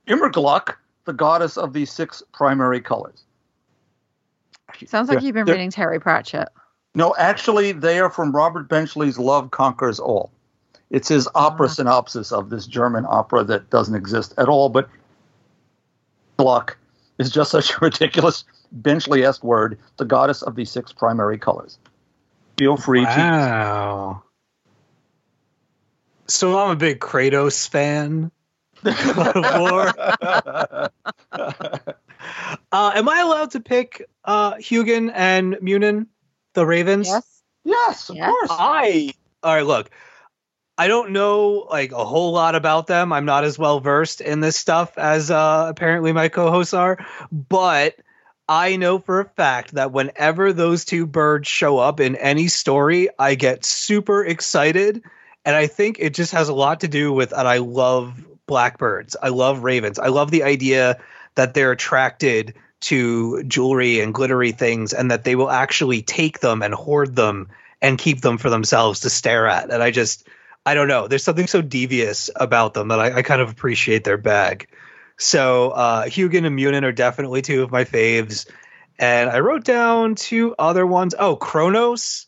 Immergluck, 0.09 0.75
the 1.05 1.13
goddess 1.13 1.57
of 1.57 1.73
the 1.73 1.85
six 1.85 2.23
primary 2.33 2.81
colors. 2.81 3.25
Sounds 4.87 5.09
like 5.09 5.21
Yeah, 5.21 5.27
you've 5.27 5.35
been 5.35 5.47
reading 5.47 5.71
Terry 5.71 6.01
Pratchett. 6.01 6.49
No, 6.95 7.15
actually, 7.19 7.73
they 7.73 8.01
are 8.01 8.11
from 8.11 8.35
Robert 8.35 8.69
Benchley's 8.69 9.19
Love 9.19 9.51
Conquers 9.51 10.01
All. 10.01 10.31
It's 10.91 11.09
his 11.09 11.29
opera 11.35 11.69
synopsis 11.69 12.33
of 12.33 12.51
this 12.51 12.67
German 12.67 13.05
opera 13.09 13.45
that 13.45 13.71
doesn't 13.71 13.95
exist 13.95 14.35
at 14.39 14.49
all, 14.49 14.69
but 14.69 14.89
Gluck 16.37 16.77
is 17.19 17.31
just 17.31 17.51
such 17.51 17.73
a 17.73 17.79
ridiculous 17.83 18.45
Benchley 18.73 19.25
esque 19.25 19.45
word, 19.45 19.79
the 19.97 20.05
goddess 20.05 20.43
of 20.43 20.55
the 20.55 20.65
six 20.65 20.93
primary 20.93 21.39
colors. 21.39 21.79
Feel 22.59 22.77
free 22.77 23.01
to. 23.01 23.07
Wow. 23.07 24.23
So 26.29 26.59
I'm 26.59 26.71
a 26.71 26.77
big 26.77 26.99
Kratos 26.99 27.69
fan. 27.69 28.31
God 28.83 29.37
of 29.37 29.61
War. 29.61 29.93
Uh, 32.73 32.93
am 32.95 33.09
I 33.09 33.21
allowed 33.21 33.53
to 33.53 33.61
pick 33.61 34.09
uh, 34.25 34.55
Hugin 34.55 35.13
and 35.15 35.59
Munin, 35.61 36.09
the 36.55 36.67
Ravens? 36.67 37.07
Yes. 37.07 37.43
Yes, 37.65 38.11
of 38.11 38.17
Yes. 38.17 38.29
course. 38.29 38.51
I 38.51 39.13
all 39.43 39.55
right. 39.55 39.67
Look, 39.67 39.91
I 40.79 40.89
don't 40.89 41.13
know 41.13 41.67
like 41.71 41.93
a 41.93 42.05
whole 42.05 42.33
lot 42.33 42.55
about 42.55 42.87
them. 42.87 43.13
I'm 43.13 43.25
not 43.25 43.45
as 43.45 43.59
well 43.59 43.81
versed 43.81 44.21
in 44.21 44.41
this 44.41 44.57
stuff 44.57 44.99
as 44.99 45.31
uh, 45.31 45.67
apparently 45.69 46.13
my 46.13 46.29
co-hosts 46.29 46.75
are, 46.75 46.99
but 47.31 47.97
I 48.49 48.77
know 48.77 48.99
for 48.99 49.21
a 49.21 49.25
fact 49.25 49.73
that 49.75 49.93
whenever 49.93 50.53
those 50.53 50.85
two 50.85 51.07
birds 51.07 51.49
show 51.49 51.79
up 51.79 51.99
in 51.99 52.15
any 52.17 52.49
story, 52.49 53.09
I 53.19 53.35
get 53.35 53.65
super 53.65 54.25
excited, 54.25 55.03
and 55.45 55.57
I 55.57 55.67
think 55.67 55.97
it 55.99 56.15
just 56.15 56.33
has 56.33 56.49
a 56.49 56.55
lot 56.55 56.81
to 56.81 56.89
do 56.89 57.13
with. 57.13 57.33
And 57.33 57.49
I 57.49 57.59
love 57.59 58.15
blackbirds. 58.47 59.17
I 59.21 59.29
love 59.29 59.65
ravens. 59.65 59.99
I 59.99 60.09
love 60.09 60.31
the 60.31 60.45
idea 60.45 60.99
that 61.35 61.55
they're 61.55 61.73
attracted 61.73 62.55
to 62.79 63.43
jewelry 63.45 64.01
and 64.01 64.15
glittery 64.15 64.53
things 64.53 64.93
and 64.93 65.11
that 65.11 65.25
they 65.25 65.35
will 65.35 65.51
actually 65.51 66.03
take 66.03 66.41
them 66.41 66.63
and 66.63 66.75
hoard 66.75 67.17
them 67.17 67.49
and 67.83 67.99
keep 67.99 68.21
them 68.21 68.39
for 68.39 68.51
themselves 68.51 69.01
to 69.01 69.11
stare 69.11 69.47
at. 69.47 69.71
And 69.71 69.83
I 69.83 69.91
just, 69.91 70.29
I 70.65 70.75
don't 70.75 70.89
know. 70.89 71.09
There's 71.09 71.25
something 71.25 71.47
so 71.47 71.63
devious 71.63 72.31
about 72.37 72.75
them 72.75 72.89
that 72.89 73.01
I, 73.01 73.19
I 73.19 73.23
kind 73.23 73.41
of 73.41 73.51
appreciate 73.51 74.05
their 74.05 74.19
bag. 74.19 74.69
So 75.19 75.71
uh, 75.71 76.05
Hugin 76.05 76.45
and 76.45 76.57
Munin 76.57 76.85
are 76.85 76.93
definitely 76.93 77.43
two 77.43 77.63
of 77.63 77.71
my 77.71 77.85
faves. 77.85 78.47
And 78.99 79.31
I 79.31 79.41
wrote 79.41 79.65
down 79.65 80.15
two 80.15 80.55
other 80.59 80.87
ones. 80.87 81.15
Oh, 81.19 81.37
Kronos 81.37 82.27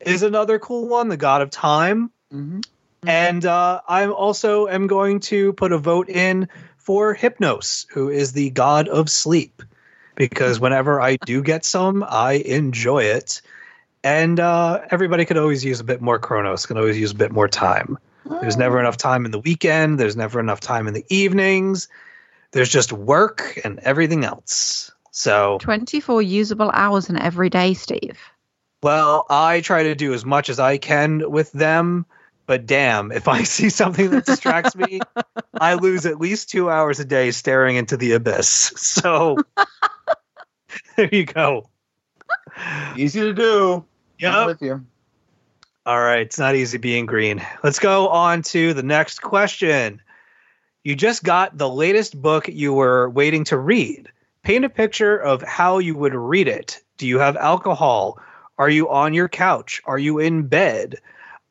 is 0.00 0.22
another 0.22 0.58
cool 0.58 0.88
one, 0.88 1.08
the 1.08 1.16
god 1.16 1.42
of 1.42 1.50
time. 1.50 2.10
Mhm. 2.32 2.64
And 3.06 3.44
uh, 3.46 3.80
I 3.86 4.06
also 4.06 4.66
am 4.66 4.86
going 4.86 5.20
to 5.20 5.52
put 5.52 5.72
a 5.72 5.78
vote 5.78 6.08
in 6.08 6.48
for 6.76 7.14
Hypnos, 7.14 7.86
who 7.90 8.08
is 8.08 8.32
the 8.32 8.50
god 8.50 8.88
of 8.88 9.08
sleep, 9.10 9.62
because 10.16 10.58
whenever 10.58 11.00
I 11.00 11.16
do 11.16 11.42
get 11.42 11.64
some, 11.64 12.04
I 12.06 12.32
enjoy 12.32 13.04
it. 13.04 13.42
And 14.02 14.40
uh, 14.40 14.82
everybody 14.90 15.24
could 15.24 15.36
always 15.36 15.64
use 15.64 15.80
a 15.80 15.84
bit 15.84 16.00
more 16.00 16.18
Kronos, 16.18 16.66
can 16.66 16.78
always 16.78 16.98
use 16.98 17.12
a 17.12 17.16
bit 17.16 17.32
more 17.32 17.48
time. 17.48 17.98
There's 18.40 18.56
never 18.56 18.80
enough 18.80 18.96
time 18.96 19.24
in 19.24 19.30
the 19.30 19.38
weekend, 19.38 20.00
there's 20.00 20.16
never 20.16 20.40
enough 20.40 20.60
time 20.60 20.88
in 20.88 20.94
the 20.94 21.04
evenings. 21.08 21.88
There's 22.56 22.70
just 22.70 22.90
work 22.90 23.60
and 23.64 23.80
everything 23.80 24.24
else. 24.24 24.90
So, 25.10 25.58
24 25.60 26.22
usable 26.22 26.70
hours 26.72 27.10
in 27.10 27.18
every 27.18 27.50
day, 27.50 27.74
Steve. 27.74 28.18
well, 28.82 29.26
I 29.28 29.60
try 29.60 29.82
to 29.82 29.94
do 29.94 30.14
as 30.14 30.24
much 30.24 30.48
as 30.48 30.58
I 30.58 30.78
can 30.78 31.30
with 31.30 31.52
them, 31.52 32.06
but 32.46 32.64
damn, 32.64 33.12
if 33.12 33.28
I 33.28 33.42
see 33.42 33.68
something 33.68 34.08
that 34.08 34.24
distracts 34.24 34.74
me, 34.74 35.00
I 35.52 35.74
lose 35.74 36.06
at 36.06 36.18
least 36.18 36.48
two 36.48 36.70
hours 36.70 36.98
a 36.98 37.04
day 37.04 37.30
staring 37.30 37.76
into 37.76 37.98
the 37.98 38.12
abyss. 38.12 38.72
So 38.76 39.36
there 40.96 41.10
you 41.12 41.26
go. 41.26 41.68
Easy 42.96 43.20
to 43.20 43.34
do. 43.34 43.84
I'm 44.22 44.46
with 44.46 44.62
you. 44.62 44.82
All 45.84 46.00
right, 46.00 46.20
it's 46.20 46.38
not 46.38 46.54
easy 46.54 46.78
being 46.78 47.04
green. 47.04 47.44
Let's 47.62 47.80
go 47.80 48.08
on 48.08 48.40
to 48.44 48.72
the 48.72 48.82
next 48.82 49.20
question. 49.20 50.00
You 50.86 50.94
just 50.94 51.24
got 51.24 51.58
the 51.58 51.68
latest 51.68 52.14
book 52.22 52.46
you 52.46 52.72
were 52.72 53.10
waiting 53.10 53.42
to 53.46 53.58
read. 53.58 54.08
Paint 54.44 54.64
a 54.64 54.68
picture 54.68 55.16
of 55.16 55.42
how 55.42 55.78
you 55.78 55.96
would 55.96 56.14
read 56.14 56.46
it. 56.46 56.80
Do 56.96 57.08
you 57.08 57.18
have 57.18 57.36
alcohol? 57.36 58.20
Are 58.56 58.70
you 58.70 58.88
on 58.88 59.12
your 59.12 59.28
couch? 59.28 59.82
Are 59.84 59.98
you 59.98 60.20
in 60.20 60.46
bed? 60.46 61.00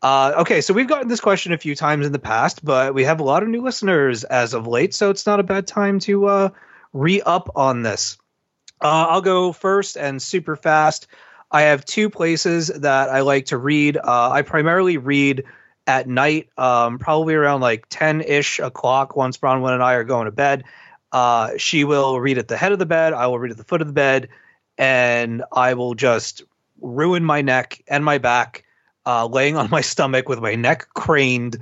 Uh, 0.02 0.36
okay, 0.38 0.62
so 0.62 0.74
we've 0.74 0.88
gotten 0.88 1.10
this 1.10 1.20
question 1.20 1.52
a 1.52 1.58
few 1.58 1.76
times 1.76 2.06
in 2.06 2.14
the 2.14 2.18
past, 2.18 2.64
but 2.64 2.94
we 2.94 3.04
have 3.04 3.20
a 3.20 3.26
lot 3.26 3.44
of 3.44 3.50
new 3.50 3.62
listeners 3.62 4.24
as 4.24 4.54
of 4.54 4.68
late, 4.68 4.94
so 4.94 5.10
it's 5.10 5.26
not 5.26 5.42
a 5.42 5.44
bad 5.44 5.68
time 5.68 6.00
to 6.00 6.28
uh, 6.28 6.50
re 6.94 7.22
up 7.22 7.50
on 7.58 7.82
this. 7.82 8.18
Uh, 8.82 9.08
I'll 9.10 9.22
go 9.22 9.52
first 9.52 9.98
and 9.98 10.22
super 10.22 10.56
fast. 10.56 11.08
I 11.52 11.64
have 11.64 11.84
two 11.84 12.10
places 12.10 12.70
that 12.70 13.10
I 13.10 13.20
like 13.20 13.48
to 13.48 13.58
read. 13.58 13.98
Uh, 13.98 14.30
I 14.32 14.44
primarily 14.44 14.96
read 14.96 15.44
at 15.88 16.08
night, 16.08 16.50
um, 16.58 17.00
probably 17.00 17.36
around 17.36 17.62
like 17.62 17.86
10 17.90 18.22
ish 18.22 18.60
o'clock 18.60 19.16
once 19.16 19.38
Bronwyn 19.38 19.74
and 19.74 19.84
I 19.84 19.94
are 19.94 20.04
going 20.04 20.26
to 20.26 20.32
bed. 20.32 20.64
Uh, 21.12 21.52
she 21.58 21.84
will 21.84 22.20
read 22.20 22.38
at 22.38 22.48
the 22.48 22.58
head 22.58 22.72
of 22.72 22.80
the 22.80 22.86
bed. 22.86 23.14
I 23.14 23.28
will 23.28 23.40
read 23.40 23.52
at 23.52 23.58
the 23.58 23.64
foot 23.64 23.82
of 23.82 23.88
the 23.88 23.94
bed. 23.94 24.30
And 24.78 25.44
I 25.52 25.76
will 25.76 25.94
just 25.94 26.44
ruin 26.82 27.24
my 27.24 27.42
neck 27.42 27.82
and 27.88 28.04
my 28.04 28.18
back, 28.18 28.66
uh, 29.06 29.26
laying 29.26 29.56
on 29.56 29.70
my 29.70 29.82
stomach 29.82 30.28
with 30.28 30.40
my 30.40 30.56
neck 30.56 30.88
craned 30.94 31.58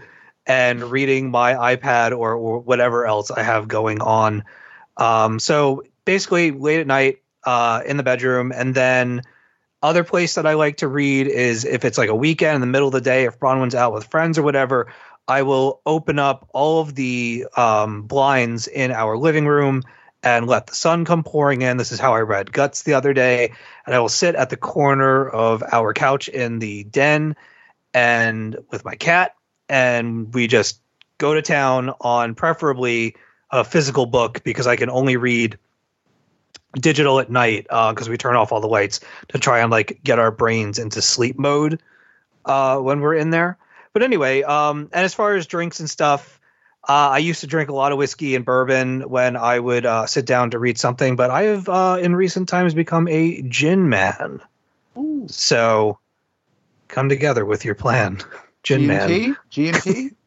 and 0.45 0.83
reading 0.83 1.29
my 1.29 1.75
iPad 1.75 2.11
or, 2.11 2.33
or 2.33 2.59
whatever 2.59 3.05
else 3.05 3.29
I 3.31 3.43
have 3.43 3.67
going 3.67 4.01
on. 4.01 4.43
Um, 4.97 5.39
so 5.39 5.83
basically, 6.05 6.51
late 6.51 6.79
at 6.79 6.87
night 6.87 7.19
uh, 7.45 7.81
in 7.85 7.97
the 7.97 8.03
bedroom. 8.03 8.51
And 8.53 8.73
then 8.75 9.21
other 9.83 10.03
place 10.03 10.35
that 10.35 10.47
I 10.47 10.53
like 10.53 10.77
to 10.77 10.87
read 10.87 11.27
is 11.27 11.65
if 11.65 11.85
it's 11.85 11.97
like 11.97 12.09
a 12.09 12.15
weekend 12.15 12.55
in 12.55 12.61
the 12.61 12.67
middle 12.67 12.87
of 12.87 12.93
the 12.93 13.01
day, 13.01 13.25
if 13.25 13.37
Bronwyn's 13.37 13.75
out 13.75 13.93
with 13.93 14.05
friends 14.05 14.37
or 14.37 14.43
whatever, 14.43 14.87
I 15.27 15.43
will 15.43 15.81
open 15.85 16.19
up 16.19 16.47
all 16.53 16.81
of 16.81 16.95
the 16.95 17.45
um, 17.55 18.03
blinds 18.03 18.67
in 18.67 18.91
our 18.91 19.17
living 19.17 19.45
room 19.45 19.83
and 20.23 20.47
let 20.47 20.67
the 20.67 20.75
sun 20.75 21.03
come 21.03 21.23
pouring 21.23 21.61
in. 21.61 21.77
This 21.77 21.91
is 21.91 21.99
how 21.99 22.13
I 22.13 22.21
read 22.21 22.51
Guts 22.51 22.83
the 22.83 22.93
other 22.93 23.13
day. 23.13 23.51
And 23.85 23.93
I 23.93 23.99
will 23.99 24.09
sit 24.09 24.35
at 24.35 24.49
the 24.49 24.57
corner 24.57 25.27
of 25.27 25.61
our 25.71 25.93
couch 25.93 26.29
in 26.29 26.59
the 26.59 26.85
den 26.85 27.35
and 27.93 28.57
with 28.71 28.85
my 28.85 28.95
cat, 28.95 29.35
and 29.69 30.33
we 30.33 30.47
just 30.47 30.79
go 31.17 31.33
to 31.33 31.41
town 31.41 31.93
on 32.01 32.35
preferably 32.35 33.15
a 33.51 33.63
physical 33.63 34.05
book 34.05 34.43
because 34.43 34.65
I 34.65 34.75
can 34.75 34.89
only 34.89 35.15
read 35.15 35.59
digital 36.73 37.19
at 37.19 37.29
night 37.29 37.63
because 37.63 38.09
we 38.09 38.17
turn 38.17 38.35
off 38.35 38.51
all 38.51 38.61
the 38.61 38.67
lights 38.67 38.99
to 39.29 39.39
try 39.39 39.59
and 39.59 39.71
like 39.71 39.99
get 40.03 40.19
our 40.19 40.31
brains 40.31 40.79
into 40.79 41.01
sleep 41.01 41.37
mode 41.37 41.81
uh, 42.45 42.77
when 42.77 42.99
we're 43.01 43.15
in 43.15 43.29
there. 43.29 43.57
But 43.93 44.03
anyway, 44.03 44.41
um, 44.41 44.89
and 44.91 45.05
as 45.05 45.13
far 45.13 45.35
as 45.35 45.45
drinks 45.45 45.79
and 45.79 45.89
stuff, 45.89 46.39
uh, 46.87 47.11
I 47.11 47.19
used 47.19 47.41
to 47.41 47.47
drink 47.47 47.69
a 47.69 47.73
lot 47.73 47.91
of 47.91 47.97
whiskey 47.97 48.35
and 48.35 48.43
bourbon 48.43 49.07
when 49.07 49.37
I 49.37 49.59
would 49.59 49.85
uh, 49.85 50.05
sit 50.05 50.25
down 50.25 50.51
to 50.51 50.59
read 50.59 50.77
something, 50.77 51.15
but 51.15 51.29
I 51.29 51.43
have 51.43 51.69
uh, 51.69 51.97
in 52.01 52.15
recent 52.15 52.49
times 52.49 52.73
become 52.73 53.07
a 53.07 53.41
gin 53.43 53.87
man. 53.87 54.41
So 55.27 55.99
come 56.87 57.07
together 57.07 57.45
with 57.45 57.63
your 57.63 57.75
plan, 57.75 58.19
gin 58.63 58.87
man. 58.87 59.07
G&T? 59.09 59.35
G&T? 59.49 60.09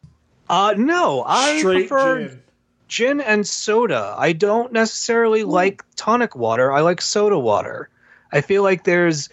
Uh, 0.49 0.73
no, 0.77 1.25
I 1.27 1.57
Straight 1.57 1.89
prefer 1.89 2.29
gin. 2.29 2.43
Gin 2.87 3.21
and 3.21 3.45
soda. 3.45 4.15
I 4.17 4.33
don't 4.33 4.71
necessarily 4.73 5.43
like 5.43 5.83
tonic 5.95 6.35
water. 6.35 6.71
I 6.71 6.81
like 6.81 7.01
soda 7.01 7.37
water. 7.37 7.89
I 8.31 8.41
feel 8.41 8.63
like 8.63 8.83
there's 8.83 9.29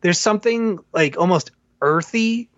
there's 0.00 0.18
something 0.18 0.78
like 0.92 1.16
almost 1.18 1.50
earthy 1.80 2.48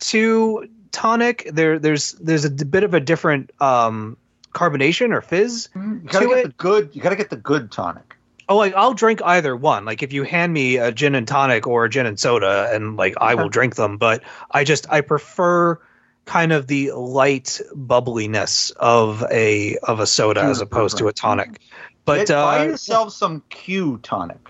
to 0.00 0.68
tonic. 0.92 1.48
There 1.52 1.78
there's 1.78 2.12
there's 2.12 2.44
a 2.44 2.50
bit 2.50 2.84
of 2.84 2.94
a 2.94 3.00
different 3.00 3.50
um 3.60 4.16
carbonation 4.52 5.12
or 5.14 5.20
fizz. 5.20 5.68
You 5.74 6.00
gotta 6.06 6.26
To 6.26 6.28
get 6.34 6.38
it. 6.38 6.42
the 6.44 6.52
good. 6.56 6.90
You 6.94 7.02
gotta 7.02 7.16
get 7.16 7.30
the 7.30 7.36
good 7.36 7.70
tonic. 7.70 8.16
Oh, 8.48 8.56
like 8.56 8.74
I'll 8.74 8.94
drink 8.94 9.20
either 9.24 9.56
one. 9.56 9.84
Like 9.84 10.02
if 10.04 10.12
you 10.12 10.22
hand 10.22 10.52
me 10.52 10.76
a 10.76 10.92
gin 10.92 11.14
and 11.16 11.26
tonic 11.26 11.66
or 11.66 11.84
a 11.84 11.90
gin 11.90 12.06
and 12.06 12.18
soda, 12.18 12.70
and 12.72 12.96
like 12.96 13.14
I 13.20 13.34
will 13.34 13.48
drink 13.48 13.74
them. 13.74 13.98
But 13.98 14.22
I 14.50 14.62
just 14.62 14.88
I 14.90 15.00
prefer 15.00 15.80
kind 16.26 16.52
of 16.52 16.66
the 16.66 16.90
light 16.92 17.60
bubbliness 17.74 18.70
of 18.70 19.24
a 19.30 19.76
of 19.78 20.00
a 20.00 20.06
soda 20.06 20.42
as 20.42 20.60
opposed 20.60 20.98
to 20.98 21.08
a 21.08 21.12
tonic. 21.12 21.60
But 22.04 22.26
Get, 22.26 22.34
buy 22.34 22.60
uh, 22.60 22.64
yourself 22.64 23.12
some 23.12 23.42
Q 23.48 23.98
tonic. 24.02 24.48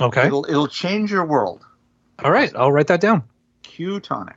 okay, 0.00 0.26
It'll 0.26 0.46
it'll 0.48 0.68
change 0.68 1.10
your 1.10 1.24
world. 1.24 1.64
all 2.24 2.30
right, 2.30 2.50
I'll 2.56 2.72
write 2.72 2.86
that 2.86 3.00
down. 3.00 3.24
Q 3.62 4.00
tonic. 4.00 4.36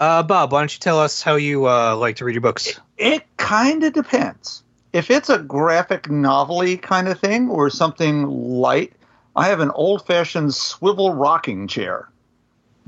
Uh, 0.00 0.22
Bob, 0.22 0.52
why 0.52 0.60
don't 0.60 0.72
you 0.72 0.78
tell 0.78 1.00
us 1.00 1.22
how 1.22 1.36
you 1.36 1.66
uh, 1.66 1.96
like 1.96 2.16
to 2.16 2.24
read 2.24 2.34
your 2.34 2.42
books? 2.42 2.78
It 2.96 3.24
kind 3.36 3.82
of 3.82 3.92
depends. 3.92 4.62
If 4.92 5.10
it's 5.10 5.28
a 5.28 5.38
graphic 5.38 6.10
novelty 6.10 6.76
kind 6.76 7.08
of 7.08 7.18
thing 7.18 7.48
or 7.50 7.68
something 7.70 8.24
light, 8.24 8.92
I 9.34 9.48
have 9.48 9.60
an 9.60 9.70
old 9.70 10.06
fashioned 10.06 10.54
swivel 10.54 11.14
rocking 11.14 11.66
chair 11.66 12.08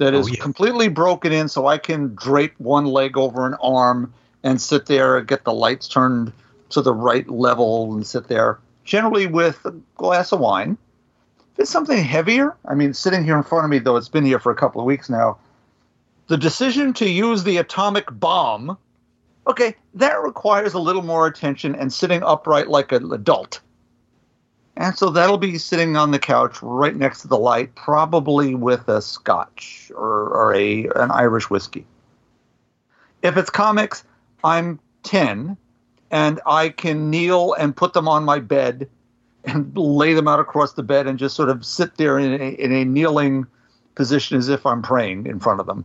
that 0.00 0.14
oh, 0.14 0.18
is 0.18 0.26
Oh, 0.26 0.30
yeah. 0.30 0.42
completely 0.42 0.88
broken 0.88 1.32
in 1.32 1.48
so 1.48 1.66
I 1.66 1.78
can 1.78 2.14
drape 2.14 2.54
one 2.58 2.86
leg 2.86 3.16
over 3.16 3.46
an 3.46 3.54
arm 3.62 4.12
and 4.42 4.60
sit 4.60 4.86
there 4.86 5.18
and 5.18 5.28
get 5.28 5.44
the 5.44 5.52
lights 5.52 5.86
turned 5.86 6.32
to 6.70 6.82
the 6.82 6.94
right 6.94 7.28
level 7.28 7.92
and 7.92 8.06
sit 8.06 8.28
there, 8.28 8.58
generally 8.84 9.26
with 9.26 9.64
a 9.64 9.74
glass 9.96 10.32
of 10.32 10.40
wine. 10.40 10.78
If 11.52 11.60
it's 11.60 11.70
something 11.70 12.02
heavier, 12.02 12.56
I 12.66 12.74
mean, 12.74 12.94
sitting 12.94 13.24
here 13.24 13.36
in 13.36 13.42
front 13.42 13.64
of 13.64 13.70
me, 13.70 13.78
though 13.78 13.96
it's 13.96 14.08
been 14.08 14.24
here 14.24 14.38
for 14.38 14.50
a 14.50 14.56
couple 14.56 14.80
of 14.80 14.86
weeks 14.86 15.10
now, 15.10 15.38
the 16.28 16.38
decision 16.38 16.94
to 16.94 17.08
use 17.08 17.44
the 17.44 17.58
atomic 17.58 18.06
bomb 18.10 18.78
okay, 19.46 19.74
that 19.94 20.22
requires 20.22 20.74
a 20.74 20.78
little 20.78 21.02
more 21.02 21.26
attention 21.26 21.74
and 21.74 21.92
sitting 21.92 22.22
upright 22.22 22.68
like 22.68 22.92
an 22.92 23.12
adult. 23.12 23.60
And 24.80 24.96
so 24.96 25.10
that'll 25.10 25.36
be 25.36 25.58
sitting 25.58 25.98
on 25.98 26.10
the 26.10 26.18
couch 26.18 26.56
right 26.62 26.96
next 26.96 27.20
to 27.20 27.28
the 27.28 27.36
light, 27.36 27.74
probably 27.74 28.54
with 28.54 28.88
a 28.88 29.02
scotch 29.02 29.92
or, 29.94 30.28
or 30.28 30.54
a 30.54 30.88
an 30.96 31.10
Irish 31.10 31.50
whiskey. 31.50 31.84
If 33.22 33.36
it's 33.36 33.50
comics, 33.50 34.04
I'm 34.42 34.80
10 35.02 35.58
and 36.10 36.40
I 36.46 36.70
can 36.70 37.10
kneel 37.10 37.52
and 37.52 37.76
put 37.76 37.92
them 37.92 38.08
on 38.08 38.24
my 38.24 38.38
bed 38.38 38.88
and 39.44 39.76
lay 39.76 40.14
them 40.14 40.26
out 40.26 40.40
across 40.40 40.72
the 40.72 40.82
bed 40.82 41.06
and 41.06 41.18
just 41.18 41.36
sort 41.36 41.50
of 41.50 41.62
sit 41.62 41.98
there 41.98 42.18
in 42.18 42.40
a, 42.40 42.48
in 42.52 42.72
a 42.72 42.86
kneeling 42.86 43.46
position 43.96 44.38
as 44.38 44.48
if 44.48 44.64
I'm 44.64 44.80
praying 44.80 45.26
in 45.26 45.40
front 45.40 45.60
of 45.60 45.66
them. 45.66 45.84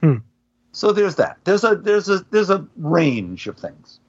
Hmm. 0.00 0.16
So 0.72 0.92
there's 0.92 1.16
that. 1.16 1.36
There's 1.44 1.64
a 1.64 1.76
there's 1.76 2.08
a 2.08 2.24
there's 2.30 2.48
a 2.48 2.66
range 2.78 3.46
of 3.46 3.58
things. 3.58 4.00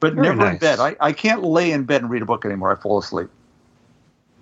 But 0.00 0.14
Very 0.14 0.28
never 0.28 0.50
in 0.50 0.58
bed. 0.58 0.78
I, 0.78 0.96
I 1.00 1.12
can't 1.12 1.42
lay 1.42 1.72
in 1.72 1.84
bed 1.84 2.02
and 2.02 2.10
read 2.10 2.22
a 2.22 2.26
book 2.26 2.44
anymore. 2.44 2.72
I 2.72 2.80
fall 2.80 2.98
asleep. 2.98 3.28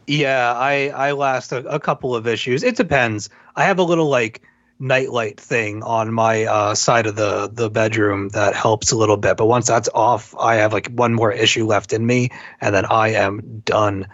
Yeah, 0.06 0.52
I 0.52 0.88
I 0.88 1.12
last 1.12 1.52
a, 1.52 1.58
a 1.66 1.80
couple 1.80 2.14
of 2.14 2.26
issues. 2.26 2.62
It 2.62 2.76
depends. 2.76 3.28
I 3.56 3.64
have 3.64 3.78
a 3.78 3.82
little 3.82 4.08
like 4.08 4.42
nightlight 4.78 5.40
thing 5.40 5.82
on 5.82 6.12
my 6.12 6.44
uh, 6.44 6.74
side 6.74 7.06
of 7.06 7.16
the 7.16 7.48
the 7.52 7.70
bedroom 7.70 8.28
that 8.30 8.54
helps 8.54 8.92
a 8.92 8.96
little 8.96 9.16
bit. 9.16 9.36
But 9.36 9.46
once 9.46 9.66
that's 9.66 9.88
off, 9.94 10.34
I 10.38 10.56
have 10.56 10.72
like 10.72 10.88
one 10.88 11.14
more 11.14 11.32
issue 11.32 11.66
left 11.66 11.92
in 11.92 12.06
me, 12.06 12.30
and 12.60 12.74
then 12.74 12.84
I 12.84 13.08
am 13.14 13.62
done. 13.64 14.06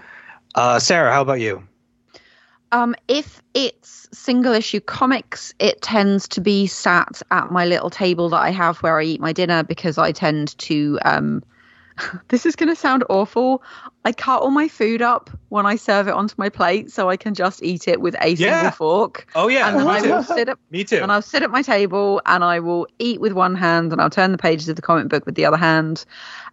Uh, 0.55 0.79
Sarah, 0.79 1.13
how 1.13 1.23
about 1.23 1.41
you? 1.41 1.67
Um, 2.71 2.95
if 3.09 3.43
it's 3.53 4.02
single 4.13 4.53
issue 4.53 4.81
comics, 4.81 5.55
it 5.59 5.81
tends 5.83 6.29
to 6.29 6.41
be 6.41 6.67
sat 6.67 7.23
at 7.31 7.51
my 7.51 7.65
little 7.65 7.91
table 7.91 8.29
that 8.31 8.43
I 8.43 8.51
have 8.51 8.79
where 8.79 8.99
I 8.99 9.05
eat 9.05 9.21
my 9.21 9.33
dinner 9.33 9.63
because 9.63 9.99
I 9.99 10.13
tend 10.13 10.57
to. 10.59 10.99
Um, 11.05 11.43
this 12.29 12.47
is 12.47 12.57
going 12.57 12.71
to 12.71 12.75
sound 12.77 13.05
awful. 13.11 13.63
I 14.05 14.13
cut 14.13 14.41
all 14.41 14.51
my 14.51 14.67
food 14.69 15.03
up 15.03 15.29
when 15.51 15.67
I 15.67 15.77
serve 15.77 16.09
it 16.09 16.15
onto 16.15 16.35
my 16.39 16.49
plate 16.49 16.91
so 16.91 17.11
I 17.11 17.17
can 17.19 17.35
just 17.35 17.63
eat 17.63 17.87
it 17.87 18.01
with 18.01 18.17
a 18.21 18.31
Yeah. 18.31 18.61
single 18.61 18.71
fork. 18.73 19.27
Oh 19.35 19.49
yeah, 19.49 19.69
and 19.69 19.79
then 19.79 19.87
me 19.87 19.93
I 19.93 20.01
too. 20.01 20.09
will 20.09 20.23
sit 20.23 20.49
at 20.49 20.59
Me 20.71 20.85
too. 20.85 21.03
and 21.03 21.13
I'll 21.13 21.21
sit 21.23 21.43
at 21.43 21.51
my 21.51 21.61
table 21.63 22.23
and 22.25 22.43
I 22.43 22.61
will 22.61 22.87
eat 22.99 23.21
with 23.21 23.33
one 23.33 23.55
hand 23.55 23.93
and 23.93 24.01
I'll 24.01 24.11
turn 24.11 24.33
the 24.33 24.39
pages 24.39 24.69
of 24.71 24.77
the 24.77 24.83
comic 24.83 25.09
book 25.09 25.27
with 25.27 25.35
the 25.35 25.45
other 25.45 25.59
hand. 25.59 26.05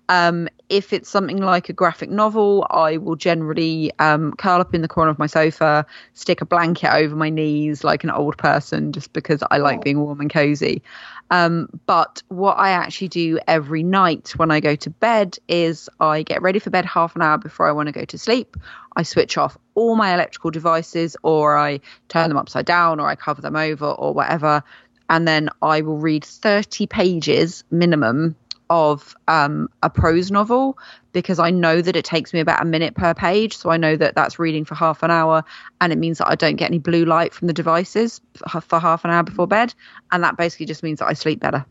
Um, 0.10 0.50
if 0.70 0.92
it's 0.92 1.08
something 1.08 1.38
like 1.38 1.70
a 1.70 1.74
graphic 1.74 2.10
novel, 2.10 2.66
I 2.72 2.98
will 2.98 3.16
generally 3.16 3.92
um, 4.00 4.34
curl 4.34 4.60
up 4.60 4.74
in 4.74 4.82
the 4.82 4.88
corner 4.88 5.12
of 5.12 5.20
my 5.20 5.28
sofa, 5.28 5.86
stick 6.14 6.42
a 6.42 6.46
blanket 6.46 6.92
over 6.92 7.16
my 7.16 7.30
knees 7.30 7.84
like 7.84 8.04
an 8.04 8.10
old 8.10 8.38
person, 8.38 8.92
just 8.92 9.14
because 9.14 9.44
I 9.52 9.60
like 9.60 9.84
being 9.84 10.00
warm 10.00 10.20
and 10.20 10.30
cozy. 10.30 10.82
Um, 11.30 11.70
but 11.86 12.24
what 12.30 12.58
I 12.58 12.72
actually 12.72 13.10
do 13.10 13.40
every 13.48 13.84
night 13.84 14.34
when 14.36 14.50
I 14.50 14.60
go 14.60 14.76
to 14.78 14.90
bed 14.90 15.38
is 15.48 15.90
I 16.00 16.24
get 16.24 16.42
ready 16.42 16.58
for 16.58 16.72
bed 16.72 16.86
half 16.86 17.16
an 17.16 17.22
hour 17.22 17.38
before 17.38 17.68
I 17.68 17.72
want 17.72 17.86
to 17.86 17.94
go 17.94 18.06
to 18.06 18.18
sleep. 18.18 18.58
I 18.96 19.04
switch 19.04 19.38
off 19.38 19.60
all 19.76 19.96
my 19.96 20.16
electrical 20.16 20.50
devices, 20.50 21.16
or 21.22 21.56
I 21.56 21.82
turn 22.08 22.30
them 22.30 22.38
upside 22.38 22.66
down, 22.66 23.00
or 23.00 23.08
I 23.08 23.16
cover 23.16 23.44
them 23.44 23.56
over, 23.56 23.86
or 23.86 24.14
whatever. 24.14 24.64
And 25.08 25.28
then 25.28 25.50
I 25.62 25.82
will 25.82 25.98
read 25.98 26.26
30 26.26 26.88
pages 26.88 27.64
minimum 27.70 28.36
of 28.70 29.16
um, 29.28 29.68
a 29.82 29.90
prose 29.90 30.30
novel 30.32 30.78
because 31.12 31.40
I 31.40 31.50
know 31.50 31.82
that 31.82 31.96
it 31.96 32.06
takes 32.06 32.34
me 32.34 32.40
about 32.40 32.62
a 32.62 32.66
minute 32.66 32.94
per 32.96 33.14
page. 33.14 33.58
So 33.58 33.72
I 33.72 33.78
know 33.78 33.96
that 33.96 34.14
that's 34.16 34.38
reading 34.38 34.64
for 34.66 34.76
half 34.76 35.02
an 35.04 35.10
hour, 35.12 35.44
and 35.82 35.92
it 35.92 35.98
means 35.98 36.20
that 36.20 36.28
I 36.28 36.36
don't 36.36 36.56
get 36.56 36.70
any 36.70 36.78
blue 36.80 37.06
light 37.06 37.34
from 37.34 37.48
the 37.48 37.54
devices 37.54 38.22
for 38.62 38.80
half 38.80 39.04
an 39.06 39.12
hour 39.12 39.24
before 39.24 39.48
bed. 39.48 39.74
And 40.12 40.24
that 40.24 40.38
basically 40.38 40.68
just 40.68 40.84
means 40.84 41.00
that 41.00 41.08
I 41.08 41.14
sleep 41.14 41.40
better. 41.40 41.66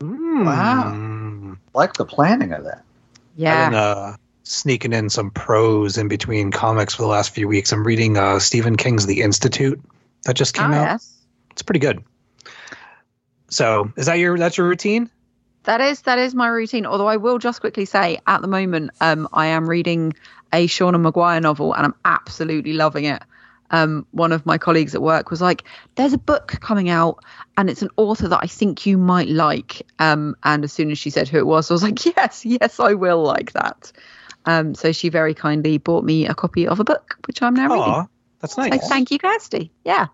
Wow. 0.00 0.92
Mm. 0.94 1.58
Like 1.74 1.94
the 1.94 2.04
planning 2.04 2.52
of 2.52 2.64
that. 2.64 2.78
I've 2.78 2.84
Yeah. 3.36 3.68
been 3.68 3.74
uh, 3.74 4.16
sneaking 4.42 4.92
in 4.92 5.08
some 5.10 5.30
prose 5.30 5.96
in 5.96 6.08
between 6.08 6.50
comics 6.50 6.94
for 6.94 7.02
the 7.02 7.08
last 7.08 7.30
few 7.34 7.46
weeks. 7.48 7.72
I'm 7.72 7.86
reading 7.86 8.16
uh, 8.16 8.38
Stephen 8.38 8.76
King's 8.76 9.06
The 9.06 9.22
Institute 9.22 9.80
that 10.24 10.34
just 10.34 10.54
came 10.54 10.72
Ah, 10.72 10.74
out. 10.74 10.84
yes. 10.86 11.12
It's 11.52 11.62
pretty 11.62 11.80
good. 11.80 12.02
So, 13.48 13.92
is 13.96 14.06
that 14.06 14.14
your 14.18 14.36
that's 14.36 14.58
your 14.58 14.66
routine? 14.68 15.08
That 15.66 15.80
is 15.80 16.02
that 16.02 16.18
is 16.18 16.34
my 16.34 16.46
routine. 16.46 16.86
Although 16.86 17.08
I 17.08 17.16
will 17.16 17.38
just 17.38 17.60
quickly 17.60 17.84
say, 17.84 18.18
at 18.26 18.40
the 18.40 18.48
moment, 18.48 18.92
um, 19.00 19.28
I 19.32 19.46
am 19.48 19.68
reading 19.68 20.14
a 20.52 20.68
Seanan 20.68 21.10
McGuire 21.10 21.42
novel, 21.42 21.74
and 21.74 21.84
I'm 21.84 21.94
absolutely 22.04 22.72
loving 22.72 23.04
it. 23.04 23.20
Um, 23.72 24.06
one 24.12 24.30
of 24.30 24.46
my 24.46 24.58
colleagues 24.58 24.94
at 24.94 25.02
work 25.02 25.28
was 25.28 25.42
like, 25.42 25.64
"There's 25.96 26.12
a 26.12 26.18
book 26.18 26.58
coming 26.60 26.88
out, 26.88 27.24
and 27.56 27.68
it's 27.68 27.82
an 27.82 27.90
author 27.96 28.28
that 28.28 28.40
I 28.42 28.46
think 28.46 28.86
you 28.86 28.96
might 28.96 29.28
like." 29.28 29.82
Um, 29.98 30.36
and 30.44 30.62
as 30.62 30.72
soon 30.72 30.92
as 30.92 30.98
she 30.98 31.10
said 31.10 31.28
who 31.28 31.38
it 31.38 31.46
was, 31.46 31.68
I 31.68 31.74
was 31.74 31.82
like, 31.82 32.06
"Yes, 32.16 32.46
yes, 32.46 32.78
I 32.78 32.94
will 32.94 33.24
like 33.24 33.52
that." 33.52 33.90
Um, 34.44 34.76
so 34.76 34.92
she 34.92 35.08
very 35.08 35.34
kindly 35.34 35.78
bought 35.78 36.04
me 36.04 36.28
a 36.28 36.34
copy 36.34 36.68
of 36.68 36.78
a 36.78 36.84
book, 36.84 37.16
which 37.26 37.42
I'm 37.42 37.54
now 37.54 37.66
reading. 37.66 37.92
Aw, 37.92 38.06
that's 38.38 38.56
nice. 38.56 38.82
So 38.82 38.88
thank 38.88 39.10
you, 39.10 39.18
Kirsty. 39.18 39.72
Yeah. 39.84 40.06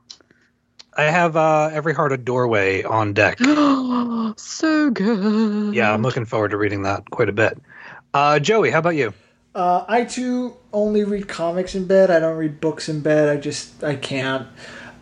I 0.94 1.04
have 1.04 1.36
uh, 1.36 1.70
Every 1.72 1.94
Heart 1.94 2.12
a 2.12 2.16
Doorway 2.18 2.82
on 2.82 3.14
deck. 3.14 3.38
so 4.36 4.90
good. 4.90 5.74
yeah, 5.74 5.92
I'm 5.92 6.02
looking 6.02 6.24
forward 6.26 6.50
to 6.50 6.56
reading 6.58 6.82
that 6.82 7.10
quite 7.10 7.28
a 7.28 7.32
bit. 7.32 7.58
Uh, 8.12 8.38
Joey, 8.38 8.70
how 8.70 8.80
about 8.80 8.96
you? 8.96 9.14
Uh, 9.54 9.84
I 9.88 10.04
too 10.04 10.56
only 10.72 11.04
read 11.04 11.28
comics 11.28 11.74
in 11.74 11.86
bed. 11.86 12.10
I 12.10 12.20
don't 12.20 12.36
read 12.36 12.60
books 12.60 12.88
in 12.88 13.00
bed. 13.00 13.28
I 13.28 13.40
just 13.40 13.82
I 13.82 13.96
can't. 13.96 14.48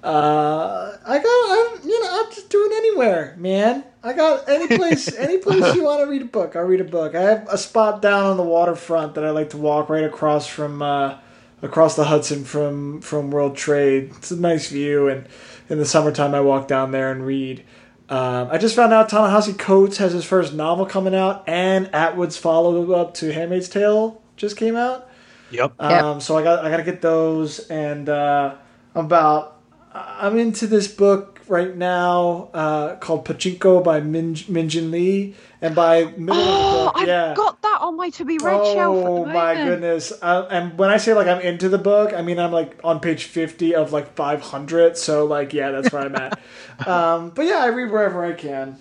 Uh, 0.03 0.97
I 1.05 1.19
got 1.19 1.27
I'm 1.27 1.89
you 1.89 2.01
know 2.01 2.09
I'll 2.11 2.31
just 2.31 2.49
do 2.49 2.65
it 2.65 2.73
anywhere, 2.77 3.35
man. 3.39 3.85
I 4.03 4.13
got 4.13 4.49
any 4.49 4.67
place 4.77 5.15
any 5.17 5.39
place 5.39 5.75
you 5.75 5.85
want 5.85 6.05
to 6.05 6.11
read 6.11 6.23
a 6.23 6.27
book. 6.27 6.57
I'll 6.57 6.65
read 6.65 6.81
a 6.81 6.85
book. 6.85 7.15
I 7.15 7.21
have 7.21 7.49
a 7.49 7.59
spot 7.59 8.01
down 8.01 8.27
on 8.27 8.37
the 8.37 8.43
waterfront 8.43 9.15
that 9.15 9.25
I 9.25 9.31
like 9.31 9.51
to 9.51 9.57
walk 9.59 9.89
right 9.89 10.05
across 10.05 10.47
from 10.47 10.83
uh, 10.83 11.19
across 11.63 11.97
the 11.97 12.05
Hudson 12.05 12.45
from 12.45 13.01
from 13.03 13.31
World 13.31 13.57
Trade. 13.57 14.13
It's 14.17 14.31
a 14.31 14.41
nice 14.41 14.69
view, 14.69 15.09
and 15.09 15.27
in 15.71 15.79
the 15.79 15.87
summertime 15.87 16.35
I 16.35 16.41
walk 16.41 16.69
down 16.69 16.91
there 16.91 17.11
and 17.11 17.25
read. 17.25 17.65
Um, 18.11 18.49
I 18.51 18.59
just 18.59 18.75
found 18.75 18.93
out 18.93 19.09
Ta-Nehisi 19.09 19.57
Coates 19.57 19.99
has 19.99 20.13
his 20.13 20.25
first 20.25 20.53
novel 20.53 20.85
coming 20.85 21.15
out, 21.15 21.45
and 21.49 21.89
Atwood's 21.95 22.37
follow-up 22.37 23.15
to 23.15 23.33
*Handmaid's 23.33 23.69
Tale* 23.69 24.21
just 24.37 24.57
came 24.57 24.75
out. 24.75 25.09
Yep. 25.53 25.75
Yep. 25.81 26.03
Um, 26.03 26.21
so 26.21 26.37
I 26.37 26.43
got 26.43 26.65
I 26.65 26.71
got 26.71 26.79
to 26.79 26.83
get 26.83 27.01
those, 27.03 27.61
and 27.69 28.09
uh, 28.09 28.57
I'm 28.95 29.07
about 29.07 29.61
I'm 29.93 30.39
into 30.39 30.67
this 30.67 30.89
book 30.89 31.40
right 31.51 31.77
now 31.77 32.49
uh, 32.55 32.97
called 32.97 33.25
Pachinko 33.27 33.83
by 33.85 34.01
Min 34.01 34.37
Min 34.49 34.69
Jin 34.69 34.91
Lee, 34.91 35.35
and 35.61 35.75
by 35.75 36.05
middle 36.05 36.37
Oh, 36.41 36.41
of 36.41 36.65
the 36.65 36.85
book, 36.85 36.97
I've 37.03 37.09
yeah. 37.09 37.35
got 37.37 37.61
that 37.63 37.79
on 37.81 37.97
my 37.97 38.11
to 38.11 38.25
be 38.25 38.39
read 38.39 38.65
shelf 38.73 39.05
Oh 39.07 39.25
my 39.27 39.55
goodness! 39.55 40.13
Uh, 40.23 40.47
and 40.51 40.79
when 40.79 40.89
I 40.91 40.97
say 40.97 41.13
like 41.13 41.27
I'm 41.27 41.41
into 41.41 41.69
the 41.69 41.79
book, 41.79 42.13
I 42.15 42.23
mean 42.23 42.39
I'm 42.39 42.53
like 42.53 42.79
on 42.85 43.01
page 43.01 43.25
fifty 43.25 43.75
of 43.75 43.93
like 43.93 44.15
five 44.15 44.41
hundred. 44.41 44.97
So 44.97 45.27
like 45.27 45.53
yeah, 45.53 45.71
that's 45.73 45.93
where 45.93 46.03
I'm 46.03 46.15
at. 46.17 46.39
um, 46.87 47.31
but 47.31 47.45
yeah, 47.47 47.59
I 47.59 47.67
read 47.67 47.91
wherever 47.91 48.25
I 48.25 48.33
can. 48.33 48.79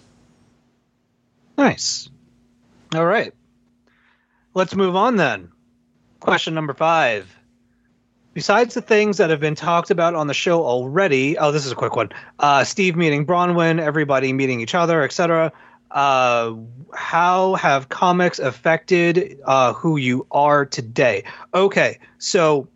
Nice. 1.57 2.09
All 2.95 3.05
right. 3.05 3.33
Let's 4.53 4.75
move 4.75 4.95
on 4.95 5.15
then. 5.15 5.51
Question 6.19 6.53
number 6.53 6.73
five. 6.73 7.33
Besides 8.39 8.73
the 8.73 8.81
things 8.81 9.17
that 9.17 9.31
have 9.31 9.41
been 9.41 9.55
talked 9.55 9.91
about 9.91 10.15
on 10.15 10.27
the 10.27 10.33
show 10.33 10.63
already, 10.63 11.37
oh, 11.37 11.51
this 11.51 11.65
is 11.65 11.73
a 11.73 11.75
quick 11.75 11.97
one. 11.97 12.07
Uh, 12.39 12.63
Steve 12.63 12.95
meeting 12.95 13.25
Bronwyn, 13.25 13.81
everybody 13.81 14.31
meeting 14.31 14.61
each 14.61 14.73
other, 14.73 15.03
etc. 15.03 15.51
Uh, 15.91 16.53
how 16.93 17.55
have 17.55 17.89
comics 17.89 18.39
affected 18.39 19.41
uh, 19.43 19.73
who 19.73 19.97
you 19.97 20.25
are 20.31 20.65
today? 20.65 21.25
Okay, 21.53 21.99
so 22.17 22.69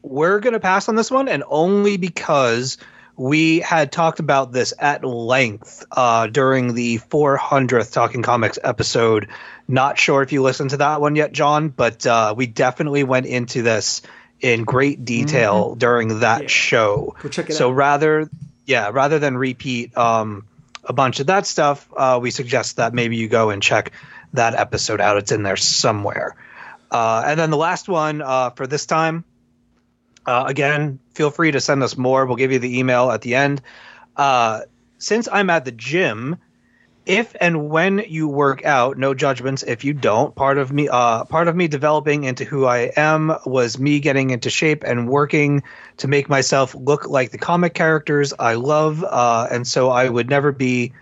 we're 0.00 0.40
going 0.40 0.54
to 0.54 0.60
pass 0.60 0.88
on 0.88 0.94
this 0.96 1.10
one, 1.10 1.28
and 1.28 1.44
only 1.46 1.98
because 1.98 2.78
we 3.16 3.58
had 3.58 3.92
talked 3.92 4.18
about 4.18 4.50
this 4.50 4.72
at 4.78 5.04
length 5.04 5.84
uh, 5.90 6.26
during 6.28 6.72
the 6.72 7.00
400th 7.00 7.92
Talking 7.92 8.22
Comics 8.22 8.58
episode. 8.64 9.28
Not 9.68 9.98
sure 9.98 10.22
if 10.22 10.32
you 10.32 10.42
listened 10.42 10.70
to 10.70 10.78
that 10.78 11.02
one 11.02 11.16
yet, 11.16 11.32
John, 11.32 11.68
but 11.68 12.06
uh, 12.06 12.32
we 12.34 12.46
definitely 12.46 13.04
went 13.04 13.26
into 13.26 13.60
this 13.60 14.00
in 14.40 14.64
great 14.64 15.04
detail 15.04 15.74
during 15.74 16.20
that 16.20 16.42
Yeah. 16.42 16.48
show. 16.48 17.16
Go 17.22 17.28
check 17.28 17.50
it 17.50 17.54
so 17.54 17.70
out. 17.70 17.74
rather, 17.76 18.30
yeah, 18.66 18.90
rather 18.92 19.18
than 19.18 19.36
repeat 19.36 19.96
um, 19.96 20.46
a 20.84 20.92
bunch 20.92 21.20
of 21.20 21.26
that 21.28 21.46
stuff, 21.46 21.88
uh, 21.96 22.18
we 22.20 22.30
suggest 22.30 22.76
that 22.76 22.92
maybe 22.94 23.16
you 23.16 23.28
go 23.28 23.50
and 23.50 23.62
check 23.62 23.92
that 24.34 24.54
episode 24.54 25.00
out. 25.00 25.16
It's 25.16 25.32
in 25.32 25.42
there 25.42 25.56
somewhere. 25.56 26.36
Uh, 26.90 27.22
and 27.26 27.40
then 27.40 27.50
the 27.50 27.56
last 27.56 27.88
one 27.88 28.22
uh, 28.22 28.50
for 28.50 28.66
this 28.66 28.86
time, 28.86 29.24
uh, 30.26 30.44
again, 30.46 30.98
feel 31.14 31.30
free 31.30 31.50
to 31.52 31.60
send 31.60 31.82
us 31.82 31.96
more. 31.96 32.26
We'll 32.26 32.36
give 32.36 32.52
you 32.52 32.58
the 32.58 32.78
email 32.78 33.10
at 33.10 33.22
the 33.22 33.34
end. 33.36 33.62
Uh, 34.16 34.60
since 34.98 35.28
I'm 35.30 35.50
at 35.50 35.64
the 35.64 35.72
gym, 35.72 36.36
if 37.06 37.36
and 37.40 37.70
when 37.70 38.04
you 38.08 38.28
work 38.28 38.64
out, 38.64 38.98
no 38.98 39.14
judgments. 39.14 39.62
If 39.62 39.84
you 39.84 39.94
don't, 39.94 40.34
part 40.34 40.58
of 40.58 40.72
me, 40.72 40.88
uh, 40.88 41.24
part 41.24 41.46
of 41.46 41.54
me 41.54 41.68
developing 41.68 42.24
into 42.24 42.44
who 42.44 42.66
I 42.66 42.90
am 42.96 43.32
was 43.46 43.78
me 43.78 44.00
getting 44.00 44.30
into 44.30 44.50
shape 44.50 44.82
and 44.84 45.08
working 45.08 45.62
to 45.98 46.08
make 46.08 46.28
myself 46.28 46.74
look 46.74 47.08
like 47.08 47.30
the 47.30 47.38
comic 47.38 47.74
characters 47.74 48.34
I 48.36 48.54
love. 48.54 49.04
Uh, 49.04 49.46
and 49.50 49.66
so 49.66 49.88
I 49.88 50.08
would 50.08 50.28
never 50.28 50.50
be 50.50 50.92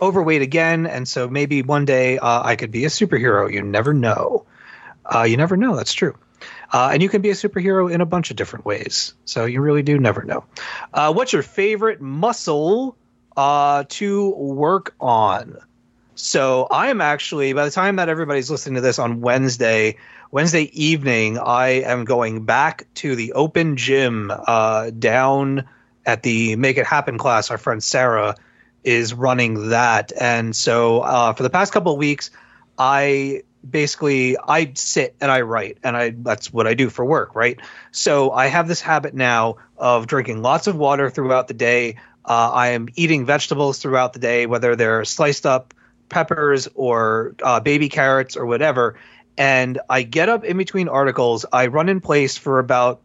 overweight 0.00 0.42
again. 0.42 0.86
And 0.86 1.06
so 1.06 1.28
maybe 1.28 1.62
one 1.62 1.84
day 1.84 2.18
uh, 2.18 2.42
I 2.44 2.56
could 2.56 2.72
be 2.72 2.84
a 2.84 2.88
superhero. 2.88 3.50
You 3.50 3.62
never 3.62 3.94
know. 3.94 4.46
Uh, 5.04 5.22
you 5.22 5.36
never 5.36 5.56
know. 5.56 5.76
That's 5.76 5.94
true. 5.94 6.18
Uh, 6.72 6.90
and 6.92 7.02
you 7.02 7.08
can 7.08 7.22
be 7.22 7.30
a 7.30 7.34
superhero 7.34 7.92
in 7.92 8.00
a 8.00 8.06
bunch 8.06 8.30
of 8.30 8.36
different 8.36 8.64
ways. 8.64 9.14
So 9.26 9.44
you 9.44 9.60
really 9.60 9.82
do 9.84 9.98
never 9.98 10.24
know. 10.24 10.44
Uh, 10.92 11.12
what's 11.12 11.32
your 11.32 11.42
favorite 11.42 12.00
muscle 12.00 12.96
uh, 13.36 13.84
to 13.88 14.30
work 14.30 14.94
on? 15.00 15.58
So 16.14 16.66
I 16.70 16.88
am 16.88 17.00
actually, 17.00 17.52
by 17.52 17.64
the 17.64 17.70
time 17.70 17.96
that 17.96 18.08
everybody's 18.08 18.50
listening 18.50 18.76
to 18.76 18.80
this 18.80 18.98
on 18.98 19.20
Wednesday, 19.20 19.96
Wednesday 20.30 20.70
evening, 20.72 21.38
I 21.38 21.82
am 21.82 22.04
going 22.04 22.44
back 22.44 22.86
to 22.94 23.16
the 23.16 23.32
open 23.32 23.76
gym 23.76 24.30
uh, 24.30 24.90
down 24.90 25.64
at 26.06 26.22
the 26.22 26.56
Make 26.56 26.76
It 26.76 26.86
Happen 26.86 27.18
class. 27.18 27.50
Our 27.50 27.58
friend 27.58 27.82
Sarah 27.82 28.36
is 28.84 29.14
running 29.14 29.70
that. 29.70 30.12
And 30.18 30.54
so 30.54 31.00
uh, 31.00 31.32
for 31.32 31.42
the 31.42 31.50
past 31.50 31.72
couple 31.72 31.92
of 31.92 31.98
weeks, 31.98 32.30
I 32.78 33.42
basically 33.68 34.36
I 34.36 34.72
sit 34.74 35.14
and 35.20 35.30
I 35.30 35.42
write 35.42 35.78
and 35.82 35.96
I 35.96 36.10
that's 36.10 36.52
what 36.52 36.66
I 36.66 36.74
do 36.74 36.90
for 36.90 37.04
work, 37.04 37.34
right? 37.34 37.60
So 37.92 38.30
I 38.32 38.46
have 38.46 38.68
this 38.68 38.80
habit 38.80 39.14
now 39.14 39.56
of 39.76 40.06
drinking 40.06 40.42
lots 40.42 40.66
of 40.66 40.76
water 40.76 41.10
throughout 41.10 41.48
the 41.48 41.54
day. 41.54 41.96
Uh, 42.24 42.50
I 42.52 42.68
am 42.68 42.88
eating 42.94 43.26
vegetables 43.26 43.78
throughout 43.78 44.12
the 44.12 44.18
day, 44.18 44.46
whether 44.46 44.76
they're 44.76 45.04
sliced 45.04 45.46
up 45.46 45.74
peppers 46.08 46.68
or 46.74 47.34
uh, 47.42 47.60
baby 47.60 47.88
carrots 47.88 48.36
or 48.36 48.46
whatever. 48.46 48.98
And 49.36 49.80
I 49.88 50.02
get 50.02 50.28
up 50.28 50.44
in 50.44 50.56
between 50.56 50.88
articles. 50.88 51.46
I 51.52 51.66
run 51.68 51.88
in 51.88 52.00
place 52.00 52.36
for 52.36 52.58
about 52.58 53.00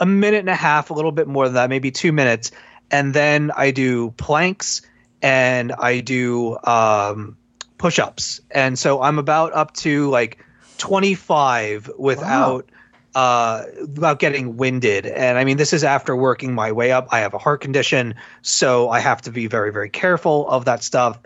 a 0.00 0.06
minute 0.06 0.40
and 0.40 0.48
a 0.48 0.54
half, 0.54 0.90
a 0.90 0.94
little 0.94 1.12
bit 1.12 1.26
more 1.26 1.46
than 1.46 1.54
that, 1.54 1.68
maybe 1.68 1.90
two 1.90 2.12
minutes, 2.12 2.52
and 2.90 3.12
then 3.12 3.50
I 3.54 3.70
do 3.70 4.12
planks 4.12 4.82
and 5.20 5.72
I 5.72 6.00
do 6.00 6.56
um, 6.62 7.36
push-ups, 7.76 8.40
and 8.50 8.78
so 8.78 9.02
I'm 9.02 9.18
about 9.18 9.52
up 9.52 9.74
to 9.78 10.08
like 10.10 10.44
25 10.78 11.90
without 11.98 12.70
uh, 13.18 13.64
without 13.80 14.20
getting 14.20 14.56
winded. 14.56 15.04
And 15.04 15.36
I 15.36 15.42
mean, 15.42 15.56
this 15.56 15.72
is 15.72 15.82
after 15.82 16.14
working 16.14 16.54
my 16.54 16.70
way 16.70 16.92
up. 16.92 17.08
I 17.10 17.20
have 17.20 17.34
a 17.34 17.38
heart 17.38 17.60
condition, 17.60 18.14
so 18.42 18.88
I 18.90 19.00
have 19.00 19.22
to 19.22 19.32
be 19.32 19.48
very 19.48 19.72
very 19.72 19.90
careful 19.90 20.48
of 20.48 20.66
that 20.66 20.84
stuff. 20.84 21.18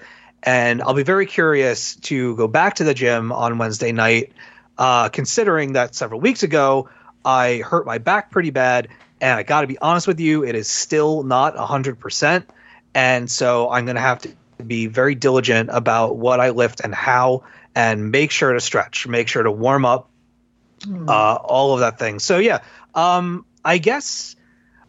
And 0.43 0.81
I'll 0.81 0.95
be 0.95 1.03
very 1.03 1.27
curious 1.27 1.97
to 1.97 2.35
go 2.37 2.49
back 2.49 2.77
to 2.77 2.85
the 2.85 2.95
gym 2.95 3.31
on 3.31 3.59
Wednesday 3.59 3.93
night, 3.93 4.33
uh, 4.79 5.11
considering 5.11 5.75
that 5.75 5.95
several 5.95 6.19
weeks 6.19 6.43
ago 6.43 6.89
I 7.27 7.59
hurt 7.59 7.85
my 7.85 7.99
back 7.99 8.31
pretty 8.31 8.51
bad. 8.51 8.89
And 9.21 9.39
I 9.39 9.43
got 9.43 9.61
to 9.61 9.67
be 9.67 9.77
honest 9.77 10.07
with 10.07 10.19
you, 10.19 10.45
it 10.45 10.55
is 10.55 10.69
still 10.69 11.25
not 11.25 11.57
100%. 11.57 12.45
And 12.95 13.31
so 13.31 13.69
I'm 13.69 13.85
going 13.85 13.97
to 13.97 14.01
have 14.01 14.21
to 14.21 14.31
be 14.67 14.87
very 14.87 15.15
diligent 15.15 15.69
about 15.71 16.17
what 16.17 16.41
I 16.41 16.51
lift 16.51 16.81
and 16.81 16.95
how, 16.95 17.45
and 17.75 18.11
make 18.11 18.31
sure 18.31 18.55
to 18.55 18.61
stretch, 18.61 19.07
make 19.07 19.29
sure 19.29 19.43
to 19.43 19.51
warm 19.51 19.85
up, 19.85 20.09
uh, 21.09 21.35
all 21.35 21.75
of 21.75 21.81
that 21.81 21.99
thing. 21.99 22.19
So, 22.19 22.39
yeah, 22.39 22.61
um, 22.95 23.45
I 23.65 23.79
guess 23.79 24.37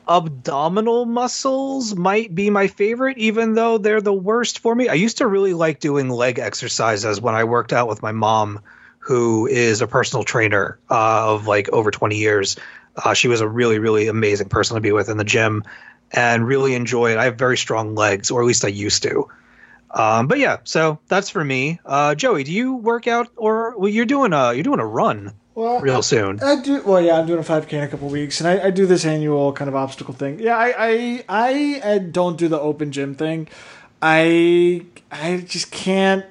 abdominal 0.07 1.05
muscles 1.05 1.95
might 1.95 2.33
be 2.33 2.49
my 2.49 2.67
favorite, 2.67 3.17
even 3.17 3.53
though 3.53 3.77
they're 3.77 4.01
the 4.01 4.13
worst 4.13 4.59
for 4.59 4.75
me. 4.75 4.89
I 4.89 4.93
used 4.95 5.17
to 5.19 5.27
really 5.27 5.53
like 5.53 5.79
doing 5.79 6.09
leg 6.09 6.39
exercises 6.39 7.21
when 7.21 7.35
I 7.35 7.43
worked 7.45 7.73
out 7.73 7.87
with 7.87 8.01
my 8.01 8.11
mom, 8.11 8.59
who 8.99 9.47
is 9.47 9.81
a 9.81 9.87
personal 9.87 10.23
trainer 10.23 10.79
uh, 10.89 11.33
of 11.33 11.47
like 11.47 11.69
over 11.69 11.91
20 11.91 12.17
years. 12.17 12.57
Uh, 12.95 13.13
she 13.13 13.27
was 13.27 13.41
a 13.41 13.47
really, 13.47 13.79
really 13.79 14.07
amazing 14.07 14.49
person 14.49 14.75
to 14.75 14.81
be 14.81 14.91
with 14.91 15.09
in 15.09 15.17
the 15.17 15.23
gym 15.23 15.63
and 16.11 16.45
really 16.45 16.75
enjoyed. 16.75 17.17
I 17.17 17.25
have 17.25 17.37
very 17.37 17.57
strong 17.57 17.95
legs, 17.95 18.29
or 18.31 18.41
at 18.41 18.45
least 18.45 18.65
I 18.65 18.69
used 18.69 19.03
to. 19.03 19.27
Um, 19.89 20.27
but 20.27 20.39
yeah, 20.39 20.57
so 20.63 20.99
that's 21.07 21.29
for 21.29 21.43
me. 21.43 21.79
Uh, 21.85 22.15
Joey, 22.15 22.43
do 22.43 22.51
you 22.51 22.75
work 22.75 23.07
out 23.07 23.29
or 23.35 23.77
well, 23.77 23.89
you're 23.89 24.05
doing 24.05 24.33
a 24.33 24.53
you're 24.53 24.63
doing 24.63 24.79
a 24.79 24.85
run 24.85 25.33
Well, 25.55 25.79
real 25.81 26.01
soon? 26.01 26.41
I 26.41 26.59
do. 26.61 26.81
Well, 26.83 27.01
yeah, 27.01 27.19
I'm 27.19 27.27
doing 27.27 27.39
a 27.39 27.43
5K 27.43 27.73
in 27.73 27.83
a 27.83 27.87
couple 27.87 28.09
weeks, 28.09 28.41
and 28.41 28.47
I, 28.47 28.67
I 28.67 28.69
do 28.71 28.85
this 28.85 29.05
annual 29.05 29.53
kind 29.53 29.69
of 29.69 29.75
obstacle 29.75 30.13
thing. 30.13 30.39
Yeah, 30.39 30.57
I, 30.57 30.73
I, 30.77 31.25
I, 31.29 31.81
I 31.83 31.97
don't 31.99 32.37
do 32.37 32.47
the 32.47 32.59
open 32.59 32.91
gym 32.91 33.13
thing. 33.13 33.47
I, 34.01 34.85
I 35.11 35.37
just 35.37 35.71
can't 35.71 36.25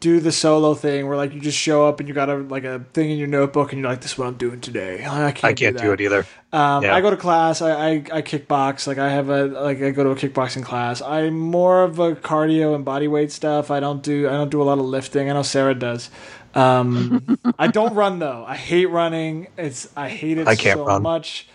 do 0.00 0.20
the 0.20 0.30
solo 0.30 0.74
thing 0.74 1.08
where 1.08 1.16
like 1.16 1.32
you 1.32 1.40
just 1.40 1.56
show 1.58 1.88
up 1.88 2.00
and 2.00 2.08
you 2.08 2.14
got 2.14 2.28
a 2.28 2.36
like 2.36 2.64
a 2.64 2.84
thing 2.92 3.10
in 3.10 3.18
your 3.18 3.26
notebook 3.26 3.72
and 3.72 3.80
you're 3.80 3.90
like, 3.90 4.02
"This 4.02 4.12
is 4.12 4.18
what 4.18 4.28
I'm 4.28 4.34
doing 4.34 4.60
today." 4.60 5.04
I 5.10 5.32
can't. 5.32 5.44
I 5.44 5.54
can't 5.54 5.76
do, 5.76 5.88
that. 5.88 6.00
it 6.00 6.04
either. 6.04 6.26
Um, 6.52 6.84
Yeah. 6.84 6.94
I 6.94 7.00
go 7.00 7.10
to 7.10 7.16
class. 7.16 7.62
I, 7.62 7.70
I 7.70 7.90
I 8.12 8.22
kickbox. 8.22 8.86
Like 8.86 8.98
I 8.98 9.08
have 9.10 9.30
a 9.30 9.46
like 9.46 9.82
I 9.82 9.90
go 9.90 10.04
to 10.04 10.10
a 10.10 10.14
kickboxing 10.14 10.62
class. 10.62 11.00
I'm 11.00 11.38
more 11.38 11.82
of 11.82 11.98
a 11.98 12.14
cardio 12.14 12.74
and 12.74 12.84
body 12.84 13.08
weight 13.08 13.32
stuff. 13.32 13.70
I 13.70 13.80
don't 13.80 14.02
do 14.02 14.28
I 14.28 14.32
don't 14.32 14.50
do 14.50 14.60
a 14.62 14.64
lot 14.64 14.78
of 14.78 14.84
lifting. 14.84 15.30
I 15.30 15.32
know 15.32 15.42
Sarah 15.42 15.74
does. 15.74 16.10
Um, 16.56 17.38
I 17.58 17.68
don't 17.68 17.94
run 17.94 18.18
though. 18.20 18.44
I 18.46 18.56
hate 18.56 18.86
running. 18.86 19.48
It's 19.58 19.88
I 19.96 20.08
hate 20.10 20.38
it 20.38 20.48
I 20.48 20.56
can't 20.56 20.80
so 20.80 20.86
run. 20.86 21.02
much. 21.02 21.48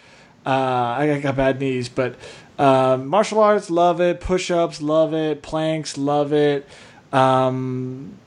Uh, 0.46 0.50
I 0.50 1.20
got 1.22 1.36
bad 1.38 1.60
knees, 1.60 1.90
but 1.90 2.16
um, 2.60 3.08
martial 3.08 3.40
arts 3.42 3.70
love 3.70 4.02
it. 4.02 4.22
Push 4.22 4.52
ups 4.52 4.82
love 4.82 5.14
it. 5.14 5.44
Planks 5.44 5.98
love 5.98 6.34
it. 6.34 6.68
Um, 7.14 8.20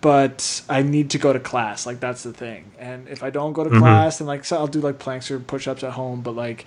but 0.00 0.62
I 0.68 0.82
need 0.82 1.10
to 1.10 1.18
go 1.18 1.32
to 1.32 1.40
class. 1.40 1.86
Like 1.86 2.00
that's 2.00 2.22
the 2.24 2.32
thing. 2.32 2.72
And 2.78 3.08
if 3.08 3.22
I 3.24 3.30
don't 3.30 3.54
go 3.54 3.64
to 3.64 3.70
Mm-hmm. 3.70 3.78
class, 3.80 4.18
then 4.18 4.28
like 4.28 4.44
so 4.44 4.56
I'll 4.58 4.68
do 4.68 4.80
like 4.80 4.98
planks 5.00 5.30
or 5.30 5.40
push 5.40 5.68
ups 5.68 5.82
at 5.84 5.92
home. 5.94 6.22
But 6.22 6.36
like 6.36 6.66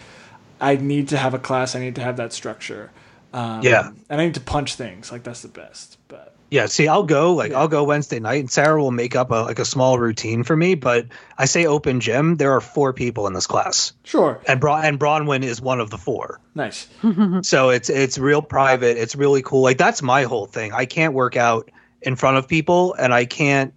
I 0.61 0.75
need 0.77 1.09
to 1.09 1.17
have 1.17 1.33
a 1.33 1.39
class. 1.39 1.75
I 1.75 1.79
need 1.79 1.95
to 1.95 2.01
have 2.03 2.17
that 2.17 2.33
structure. 2.33 2.91
Um, 3.33 3.65
Yeah. 3.65 3.91
and 4.09 4.21
I 4.21 4.25
need 4.25 4.35
to 4.35 4.41
punch 4.41 4.75
things. 4.75 5.11
Like 5.11 5.23
that's 5.23 5.41
the 5.43 5.47
best. 5.49 5.97
But 6.09 6.35
Yeah, 6.51 6.65
see, 6.65 6.87
I'll 6.89 7.03
go 7.03 7.33
like 7.33 7.51
Yeah. 7.51 7.59
I'll 7.59 7.67
go 7.69 7.85
Wednesday 7.85 8.19
night, 8.19 8.41
and 8.41 8.51
Sarah 8.51 8.79
will 8.81 8.91
make 8.91 9.15
up 9.15 9.31
a 9.31 9.35
like 9.35 9.57
a 9.57 9.65
small 9.65 9.97
routine 9.97 10.43
for 10.43 10.55
me. 10.55 10.75
But 10.75 11.07
I 11.37 11.45
say 11.45 11.65
open 11.65 12.01
gym. 12.01 12.35
There 12.35 12.51
are 12.51 12.61
four 12.61 12.91
people 12.91 13.25
in 13.25 13.33
this 13.33 13.47
class, 13.47 13.93
sure, 14.03 14.39
and 14.47 14.59
Bra- 14.59 14.81
and 14.81 14.99
Bronwyn 14.99 15.43
is 15.43 15.61
one 15.61 15.79
of 15.79 15.89
the 15.89 15.97
four. 15.97 16.39
nice. 16.53 16.87
So 17.43 17.69
it's 17.69 17.89
it's 17.89 18.17
real 18.17 18.41
private. 18.41 18.97
It's 18.97 19.15
really 19.15 19.41
cool. 19.41 19.61
Like 19.63 19.77
that's 19.77 20.01
my 20.01 20.23
whole 20.23 20.45
thing. 20.45 20.73
I 20.73 20.85
can't 20.85 21.13
work 21.13 21.37
out 21.37 21.71
in 22.01 22.15
front 22.17 22.35
of 22.37 22.47
people, 22.49 22.93
and 22.95 23.13
I 23.13 23.23
can't 23.25 23.73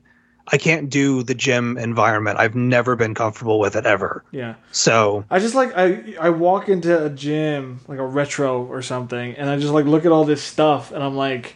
I 0.48 0.58
can't 0.58 0.90
do 0.90 1.22
the 1.22 1.34
gym 1.34 1.78
environment. 1.78 2.38
I've 2.40 2.54
never 2.56 2.96
been 2.96 3.14
comfortable 3.14 3.58
with 3.60 3.76
it 3.76 3.86
ever. 3.86 4.24
Yeah. 4.32 4.56
So 4.72 5.24
I 5.30 5.38
just 5.38 5.54
like 5.54 5.72
I 5.76 6.16
I 6.20 6.30
walk 6.30 6.68
into 6.68 7.04
a 7.04 7.08
gym 7.08 7.80
like 7.86 8.00
a 8.00 8.04
retro 8.06 8.64
or 8.64 8.82
something, 8.82 9.36
and 9.36 9.48
I 9.48 9.58
just 9.60 9.72
like 9.72 9.84
look 9.84 10.04
at 10.04 10.10
all 10.10 10.24
this 10.24 10.42
stuff, 10.42 10.90
and 10.90 11.02
I'm 11.02 11.14
like, 11.16 11.54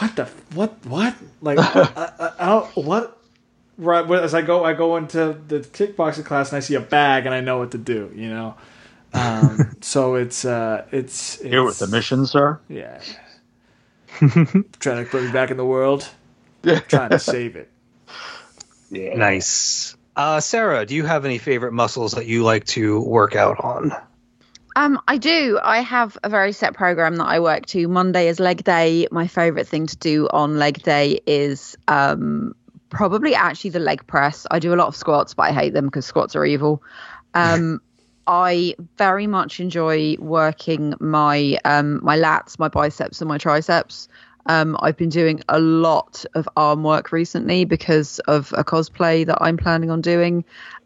what 0.00 0.16
the 0.16 0.24
what 0.54 0.86
what 0.86 1.14
like 1.40 1.58
I, 1.60 2.12
I, 2.18 2.32
I 2.38 2.46
don't 2.46 2.76
what. 2.86 3.16
Right, 3.78 4.04
as 4.10 4.34
I 4.34 4.42
go, 4.42 4.62
I 4.62 4.74
go 4.74 4.98
into 4.98 5.38
the 5.48 5.60
kickboxing 5.60 6.26
class 6.26 6.50
and 6.50 6.58
I 6.58 6.60
see 6.60 6.74
a 6.74 6.80
bag 6.80 7.24
and 7.24 7.34
I 7.34 7.40
know 7.40 7.60
what 7.60 7.70
to 7.70 7.78
do. 7.78 8.12
You 8.14 8.28
know, 8.28 8.54
um, 9.14 9.74
so 9.80 10.16
it's 10.16 10.44
uh, 10.44 10.84
it's, 10.92 11.36
it's 11.36 11.44
Here 11.44 11.64
with 11.64 11.78
the 11.78 11.86
mission, 11.86 12.26
sir. 12.26 12.60
Yeah, 12.68 13.00
trying 14.18 15.02
to 15.02 15.06
put 15.10 15.22
me 15.22 15.32
back 15.32 15.50
in 15.50 15.56
the 15.56 15.64
world, 15.64 16.06
Yeah, 16.62 16.80
trying 16.80 17.08
to 17.08 17.18
save 17.18 17.56
it. 17.56 17.70
Yeah. 18.90 19.14
nice. 19.16 19.96
Uh, 20.14 20.40
Sarah, 20.40 20.84
do 20.84 20.94
you 20.94 21.06
have 21.06 21.24
any 21.24 21.38
favorite 21.38 21.72
muscles 21.72 22.12
that 22.12 22.26
you 22.26 22.42
like 22.42 22.66
to 22.66 23.00
work 23.00 23.34
out 23.34 23.64
on? 23.64 23.92
Um, 24.76 25.00
I 25.08 25.18
do. 25.18 25.58
I 25.62 25.80
have 25.80 26.16
a 26.22 26.28
very 26.28 26.52
set 26.52 26.74
program 26.74 27.16
that 27.16 27.24
I 27.24 27.40
work 27.40 27.66
to. 27.66 27.88
Monday 27.88 28.28
is 28.28 28.38
leg 28.38 28.64
day. 28.64 29.06
My 29.10 29.26
favorite 29.26 29.66
thing 29.66 29.86
to 29.86 29.96
do 29.96 30.28
on 30.30 30.58
leg 30.58 30.82
day 30.82 31.20
is 31.26 31.76
um, 31.88 32.54
probably 32.88 33.34
actually 33.34 33.70
the 33.70 33.80
leg 33.80 34.06
press. 34.06 34.46
I 34.50 34.58
do 34.58 34.72
a 34.72 34.76
lot 34.76 34.88
of 34.88 34.96
squats, 34.96 35.34
but 35.34 35.44
I 35.44 35.52
hate 35.52 35.72
them 35.72 35.86
because 35.86 36.06
squats 36.06 36.36
are 36.36 36.44
evil. 36.44 36.82
Um, 37.34 37.80
I 38.26 38.76
very 38.96 39.26
much 39.26 39.58
enjoy 39.58 40.16
working 40.20 40.94
my 41.00 41.58
um, 41.64 41.98
my 42.04 42.16
lats, 42.16 42.58
my 42.58 42.68
biceps, 42.68 43.20
and 43.20 43.28
my 43.28 43.38
triceps. 43.38 44.08
Um, 44.46 44.76
I've 44.80 44.96
been 44.96 45.08
doing 45.08 45.40
a 45.48 45.58
lot 45.58 46.24
of 46.34 46.48
arm 46.56 46.82
work 46.84 47.12
recently 47.12 47.64
because 47.64 48.20
of 48.20 48.54
a 48.56 48.64
cosplay 48.64 49.26
that 49.26 49.38
I'm 49.40 49.56
planning 49.56 49.90
on 49.90 50.00
doing. 50.00 50.44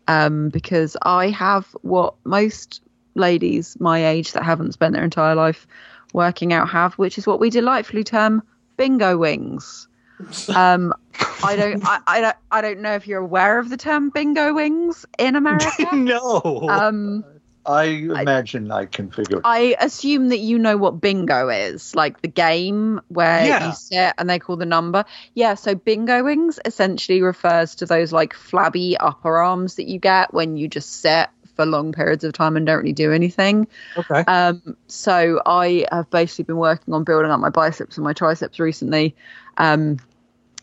Um, 0.09 0.49
because 0.51 0.97
I 1.03 1.31
have 1.31 1.67
what 1.83 2.15
most 2.25 2.83
ladies 3.15 3.77
my 3.81 4.07
age 4.07 4.33
that 4.33 4.43
haven't 4.43 4.73
spent 4.73 4.95
their 4.95 5.05
entire 5.05 5.35
life 5.35 5.67
working 6.13 6.53
out 6.53 6.69
have, 6.69 6.95
which 6.95 7.19
is 7.19 7.27
what 7.27 7.41
we 7.41 7.51
delightfully 7.51 8.05
term 8.05 8.43
bingo 8.77 9.17
wings. 9.17 9.89
Um, 10.55 10.95
I 11.43 11.57
don't, 11.57 11.85
I, 11.85 11.99
I 12.07 12.21
don't, 12.21 12.37
I 12.51 12.61
don't 12.61 12.81
know 12.81 12.95
if 12.95 13.07
you're 13.09 13.21
aware 13.21 13.59
of 13.59 13.69
the 13.69 13.77
term 13.77 14.11
bingo 14.11 14.55
wings 14.55 15.05
in 15.19 15.35
America. 15.35 15.89
no. 15.93 16.41
um, 16.71 17.25
I 17.67 17.85
imagine 17.85 18.71
I 18.71 18.85
can 18.87 19.11
figure. 19.11 19.41
I 19.43 19.75
assume 19.81 20.29
that 20.29 20.39
you 20.39 20.59
know 20.59 20.77
what 20.77 21.01
bingo 21.01 21.49
is, 21.49 21.95
like 21.95 22.21
the 22.21 22.29
game 22.29 23.01
where 23.09 23.47
Yeah. 23.47 23.67
you 23.69 23.73
sit 23.73 24.15
and 24.19 24.29
they 24.31 24.39
call 24.39 24.57
the 24.57 24.67
number. 24.67 25.05
Yeah, 25.35 25.55
so 25.55 25.75
bingo 25.75 26.23
wings 26.23 26.61
essentially 26.65 27.23
refers 27.23 27.75
to 27.77 27.87
those 27.87 28.13
like 28.13 28.35
flabby 28.35 28.97
upper 28.99 29.39
arms 29.39 29.75
that 29.77 29.89
you 29.89 29.99
get 29.99 30.33
when 30.33 30.57
you 30.57 30.69
just 30.69 31.01
sit 31.01 31.29
for 31.55 31.67
long 31.67 31.93
periods 31.93 32.25
of 32.25 32.33
time 32.33 32.57
and 32.57 32.67
don't 32.67 32.79
really 32.79 32.93
do 32.93 33.13
anything. 33.13 33.67
okay. 33.97 34.21
Um, 34.27 34.77
so 34.89 35.41
I 35.47 35.87
have 35.91 36.11
basically 36.11 36.45
been 36.45 36.57
working 36.57 36.95
on 36.95 37.05
building 37.05 37.31
up 37.31 37.41
my 37.41 37.51
biceps 37.51 37.97
and 37.97 38.05
my 38.05 38.13
triceps 38.13 38.59
recently, 38.59 39.15
um, 39.59 39.99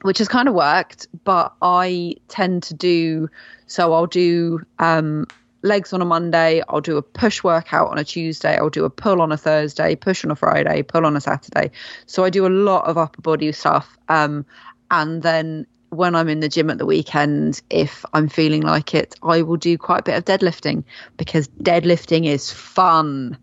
which 0.01 0.17
has 0.19 0.27
kind 0.27 0.47
of 0.47 0.53
worked. 0.53 1.07
But 1.23 1.53
I 1.61 2.15
tend 2.27 2.63
to 2.63 2.73
do 2.73 3.29
so. 3.67 3.93
I'll 3.93 4.07
do 4.07 4.65
um, 4.79 5.27
legs 5.63 5.93
on 5.93 6.01
a 6.01 6.05
Monday. 6.05 6.61
I'll 6.67 6.81
do 6.81 6.97
a 6.97 7.01
push 7.01 7.43
workout 7.43 7.89
on 7.89 7.97
a 7.97 8.03
Tuesday. 8.03 8.57
I'll 8.57 8.69
do 8.69 8.85
a 8.85 8.89
pull 8.89 9.21
on 9.21 9.31
a 9.31 9.37
Thursday, 9.37 9.95
push 9.95 10.25
on 10.25 10.31
a 10.31 10.35
Friday, 10.35 10.81
pull 10.83 11.05
on 11.05 11.15
a 11.15 11.21
Saturday. 11.21 11.71
So 12.05 12.23
I 12.23 12.29
do 12.29 12.45
a 12.45 12.49
lot 12.49 12.85
of 12.85 12.97
upper 12.97 13.21
body 13.21 13.51
stuff. 13.51 13.97
Um, 14.09 14.45
and 14.89 15.23
then 15.23 15.67
when 15.91 16.15
I'm 16.15 16.29
in 16.29 16.39
the 16.39 16.49
gym 16.49 16.69
at 16.69 16.77
the 16.77 16.85
weekend, 16.85 17.61
if 17.69 18.05
I'm 18.13 18.29
feeling 18.29 18.61
like 18.61 18.95
it, 18.95 19.13
I 19.21 19.41
will 19.41 19.57
do 19.57 19.77
quite 19.77 19.99
a 19.99 20.03
bit 20.03 20.17
of 20.17 20.25
deadlifting 20.25 20.85
because 21.17 21.47
deadlifting 21.61 22.25
is 22.25 22.51
fun. 22.51 23.37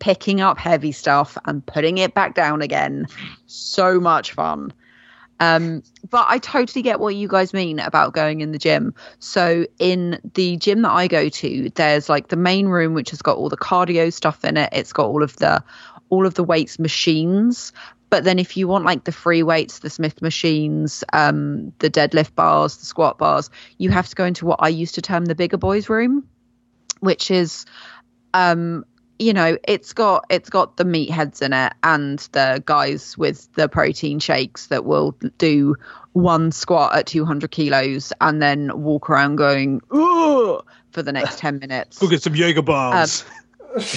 Picking 0.00 0.42
up 0.42 0.58
heavy 0.58 0.92
stuff 0.92 1.38
and 1.46 1.64
putting 1.64 1.96
it 1.96 2.12
back 2.12 2.34
down 2.34 2.60
again. 2.60 3.06
So 3.46 3.98
much 4.00 4.32
fun. 4.32 4.72
Um, 5.40 5.82
but 6.10 6.26
I 6.28 6.38
totally 6.38 6.82
get 6.82 7.00
what 7.00 7.14
you 7.14 7.26
guys 7.26 7.54
mean 7.54 7.78
about 7.78 8.12
going 8.12 8.42
in 8.42 8.52
the 8.52 8.58
gym. 8.58 8.94
So 9.18 9.66
in 9.78 10.20
the 10.34 10.56
gym 10.58 10.82
that 10.82 10.92
I 10.92 11.08
go 11.08 11.30
to, 11.30 11.70
there's 11.70 12.10
like 12.10 12.28
the 12.28 12.36
main 12.36 12.66
room 12.66 12.92
which 12.92 13.10
has 13.10 13.22
got 13.22 13.38
all 13.38 13.48
the 13.48 13.56
cardio 13.56 14.12
stuff 14.12 14.44
in 14.44 14.58
it. 14.58 14.68
It's 14.72 14.92
got 14.92 15.06
all 15.06 15.22
of 15.22 15.36
the 15.36 15.64
all 16.10 16.26
of 16.26 16.34
the 16.34 16.44
weights 16.44 16.78
machines. 16.78 17.72
But 18.14 18.22
then 18.22 18.38
if 18.38 18.56
you 18.56 18.68
want 18.68 18.84
like 18.84 19.02
the 19.02 19.10
free 19.10 19.42
weights, 19.42 19.80
the 19.80 19.90
Smith 19.90 20.22
machines, 20.22 21.02
um, 21.12 21.72
the 21.80 21.90
deadlift 21.90 22.36
bars, 22.36 22.76
the 22.76 22.86
squat 22.86 23.18
bars, 23.18 23.50
you 23.78 23.90
have 23.90 24.08
to 24.08 24.14
go 24.14 24.24
into 24.24 24.46
what 24.46 24.60
I 24.62 24.68
used 24.68 24.94
to 24.94 25.02
term 25.02 25.24
the 25.24 25.34
bigger 25.34 25.56
boys 25.56 25.88
room, 25.88 26.24
which 27.00 27.32
is 27.32 27.66
um 28.32 28.84
you 29.18 29.32
know 29.32 29.58
it's 29.66 29.92
got 29.92 30.26
it's 30.30 30.48
got 30.48 30.76
the 30.76 30.84
meatheads 30.84 31.42
in 31.42 31.52
it 31.52 31.72
and 31.82 32.20
the 32.30 32.62
guys 32.64 33.18
with 33.18 33.52
the 33.54 33.68
protein 33.68 34.20
shakes 34.20 34.68
that 34.68 34.84
will 34.84 35.16
do 35.38 35.74
one 36.12 36.52
squat 36.52 36.94
at 36.94 37.06
200 37.06 37.50
kilos 37.50 38.12
and 38.20 38.40
then 38.40 38.80
walk 38.80 39.10
around 39.10 39.34
going 39.34 39.80
Ugh! 39.90 40.64
for 40.92 41.02
the 41.02 41.10
next 41.10 41.38
10 41.40 41.58
minutes 41.58 41.98
Go 41.98 42.06
get 42.06 42.22
some 42.22 42.36
Jaeger 42.36 42.62
bombs. 42.62 43.24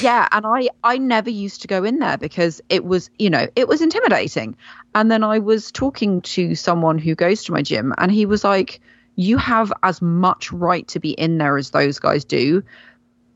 yeah 0.02 0.28
and 0.32 0.46
i 0.46 0.68
i 0.84 0.98
never 0.98 1.30
used 1.30 1.62
to 1.62 1.68
go 1.68 1.84
in 1.84 2.00
there 2.00 2.18
because 2.18 2.62
it 2.70 2.86
was 2.86 3.10
you 3.20 3.30
know 3.30 3.48
it 3.56 3.68
was 3.68 3.82
intimidating. 3.82 4.56
And 4.96 5.12
then 5.12 5.24
i 5.24 5.40
was 5.40 5.72
talking 5.72 6.22
to 6.22 6.56
someone 6.56 6.98
who 6.98 7.16
goes 7.16 7.44
to 7.44 7.52
my 7.52 7.62
gym 7.62 7.94
and 7.98 8.12
he 8.12 8.26
was 8.26 8.44
like 8.44 8.82
you 9.16 9.38
have 9.38 9.74
as 9.84 10.02
much 10.02 10.52
right 10.52 10.88
to 10.88 11.00
be 11.00 11.12
in 11.12 11.38
there 11.38 11.58
as 11.58 11.72
those 11.72 12.00
guys 12.00 12.24
do 12.24 12.64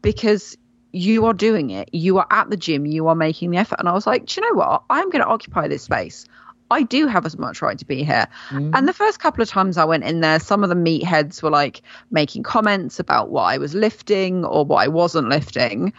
because 0.02 0.58
you 0.94 1.26
are 1.26 1.34
doing 1.34 1.70
it. 1.70 1.90
You 1.94 2.18
are 2.18 2.28
at 2.32 2.50
the 2.50 2.58
gym. 2.58 2.86
You 2.86 3.08
are 3.08 3.16
making 3.16 3.52
the 3.52 3.58
effort. 3.58 3.80
And 3.80 3.88
i 3.88 3.94
was 3.94 4.08
like 4.08 4.26
do 4.26 4.42
you 4.42 4.50
know 4.50 4.58
what? 4.58 4.84
I'm 4.90 5.10
going 5.10 5.24
to 5.24 5.28
occupy 5.28 5.68
this 5.68 5.84
space. 5.84 6.26
I 6.72 6.84
do 6.84 7.06
have 7.06 7.26
as 7.26 7.38
much 7.38 7.62
right 7.62 7.78
to 7.78 7.86
be 7.86 8.04
here. 8.04 8.28
Mm. 8.50 8.72
And 8.74 8.88
the 8.88 8.94
first 8.94 9.20
couple 9.20 9.42
of 9.42 9.50
times 9.50 9.78
I 9.78 9.84
went 9.84 10.06
in 10.06 10.22
there, 10.22 10.40
some 10.40 10.64
of 10.64 10.70
the 10.70 10.76
meatheads 10.76 11.44
were 11.44 11.50
like 11.50 11.82
making 12.12 12.44
comments 12.44 12.98
about 12.98 13.30
what 13.30 13.44
I 13.44 13.58
was 13.58 13.76
lifting 13.76 14.46
or 14.46 14.64
what 14.64 14.78
I 14.78 14.88
wasn't 14.88 15.28
lifting. 15.28 15.92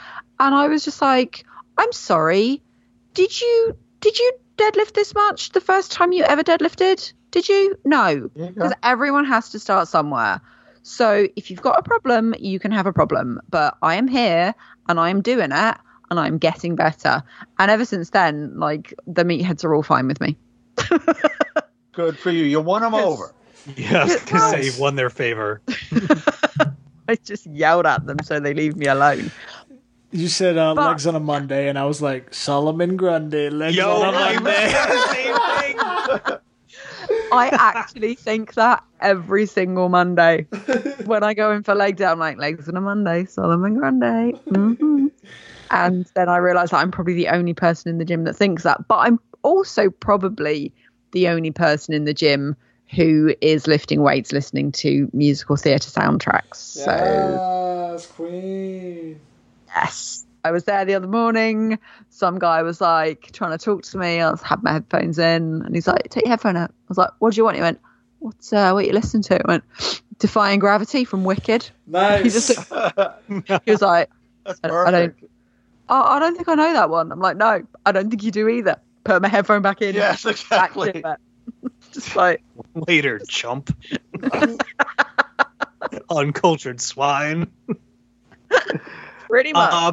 And 0.42 0.56
I 0.56 0.66
was 0.66 0.84
just 0.84 1.00
like, 1.00 1.44
I'm 1.78 1.92
sorry. 1.92 2.60
Did 3.14 3.40
you 3.40 3.76
did 4.00 4.18
you 4.18 4.32
deadlift 4.56 4.94
this 4.94 5.14
much 5.14 5.50
the 5.50 5.60
first 5.60 5.92
time 5.92 6.10
you 6.10 6.24
ever 6.24 6.42
deadlifted? 6.42 7.12
Did 7.30 7.48
you? 7.48 7.78
No. 7.84 8.28
Because 8.34 8.72
everyone 8.82 9.24
has 9.24 9.50
to 9.50 9.60
start 9.60 9.86
somewhere. 9.86 10.40
So 10.82 11.28
if 11.36 11.48
you've 11.48 11.62
got 11.62 11.78
a 11.78 11.82
problem, 11.82 12.34
you 12.40 12.58
can 12.58 12.72
have 12.72 12.86
a 12.86 12.92
problem. 12.92 13.40
But 13.50 13.76
I 13.82 13.94
am 13.94 14.08
here 14.08 14.52
and 14.88 14.98
I 14.98 15.10
am 15.10 15.22
doing 15.22 15.52
it 15.52 15.76
and 16.10 16.18
I'm 16.18 16.38
getting 16.38 16.74
better. 16.74 17.22
And 17.60 17.70
ever 17.70 17.84
since 17.84 18.10
then, 18.10 18.58
like 18.58 18.92
the 19.06 19.22
meatheads 19.22 19.62
are 19.62 19.72
all 19.72 19.84
fine 19.84 20.08
with 20.08 20.20
me. 20.20 20.36
Good 21.92 22.18
for 22.18 22.32
you. 22.32 22.44
You 22.44 22.60
won 22.60 22.82
them 22.82 22.94
over. 22.94 23.32
Yes, 23.76 23.94
I 23.94 24.02
was 24.02 24.14
It 24.14 24.26
gonna 24.26 24.50
say 24.50 24.64
you've 24.64 24.80
won 24.80 24.96
their 24.96 25.08
favor. 25.08 25.62
I 27.08 27.14
just 27.22 27.46
yelled 27.46 27.86
at 27.86 28.04
them 28.06 28.16
so 28.24 28.40
they 28.40 28.54
leave 28.54 28.76
me 28.76 28.86
alone. 28.86 29.30
You 30.12 30.28
said 30.28 30.58
uh, 30.58 30.74
But- 30.74 30.88
legs 30.88 31.06
on 31.06 31.14
a 31.14 31.20
Monday, 31.20 31.68
and 31.68 31.78
I 31.78 31.84
was 31.86 32.02
like 32.02 32.34
Solomon 32.34 32.96
Grundy 32.96 33.48
legs 33.50 33.76
Yo, 33.76 33.90
on 34.02 34.08
a 34.08 34.12
Monday. 34.12 34.42
meant 34.42 34.72
the 34.72 35.00
same 35.12 35.34
thing. 36.28 36.38
I 37.32 37.48
actually 37.52 38.14
think 38.14 38.54
that 38.54 38.82
every 39.00 39.46
single 39.46 39.88
Monday 39.88 40.46
when 41.06 41.24
I 41.24 41.32
go 41.32 41.50
in 41.52 41.62
for 41.62 41.74
leg 41.74 41.96
day, 41.96 42.04
I'm 42.04 42.18
like 42.18 42.36
legs 42.36 42.68
on 42.68 42.76
a 42.76 42.80
Monday, 42.80 43.24
Solomon 43.24 43.74
Grundy. 43.74 44.32
hmm 44.50 45.06
And 45.70 46.06
then 46.14 46.28
I 46.28 46.36
realise 46.36 46.70
that 46.70 46.76
I'm 46.78 46.90
probably 46.90 47.14
the 47.14 47.28
only 47.28 47.54
person 47.54 47.90
in 47.90 47.96
the 47.96 48.04
gym 48.04 48.24
that 48.24 48.34
thinks 48.36 48.64
that. 48.64 48.86
But 48.86 48.96
I'm 48.98 49.18
also 49.42 49.88
probably 49.88 50.72
the 51.12 51.28
only 51.28 51.50
person 51.50 51.94
in 51.94 52.04
the 52.04 52.12
gym 52.14 52.54
who 52.94 53.34
is 53.40 53.66
lifting 53.66 54.02
weights 54.02 54.32
listening 54.32 54.70
to 54.72 55.08
musical 55.14 55.56
theatre 55.56 55.88
soundtracks. 55.90 56.56
So 56.56 56.90
Yes, 57.94 58.06
queen. 58.06 59.18
Yes. 59.74 60.26
I 60.44 60.50
was 60.50 60.64
there 60.64 60.84
the 60.84 60.94
other 60.94 61.06
morning. 61.06 61.78
Some 62.10 62.38
guy 62.38 62.62
was 62.62 62.80
like 62.80 63.30
trying 63.32 63.56
to 63.56 63.64
talk 63.64 63.82
to 63.84 63.98
me. 63.98 64.20
I 64.20 64.30
was, 64.30 64.42
had 64.42 64.62
my 64.62 64.72
headphones 64.72 65.18
in, 65.18 65.62
and 65.62 65.72
he's 65.74 65.86
like, 65.86 66.08
"Take 66.10 66.24
your 66.24 66.30
headphone 66.30 66.56
out." 66.56 66.70
I 66.70 66.74
was 66.88 66.98
like, 66.98 67.10
"What 67.20 67.32
do 67.32 67.36
you 67.36 67.44
want?" 67.44 67.56
He 67.56 67.62
went, 67.62 67.80
"What's 68.18 68.52
uh, 68.52 68.72
what 68.72 68.84
you 68.84 68.92
listen 68.92 69.22
to?" 69.22 69.36
I 69.36 69.42
went, 69.46 69.64
"Defying 70.18 70.58
Gravity" 70.58 71.04
from 71.04 71.22
Wicked. 71.24 71.70
Nice. 71.86 72.22
He 72.24 72.30
just 72.30 72.58
he 73.64 73.70
was 73.70 73.82
like, 73.82 74.10
That's 74.44 74.58
I- 74.64 74.68
I 74.68 74.90
don't- 74.90 75.10
perfect. 75.14 75.24
oh, 75.88 76.02
I 76.02 76.18
don't 76.18 76.34
think 76.34 76.48
I 76.48 76.54
know 76.56 76.72
that 76.72 76.90
one. 76.90 77.12
I'm 77.12 77.20
like, 77.20 77.36
no, 77.36 77.62
I 77.86 77.92
don't 77.92 78.10
think 78.10 78.24
you 78.24 78.32
do 78.32 78.48
either. 78.48 78.76
Put 79.04 79.22
my 79.22 79.28
headphone 79.28 79.62
back 79.62 79.80
in. 79.80 79.94
Yes, 79.94 80.24
back 80.24 80.32
exactly. 80.32 80.92
to. 81.02 81.18
Just 81.92 82.16
like, 82.16 82.42
Later, 82.74 83.20
chump. 83.28 83.76
Uncultured 86.10 86.80
swine. 86.80 87.50
Pretty 89.32 89.54
much. 89.54 89.72
Uh, 89.72 89.92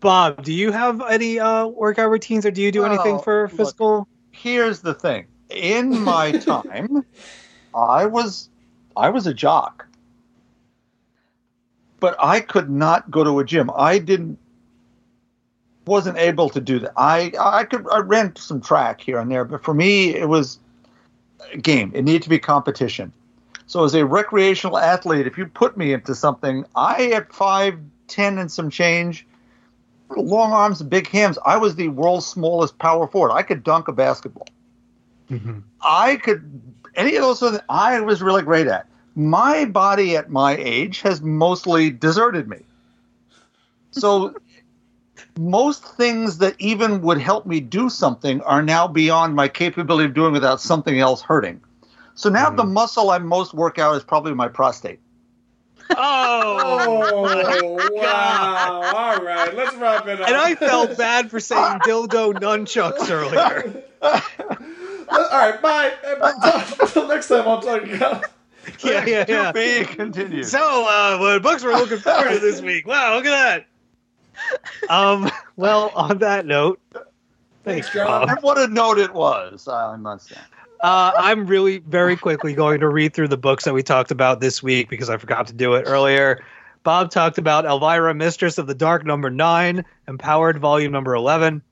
Bob, 0.00 0.42
do 0.44 0.52
you 0.52 0.70
have 0.70 1.00
any 1.00 1.40
uh, 1.40 1.66
workout 1.66 2.10
routines 2.10 2.44
or 2.44 2.50
do 2.50 2.60
you 2.60 2.70
do 2.70 2.84
anything 2.84 3.14
Well, 3.14 3.22
for 3.22 3.42
look, 3.44 3.56
physical? 3.56 4.06
Here's 4.30 4.80
the 4.80 4.92
thing. 4.92 5.24
In 5.48 5.98
my 6.04 6.32
time, 6.32 7.02
I 7.74 8.04
was 8.04 8.50
I 8.94 9.08
was 9.08 9.26
a 9.26 9.32
jock. 9.32 9.86
But 11.98 12.16
I 12.20 12.40
could 12.40 12.68
not 12.68 13.10
go 13.10 13.24
to 13.24 13.38
a 13.38 13.44
gym. 13.44 13.70
I 13.74 13.98
didn't 13.98 14.38
wasn't 15.86 16.18
able 16.18 16.50
to 16.50 16.60
do 16.60 16.78
that. 16.80 16.92
I 16.98 17.32
I 17.40 17.64
could 17.64 17.86
I 17.90 18.00
ran 18.00 18.36
some 18.36 18.60
track 18.60 19.00
here 19.00 19.18
and 19.18 19.30
there, 19.30 19.46
but 19.46 19.64
for 19.64 19.72
me 19.72 20.14
it 20.14 20.28
was 20.28 20.58
a 21.50 21.56
game. 21.56 21.90
It 21.94 22.02
needed 22.02 22.22
to 22.24 22.28
be 22.28 22.38
competition. 22.38 23.10
So 23.66 23.84
as 23.84 23.94
a 23.94 24.04
recreational 24.04 24.76
athlete, 24.76 25.26
if 25.26 25.38
you 25.38 25.46
put 25.46 25.78
me 25.78 25.94
into 25.94 26.14
something, 26.14 26.66
I 26.76 27.12
at 27.12 27.32
five 27.32 27.78
ten 28.06 28.38
and 28.38 28.50
some 28.50 28.70
change, 28.70 29.26
long 30.16 30.52
arms 30.52 30.80
and 30.80 30.90
big 30.90 31.08
hands, 31.08 31.38
I 31.44 31.56
was 31.56 31.74
the 31.74 31.88
world's 31.88 32.26
smallest 32.26 32.78
power 32.78 33.06
forward. 33.06 33.32
I 33.32 33.42
could 33.42 33.62
dunk 33.62 33.88
a 33.88 33.92
basketball. 33.92 34.46
Mhm. 35.30 35.62
I 35.80 36.16
could 36.16 36.60
any 36.94 37.16
of 37.16 37.22
those 37.22 37.40
things 37.40 37.58
I 37.68 38.00
was 38.00 38.22
really 38.22 38.42
great 38.42 38.66
at. 38.66 38.86
My 39.16 39.64
body 39.64 40.16
at 40.16 40.30
my 40.30 40.56
age 40.56 41.00
has 41.02 41.20
mostly 41.20 41.90
deserted 41.90 42.48
me. 42.48 42.58
So 43.92 44.34
most 45.38 45.84
things 45.84 46.38
that 46.38 46.54
even 46.58 47.02
would 47.02 47.18
help 47.18 47.46
me 47.46 47.60
do 47.60 47.88
something 47.88 48.40
are 48.42 48.62
now 48.62 48.86
beyond 48.88 49.34
my 49.34 49.48
capability 49.48 50.06
of 50.06 50.14
doing 50.14 50.32
without 50.32 50.60
something 50.60 50.98
else 50.98 51.22
hurting. 51.22 51.60
So 52.14 52.28
now 52.28 52.50
the 52.50 52.64
muscle 52.64 53.10
I 53.10 53.18
most 53.18 53.54
work 53.54 53.78
out 53.78 53.96
is 53.96 54.04
probably 54.04 54.34
my 54.34 54.48
prostate. 54.48 55.00
Oh, 55.90 57.10
Oh, 57.12 57.90
wow. 57.92 58.82
All 58.94 59.22
right, 59.22 59.54
let's 59.54 59.74
wrap 59.76 60.06
it 60.08 60.20
up. 60.20 60.28
and 60.28 60.36
I 60.36 60.54
felt 60.54 60.96
bad 60.96 61.30
for 61.30 61.40
saying 61.40 61.80
dildo 61.80 62.34
nunchucks 62.34 63.10
earlier. 63.10 63.82
All 64.02 65.28
right, 65.32 65.60
bye. 65.60 65.92
Until 66.80 67.08
next 67.08 67.28
time, 67.28 67.46
I'll 67.46 67.60
talk 67.60 67.82
about. 67.84 68.24
Yeah, 68.82 69.04
yeah, 69.04 69.24
yeah. 69.28 69.52
To 69.52 69.52
be 69.52 69.84
continued. 69.94 70.46
So, 70.46 70.58
uh, 70.88 71.18
what 71.18 71.42
books 71.42 71.62
we're 71.62 71.72
looking 71.76 71.98
forward 71.98 72.30
to 72.32 72.38
this 72.38 72.62
week? 72.62 72.86
Wow, 72.86 73.16
look 73.16 73.26
at 73.26 73.66
that. 74.80 74.90
Um, 74.90 75.30
well, 75.56 75.90
on 75.94 76.18
that 76.18 76.46
note, 76.46 76.80
thanks, 76.92 77.06
Thanks, 77.88 77.90
John. 77.92 78.06
Bob. 78.06 78.28
and 78.30 78.38
what 78.40 78.58
a 78.58 78.66
note 78.66 78.98
it 78.98 79.12
was, 79.12 79.68
I 79.68 79.96
must 79.96 80.28
say. 80.28 80.36
Uh, 80.84 81.12
I'm 81.16 81.46
really 81.46 81.78
very 81.78 82.14
quickly 82.14 82.52
going 82.52 82.80
to 82.80 82.88
read 82.90 83.14
through 83.14 83.28
the 83.28 83.38
books 83.38 83.64
that 83.64 83.72
we 83.72 83.82
talked 83.82 84.10
about 84.10 84.40
this 84.40 84.62
week 84.62 84.90
because 84.90 85.08
I 85.08 85.16
forgot 85.16 85.46
to 85.46 85.54
do 85.54 85.72
it 85.76 85.84
earlier. 85.86 86.44
Bob 86.82 87.10
talked 87.10 87.38
about 87.38 87.64
Elvira, 87.64 88.12
Mistress 88.12 88.58
of 88.58 88.66
the 88.66 88.74
Dark, 88.74 89.06
number 89.06 89.30
nine, 89.30 89.86
Empowered, 90.06 90.58
volume 90.58 90.92
number 90.92 91.14
11, 91.14 91.62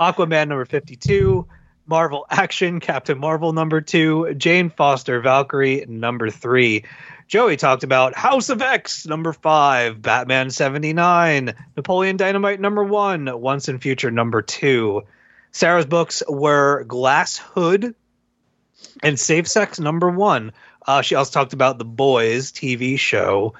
Aquaman, 0.00 0.48
number 0.48 0.64
52, 0.64 1.46
Marvel 1.86 2.24
Action, 2.30 2.80
Captain 2.80 3.18
Marvel, 3.18 3.52
number 3.52 3.82
two, 3.82 4.32
Jane 4.32 4.70
Foster, 4.70 5.20
Valkyrie, 5.20 5.84
number 5.86 6.30
three. 6.30 6.86
Joey 7.28 7.58
talked 7.58 7.84
about 7.84 8.16
House 8.16 8.48
of 8.48 8.62
X, 8.62 9.04
number 9.04 9.34
five, 9.34 10.00
Batman 10.00 10.48
79, 10.48 11.52
Napoleon 11.76 12.16
Dynamite, 12.16 12.60
number 12.60 12.82
one, 12.82 13.28
Once 13.42 13.68
and 13.68 13.82
Future, 13.82 14.10
number 14.10 14.40
two. 14.40 15.02
Sarah's 15.52 15.84
books 15.84 16.22
were 16.26 16.84
Glass 16.84 17.36
Hood, 17.36 17.94
and 19.02 19.18
Safe 19.18 19.48
Sex 19.48 19.78
number 19.78 20.10
one. 20.10 20.52
Uh, 20.86 21.02
she 21.02 21.14
also 21.14 21.32
talked 21.32 21.52
about 21.52 21.78
the 21.78 21.84
Boys 21.84 22.52
TV 22.52 22.98
show 22.98 23.54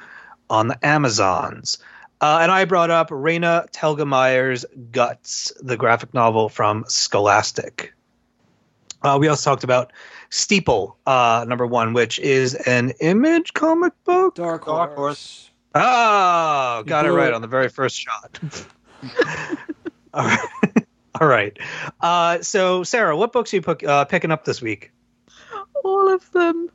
on 0.51 0.69
the 0.69 0.87
Amazons. 0.87 1.79
Uh, 2.21 2.39
and 2.43 2.51
I 2.51 2.65
brought 2.65 2.91
up 2.91 3.11
Raina 3.11 3.71
Telgemeier's 3.71 4.65
Guts, 4.93 5.53
the 5.61 5.77
graphic 5.77 6.15
novel 6.15 6.49
from 6.49 6.85
Scholastic. 6.89 7.95
Uh, 9.03 9.19
we 9.21 9.29
also 9.29 9.51
talked 9.51 9.65
about 9.65 9.93
Steeple, 10.31 10.97
uh, 11.07 11.45
number 11.47 11.67
one, 11.67 11.93
which 11.93 12.19
is 12.19 12.55
an 12.55 12.93
image 13.01 13.53
comic 13.53 13.93
book. 14.05 14.35
Dark 14.35 14.65
Dark 14.65 14.95
Horse. 14.95 15.51
Oh, 15.75 16.83
got 16.87 17.05
it 17.05 17.13
right 17.13 17.29
it. 17.29 17.35
on 17.35 17.43
the 17.43 17.49
very 17.49 17.69
first 17.69 17.97
shot. 17.97 18.41
All 20.15 20.25
right. 20.25 20.49
All 21.21 21.29
right. 21.29 21.59
Uh, 22.01 22.41
so, 22.43 22.83
Sarah, 22.85 23.17
what 23.17 23.33
books 23.33 23.53
are 23.53 23.57
you 23.57 23.63
pick, 23.63 23.85
uh, 23.85 24.05
picking 24.05 24.31
up 24.31 24.45
this 24.45 24.63
week? 24.63 24.93
All 25.85 26.13
of 26.13 26.31
them. 26.33 26.69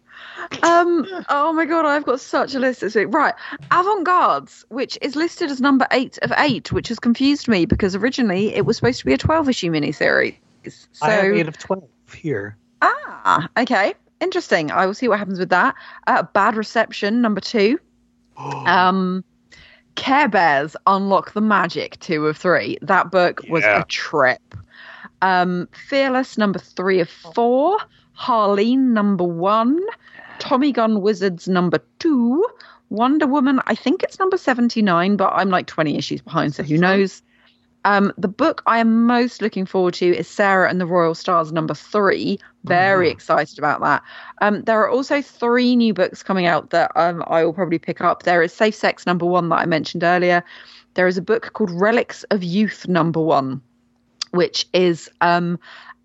Um, 0.63 1.05
oh 1.29 1.51
my 1.53 1.65
god, 1.65 1.85
I've 1.85 2.05
got 2.05 2.19
such 2.21 2.55
a 2.55 2.59
list 2.59 2.81
this 2.81 2.95
week. 2.95 3.07
Right, 3.13 3.33
Avant-Guards, 3.71 4.65
which 4.69 4.97
is 5.01 5.15
listed 5.15 5.49
as 5.49 5.59
number 5.59 5.87
eight 5.91 6.17
of 6.21 6.31
eight, 6.37 6.71
which 6.71 6.87
has 6.89 6.99
confused 6.99 7.47
me 7.47 7.65
because 7.65 7.95
originally 7.95 8.53
it 8.55 8.65
was 8.65 8.77
supposed 8.77 8.99
to 8.99 9.05
be 9.05 9.13
a 9.13 9.17
twelve 9.17 9.49
issue 9.49 9.71
miniseries. 9.71 10.35
So 10.69 11.05
I 11.05 11.11
have 11.11 11.33
eight 11.33 11.47
of 11.47 11.57
12 11.57 11.83
here. 12.15 12.57
ah, 12.81 13.47
okay, 13.57 13.93
interesting. 14.19 14.71
I 14.71 14.85
will 14.85 14.93
see 14.93 15.07
what 15.07 15.17
happens 15.19 15.39
with 15.39 15.49
that. 15.49 15.73
Uh, 16.07 16.23
Bad 16.23 16.55
Reception, 16.55 17.21
number 17.21 17.41
two. 17.41 17.79
Um, 18.37 19.23
Care 19.95 20.29
Bears 20.29 20.77
Unlock 20.87 21.33
the 21.33 21.41
Magic, 21.41 21.99
two 21.99 22.25
of 22.27 22.37
three. 22.37 22.77
That 22.81 23.11
book 23.11 23.41
was 23.49 23.63
Yeah. 23.63 23.81
a 23.81 23.85
trip. 23.85 24.55
Um, 25.21 25.67
Fearless, 25.89 26.37
number 26.37 26.59
three 26.59 27.01
of 27.01 27.09
four. 27.09 27.77
Harleen, 28.19 28.93
number 28.93 29.23
one. 29.23 29.79
Tommy 30.39 30.71
Gun 30.71 31.01
Wizards, 31.01 31.47
number 31.47 31.79
two. 31.99 32.45
Wonder 32.89 33.27
Woman, 33.27 33.61
I 33.67 33.75
think 33.75 34.03
it's 34.03 34.19
number 34.19 34.37
79, 34.37 35.15
but 35.15 35.31
I'm 35.33 35.49
like 35.49 35.67
20 35.67 35.95
issues 35.95 36.21
behind, 36.21 36.55
so 36.55 36.63
who 36.63 36.77
knows? 36.77 37.21
Um, 37.85 38.11
the 38.17 38.27
book 38.27 38.61
I 38.65 38.79
am 38.79 39.05
most 39.05 39.41
looking 39.41 39.65
forward 39.65 39.93
to 39.95 40.17
is 40.17 40.27
Sera 40.27 40.69
and 40.69 40.81
the 40.81 40.85
Royal 40.85 41.15
Stars, 41.15 41.51
number 41.51 41.73
three. 41.73 42.39
Very 42.65 43.09
excited 43.09 43.57
about 43.57 43.79
that. 43.81 44.03
Um, 44.41 44.63
there 44.63 44.81
are 44.81 44.89
also 44.89 45.21
three 45.21 45.75
new 45.75 45.93
books 45.93 46.23
coming 46.23 46.45
out 46.45 46.71
that 46.71 46.91
um, 46.95 47.23
I 47.27 47.45
will 47.45 47.53
probably 47.53 47.79
pick 47.79 48.01
up. 48.01 48.23
There 48.23 48.43
is 48.43 48.51
Safe 48.53 48.75
Sex, 48.75 49.05
number 49.05 49.25
one, 49.25 49.49
that 49.49 49.59
I 49.59 49.65
mentioned 49.65 50.03
earlier. 50.03 50.43
There 50.95 51.07
is 51.07 51.17
a 51.17 51.21
book 51.21 51.53
called 51.53 51.71
Relics 51.71 52.23
of 52.25 52.43
Youth, 52.43 52.87
number 52.87 53.21
one, 53.21 53.61
which 54.31 54.67
is 54.73 55.09
um, 55.21 55.59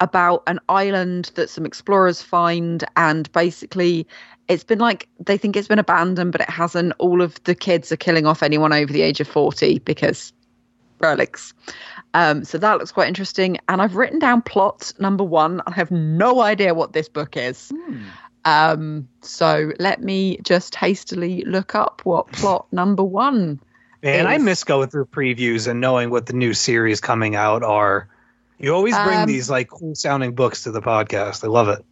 about 0.04 0.44
an 0.46 0.60
island 0.68 1.32
that 1.34 1.50
some 1.50 1.66
explorers 1.66 2.22
find, 2.22 2.84
and 2.96 3.30
basically 3.32 4.06
it's 4.48 4.64
been 4.64 4.78
like 4.78 5.08
they 5.18 5.36
think 5.36 5.56
it's 5.56 5.68
been 5.68 5.78
abandoned, 5.78 6.32
but 6.32 6.40
it 6.40 6.50
hasn't. 6.50 6.92
All 6.98 7.22
of 7.22 7.42
the 7.44 7.54
kids 7.54 7.90
are 7.90 7.96
killing 7.96 8.26
off 8.26 8.42
anyone 8.42 8.72
over 8.72 8.92
the 8.92 9.02
age 9.02 9.20
of 9.20 9.26
40 9.26 9.80
because 9.80 10.32
relics. 11.00 11.54
Um, 12.14 12.44
so 12.44 12.58
that 12.58 12.78
looks 12.78 12.92
quite 12.92 13.08
interesting. 13.08 13.58
And 13.68 13.82
I've 13.82 13.96
written 13.96 14.18
down 14.18 14.42
plot 14.42 14.92
number 14.98 15.24
one. 15.24 15.60
I 15.66 15.72
have 15.72 15.90
no 15.90 16.40
idea 16.40 16.74
what 16.74 16.92
this 16.92 17.08
book 17.08 17.36
is. 17.36 17.72
Um, 18.44 19.08
so 19.22 19.72
let 19.78 20.02
me 20.02 20.38
just 20.42 20.74
hastily 20.74 21.42
look 21.46 21.74
up 21.74 22.02
what 22.04 22.26
plot 22.32 22.66
number 22.72 23.02
one. 23.02 23.60
Man, 24.02 24.26
I 24.26 24.36
miss 24.36 24.64
going 24.64 24.90
through 24.90 25.06
previews 25.06 25.66
and 25.66 25.80
knowing 25.80 26.10
what 26.10 26.26
the 26.26 26.34
new 26.34 26.52
series 26.52 27.00
coming 27.00 27.36
out 27.36 27.62
are. 27.62 28.08
You 28.58 28.74
always 28.74 28.94
bring 28.96 29.18
Um, 29.18 29.26
these 29.26 29.50
like 29.50 29.68
cool 29.68 29.94
sounding 29.94 30.34
books 30.34 30.62
to 30.64 30.70
the 30.70 30.80
podcast. 30.80 31.44
I 31.44 31.48
love 31.48 31.68
it. 31.68 31.84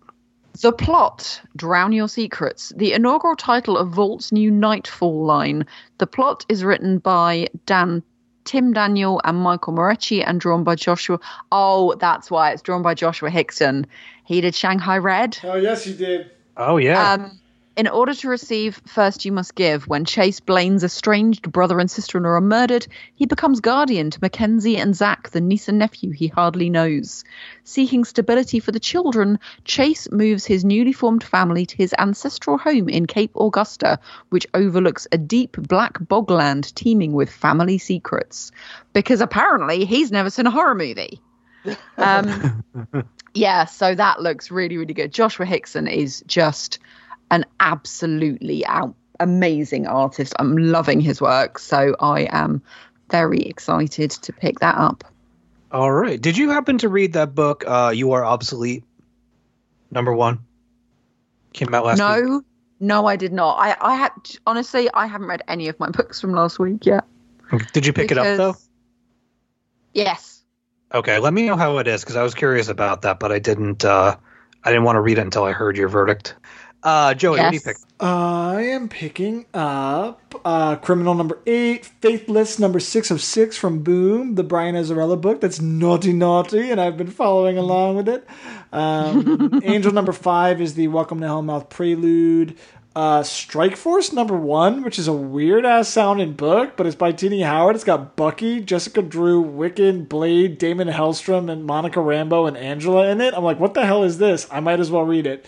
The 0.60 0.72
plot, 0.72 1.40
Drown 1.56 1.92
Your 1.92 2.08
Secrets, 2.08 2.72
the 2.76 2.92
inaugural 2.92 3.36
title 3.36 3.78
of 3.78 3.88
Vault's 3.88 4.32
new 4.32 4.50
Nightfall 4.50 5.24
line. 5.24 5.66
The 5.98 6.06
plot 6.06 6.44
is 6.48 6.62
written 6.62 6.98
by 6.98 7.48
Dan 7.64 8.02
Tim 8.44 8.72
Daniel 8.72 9.20
and 9.24 9.38
Michael 9.38 9.72
Moreci 9.72 10.22
and 10.26 10.40
drawn 10.40 10.62
by 10.62 10.74
Joshua. 10.74 11.18
Oh, 11.52 11.94
that's 11.94 12.30
why 12.30 12.50
it's 12.50 12.60
drawn 12.60 12.82
by 12.82 12.92
Joshua 12.94 13.30
Hixson. 13.30 13.86
He 14.24 14.40
did 14.40 14.54
Shanghai 14.54 14.98
Red. 14.98 15.38
Oh, 15.44 15.54
yes, 15.54 15.84
he 15.84 15.94
did. 15.94 16.30
Oh 16.56 16.76
yeah. 16.76 17.12
Um, 17.12 17.40
in 17.76 17.88
order 17.88 18.14
to 18.14 18.28
receive 18.28 18.80
First 18.86 19.24
You 19.24 19.32
Must 19.32 19.54
Give, 19.54 19.86
when 19.88 20.04
Chase 20.04 20.40
Blaine's 20.40 20.84
estranged 20.84 21.50
brother 21.50 21.78
and 21.80 21.90
sister 21.90 22.18
in 22.18 22.24
law 22.24 22.30
are 22.30 22.40
murdered, 22.40 22.86
he 23.14 23.24
becomes 23.24 23.60
guardian 23.60 24.10
to 24.10 24.18
Mackenzie 24.20 24.76
and 24.76 24.94
Zach, 24.94 25.30
the 25.30 25.40
niece 25.40 25.68
and 25.68 25.78
nephew 25.78 26.10
he 26.10 26.28
hardly 26.28 26.68
knows. 26.68 27.24
Seeking 27.64 28.04
stability 28.04 28.60
for 28.60 28.72
the 28.72 28.80
children, 28.80 29.38
Chase 29.64 30.10
moves 30.10 30.44
his 30.44 30.64
newly 30.64 30.92
formed 30.92 31.24
family 31.24 31.64
to 31.64 31.76
his 31.76 31.94
ancestral 31.98 32.58
home 32.58 32.88
in 32.88 33.06
Cape 33.06 33.34
Augusta, 33.36 33.98
which 34.28 34.46
overlooks 34.52 35.06
a 35.10 35.18
deep 35.18 35.56
black 35.56 35.98
bogland 35.98 36.74
teeming 36.74 37.12
with 37.12 37.30
family 37.30 37.78
secrets. 37.78 38.52
Because 38.92 39.22
apparently 39.22 39.86
he's 39.86 40.12
never 40.12 40.28
seen 40.28 40.46
a 40.46 40.50
horror 40.50 40.74
movie. 40.74 41.20
Um, 41.96 42.64
yeah, 43.34 43.66
so 43.66 43.94
that 43.94 44.20
looks 44.20 44.50
really, 44.50 44.76
really 44.76 44.94
good. 44.94 45.12
Joshua 45.12 45.46
Hixson 45.46 45.88
is 45.88 46.24
just 46.26 46.80
an 47.32 47.44
absolutely 47.58 48.64
out, 48.66 48.94
amazing 49.18 49.88
artist. 49.88 50.34
I'm 50.38 50.56
loving 50.56 51.00
his 51.00 51.20
work, 51.20 51.58
so 51.58 51.96
I 51.98 52.28
am 52.30 52.62
very 53.10 53.40
excited 53.40 54.10
to 54.10 54.32
pick 54.32 54.60
that 54.60 54.76
up. 54.76 55.02
All 55.72 55.90
right. 55.90 56.20
Did 56.20 56.36
you 56.36 56.50
happen 56.50 56.78
to 56.78 56.88
read 56.88 57.14
that 57.14 57.34
book, 57.34 57.64
uh, 57.66 57.92
You 57.94 58.12
Are 58.12 58.24
Obsolete? 58.24 58.84
Number 59.90 60.12
one. 60.12 60.40
Came 61.54 61.74
out 61.74 61.84
last 61.84 61.98
week. 61.98 62.24
no, 62.24 62.42
no, 62.80 63.06
I 63.06 63.16
did 63.16 63.32
not. 63.32 63.54
I, 63.58 63.76
I 63.80 63.96
had 63.96 64.12
honestly, 64.46 64.88
I 64.92 65.06
haven't 65.06 65.28
read 65.28 65.42
any 65.48 65.68
of 65.68 65.78
my 65.80 65.90
books 65.90 66.20
from 66.20 66.32
last 66.32 66.58
week 66.58 66.86
yet. 66.86 67.04
Did 67.72 67.86
you 67.86 67.92
pick 67.92 68.10
it 68.10 68.18
up 68.18 68.36
though? 68.36 68.56
Yes. 69.94 70.42
Okay, 70.94 71.18
let 71.18 71.32
me 71.32 71.46
know 71.46 71.56
how 71.56 71.78
it 71.78 71.86
is 71.86 72.02
because 72.02 72.16
I 72.16 72.22
was 72.22 72.34
curious 72.34 72.68
about 72.68 73.02
that, 73.02 73.18
but 73.18 73.32
I 73.32 73.38
didn't. 73.38 73.84
Uh, 73.84 74.16
I 74.64 74.70
didn't 74.70 74.84
want 74.84 74.96
to 74.96 75.00
read 75.00 75.18
it 75.18 75.22
until 75.22 75.44
I 75.44 75.52
heard 75.52 75.76
your 75.76 75.88
verdict. 75.88 76.34
Uh, 76.82 77.14
Joey, 77.14 77.38
what 77.38 77.50
do 77.50 77.54
you 77.54 77.60
pick? 77.60 77.76
I 78.00 78.62
am 78.62 78.88
picking 78.88 79.46
up 79.54 80.40
uh, 80.44 80.74
Criminal 80.76 81.14
number 81.14 81.38
eight, 81.46 81.86
Faithless 81.86 82.58
number 82.58 82.80
six 82.80 83.12
of 83.12 83.22
six 83.22 83.56
from 83.56 83.84
Boom, 83.84 84.34
the 84.34 84.42
Brian 84.42 84.74
Azzarello 84.74 85.20
book. 85.20 85.40
That's 85.40 85.60
naughty, 85.60 86.12
naughty, 86.12 86.70
and 86.72 86.80
I've 86.80 86.96
been 86.96 87.10
following 87.10 87.56
along 87.56 87.96
with 87.96 88.08
it. 88.08 88.26
Um, 88.72 89.60
Angel 89.64 89.92
number 89.92 90.12
five 90.12 90.60
is 90.60 90.74
the 90.74 90.88
Welcome 90.88 91.20
to 91.20 91.26
Hellmouth 91.26 91.70
Prelude. 91.70 92.56
Uh, 92.94 93.22
Strike 93.22 93.76
Force 93.76 94.12
number 94.12 94.36
one, 94.36 94.82
which 94.82 94.98
is 94.98 95.08
a 95.08 95.12
weird 95.12 95.64
ass 95.64 95.88
sounding 95.88 96.32
book, 96.34 96.76
but 96.76 96.86
it's 96.86 96.96
by 96.96 97.12
Tini 97.12 97.40
Howard. 97.40 97.74
It's 97.76 97.84
got 97.84 98.16
Bucky, 98.16 98.60
Jessica 98.60 99.00
Drew, 99.00 99.42
Wiccan, 99.42 100.08
Blade, 100.08 100.58
Daimon 100.58 100.88
Hellstrom, 100.88 101.50
and 101.50 101.64
Monica 101.64 102.00
Rambeau 102.00 102.48
and 102.48 102.56
Angela 102.56 103.08
in 103.08 103.20
it. 103.22 103.32
I'm 103.34 103.44
like, 103.44 103.60
what 103.60 103.72
the 103.72 103.86
hell 103.86 104.02
is 104.02 104.18
this? 104.18 104.46
I 104.50 104.60
might 104.60 104.80
as 104.80 104.90
well 104.90 105.04
read 105.04 105.26
it. 105.26 105.46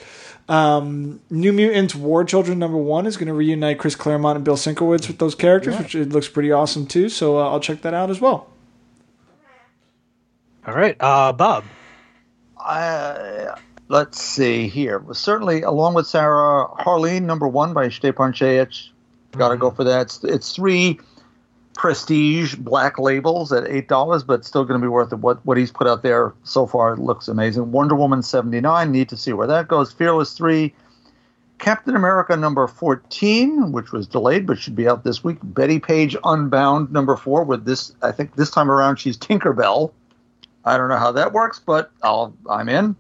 Um, 0.49 1.21
New 1.31 1.53
Mutants 1.53 1.95
War 1.95 2.25
Children 2.25 2.59
number 2.59 2.77
one 2.77 3.07
is 3.07 3.17
going 3.17 3.29
to 3.29 3.35
reunite 3.35 3.79
Chris 3.79 3.97
Claremont 3.97 4.37
and 4.37 4.45
Bill 4.45 4.57
Sienkiewicz 4.57 5.09
with 5.09 5.19
those 5.19 5.35
characters, 5.35 5.79
which 5.79 5.95
it 5.95 6.11
looks 6.11 6.29
pretty 6.29 6.53
awesome 6.53 6.87
too. 6.87 7.09
So 7.09 7.39
uh, 7.39 7.49
I'll 7.51 7.61
check 7.61 7.83
that 7.83 7.95
out 7.95 8.11
as 8.11 8.21
well. 8.21 8.49
All 10.67 10.75
right, 10.75 10.97
uh, 11.01 11.33
Bob. 11.33 11.65
Uh, 12.59 13.55
let's 13.89 14.21
see 14.21 14.69
here. 14.69 14.99
Well, 14.99 15.15
certainly, 15.15 15.63
along 15.63 15.95
with 15.95 16.07
Sarah, 16.07 16.69
Harleen, 16.79 17.23
number 17.23 17.47
one 17.47 17.75
by 17.75 17.89
Stjepan 17.89 18.35
Sejic. 18.35 18.89
Got 19.33 19.49
to 19.49 19.57
go 19.57 19.71
for 19.71 19.85
that. 19.85 20.03
It's, 20.03 20.25
it's 20.25 20.53
three 20.55 21.01
prestige 21.75 22.55
black 22.55 22.99
labels 22.99 23.53
at 23.53 23.67
eight 23.69 23.89
dollars, 23.89 24.23
but 24.23 24.45
still 24.45 24.65
going 24.65 24.81
to 24.81 24.85
be 24.85 24.89
worth 24.89 25.13
it. 25.13 25.19
What 25.19 25.45
what 25.45 25.57
he's 25.57 25.73
put 25.73 25.87
out 25.87 26.03
there 26.03 26.33
so 26.45 26.67
far 26.67 26.97
looks 26.97 27.29
amazing. 27.29 27.73
Wonder 27.73 27.95
Woman 27.95 28.23
seventy 28.23 28.61
nine. 28.61 28.93
Need 28.93 29.09
to 29.11 29.17
see 29.17 29.33
where 29.33 29.47
that 29.47 29.69
goes. 29.69 29.93
Fearless 29.93 30.33
three. 30.33 30.75
Captain 31.59 31.95
America 31.95 32.37
number 32.37 32.67
14, 32.67 33.71
which 33.71 33.93
was 33.93 34.09
delayed 34.09 34.45
but 34.47 34.59
should 34.59 34.75
be 34.75 34.89
out 34.89 35.05
this 35.05 35.23
week. 35.23 35.39
Bettie 35.43 35.79
Page 35.79 36.17
Unbound 36.25 36.93
number 36.93 37.17
4 37.17 37.45
with 37.45 37.65
this 37.65 37.93
I 38.03 38.11
think 38.11 38.35
this 38.35 38.51
time 38.51 38.71
around 38.71 38.97
she's 38.97 39.17
Tinkerbell. 39.17 39.93
I 40.65 40.77
don't 40.77 40.89
know 40.89 40.99
how 40.99 41.13
that 41.13 41.33
works, 41.33 41.61
but 41.61 41.91
I'll, 42.03 42.35
I'm 42.51 42.69
in. 42.69 42.97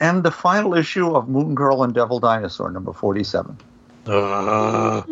And 0.00 0.22
the 0.22 0.30
final 0.30 0.74
issue 0.74 1.14
of 1.14 1.28
Moon 1.28 1.54
Girl 1.54 1.82
and 1.82 1.92
Devil 1.92 2.20
Dinosaur, 2.20 2.70
number 2.70 2.92
47. 2.92 3.58
Uh, 4.06 5.02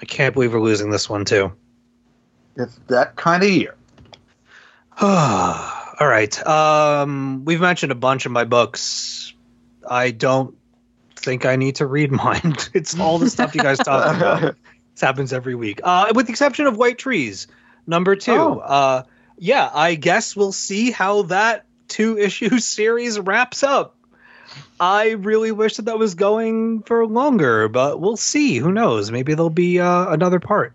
I 0.00 0.04
can't 0.06 0.34
believe 0.34 0.52
we're 0.52 0.60
losing 0.60 0.90
this 0.90 1.08
one 1.08 1.24
too. 1.24 1.52
It's 2.56 2.78
that 2.88 3.16
kind 3.16 3.42
of 3.42 3.48
year. 3.50 3.74
All 5.00 6.08
right. 6.08 6.46
Um, 6.46 7.44
we've 7.44 7.60
mentioned 7.60 7.92
a 7.92 7.96
bunch 7.96 8.26
of 8.26 8.32
my 8.32 8.44
books. 8.44 9.34
I 9.88 10.10
don't 10.10 10.56
think 11.16 11.44
I 11.46 11.56
need 11.56 11.76
to 11.76 11.86
read 11.86 12.10
mine. 12.12 12.56
it's 12.74 12.98
all 12.98 13.18
the 13.18 13.30
stuff 13.30 13.54
you 13.54 13.62
guys 13.62 13.78
talk 13.78 14.16
about. 14.16 14.56
This 14.94 15.06
happens 15.06 15.32
every 15.32 15.54
week, 15.54 15.80
uh, 15.84 16.12
with 16.14 16.26
the 16.26 16.32
exception 16.32 16.66
of 16.66 16.76
White 16.76 16.98
Trees, 16.98 17.46
number 17.86 18.16
two. 18.16 18.32
Oh. 18.32 18.58
Uh, 18.58 19.02
yeah, 19.38 19.70
I 19.72 19.94
guess 19.94 20.36
we'll 20.36 20.52
see 20.52 20.90
how 20.90 21.22
that 21.22 21.64
two 21.88 22.18
issue 22.18 22.58
series 22.58 23.18
wraps 23.18 23.62
up. 23.62 23.96
I 24.78 25.10
really 25.10 25.52
wish 25.52 25.76
that 25.76 25.84
that 25.86 25.98
was 25.98 26.14
going 26.14 26.82
for 26.82 27.06
longer, 27.06 27.68
but 27.68 28.00
we'll 28.00 28.16
see. 28.16 28.56
Who 28.58 28.72
knows? 28.72 29.10
Maybe 29.10 29.34
there'll 29.34 29.50
be 29.50 29.78
uh, 29.80 30.10
another 30.10 30.40
part. 30.40 30.74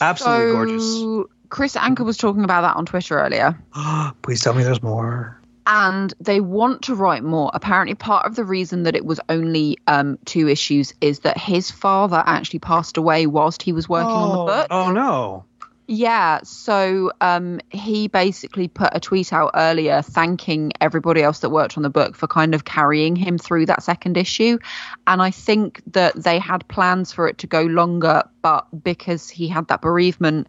Absolutely 0.00 0.52
gorgeous. 0.52 1.28
Kris 1.48 1.74
Anka 1.74 2.04
was 2.04 2.16
talking 2.16 2.44
about 2.44 2.60
that 2.62 2.76
on 2.76 2.86
Twitter 2.86 3.18
earlier. 3.18 3.58
Please 4.22 4.40
tell 4.42 4.54
me 4.54 4.62
there's 4.62 4.82
more. 4.82 5.36
and 5.66 6.14
they 6.20 6.40
want 6.40 6.82
to 6.82 6.94
write 6.94 7.24
more. 7.24 7.50
Apparently, 7.54 7.94
part 7.94 8.24
of 8.26 8.36
the 8.36 8.44
reason 8.44 8.84
that 8.84 8.94
it 8.94 9.04
was 9.04 9.20
only 9.28 9.78
um, 9.86 10.18
two 10.24 10.48
issues 10.48 10.94
is 11.00 11.20
that 11.20 11.36
his 11.38 11.70
father 11.70 12.22
actually 12.24 12.60
passed 12.60 12.96
away 12.96 13.26
whilst 13.26 13.62
he 13.62 13.72
was 13.72 13.88
working 13.88 14.08
on 14.10 14.38
the 14.38 14.52
book. 14.52 14.66
Oh 14.70 14.92
no. 14.92 15.44
Yeah, 15.92 16.38
so 16.44 17.10
um, 17.20 17.58
he 17.70 18.06
basically 18.06 18.68
put 18.68 18.90
a 18.92 19.00
tweet 19.00 19.32
out 19.32 19.50
earlier 19.54 20.02
thanking 20.02 20.70
everybody 20.80 21.20
else 21.20 21.40
that 21.40 21.50
worked 21.50 21.76
on 21.76 21.82
the 21.82 21.90
book 21.90 22.14
for 22.14 22.28
kind 22.28 22.54
of 22.54 22.64
carrying 22.64 23.16
him 23.16 23.38
through 23.38 23.66
that 23.66 23.82
second 23.82 24.16
issue. 24.16 24.60
And 25.08 25.20
I 25.20 25.32
think 25.32 25.82
that 25.88 26.14
they 26.14 26.38
had 26.38 26.68
plans 26.68 27.12
for 27.12 27.26
it 27.26 27.38
to 27.38 27.48
go 27.48 27.62
longer, 27.62 28.22
but 28.40 28.68
because 28.84 29.28
he 29.28 29.48
had 29.48 29.66
that 29.66 29.82
bereavement, 29.82 30.46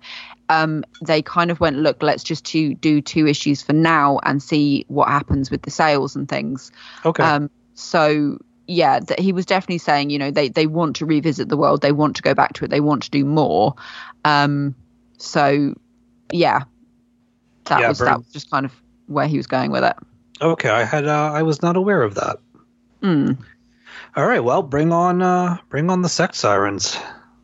um, 0.49 0.84
they 1.03 1.23
kind 1.23 1.49
of 1.49 1.59
went, 1.59 1.77
look, 1.77 2.03
let's 2.03 2.22
just 2.22 2.45
to 2.45 2.76
do 2.76 3.01
two 3.01 3.26
issues 3.26 3.63
for 3.63 3.73
now 3.73 4.19
and 4.22 4.43
see 4.43 4.85
what 4.89 5.07
happens 5.07 5.49
with 5.49 5.63
the 5.63 5.72
sales 5.72 6.15
and 6.15 6.30
things. 6.30 6.72
Okay. 7.03 7.23
Um, 7.23 7.49
so 7.73 8.38
yeah, 8.68 8.99
that 8.99 9.19
he 9.19 9.34
was 9.34 9.47
definitely 9.47 9.80
saying, 9.80 10.11
you 10.11 10.19
know, 10.19 10.30
they 10.30 10.49
they 10.49 10.68
want 10.68 10.97
to 10.97 11.07
revisit 11.07 11.49
the 11.49 11.57
world, 11.57 11.81
they 11.81 11.91
want 11.91 12.15
to 12.18 12.22
go 12.22 12.35
back 12.35 12.53
to 12.53 12.65
it, 12.65 12.69
they 12.69 12.80
want 12.80 13.01
to 13.01 13.09
do 13.09 13.26
more. 13.26 13.73
Um, 14.23 14.76
so 15.22 15.73
yeah, 16.31 16.64
that 17.65 17.80
Yeah, 17.80 17.89
was 17.89 17.99
that 17.99 18.18
was 18.18 18.27
just 18.31 18.49
kind 18.49 18.65
of 18.65 18.73
where 19.07 19.27
he 19.27 19.38
was 19.38 19.48
going 19.48 19.72
with 19.72 19.84
it. 19.84 19.95
okay, 20.41 20.69
I 20.69 20.84
had 20.84 21.07
uh, 21.07 21.31
I 21.34 21.43
was 21.43 21.61
not 21.61 21.76
aware 21.76 22.02
of 22.02 22.15
that. 22.15 22.38
Mm. 23.03 23.38
All 24.15 24.26
right, 24.26 24.43
well, 24.43 24.61
bring 24.61 24.91
on 24.91 25.22
uh 25.22 25.57
bring 25.69 25.89
on 25.89 26.02
the 26.02 26.10
sex 26.10 26.38
sirens. 26.39 26.98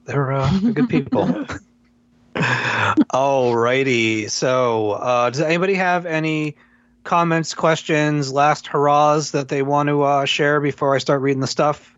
They're 0.05 0.31
uh 0.31 0.51
they're 0.61 0.73
good 0.73 0.89
people. 0.89 1.45
All 3.11 3.55
righty. 3.55 4.27
So, 4.27 4.91
uh 4.91 5.29
does 5.29 5.41
anybody 5.41 5.73
have 5.75 6.05
any 6.05 6.55
comments, 7.03 7.53
questions, 7.53 8.31
last 8.31 8.67
hurrahs 8.67 9.31
that 9.31 9.47
they 9.49 9.61
want 9.61 9.87
to 9.89 10.03
uh 10.03 10.25
share 10.25 10.59
before 10.61 10.95
I 10.95 10.99
start 10.99 11.21
reading 11.21 11.41
the 11.41 11.47
stuff? 11.47 11.96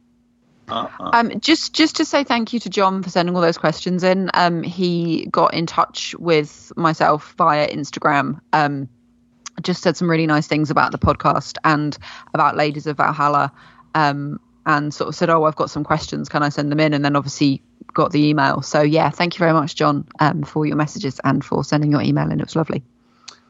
Uh-uh. 0.69 1.09
Um, 1.13 1.39
just 1.39 1.73
just 1.73 1.97
to 1.97 2.05
say 2.05 2.23
thank 2.23 2.53
you 2.53 2.59
to 2.61 2.69
John 2.69 3.03
for 3.03 3.09
sending 3.09 3.35
all 3.35 3.41
those 3.41 3.57
questions 3.57 4.03
in. 4.03 4.29
Um, 4.33 4.63
he 4.63 5.27
got 5.27 5.53
in 5.53 5.65
touch 5.65 6.15
with 6.15 6.71
myself 6.75 7.33
via 7.37 7.67
Instagram. 7.67 8.39
Um, 8.53 8.89
just 9.61 9.81
said 9.81 9.97
some 9.97 10.09
really 10.09 10.27
nice 10.27 10.47
things 10.47 10.69
about 10.69 10.91
the 10.91 10.99
podcast 10.99 11.57
and 11.63 11.97
about 12.33 12.55
Ladies 12.55 12.87
of 12.87 12.97
Valhalla. 12.97 13.51
Um, 13.95 14.39
and 14.65 14.93
sort 14.93 15.07
of 15.07 15.15
said, 15.15 15.29
"Oh, 15.29 15.45
I've 15.45 15.55
got 15.55 15.69
some 15.69 15.83
questions. 15.83 16.29
Can 16.29 16.43
I 16.43 16.49
send 16.49 16.71
them 16.71 16.79
in?" 16.79 16.93
And 16.93 17.03
then 17.03 17.15
obviously 17.15 17.61
got 17.93 18.11
the 18.11 18.27
email. 18.27 18.61
So 18.61 18.81
yeah, 18.81 19.09
thank 19.09 19.35
you 19.35 19.39
very 19.39 19.53
much, 19.53 19.75
John, 19.75 20.07
um, 20.19 20.43
for 20.43 20.65
your 20.65 20.75
messages 20.75 21.19
and 21.23 21.43
for 21.43 21.63
sending 21.63 21.91
your 21.91 22.01
email 22.01 22.29
in. 22.29 22.39
It 22.39 22.45
was 22.45 22.55
lovely. 22.55 22.83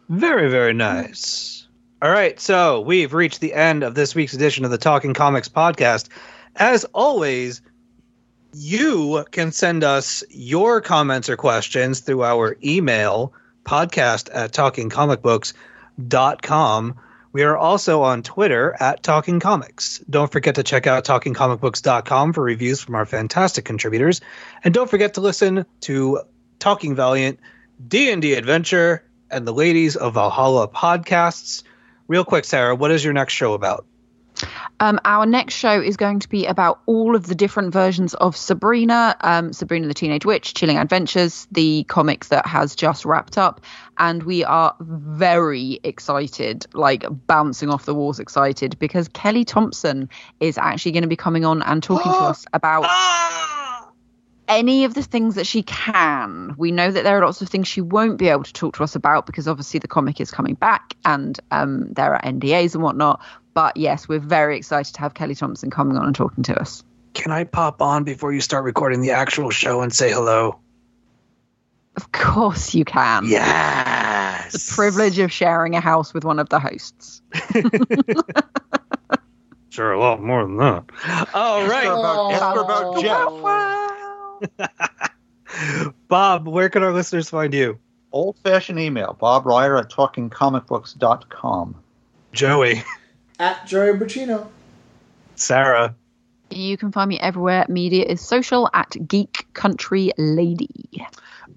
Very, 0.07 0.49
very 0.49 0.73
nice. 0.73 1.67
All 2.01 2.09
right, 2.09 2.39
so 2.39 2.79
we've 2.79 3.13
reached 3.13 3.41
the 3.41 3.53
end 3.53 3.83
of 3.83 3.93
this 3.93 4.15
week's 4.15 4.33
edition 4.33 4.63
of 4.63 4.71
the 4.71 4.77
Talking 4.77 5.13
Comics 5.13 5.49
podcast. 5.49 6.07
As 6.55 6.85
always, 6.85 7.61
you 8.53 9.25
can 9.31 9.51
send 9.51 9.83
us 9.83 10.23
your 10.29 10.81
comments 10.81 11.29
or 11.29 11.37
questions 11.37 11.99
through 11.99 12.23
our 12.23 12.57
email 12.63 13.33
podcast 13.63 14.29
at 14.33 14.51
talkingcomicbooks.com. 14.51 16.95
We 17.31 17.43
are 17.43 17.55
also 17.55 18.01
on 18.01 18.23
Twitter 18.23 18.75
at 18.79 19.03
Talking 19.03 19.39
Comics. 19.39 19.99
Don't 20.09 20.31
forget 20.31 20.55
to 20.55 20.63
check 20.63 20.87
out 20.87 21.05
talkingcomicbooks.com 21.05 22.33
for 22.33 22.43
reviews 22.43 22.81
from 22.81 22.95
our 22.95 23.05
fantastic 23.05 23.65
contributors. 23.65 24.21
And 24.63 24.73
don't 24.73 24.89
forget 24.89 25.13
to 25.13 25.21
listen 25.21 25.67
to 25.81 26.21
Talking 26.57 26.95
Valiant, 26.95 27.39
D&D 27.87 28.33
Adventure, 28.33 29.03
and 29.29 29.47
the 29.47 29.53
Ladies 29.53 29.95
of 29.95 30.15
Valhalla 30.15 30.67
podcasts. 30.67 31.61
Real 32.07 32.25
quick, 32.25 32.45
Sarah, 32.45 32.75
what 32.75 32.89
is 32.89 33.03
your 33.03 33.13
next 33.13 33.33
show 33.33 33.53
about? 33.53 33.85
Um, 34.79 34.99
our 35.03 35.25
next 35.25 35.55
show 35.55 35.81
is 35.81 35.97
going 35.97 36.19
to 36.19 36.29
be 36.29 36.45
about 36.45 36.81
all 36.85 37.15
of 37.15 37.27
the 37.27 37.35
different 37.35 37.73
versions 37.73 38.13
of 38.13 38.37
Sabrina, 38.37 39.15
um, 39.21 39.51
Sabrina 39.53 39.87
the 39.87 39.93
Teenage 39.93 40.25
Witch, 40.25 40.53
Chilling 40.53 40.77
Adventures, 40.77 41.47
the 41.51 41.83
comic 41.85 42.25
that 42.27 42.45
has 42.45 42.75
just 42.75 43.05
wrapped 43.05 43.37
up. 43.37 43.61
And 43.97 44.23
we 44.23 44.43
are 44.43 44.75
very 44.79 45.79
excited, 45.83 46.65
like 46.73 47.05
bouncing 47.27 47.69
off 47.69 47.85
the 47.85 47.93
walls 47.93 48.19
excited, 48.19 48.79
because 48.79 49.09
Kelly 49.09 49.43
Thompson 49.43 50.09
is 50.39 50.57
actually 50.57 50.93
going 50.93 51.03
to 51.03 51.09
be 51.09 51.17
coming 51.17 51.43
on 51.43 51.61
and 51.61 51.83
talking 51.83 52.11
to 52.11 52.17
us 52.19 52.45
about 52.53 52.85
any 54.49 54.83
of 54.83 54.95
the 54.95 55.03
things 55.03 55.35
that 55.35 55.47
she 55.47 55.63
can. 55.63 56.55
We 56.57 56.71
know 56.71 56.91
that 56.91 57.03
there 57.03 57.17
are 57.17 57.25
lots 57.25 57.41
of 57.41 57.47
things 57.47 57.67
she 57.67 57.81
won't 57.81 58.17
be 58.17 58.27
able 58.27 58.43
to 58.43 58.51
talk 58.51 58.75
to 58.77 58.83
us 58.83 58.95
about 58.95 59.25
because 59.25 59.47
obviously 59.47 59.79
the 59.79 59.87
comic 59.87 60.19
is 60.19 60.31
coming 60.31 60.55
back 60.55 60.95
and 61.05 61.39
um, 61.51 61.93
there 61.93 62.13
are 62.13 62.21
NDAs 62.21 62.73
and 62.73 62.83
whatnot. 62.83 63.21
But 63.53 63.77
yes, 63.77 64.09
we're 64.09 64.19
very 64.19 64.57
excited 64.57 64.95
to 64.95 64.99
have 65.01 65.13
Kelly 65.13 65.35
Thompson 65.35 65.69
coming 65.69 65.95
on 65.97 66.07
and 66.07 66.15
talking 66.15 66.43
to 66.45 66.59
us. 66.59 66.83
Can 67.13 67.31
I 67.31 67.43
pop 67.43 67.81
on 67.81 68.03
before 68.03 68.33
you 68.33 68.41
start 68.41 68.63
recording 68.63 69.01
the 69.01 69.11
actual 69.11 69.51
show 69.51 69.81
and 69.81 69.93
say 69.93 70.11
hello? 70.11 70.59
Of 71.95 72.11
course 72.11 72.73
you 72.73 72.85
can. 72.85 73.25
Yes. 73.25 74.53
The 74.53 74.75
privilege 74.75 75.19
of 75.19 75.31
sharing 75.31 75.75
a 75.75 75.81
house 75.81 76.13
with 76.13 76.23
one 76.23 76.39
of 76.39 76.49
the 76.49 76.59
hosts. 76.59 77.21
Sure, 79.71 79.93
a 79.93 79.99
lot 79.99 80.21
more 80.21 80.43
than 80.43 80.57
that. 80.57 80.83
All 81.33 81.65
right. 81.67 81.85
Ask 81.85 81.85
her 81.85 81.91
right. 81.91 81.99
about, 81.99 82.31
ask 82.33 82.55
her 82.55 82.61
about 82.61 83.01
Jeff. 83.01 83.98
Bob, 86.07 86.47
where 86.47 86.69
can 86.69 86.83
our 86.83 86.93
listeners 86.93 87.29
find 87.29 87.53
you? 87.53 87.79
Old 88.11 88.37
fashioned 88.37 88.79
email, 88.79 89.15
Bob 89.19 89.45
Reyer 89.45 89.77
at 89.77 89.89
talkingcomicbooks.com. 89.89 91.75
Joey, 92.31 92.83
At 93.39 93.65
Joey 93.67 93.97
Braccino. 93.97 94.47
Sarah, 95.35 95.95
You 96.49 96.75
can 96.75 96.91
find 96.91 97.07
me 97.07 97.17
everywhere. 97.19 97.65
Media 97.69 98.03
is 98.05 98.19
social 98.21 98.69
at 98.73 98.95
Geek 99.07 99.47
Country 99.53 100.11
Lady. 100.17 100.67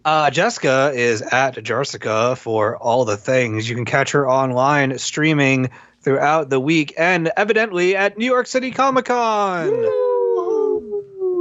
Uh, 0.04 0.30
Jessica 0.30 0.92
is 0.94 1.22
at 1.22 1.56
Jarsica 1.56 2.36
for 2.36 2.76
all 2.76 3.04
the 3.04 3.16
things. 3.16 3.68
You 3.68 3.74
can 3.74 3.84
catch 3.84 4.12
her 4.12 4.28
online 4.28 4.98
streaming 4.98 5.70
throughout 6.02 6.50
the 6.50 6.60
week 6.60 6.94
and 6.96 7.30
evidently 7.36 7.96
at 7.96 8.16
New 8.18 8.26
York 8.26 8.46
City 8.46 8.70
Comic 8.70 9.06
Con. 9.06 9.70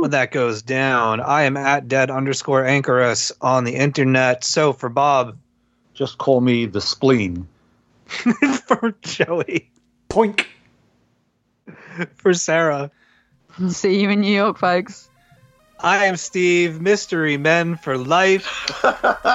When 0.01 0.11
that 0.11 0.31
goes 0.31 0.63
down, 0.63 1.19
I 1.21 1.43
am 1.43 1.55
at 1.55 1.88
dead 1.88 2.09
underscore 2.09 2.65
anchorus 2.65 3.31
on 3.39 3.65
the 3.65 3.75
internet. 3.75 4.43
So 4.43 4.73
for 4.73 4.89
Bob, 4.89 5.38
Just 5.93 6.17
call 6.17 6.41
me 6.41 6.65
the 6.65 6.81
spleen. 6.81 7.47
for 8.07 8.95
Joey, 9.03 9.69
Poink. 10.09 10.47
for 12.15 12.33
Sarah, 12.33 12.89
See 13.69 14.01
you 14.01 14.09
in 14.09 14.21
New 14.21 14.35
York, 14.35 14.57
folks. 14.57 15.07
I 15.80 16.05
am 16.05 16.17
Steve, 16.17 16.81
Mystery 16.81 17.38
Men 17.38 17.75
for 17.75 17.95
Life. 17.95 18.45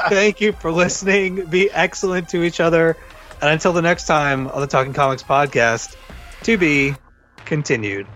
Thank 0.08 0.40
you 0.40 0.50
for 0.50 0.72
listening. 0.72 1.44
Be 1.46 1.70
excellent 1.70 2.30
to 2.30 2.42
each 2.42 2.58
other. 2.58 2.96
And 3.40 3.50
until 3.50 3.72
the 3.72 3.82
next 3.82 4.08
time 4.08 4.48
on 4.48 4.60
the 4.60 4.66
Talking 4.66 4.94
Comics 4.94 5.22
podcast, 5.22 5.94
to 6.42 6.58
be 6.58 6.96
continued. 7.44 8.08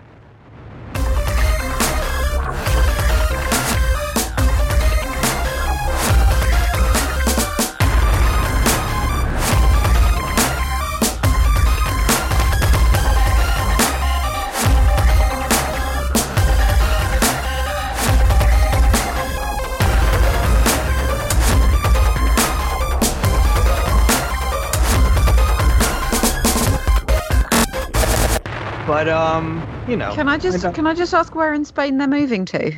But 29.01 29.09
um, 29.09 29.67
you 29.87 29.97
know, 29.97 30.13
Can 30.13 30.29
I 30.29 30.37
just 30.37 30.61
don't- 30.61 30.75
can 30.75 30.85
I 30.85 30.93
just 30.93 31.11
ask 31.11 31.33
where 31.33 31.55
in 31.55 31.65
Spain 31.65 31.97
they're 31.97 32.07
moving 32.07 32.45
to? 32.45 32.71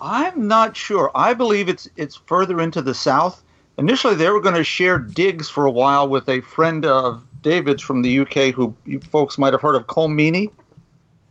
I'm 0.00 0.48
not 0.48 0.76
sure. 0.76 1.12
I 1.14 1.34
believe 1.34 1.68
it's 1.68 1.88
it's 1.94 2.16
further 2.16 2.60
into 2.60 2.82
the 2.82 2.94
south. 2.94 3.44
Initially, 3.78 4.16
they 4.16 4.28
were 4.30 4.40
going 4.40 4.56
to 4.56 4.64
share 4.64 4.98
digs 4.98 5.48
for 5.48 5.64
a 5.64 5.70
while 5.70 6.08
with 6.08 6.28
a 6.28 6.40
friend 6.40 6.84
of 6.84 7.22
David's 7.42 7.80
from 7.80 8.02
the 8.02 8.18
UK, 8.18 8.52
who 8.52 8.74
you 8.86 8.98
folks 8.98 9.38
might 9.38 9.52
have 9.52 9.62
heard 9.62 9.76
of, 9.76 9.86
Colm 9.86 10.14
Meaney. 10.14 10.50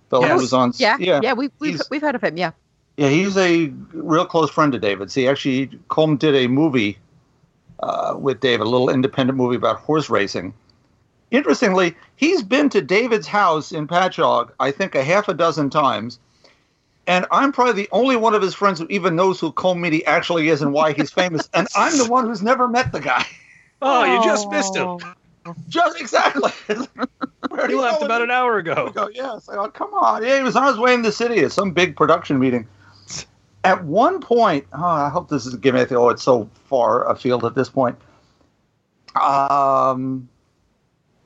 Fellow 0.10 0.26
Yes. 0.28 0.54
on. 0.54 0.72
Yeah, 0.78 0.96
yeah, 0.98 1.20
yeah, 1.22 1.34
we, 1.34 1.50
we've 1.60 1.82
we've 1.92 2.02
heard 2.02 2.16
of 2.16 2.24
him. 2.24 2.38
Yeah, 2.38 2.52
Yeah, 2.96 3.10
he's 3.10 3.36
a 3.36 3.68
real 3.92 4.26
close 4.26 4.50
friend 4.50 4.74
of 4.74 4.80
David's. 4.80 5.14
He 5.14 5.28
actually 5.28 5.68
Colm 5.90 6.18
did 6.18 6.36
a 6.36 6.48
movie 6.48 7.00
uh, 7.82 8.16
with 8.18 8.40
David, 8.40 8.66
a 8.66 8.70
little 8.70 8.90
independent 8.90 9.36
movie 9.38 9.58
about 9.58 9.76
horse 9.76 10.10
racing. 10.10 10.54
Interestingly, 11.36 11.96
he's 12.16 12.42
been 12.42 12.70
to 12.70 12.82
David's 12.82 13.28
house 13.28 13.74
in 13.74 13.88
Patchogue, 13.88 14.52
I 14.60 14.72
think, 14.72 14.96
a 14.96 15.04
half 15.04 15.28
a 15.28 15.34
dozen 15.34 15.70
times. 15.70 16.18
And 17.08 17.26
I'm 17.30 17.52
probably 17.52 17.84
the 17.84 17.90
only 17.92 18.16
one 18.16 18.34
of 18.34 18.42
his 18.42 18.56
friends 18.56 18.80
who 18.80 18.88
even 18.90 19.18
knows 19.18 19.40
who 19.40 19.52
Colm 19.52 19.78
Meaney 19.78 20.02
actually 20.06 20.48
is 20.48 20.62
and 20.62 20.72
why 20.72 20.94
he's 20.94 21.12
famous. 21.12 21.50
and 21.54 21.68
I'm 21.76 21.98
the 21.98 22.06
one 22.06 22.26
who's 22.26 22.42
never 22.42 22.70
met 22.70 22.94
the 22.94 23.02
guy. 23.02 23.26
oh, 23.82 24.06
you 24.06 24.24
just 24.24 24.50
missed 24.50 24.76
him. 24.76 24.98
Just 25.68 26.00
exactly. 26.00 26.52
Where 27.50 27.68
He 27.68 27.76
left 27.76 28.02
about 28.02 28.22
an 28.22 28.32
hour 28.32 28.58
ago. 28.58 28.90
go, 28.96 29.10
yeah. 29.14 29.36
It's 29.36 29.50
like, 29.50 29.58
oh, 29.58 29.70
come 29.70 29.94
on. 29.94 30.24
Yeah, 30.24 30.38
he 30.38 30.44
was 30.44 30.56
on 30.56 30.68
his 30.68 30.78
way 30.78 30.94
in 30.94 31.02
the 31.02 31.12
city 31.12 31.42
at 31.42 31.52
some 31.52 31.72
big 31.72 31.98
production 31.98 32.40
meeting. 32.40 32.66
At 33.66 33.84
one 33.84 34.22
point, 34.22 34.68
oh, 34.74 34.84
I 34.84 35.10
hope 35.10 35.30
this 35.30 35.46
isn't 35.48 35.62
giving 35.62 35.82
anything. 35.82 35.98
Oh, 35.98 36.10
it's 36.10 36.24
so 36.24 36.50
far 36.66 37.08
afield 37.10 37.44
at 37.44 37.56
this 37.56 37.68
point. 37.68 37.98
Um, 39.20 40.30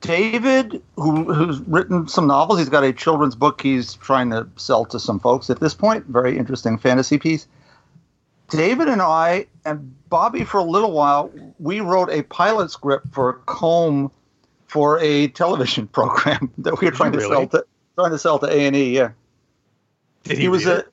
David, 0.00 0.82
who, 0.96 1.32
who's 1.32 1.60
written 1.60 2.08
some 2.08 2.26
novels, 2.26 2.58
he's 2.58 2.68
got 2.68 2.84
a 2.84 2.92
children's 2.92 3.34
book 3.34 3.60
he's 3.60 3.94
trying 3.94 4.30
to 4.30 4.48
sell 4.56 4.84
to 4.86 4.98
some 4.98 5.20
folks 5.20 5.50
at 5.50 5.60
this 5.60 5.74
point. 5.74 6.06
Very 6.06 6.38
interesting 6.38 6.78
fantasy 6.78 7.18
piece. 7.18 7.46
David 8.48 8.88
and 8.88 9.02
I 9.02 9.46
and 9.64 9.94
Bobby, 10.08 10.44
for 10.44 10.58
a 10.58 10.64
little 10.64 10.92
while, 10.92 11.30
we 11.58 11.80
wrote 11.80 12.10
a 12.10 12.22
pilot 12.22 12.70
script 12.70 13.12
for 13.12 13.40
Colm 13.46 14.10
for 14.66 14.98
a 15.00 15.28
television 15.28 15.86
program 15.92 16.50
that 16.58 16.80
we 16.80 16.86
were 16.86 16.92
trying 16.92 17.12
to 17.12 17.20
sell 17.20 17.46
to 17.48 17.64
trying 17.96 18.10
to 18.10 18.18
sell 18.18 18.38
to 18.38 18.46
A 18.46 18.66
and 18.66 18.74
E. 18.74 18.96
Yeah, 18.96 19.10
Did 20.24 20.38
he, 20.38 20.48
was 20.48 20.64
read 20.64 20.76
a 20.76 20.78
it? 20.80 20.92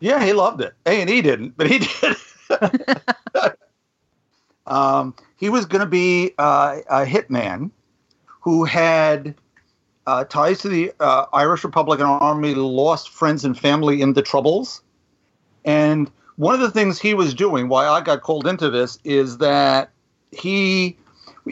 yeah, 0.00 0.24
he 0.24 0.32
loved 0.32 0.60
it. 0.60 0.74
A 0.84 1.00
and 1.00 1.08
E 1.08 1.22
didn't, 1.22 1.56
but 1.56 1.70
he 1.70 1.78
did. 2.00 2.16
um, 4.66 5.14
he 5.38 5.48
was 5.48 5.64
going 5.66 5.80
to 5.80 5.88
be 5.88 6.32
uh, 6.38 6.78
a 6.90 7.06
hitman 7.06 7.70
who 8.42 8.64
had 8.64 9.34
uh, 10.06 10.24
ties 10.24 10.60
to 10.60 10.68
the 10.68 10.92
uh, 11.00 11.26
Irish 11.32 11.64
Republican 11.64 12.06
Army, 12.06 12.54
lost 12.54 13.08
friends 13.08 13.44
and 13.44 13.58
family 13.58 14.02
in 14.02 14.12
the 14.12 14.22
Troubles, 14.22 14.82
and 15.64 16.10
one 16.36 16.54
of 16.54 16.60
the 16.60 16.70
things 16.70 17.00
he 17.00 17.14
was 17.14 17.34
doing, 17.34 17.68
why 17.68 17.86
I 17.86 18.00
got 18.00 18.22
called 18.22 18.46
into 18.46 18.68
this, 18.68 18.98
is 19.04 19.38
that 19.38 19.90
he 20.30 20.96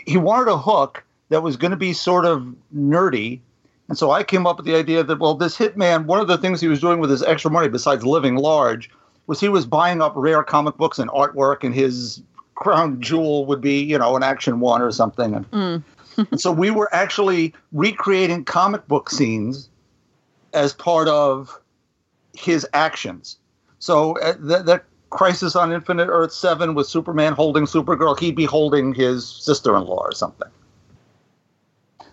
he 0.07 0.17
wanted 0.17 0.51
a 0.51 0.59
hook 0.59 1.05
that 1.28 1.43
was 1.43 1.57
going 1.57 1.70
to 1.70 1.77
be 1.77 1.93
sort 1.93 2.25
of 2.25 2.55
nerdy. 2.75 3.41
And 3.89 3.99
so 3.99 4.10
I 4.12 4.23
came 4.23 4.47
up 4.47 4.57
with 4.57 4.67
the 4.67 4.77
idea 4.77 5.02
that, 5.02 5.19
well, 5.19 5.35
this 5.35 5.57
hitman, 5.57 6.07
one 6.07 6.20
of 6.20 6.28
the 6.28 6.39
things 6.39 6.60
he 6.60 6.69
was 6.69 6.81
doing 6.81 7.01
with 7.01 7.10
his 7.10 7.25
extra 7.25 7.51
money, 7.51 7.69
besides 7.69 8.05
living 8.05 8.36
large, 8.36 8.89
was 9.27 9.41
he 9.41 9.49
was 9.49 9.67
buying 9.67 10.01
up 10.01 10.12
rare 10.15 10.43
comic 10.44 10.77
books 10.77 10.99
and 10.99 11.10
artwork, 11.10 11.65
and 11.65 11.75
his 11.75 12.23
crown 12.55 13.01
jewel 13.01 13.47
would 13.47 13.60
be, 13.60 13.81
you 13.83 13.99
know, 13.99 14.17
an 14.17 14.23
action 14.23 14.60
one 14.60 14.83
or 14.83 14.93
something. 14.93 15.44
Mm. 15.52 15.83
So 16.36 16.52
we 16.52 16.70
were 16.70 16.92
actually 16.94 17.55
recreating 17.72 18.44
comic 18.44 18.86
book 18.89 19.10
scenes 19.10 19.68
as 20.52 20.72
part 20.72 21.08
of 21.08 21.60
his 22.34 22.66
actions. 22.72 23.39
So 23.78 24.18
uh, 24.18 24.34
that, 24.40 24.66
that 24.66 24.84
Crisis 25.10 25.56
on 25.56 25.72
Infinite 25.72 26.08
Earth 26.08 26.32
7 26.32 26.74
with 26.74 26.86
Superman 26.86 27.32
holding 27.32 27.64
Supergirl, 27.64 28.18
he'd 28.18 28.36
be 28.36 28.44
holding 28.44 28.94
his 28.94 29.26
sister 29.26 29.76
in 29.76 29.84
law 29.84 30.02
or 30.02 30.12
something. 30.12 30.48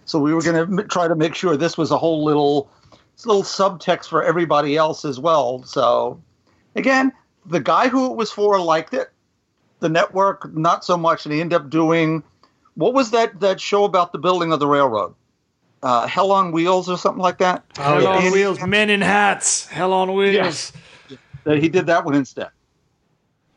So 0.05 0.19
we 0.19 0.33
were 0.33 0.41
going 0.41 0.77
to 0.77 0.83
try 0.85 1.07
to 1.07 1.15
make 1.15 1.35
sure 1.35 1.57
this 1.57 1.77
was 1.77 1.91
a 1.91 1.97
whole 1.97 2.23
little 2.23 2.69
little 3.25 3.43
subtext 3.43 4.07
for 4.07 4.23
everybody 4.23 4.77
else 4.77 5.03
as 5.03 5.19
well. 5.19 5.63
So 5.63 6.21
again, 6.75 7.11
the 7.45 7.59
guy 7.59 7.87
who 7.87 8.11
it 8.11 8.15
was 8.15 8.31
for 8.31 8.59
liked 8.59 8.93
it. 8.93 9.09
The 9.79 9.89
network 9.89 10.53
not 10.55 10.85
so 10.85 10.97
much, 10.97 11.25
and 11.25 11.33
he 11.33 11.41
ended 11.41 11.59
up 11.59 11.69
doing 11.69 12.23
what 12.77 12.93
was 12.93 13.11
that 13.11 13.39
that 13.41 13.59
show 13.59 13.83
about 13.83 14.11
the 14.13 14.17
building 14.19 14.51
of 14.53 14.59
the 14.59 14.67
railroad? 14.67 15.13
Uh, 15.83 16.07
Hell 16.07 16.31
on 16.31 16.51
Wheels 16.51 16.89
or 16.89 16.97
something 16.97 17.21
like 17.21 17.37
that. 17.39 17.63
Hell 17.75 18.01
yeah. 18.01 18.09
on 18.09 18.23
And- 18.23 18.33
wheels, 18.33 18.61
men 18.65 18.89
in 18.89 19.01
hats. 19.01 19.65
Hell 19.67 19.93
on 19.93 20.13
wheels. 20.15 20.71
That 21.43 21.57
he 21.59 21.69
did 21.69 21.85
that 21.87 22.03
one 22.05 22.15
instead. 22.15 22.49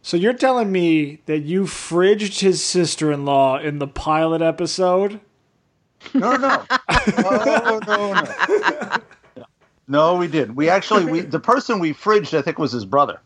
So 0.03 0.17
you're 0.17 0.33
telling 0.35 0.71
me 0.73 1.21
that 1.27 1.41
you 1.41 1.65
fridged 1.65 2.41
his 2.41 2.63
sister-in-law 2.65 3.59
in 3.61 3.79
the 3.79 3.87
pilot 3.87 4.41
episode? 4.43 5.21
No, 6.15 6.37
no, 6.37 6.65
no, 7.19 7.79
no, 7.87 8.13
no. 8.15 8.97
No, 9.89 10.15
we 10.17 10.29
didn't. 10.29 10.55
We 10.55 10.71
actually, 10.71 11.05
we 11.05 11.21
the 11.21 11.41
person 11.41 11.79
we 11.81 11.93
fridged, 11.93 12.33
I 12.37 12.43
think, 12.43 12.59
was 12.59 12.73
his 12.73 12.85
brother. 12.85 13.21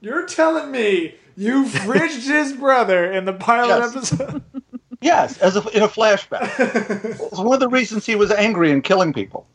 You're 0.00 0.26
telling 0.26 0.70
me 0.70 1.14
you 1.36 1.64
fridged 1.64 2.26
his 2.26 2.52
brother 2.52 3.10
in 3.10 3.24
the 3.24 3.32
pilot 3.32 3.78
Yes. 3.94 3.96
episode? 4.12 4.42
Yes, 5.00 5.38
as 5.38 5.56
a, 5.56 5.60
in 5.70 5.82
a 5.82 5.88
flashback. 5.88 6.50
it's 7.20 7.38
one 7.38 7.54
of 7.54 7.60
the 7.60 7.68
reasons 7.68 8.06
he 8.06 8.16
was 8.16 8.30
angry 8.30 8.70
and 8.70 8.82
killing 8.82 9.12
people. 9.12 9.46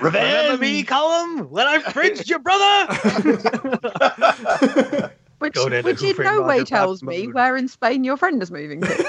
Remember 0.00 0.56
me, 0.58 0.82
Colum, 0.82 1.50
when 1.50 1.66
I 1.66 1.78
fridged 1.78 2.28
your 2.28 2.38
brother? 2.38 2.86
which 5.38 5.54
Go 5.54 5.68
to 5.68 5.76
the 5.76 5.82
which 5.82 6.02
in 6.02 6.16
no 6.22 6.42
way 6.42 6.64
tells 6.64 7.02
me 7.02 7.26
mode. 7.26 7.34
where 7.34 7.56
in 7.56 7.68
Spain 7.68 8.04
your 8.04 8.16
friend 8.16 8.42
is 8.42 8.50
moving 8.50 8.80
to. 8.82 9.06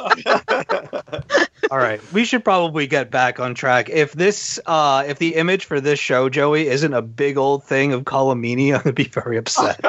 All 1.70 1.78
right, 1.78 2.00
we 2.12 2.24
should 2.24 2.42
probably 2.44 2.86
get 2.86 3.10
back 3.10 3.38
on 3.38 3.54
track. 3.54 3.88
If 3.90 4.12
this, 4.12 4.58
uh, 4.66 5.04
if 5.06 5.18
the 5.18 5.36
image 5.36 5.64
for 5.64 5.80
this 5.80 6.00
show, 6.00 6.28
Joey, 6.28 6.66
isn't 6.68 6.94
a 6.94 7.02
big 7.02 7.36
old 7.36 7.64
thing 7.64 7.92
of 7.92 8.02
Colm 8.04 8.40
Meaney, 8.40 8.74
I'm 8.74 8.82
gonna 8.82 8.92
be 8.92 9.04
very 9.04 9.36
upset. 9.36 9.84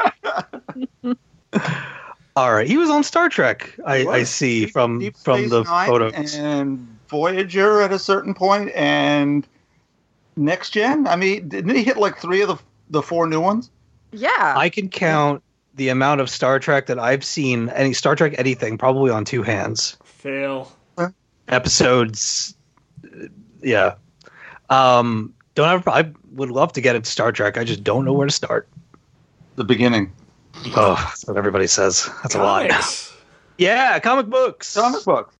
All 2.34 2.52
right, 2.52 2.66
he 2.66 2.78
was 2.78 2.88
on 2.88 3.02
Star 3.04 3.28
Trek. 3.28 3.74
I, 3.84 4.02
I 4.02 4.04
was. 4.04 4.30
see 4.30 4.66
from 4.66 4.98
Deep 4.98 5.16
from 5.16 5.40
Space 5.40 5.50
the 5.50 5.62
Nine 5.64 5.88
photos. 5.88 6.34
and 6.34 6.98
Voyager 7.08 7.82
at 7.82 7.92
a 7.92 7.98
certain 7.98 8.32
point, 8.32 8.70
and 8.74 9.46
Next 10.36 10.70
Gen. 10.70 11.06
I 11.06 11.16
mean, 11.16 11.48
didn't 11.48 11.74
he 11.74 11.82
hit 11.82 11.98
like 11.98 12.18
three 12.18 12.40
of 12.40 12.48
the 12.48 12.58
the 12.90 13.02
four 13.02 13.26
new 13.26 13.40
ones? 13.40 13.70
Yeah. 14.12 14.54
I 14.56 14.68
can 14.68 14.88
count 14.88 15.42
the 15.74 15.88
amount 15.88 16.20
of 16.20 16.30
Star 16.30 16.58
Trek 16.58 16.86
that 16.86 16.98
I've 16.98 17.24
seen, 17.24 17.68
any 17.70 17.92
Star 17.92 18.14
Trek 18.14 18.34
anything, 18.38 18.78
probably 18.78 19.10
on 19.10 19.24
two 19.24 19.42
hands. 19.42 19.96
Fail. 20.04 20.72
Episodes, 21.48 22.54
yeah. 23.62 23.94
Um, 24.70 25.34
don't 25.54 25.68
have. 25.68 25.88
I 25.88 26.10
would 26.32 26.50
love 26.50 26.72
to 26.74 26.80
get 26.80 26.96
into 26.96 27.10
Star 27.10 27.32
Trek. 27.32 27.58
I 27.58 27.64
just 27.64 27.84
don't 27.84 28.04
know 28.04 28.12
where 28.12 28.26
to 28.26 28.32
start. 28.32 28.68
The 29.56 29.64
beginning. 29.64 30.12
Oh, 30.76 30.94
that's 30.94 31.26
what 31.26 31.36
everybody 31.36 31.66
says. 31.66 32.08
That's 32.22 32.34
a 32.34 32.42
lot. 32.42 33.12
Yeah, 33.58 33.98
comic 34.00 34.26
books. 34.26 34.74
Comic 34.74 35.04
book. 35.04 35.34